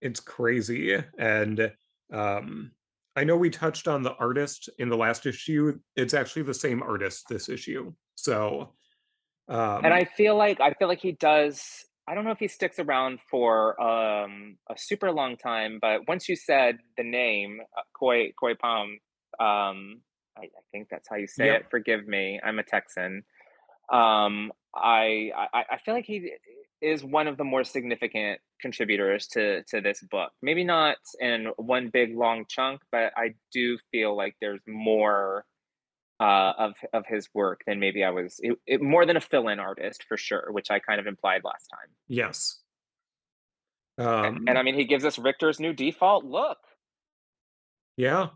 it's 0.00 0.20
crazy, 0.20 0.96
and 1.18 1.72
um, 2.12 2.72
I 3.16 3.24
know 3.24 3.36
we 3.36 3.50
touched 3.50 3.88
on 3.88 4.02
the 4.02 4.14
artist 4.14 4.68
in 4.78 4.88
the 4.88 4.96
last 4.96 5.26
issue. 5.26 5.78
It's 5.96 6.14
actually 6.14 6.42
the 6.42 6.54
same 6.54 6.82
artist 6.82 7.26
this 7.28 7.48
issue, 7.48 7.92
so. 8.14 8.74
And 9.48 9.86
Um, 9.86 9.92
I 9.92 10.04
feel 10.04 10.36
like 10.36 10.60
I 10.60 10.72
feel 10.74 10.86
like 10.86 11.00
he 11.00 11.12
does 11.12 11.84
I 12.10 12.14
don't 12.14 12.24
know 12.24 12.32
if 12.32 12.40
he 12.40 12.48
sticks 12.48 12.80
around 12.80 13.20
for, 13.30 13.80
um, 13.80 14.56
a 14.68 14.74
super 14.76 15.12
long 15.12 15.36
time, 15.36 15.78
but 15.80 16.08
once 16.08 16.28
you 16.28 16.34
said 16.34 16.78
the 16.96 17.04
name, 17.04 17.60
uh, 17.78 17.82
Khoi 17.96 18.32
Khoi 18.32 18.54
Pham, 18.54 18.94
um, 19.38 20.00
I 20.36 20.42
I 20.42 20.62
think 20.72 20.88
that's 20.90 21.08
how 21.08 21.16
you 21.16 21.28
say 21.28 21.46
yep, 21.46 21.60
it, 21.62 21.66
forgive 21.70 22.08
me, 22.08 22.40
I'm 22.42 22.58
a 22.58 22.64
Texan. 22.64 23.22
Um, 23.92 24.52
I 24.74 25.30
I 25.52 25.64
I 25.72 25.78
feel 25.84 25.94
like 25.94 26.04
he 26.06 26.32
is 26.80 27.04
one 27.04 27.26
of 27.28 27.36
the 27.36 27.44
more 27.44 27.64
significant 27.64 28.40
contributors 28.60 29.26
to 29.28 29.62
to 29.64 29.80
this 29.80 30.02
book. 30.10 30.32
Maybe 30.42 30.64
not 30.64 30.96
in 31.20 31.46
one 31.56 31.90
big 31.90 32.16
long 32.16 32.46
chunk, 32.48 32.82
but 32.92 33.12
I 33.16 33.34
do 33.52 33.78
feel 33.90 34.16
like 34.16 34.36
there's 34.40 34.60
more 34.66 35.44
uh, 36.20 36.52
of 36.58 36.74
of 36.92 37.06
his 37.06 37.28
work 37.34 37.62
than 37.66 37.80
maybe 37.80 38.04
I 38.04 38.10
was 38.10 38.36
it, 38.40 38.58
it, 38.66 38.82
more 38.82 39.06
than 39.06 39.16
a 39.16 39.20
fill-in 39.20 39.60
artist 39.60 40.04
for 40.08 40.16
sure, 40.16 40.48
which 40.52 40.70
I 40.70 40.78
kind 40.80 41.00
of 41.00 41.06
implied 41.06 41.42
last 41.44 41.68
time. 41.68 41.94
yes. 42.08 42.62
A- 44.22 44.32
And 44.46 44.56
I 44.56 44.62
Um, 44.62 44.62
mean, 44.62 44.76
he 44.76 44.86
gives 44.86 45.04
us 45.04 45.18
Rictor's 45.18 45.60
new 45.60 45.74
default 45.74 46.24
look. 46.24 46.58
yeah, 47.96 48.30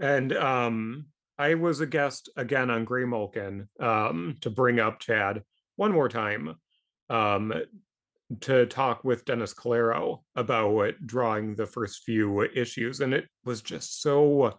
and 0.00 0.32
um, 0.34 1.09
I 1.40 1.54
was 1.54 1.80
a 1.80 1.86
guest 1.86 2.28
again 2.36 2.68
on 2.68 2.84
Grey 2.84 3.04
Mulkin 3.04 3.66
um, 3.80 4.36
to 4.42 4.50
bring 4.50 4.78
up 4.78 4.98
Chad 5.00 5.42
one 5.76 5.90
more 5.90 6.10
time 6.10 6.56
um, 7.08 7.54
to 8.42 8.66
talk 8.66 9.04
with 9.04 9.24
Dennis 9.24 9.54
Calero 9.54 10.18
about 10.36 10.92
drawing 11.06 11.54
the 11.54 11.64
first 11.64 12.02
few 12.04 12.42
issues, 12.42 13.00
and 13.00 13.14
it 13.14 13.26
was 13.46 13.62
just 13.62 14.02
so 14.02 14.58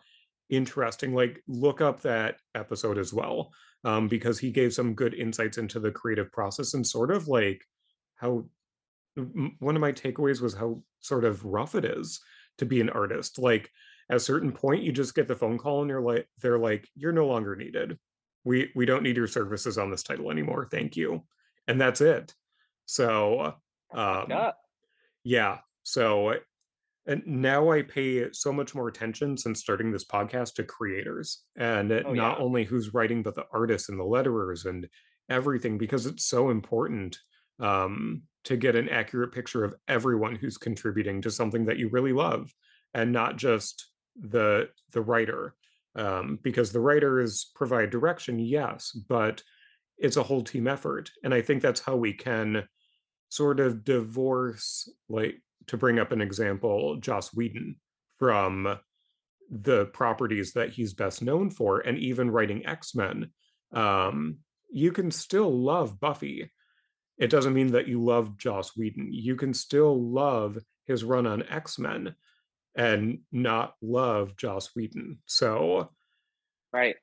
interesting. 0.50 1.14
Like, 1.14 1.44
look 1.48 1.82
up 1.82 2.02
that 2.02 2.38
episode 2.56 2.98
as 2.98 3.14
well, 3.14 3.52
um, 3.84 4.08
because 4.08 4.40
he 4.40 4.50
gave 4.50 4.74
some 4.74 4.96
good 4.96 5.14
insights 5.14 5.60
into 5.60 5.80
the 5.80 5.92
creative 5.92 6.32
process 6.32 6.74
and 6.74 6.86
sort 6.86 7.12
of 7.12 7.28
like 7.28 7.62
how 8.16 8.46
one 9.16 9.76
of 9.76 9.82
my 9.82 9.92
takeaways 9.92 10.42
was 10.42 10.56
how 10.56 10.82
sort 11.00 11.26
of 11.26 11.46
rough 11.46 11.76
it 11.76 11.86
is 11.86 12.20
to 12.58 12.66
be 12.66 12.82
an 12.82 12.90
artist. 12.90 13.38
Like, 13.38 13.70
at 14.12 14.18
a 14.18 14.20
certain 14.20 14.52
point, 14.52 14.84
you 14.84 14.92
just 14.92 15.16
get 15.16 15.30
the 15.30 15.36
phone 15.36 15.58
call 15.58 15.82
and 15.82 15.90
you're 15.90 16.02
like, 16.02 16.28
they're 16.42 16.60
like, 16.60 16.88
you're 16.96 17.14
no 17.14 17.26
longer 17.26 17.56
needed. 17.56 17.98
We 18.44 18.70
we 18.76 18.86
don't 18.86 19.04
need 19.04 19.16
your 19.16 19.28
services 19.28 19.78
on 19.78 19.90
this 19.90 20.04
title 20.04 20.30
anymore. 20.30 20.68
Thank 20.70 20.98
you, 20.98 21.24
and 21.68 21.80
that's 21.80 22.02
it. 22.02 22.36
So, 22.86 23.56
um, 23.94 24.32
up. 24.32 24.58
yeah. 25.24 25.60
So 25.84 26.36
and 27.08 27.24
now 27.26 27.72
I 27.72 27.84
pay 27.84 28.32
so 28.32 28.52
much 28.52 28.76
more 28.76 28.88
attention 28.88 29.38
since 29.38 29.62
starting 29.62 29.92
this 29.92 30.06
podcast 30.06 30.56
to 30.56 30.64
creators 30.64 31.44
and 31.56 31.92
Oh 31.92 32.14
not 32.14 32.38
yeah. 32.38 32.44
only 32.44 32.66
who's 32.66 32.94
writing, 32.94 33.24
but 33.24 33.36
the 33.36 33.46
artists 33.54 33.90
and 33.90 34.00
the 34.00 34.04
letterers 34.04 34.66
and 34.66 34.88
everything, 35.30 35.78
because 35.78 36.06
it's 36.06 36.26
so 36.26 36.50
important 36.50 37.18
um, 37.60 38.24
to 38.44 38.58
get 38.58 38.76
an 38.76 38.90
accurate 38.90 39.32
picture 39.32 39.64
of 39.64 39.74
everyone 39.88 40.36
who's 40.36 40.58
contributing 40.58 41.22
to 41.22 41.32
something 41.32 41.66
that 41.66 41.78
you 41.78 41.90
really 41.90 42.14
love, 42.14 42.52
and 42.94 43.12
not 43.12 43.38
just 43.38 43.91
the 44.16 44.70
the 44.92 45.02
writer. 45.02 45.56
Um, 45.94 46.40
because 46.42 46.72
the 46.72 46.80
writers 46.80 47.52
provide 47.54 47.90
direction, 47.90 48.40
yes, 48.40 48.92
but 48.92 49.44
it's 49.98 50.16
a 50.16 50.24
whole 50.24 50.42
team 50.42 50.66
effort, 50.66 51.12
and 51.22 51.34
I 51.34 51.42
think 51.42 51.62
that's 51.62 51.82
how 51.82 51.98
we 51.98 52.14
can 52.14 52.64
sort 53.28 53.60
of 53.60 53.84
divorce, 53.84 54.90
like 55.10 55.42
to 55.68 55.78
bring 55.78 56.00
up 56.00 56.12
an 56.12 56.22
example, 56.22 56.96
Joss 56.96 57.34
Whedon 57.34 57.76
from 58.18 58.78
the 59.50 59.86
properties 59.88 60.54
that 60.54 60.70
he's 60.70 60.94
best 60.94 61.22
known 61.22 61.50
for, 61.50 61.80
and 61.80 61.98
even 61.98 62.32
writing 62.32 62.66
X 62.66 62.96
Men. 62.96 63.30
Um, 63.74 64.38
you 64.72 64.92
can 64.92 65.12
still 65.12 65.52
love 65.52 66.00
Buffy. 66.00 66.52
It 67.18 67.30
doesn't 67.30 67.54
mean 67.54 67.74
that 67.74 67.88
you 67.88 68.04
love 68.04 68.38
Joss 68.38 68.76
Whedon. 68.78 69.10
You 69.12 69.36
can 69.36 69.54
still 69.54 70.02
love 70.02 70.58
his 70.86 71.04
run 71.04 71.28
on 71.28 71.44
X 71.50 71.78
Men 71.78 72.16
and 72.76 73.20
not 73.32 73.76
love 73.82 74.38
Joss 74.38 74.72
Whedon. 74.76 75.20
So, 75.26 75.90
Right. 76.74 76.96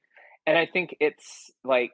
And 0.47 0.57
I 0.57 0.67
think 0.67 0.97
it's 1.01 1.51
like 1.65 1.93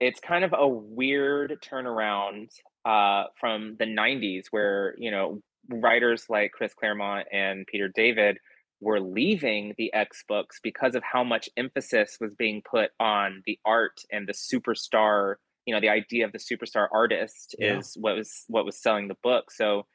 it's 0.00 0.20
kind 0.20 0.44
of 0.44 0.52
a 0.56 0.66
weird 0.66 1.56
turnaround 1.62 2.48
uh, 2.84 3.24
from 3.38 3.76
the 3.78 3.84
90s 3.84 4.46
where, 4.50 4.94
you 4.98 5.10
know, 5.10 5.40
writers 5.68 6.26
like 6.28 6.52
Chris 6.52 6.74
Claremont 6.74 7.26
and 7.32 7.66
Peter 7.66 7.88
David 7.94 8.38
were 8.80 9.00
leaving 9.00 9.74
the 9.78 9.92
X 9.94 10.24
books 10.28 10.58
because 10.62 10.94
of 10.94 11.02
how 11.02 11.24
much 11.24 11.48
emphasis 11.56 12.18
was 12.20 12.34
being 12.34 12.62
put 12.68 12.90
on 13.00 13.42
the 13.46 13.58
art 13.64 14.00
and 14.12 14.28
the 14.28 14.32
superstar, 14.32 15.36
you 15.64 15.74
know, 15.74 15.80
the 15.80 15.88
idea 15.88 16.26
of 16.26 16.32
the 16.32 16.38
superstar 16.38 16.88
artist 16.92 17.54
yeah, 17.58 17.78
is 17.78 17.96
what 17.98 18.16
was 18.16 18.44
what 18.48 18.66
was 18.66 18.76
selling 18.76 19.08
the 19.08 19.16
book. 19.22 19.50
So 19.50 19.86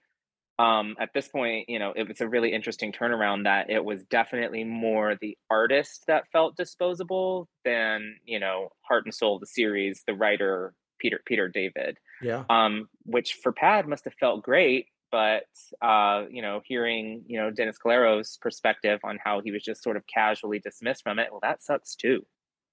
um, 0.60 0.98
at 0.99 1.14
this 1.14 1.30
point, 1.30 1.69
you 1.69 1.80
know, 1.80 1.94
it 1.95 2.06
was 2.06 2.19
a 2.19 2.27
really 2.27 2.52
interesting 2.52 2.91
turnaround 2.91 3.45
that 3.45 3.69
it 3.69 3.84
was 3.84 4.03
definitely 4.03 4.65
more 4.65 5.15
the 5.15 5.38
artist 5.49 6.03
that 6.07 6.26
felt 6.34 6.57
disposable 6.57 7.48
than, 7.64 8.18
you 8.26 8.41
know, 8.41 8.68
heart 8.81 9.06
and 9.06 9.15
soul 9.15 9.36
of 9.36 9.40
the 9.40 9.48
series, 9.48 10.03
the 10.06 10.14
writer 10.14 10.73
Peter 10.99 11.22
Peter 11.26 11.48
David. 11.48 11.98
yeah, 12.22 12.44
Um, 12.49 12.90
which 13.06 13.36
for 13.41 13.53
Pad 13.53 13.88
must 13.88 14.03
have 14.03 14.15
felt 14.19 14.44
great, 14.44 14.88
but 15.14 15.45
uh, 15.81 16.26
you 16.30 16.41
know, 16.41 16.61
hearing, 16.65 17.23
you 17.26 17.40
know, 17.40 17.52
Dennis 17.52 17.77
Calero's 17.77 18.38
perspective 18.41 18.99
on 19.06 19.18
how 19.23 19.40
he 19.40 19.52
was 19.52 19.64
just 19.64 19.81
sort 19.81 19.95
of 19.95 20.03
casually 20.14 20.60
dismissed 20.60 21.03
from 21.03 21.19
it, 21.19 21.30
well, 21.31 21.40
that 21.41 21.64
sucks 21.64 21.95
too. 21.95 22.26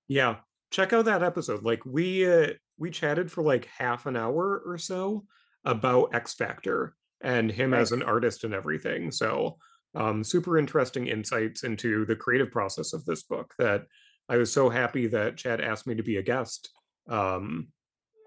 yeah. 0.08 0.36
Check 0.72 0.92
out 0.92 1.04
that 1.04 1.22
episode. 1.22 1.62
Like 1.62 1.86
we 1.86 2.28
uh, 2.28 2.48
we 2.76 2.90
chatted 2.90 3.30
for 3.30 3.44
like 3.44 3.68
half 3.78 4.04
an 4.06 4.16
hour 4.16 4.60
or 4.66 4.76
so 4.76 5.24
about 5.64 6.12
X 6.12 6.34
Factor 6.34 6.96
and 7.22 7.50
him 7.50 7.74
as 7.74 7.92
an 7.92 8.02
artist 8.02 8.44
and 8.44 8.54
everything. 8.54 9.10
So, 9.10 9.56
um, 9.94 10.22
super 10.22 10.58
interesting 10.58 11.06
insights 11.06 11.64
into 11.64 12.04
the 12.04 12.16
creative 12.16 12.50
process 12.50 12.92
of 12.92 13.04
this 13.04 13.22
book 13.22 13.54
that 13.58 13.86
I 14.28 14.36
was 14.36 14.52
so 14.52 14.68
happy 14.68 15.06
that 15.08 15.36
Chad 15.36 15.60
asked 15.60 15.86
me 15.86 15.94
to 15.94 16.02
be 16.02 16.16
a 16.16 16.22
guest 16.22 16.68
um, 17.08 17.68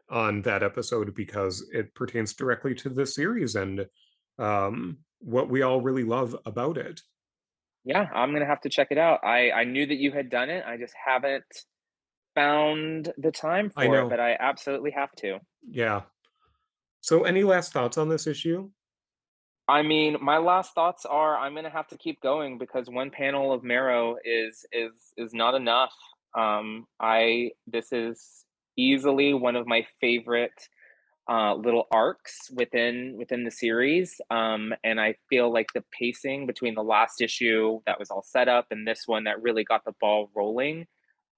on 0.09 0.41
that 0.43 0.63
episode 0.63 1.13
because 1.13 1.67
it 1.71 1.93
pertains 1.93 2.33
directly 2.33 2.73
to 2.75 2.89
the 2.89 3.05
series 3.05 3.55
and 3.55 3.85
um, 4.39 4.97
what 5.19 5.49
we 5.49 5.61
all 5.61 5.81
really 5.81 6.03
love 6.03 6.35
about 6.45 6.77
it. 6.77 7.01
Yeah, 7.85 8.07
I'm 8.13 8.33
gonna 8.33 8.45
have 8.45 8.61
to 8.61 8.69
check 8.69 8.87
it 8.91 8.97
out. 8.97 9.23
I 9.23 9.51
I 9.51 9.63
knew 9.63 9.85
that 9.85 9.97
you 9.97 10.11
had 10.11 10.29
done 10.29 10.49
it. 10.49 10.63
I 10.65 10.77
just 10.77 10.93
haven't 11.05 11.45
found 12.35 13.11
the 13.17 13.31
time 13.31 13.69
for 13.69 13.83
it, 13.83 14.09
but. 14.09 14.19
I 14.19 14.37
absolutely 14.39 14.91
have 14.91 15.11
to. 15.17 15.39
Yeah. 15.67 16.01
So, 17.01 17.23
any 17.23 17.43
last 17.43 17.73
thoughts 17.73 17.97
on 17.97 18.09
this 18.09 18.27
issue? 18.27 18.69
I 19.69 19.83
mean, 19.83 20.17
my 20.19 20.39
last 20.39 20.73
thoughts 20.73 21.05
are 21.05 21.37
I'm 21.37 21.53
gonna 21.53 21.69
have 21.69 21.87
to 21.89 21.97
keep 21.97 22.21
going 22.21 22.57
because 22.57 22.89
one 22.89 23.11
panel 23.11 23.53
of 23.53 23.63
Marrow 23.63 24.17
is 24.25 24.65
is 24.71 24.91
is 25.15 25.31
not 25.33 25.53
enough. 25.53 25.93
Um, 26.35 26.87
I 26.99 27.51
this 27.67 27.91
is 27.91 28.45
easily 28.75 29.35
one 29.35 29.55
of 29.55 29.67
my 29.67 29.85
favorite 30.01 30.67
uh, 31.29 31.53
little 31.53 31.87
arcs 31.91 32.49
within 32.51 33.15
within 33.19 33.43
the 33.43 33.51
series, 33.51 34.19
um, 34.31 34.73
and 34.83 34.99
I 34.99 35.15
feel 35.29 35.53
like 35.53 35.67
the 35.75 35.83
pacing 35.91 36.47
between 36.47 36.73
the 36.73 36.83
last 36.83 37.21
issue 37.21 37.79
that 37.85 37.99
was 37.99 38.09
all 38.09 38.23
set 38.23 38.47
up 38.47 38.67
and 38.71 38.87
this 38.87 39.03
one 39.05 39.25
that 39.25 39.43
really 39.43 39.63
got 39.63 39.85
the 39.85 39.93
ball 40.01 40.31
rolling, 40.35 40.87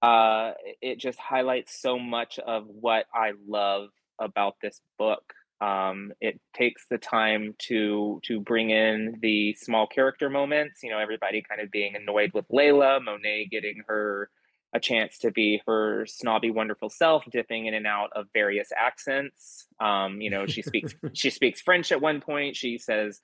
uh, 0.00 0.52
it 0.80 0.98
just 0.98 1.18
highlights 1.18 1.82
so 1.82 1.98
much 1.98 2.38
of 2.38 2.64
what 2.66 3.04
I 3.14 3.32
love 3.46 3.90
about 4.18 4.54
this 4.62 4.80
book. 4.98 5.34
Um, 5.62 6.12
it 6.20 6.40
takes 6.54 6.86
the 6.90 6.98
time 6.98 7.54
to 7.68 8.20
to 8.24 8.40
bring 8.40 8.70
in 8.70 9.18
the 9.20 9.54
small 9.54 9.86
character 9.86 10.28
moments. 10.28 10.80
You 10.82 10.90
know, 10.90 10.98
everybody 10.98 11.42
kind 11.48 11.60
of 11.60 11.70
being 11.70 11.94
annoyed 11.94 12.32
with 12.34 12.48
Layla, 12.48 13.02
Monet 13.02 13.48
getting 13.50 13.82
her 13.86 14.28
a 14.74 14.80
chance 14.80 15.18
to 15.18 15.30
be 15.30 15.62
her 15.66 16.04
snobby, 16.06 16.50
wonderful 16.50 16.90
self, 16.90 17.24
dipping 17.30 17.66
in 17.66 17.74
and 17.74 17.86
out 17.86 18.10
of 18.16 18.26
various 18.32 18.70
accents. 18.76 19.66
Um, 19.78 20.20
you 20.20 20.30
know, 20.30 20.46
she 20.46 20.62
speaks 20.62 20.94
she 21.12 21.30
speaks 21.30 21.60
French 21.60 21.92
at 21.92 22.00
one 22.00 22.20
point. 22.20 22.56
She 22.56 22.78
says 22.78 23.20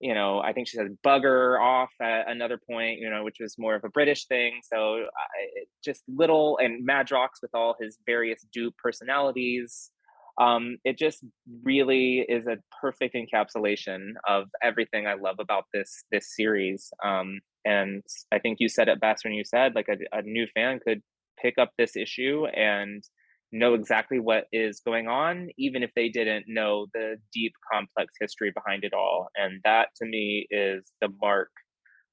you 0.00 0.14
know, 0.14 0.40
I 0.40 0.52
think 0.52 0.68
she 0.68 0.76
says 0.76 0.90
bugger 1.04 1.60
off 1.60 1.90
at 2.00 2.30
another 2.30 2.56
point, 2.56 3.00
you 3.00 3.10
know, 3.10 3.24
which 3.24 3.38
was 3.40 3.58
more 3.58 3.74
of 3.74 3.82
a 3.82 3.88
British 3.88 4.26
thing. 4.26 4.60
So 4.62 4.98
I, 4.98 5.64
just 5.84 6.02
little 6.06 6.58
and 6.58 6.86
Madrox 6.86 7.42
with 7.42 7.52
all 7.54 7.74
his 7.80 7.98
various 8.06 8.46
dupe 8.52 8.76
personalities. 8.76 9.90
Um, 10.40 10.78
it 10.84 10.98
just 10.98 11.24
really 11.64 12.24
is 12.28 12.46
a 12.46 12.58
perfect 12.80 13.16
encapsulation 13.16 14.12
of 14.28 14.44
everything 14.62 15.06
I 15.06 15.14
love 15.14 15.36
about 15.40 15.64
this 15.74 16.04
this 16.12 16.34
series. 16.36 16.90
Um, 17.04 17.40
and 17.64 18.02
I 18.32 18.38
think 18.38 18.58
you 18.60 18.68
said 18.68 18.88
it 18.88 19.00
best 19.00 19.24
when 19.24 19.34
you 19.34 19.44
said 19.44 19.74
like 19.74 19.88
a, 19.88 20.18
a 20.18 20.22
new 20.22 20.46
fan 20.54 20.78
could 20.84 21.02
pick 21.40 21.54
up 21.58 21.70
this 21.76 21.96
issue 21.96 22.46
and 22.46 23.02
know 23.50 23.74
exactly 23.74 24.20
what 24.20 24.44
is 24.52 24.80
going 24.84 25.08
on, 25.08 25.48
even 25.58 25.82
if 25.82 25.90
they 25.96 26.08
didn't 26.08 26.44
know 26.46 26.86
the 26.92 27.16
deep, 27.32 27.52
complex 27.72 28.12
history 28.20 28.52
behind 28.54 28.84
it 28.84 28.92
all. 28.92 29.28
And 29.36 29.60
that 29.64 29.88
to 29.96 30.06
me 30.06 30.46
is 30.50 30.84
the 31.00 31.08
mark 31.20 31.50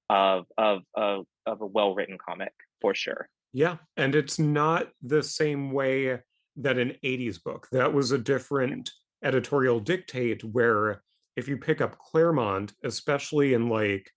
of 0.10 0.46
of 0.58 0.82
of, 0.96 1.26
of 1.46 1.62
a 1.62 1.66
well 1.66 1.94
written 1.94 2.18
comic 2.28 2.54
for 2.82 2.96
sure. 2.96 3.30
Yeah, 3.54 3.78
and 3.96 4.16
it's 4.16 4.38
not 4.38 4.90
the 5.02 5.24
same 5.24 5.72
way 5.72 6.20
that 6.58 6.78
an 6.78 6.96
80s 7.04 7.42
book. 7.44 7.68
That 7.72 7.94
was 7.94 8.12
a 8.12 8.18
different 8.18 8.92
editorial 9.24 9.80
dictate 9.80 10.44
where 10.44 11.02
if 11.36 11.48
you 11.48 11.58
pick 11.58 11.82
up 11.82 11.98
Claremont, 11.98 12.74
especially 12.84 13.54
in 13.54 13.70
like 13.70 14.10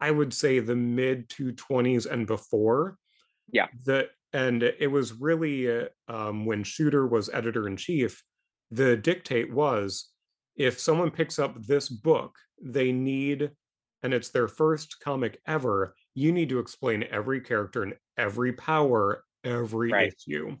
I 0.00 0.10
would 0.10 0.32
say 0.32 0.58
the 0.58 0.76
mid 0.76 1.28
220s 1.28 2.10
and 2.10 2.26
before, 2.26 2.96
yeah, 3.52 3.66
the 3.84 4.08
and 4.32 4.62
it 4.62 4.90
was 4.90 5.12
really 5.12 5.70
uh, 5.70 5.86
um, 6.08 6.46
when 6.46 6.64
Shooter 6.64 7.06
was 7.06 7.30
editor 7.32 7.66
in 7.66 7.76
chief, 7.76 8.22
the 8.70 8.96
dictate 8.96 9.52
was 9.52 10.10
if 10.56 10.78
someone 10.78 11.10
picks 11.10 11.38
up 11.38 11.60
this 11.62 11.88
book, 11.88 12.36
they 12.62 12.92
need, 12.92 13.50
and 14.02 14.12
it's 14.14 14.30
their 14.30 14.48
first 14.48 14.96
comic 15.00 15.40
ever, 15.46 15.94
you 16.14 16.32
need 16.32 16.48
to 16.50 16.58
explain 16.58 17.04
every 17.10 17.40
character 17.40 17.82
and 17.82 17.94
every 18.18 18.52
power, 18.52 19.24
every 19.44 19.90
right. 19.90 20.12
issue. 20.12 20.56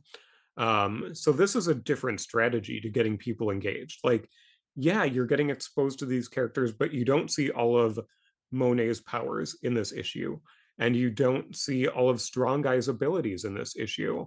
Um, 0.60 1.14
so 1.14 1.32
this 1.32 1.56
is 1.56 1.68
a 1.68 1.74
different 1.74 2.20
strategy 2.20 2.80
to 2.82 2.90
getting 2.90 3.16
people 3.16 3.50
engaged. 3.50 4.00
Like, 4.04 4.28
yeah, 4.76 5.04
you're 5.04 5.26
getting 5.26 5.48
exposed 5.48 5.98
to 6.00 6.06
these 6.06 6.28
characters, 6.28 6.70
but 6.70 6.92
you 6.92 7.06
don't 7.06 7.30
see 7.30 7.50
all 7.50 7.78
of 7.78 7.98
Monet's 8.52 9.00
powers 9.00 9.56
in 9.62 9.72
this 9.72 9.92
issue 9.92 10.38
and 10.78 10.94
you 10.94 11.10
don't 11.10 11.56
see 11.56 11.88
all 11.88 12.10
of 12.10 12.20
Strong 12.20 12.62
Guy's 12.62 12.88
abilities 12.88 13.44
in 13.44 13.54
this 13.54 13.74
issue. 13.76 14.26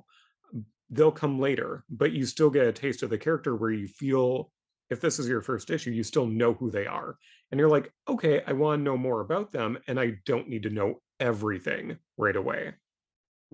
They'll 0.90 1.12
come 1.12 1.40
later, 1.40 1.84
but 1.90 2.14
you 2.14 2.26
still 2.26 2.50
get 2.50 2.68
a 2.68 2.72
taste 2.72 3.04
of 3.04 3.12
the 3.12 3.18
character 3.18 3.56
where 3.56 3.72
you 3.72 3.88
feel 3.88 4.52
if 4.90 5.02
this 5.02 5.18
is 5.18 5.28
your 5.28 5.42
first 5.42 5.70
issue, 5.70 5.92
you 5.92 6.04
still 6.04 6.28
know 6.28 6.54
who 6.54 6.70
they 6.70 6.86
are. 6.86 7.18
And 7.52 7.60
you're 7.60 7.70
like, 7.70 7.92
okay, 8.08 8.42
I 8.46 8.54
want 8.54 8.80
to 8.80 8.84
know 8.84 8.98
more 8.98 9.22
about 9.22 9.52
them, 9.52 9.78
and 9.88 10.00
I 10.00 10.14
don't 10.26 10.50
need 10.50 10.64
to 10.64 10.70
know 10.70 11.02
everything 11.20 11.98
right 12.18 12.36
away. 12.36 12.74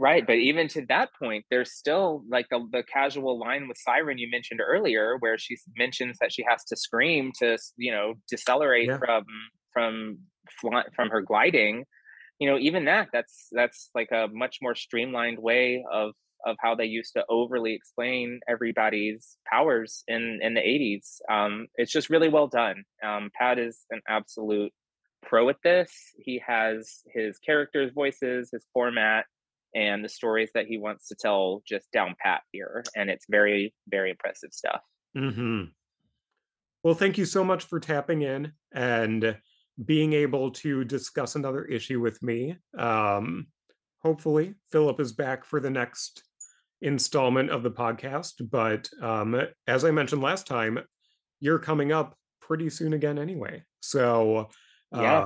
Right, 0.01 0.25
but 0.25 0.37
even 0.37 0.69
to 0.69 0.85
that 0.87 1.09
point, 1.21 1.43
there's 1.51 1.73
still 1.73 2.23
like 2.29 2.47
the, 2.49 2.65
the 2.71 2.83
casual 2.83 3.37
line 3.37 3.67
with 3.67 3.77
Siren 3.77 4.17
you 4.17 4.29
mentioned 4.31 4.61
earlier, 4.65 5.17
where 5.19 5.37
she 5.37 5.57
mentions 5.77 6.17
that 6.21 6.31
she 6.31 6.45
has 6.49 6.63
to 6.65 6.77
scream 6.77 7.33
to, 7.39 7.57
you 7.75 7.91
know, 7.91 8.13
decelerate 8.29 8.87
yeah. 8.87 8.97
from 8.97 9.25
from 9.73 10.19
from 10.95 11.09
her 11.09 11.21
gliding 11.21 11.85
you 12.39 12.49
know 12.49 12.57
even 12.57 12.85
that 12.85 13.09
that's 13.13 13.47
that's 13.51 13.89
like 13.93 14.09
a 14.11 14.27
much 14.31 14.57
more 14.61 14.75
streamlined 14.75 15.37
way 15.37 15.83
of 15.91 16.11
of 16.45 16.55
how 16.61 16.73
they 16.73 16.85
used 16.85 17.13
to 17.13 17.23
overly 17.29 17.73
explain 17.73 18.39
everybody's 18.47 19.37
powers 19.51 20.03
in 20.07 20.39
in 20.41 20.53
the 20.53 20.61
80s 20.61 21.17
um 21.29 21.67
it's 21.75 21.91
just 21.91 22.09
really 22.09 22.29
well 22.29 22.47
done 22.47 22.83
um 23.03 23.29
pat 23.37 23.59
is 23.59 23.85
an 23.91 24.01
absolute 24.07 24.71
pro 25.21 25.49
at 25.49 25.57
this 25.63 25.91
he 26.17 26.41
has 26.45 27.03
his 27.13 27.37
characters 27.39 27.91
voices 27.93 28.49
his 28.51 28.65
format 28.73 29.25
and 29.75 30.03
the 30.03 30.09
stories 30.09 30.49
that 30.53 30.67
he 30.67 30.77
wants 30.77 31.07
to 31.07 31.15
tell 31.15 31.61
just 31.67 31.91
down 31.91 32.15
pat 32.19 32.41
here 32.51 32.83
and 32.95 33.09
it's 33.09 33.25
very 33.29 33.73
very 33.87 34.09
impressive 34.09 34.51
stuff 34.51 34.81
mm-hmm. 35.15 35.63
well 36.83 36.95
thank 36.95 37.17
you 37.17 37.25
so 37.25 37.43
much 37.43 37.63
for 37.65 37.79
tapping 37.79 38.21
in 38.21 38.51
and 38.73 39.35
being 39.85 40.13
able 40.13 40.51
to 40.51 40.83
discuss 40.83 41.35
another 41.35 41.63
issue 41.65 41.99
with 41.99 42.21
me. 42.21 42.57
Um, 42.77 43.47
hopefully, 44.01 44.55
Philip 44.71 44.99
is 44.99 45.13
back 45.13 45.45
for 45.45 45.59
the 45.59 45.69
next 45.69 46.23
installment 46.81 47.49
of 47.49 47.63
the 47.63 47.71
podcast. 47.71 48.49
But 48.49 48.89
um, 49.01 49.41
as 49.67 49.85
I 49.85 49.91
mentioned 49.91 50.21
last 50.21 50.47
time, 50.47 50.79
you're 51.39 51.59
coming 51.59 51.91
up 51.91 52.17
pretty 52.41 52.69
soon 52.69 52.93
again 52.93 53.17
anyway. 53.17 53.63
So. 53.81 54.49
Um, 54.91 55.03
yeah, 55.03 55.25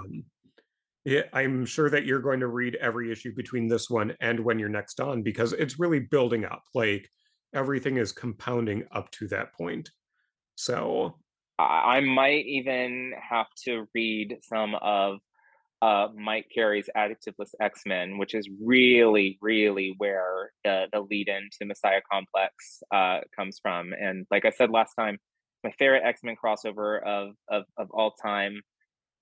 I'm 1.33 1.65
sure 1.65 1.89
that 1.89 2.05
you're 2.05 2.21
going 2.21 2.39
to 2.39 2.47
read 2.47 2.75
every 2.75 3.11
issue 3.11 3.35
between 3.35 3.67
this 3.67 3.89
one 3.89 4.15
and 4.21 4.39
when 4.39 4.57
you're 4.57 4.69
next 4.69 4.99
on 4.99 5.21
because 5.21 5.53
it's 5.53 5.79
really 5.79 5.99
building 5.99 6.45
up. 6.45 6.63
Like 6.73 7.09
everything 7.53 7.97
is 7.97 8.11
compounding 8.11 8.85
up 8.91 9.11
to 9.11 9.27
that 9.29 9.53
point. 9.53 9.89
So 10.55 11.17
I 11.59 11.99
might 11.99 12.45
even 12.45 13.13
have 13.29 13.47
to 13.65 13.85
read 13.93 14.37
some 14.41 14.75
of 14.75 15.19
uh, 15.81 16.07
Mike 16.15 16.47
Carey's 16.53 16.89
Adjectiveless 16.95 17.51
X 17.59 17.81
Men, 17.85 18.17
which 18.17 18.33
is 18.33 18.49
really, 18.63 19.37
really 19.41 19.95
where 19.97 20.51
the, 20.63 20.87
the 20.93 21.01
lead 21.01 21.27
into 21.27 21.65
Messiah 21.65 22.01
Complex 22.09 22.81
uh, 22.93 23.19
comes 23.35 23.59
from. 23.61 23.93
And 23.93 24.25
like 24.31 24.45
I 24.45 24.51
said 24.51 24.69
last 24.69 24.93
time, 24.95 25.17
my 25.63 25.71
favorite 25.77 26.03
X 26.05 26.21
Men 26.23 26.35
crossover 26.41 27.03
of, 27.03 27.31
of, 27.49 27.65
of 27.77 27.91
all 27.91 28.11
time. 28.11 28.61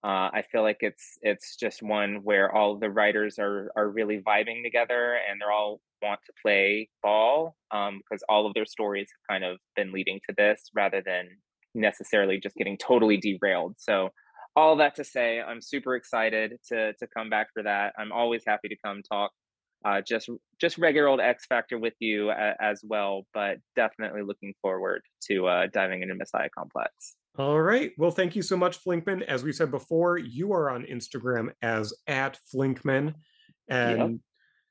Uh, 0.03 0.29
I 0.33 0.43
feel 0.51 0.63
like 0.63 0.77
it's 0.79 1.19
it's 1.21 1.55
just 1.55 1.83
one 1.83 2.21
where 2.23 2.53
all 2.53 2.77
the 2.77 2.89
writers 2.89 3.37
are 3.37 3.71
are 3.75 3.89
really 3.89 4.19
vibing 4.19 4.63
together 4.63 5.19
and 5.29 5.39
they're 5.39 5.51
all 5.51 5.79
want 6.01 6.19
to 6.25 6.33
play 6.41 6.89
ball 7.03 7.55
because 7.69 8.23
um, 8.23 8.29
all 8.29 8.47
of 8.47 8.55
their 8.55 8.65
stories 8.65 9.09
have 9.11 9.35
kind 9.35 9.43
of 9.43 9.59
been 9.75 9.91
leading 9.91 10.19
to 10.27 10.33
this 10.35 10.69
rather 10.73 11.03
than 11.05 11.29
necessarily 11.75 12.39
just 12.39 12.55
getting 12.55 12.77
totally 12.77 13.17
derailed. 13.17 13.75
So 13.77 14.09
all 14.55 14.75
that 14.77 14.95
to 14.95 15.03
say, 15.03 15.39
I'm 15.39 15.61
super 15.61 15.95
excited 15.95 16.53
to 16.69 16.93
to 16.93 17.07
come 17.15 17.29
back 17.29 17.49
for 17.53 17.63
that. 17.63 17.93
I'm 17.97 18.11
always 18.11 18.43
happy 18.45 18.69
to 18.69 18.75
come 18.83 19.01
talk 19.03 19.31
uh, 19.85 20.01
just 20.01 20.29
just 20.59 20.77
regular 20.77 21.07
old 21.07 21.19
X 21.19 21.45
Factor 21.45 21.77
with 21.77 21.93
you 21.99 22.29
a, 22.29 22.55
as 22.59 22.81
well, 22.83 23.25
but 23.33 23.57
definitely 23.75 24.21
looking 24.21 24.53
forward 24.61 25.01
to 25.27 25.47
uh, 25.47 25.67
diving 25.73 26.01
into 26.01 26.15
Messiah 26.15 26.49
Complex. 26.55 27.15
All 27.37 27.61
right. 27.61 27.91
Well, 27.97 28.11
thank 28.11 28.35
you 28.35 28.41
so 28.41 28.57
much, 28.57 28.83
Flinkman. 28.83 29.23
As 29.23 29.43
we 29.43 29.53
said 29.53 29.71
before, 29.71 30.17
you 30.17 30.51
are 30.53 30.69
on 30.69 30.83
Instagram 30.83 31.51
as 31.61 31.93
at 32.07 32.37
Flinkman, 32.53 33.15
and 33.69 34.19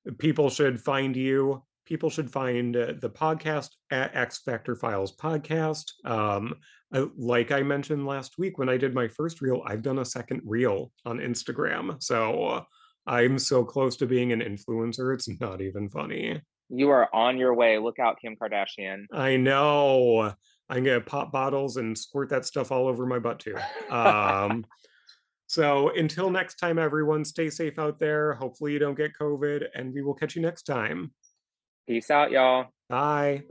yep. 0.05 0.19
people 0.19 0.51
should 0.51 0.81
find 0.81 1.17
you 1.17 1.63
people 1.91 2.09
should 2.09 2.31
find 2.31 2.77
uh, 2.77 2.93
the 3.01 3.11
podcast 3.11 3.71
at 3.91 4.15
X 4.15 4.39
Factor 4.39 4.77
Files 4.77 5.17
Podcast. 5.17 5.87
Um, 6.05 6.55
I, 6.95 7.09
like 7.17 7.51
I 7.51 7.63
mentioned 7.63 8.07
last 8.07 8.39
week 8.39 8.59
when 8.59 8.69
I 8.69 8.77
did 8.77 8.95
my 8.95 9.09
first 9.09 9.41
reel, 9.41 9.63
I've 9.67 9.83
done 9.83 9.99
a 9.99 10.05
second 10.05 10.41
reel 10.45 10.93
on 11.05 11.19
Instagram. 11.19 12.01
So 12.01 12.45
uh, 12.45 12.63
I'm 13.11 13.41
so 13.41 13.65
close 13.65 13.97
to 13.97 14.07
being 14.07 14.33
an 14.33 14.41
influencer, 14.41 15.13
it's 15.13 15.29
not 15.41 15.61
even 15.61 15.91
funny. 15.91 16.41
You 16.69 16.91
are 16.91 17.13
on 17.13 17.39
your 17.39 17.55
way. 17.55 17.77
Look 17.77 17.99
out, 17.99 18.21
Kim 18.21 18.37
Kardashian. 18.37 19.07
I 19.13 19.37
know. 19.37 20.33
I'm 20.69 20.85
gonna 20.85 21.01
pop 21.01 21.33
bottles 21.33 21.77
and 21.77 21.99
squirt 21.99 22.29
that 22.29 22.47
stuff 22.47 22.71
all 22.71 22.87
over 22.87 23.07
my 23.07 23.19
butt 23.19 23.41
too. 23.41 23.57
Um, 23.91 24.65
so 25.49 25.91
until 25.97 26.31
next 26.31 26.61
time, 26.61 26.79
everyone, 26.79 27.25
stay 27.25 27.51
safe 27.51 27.81
out 27.81 27.99
there. 27.99 28.35
Hopefully, 28.35 28.73
you 28.73 28.79
don't 28.79 28.97
get 28.97 29.11
COVID, 29.21 29.65
and 29.75 29.93
we 29.93 30.03
will 30.03 30.15
catch 30.15 30.37
you 30.37 30.43
next 30.43 30.63
time. 30.63 31.11
Peace 31.89 32.13
out, 32.13 32.31
y'all. 32.31 32.67
Bye. 32.89 33.43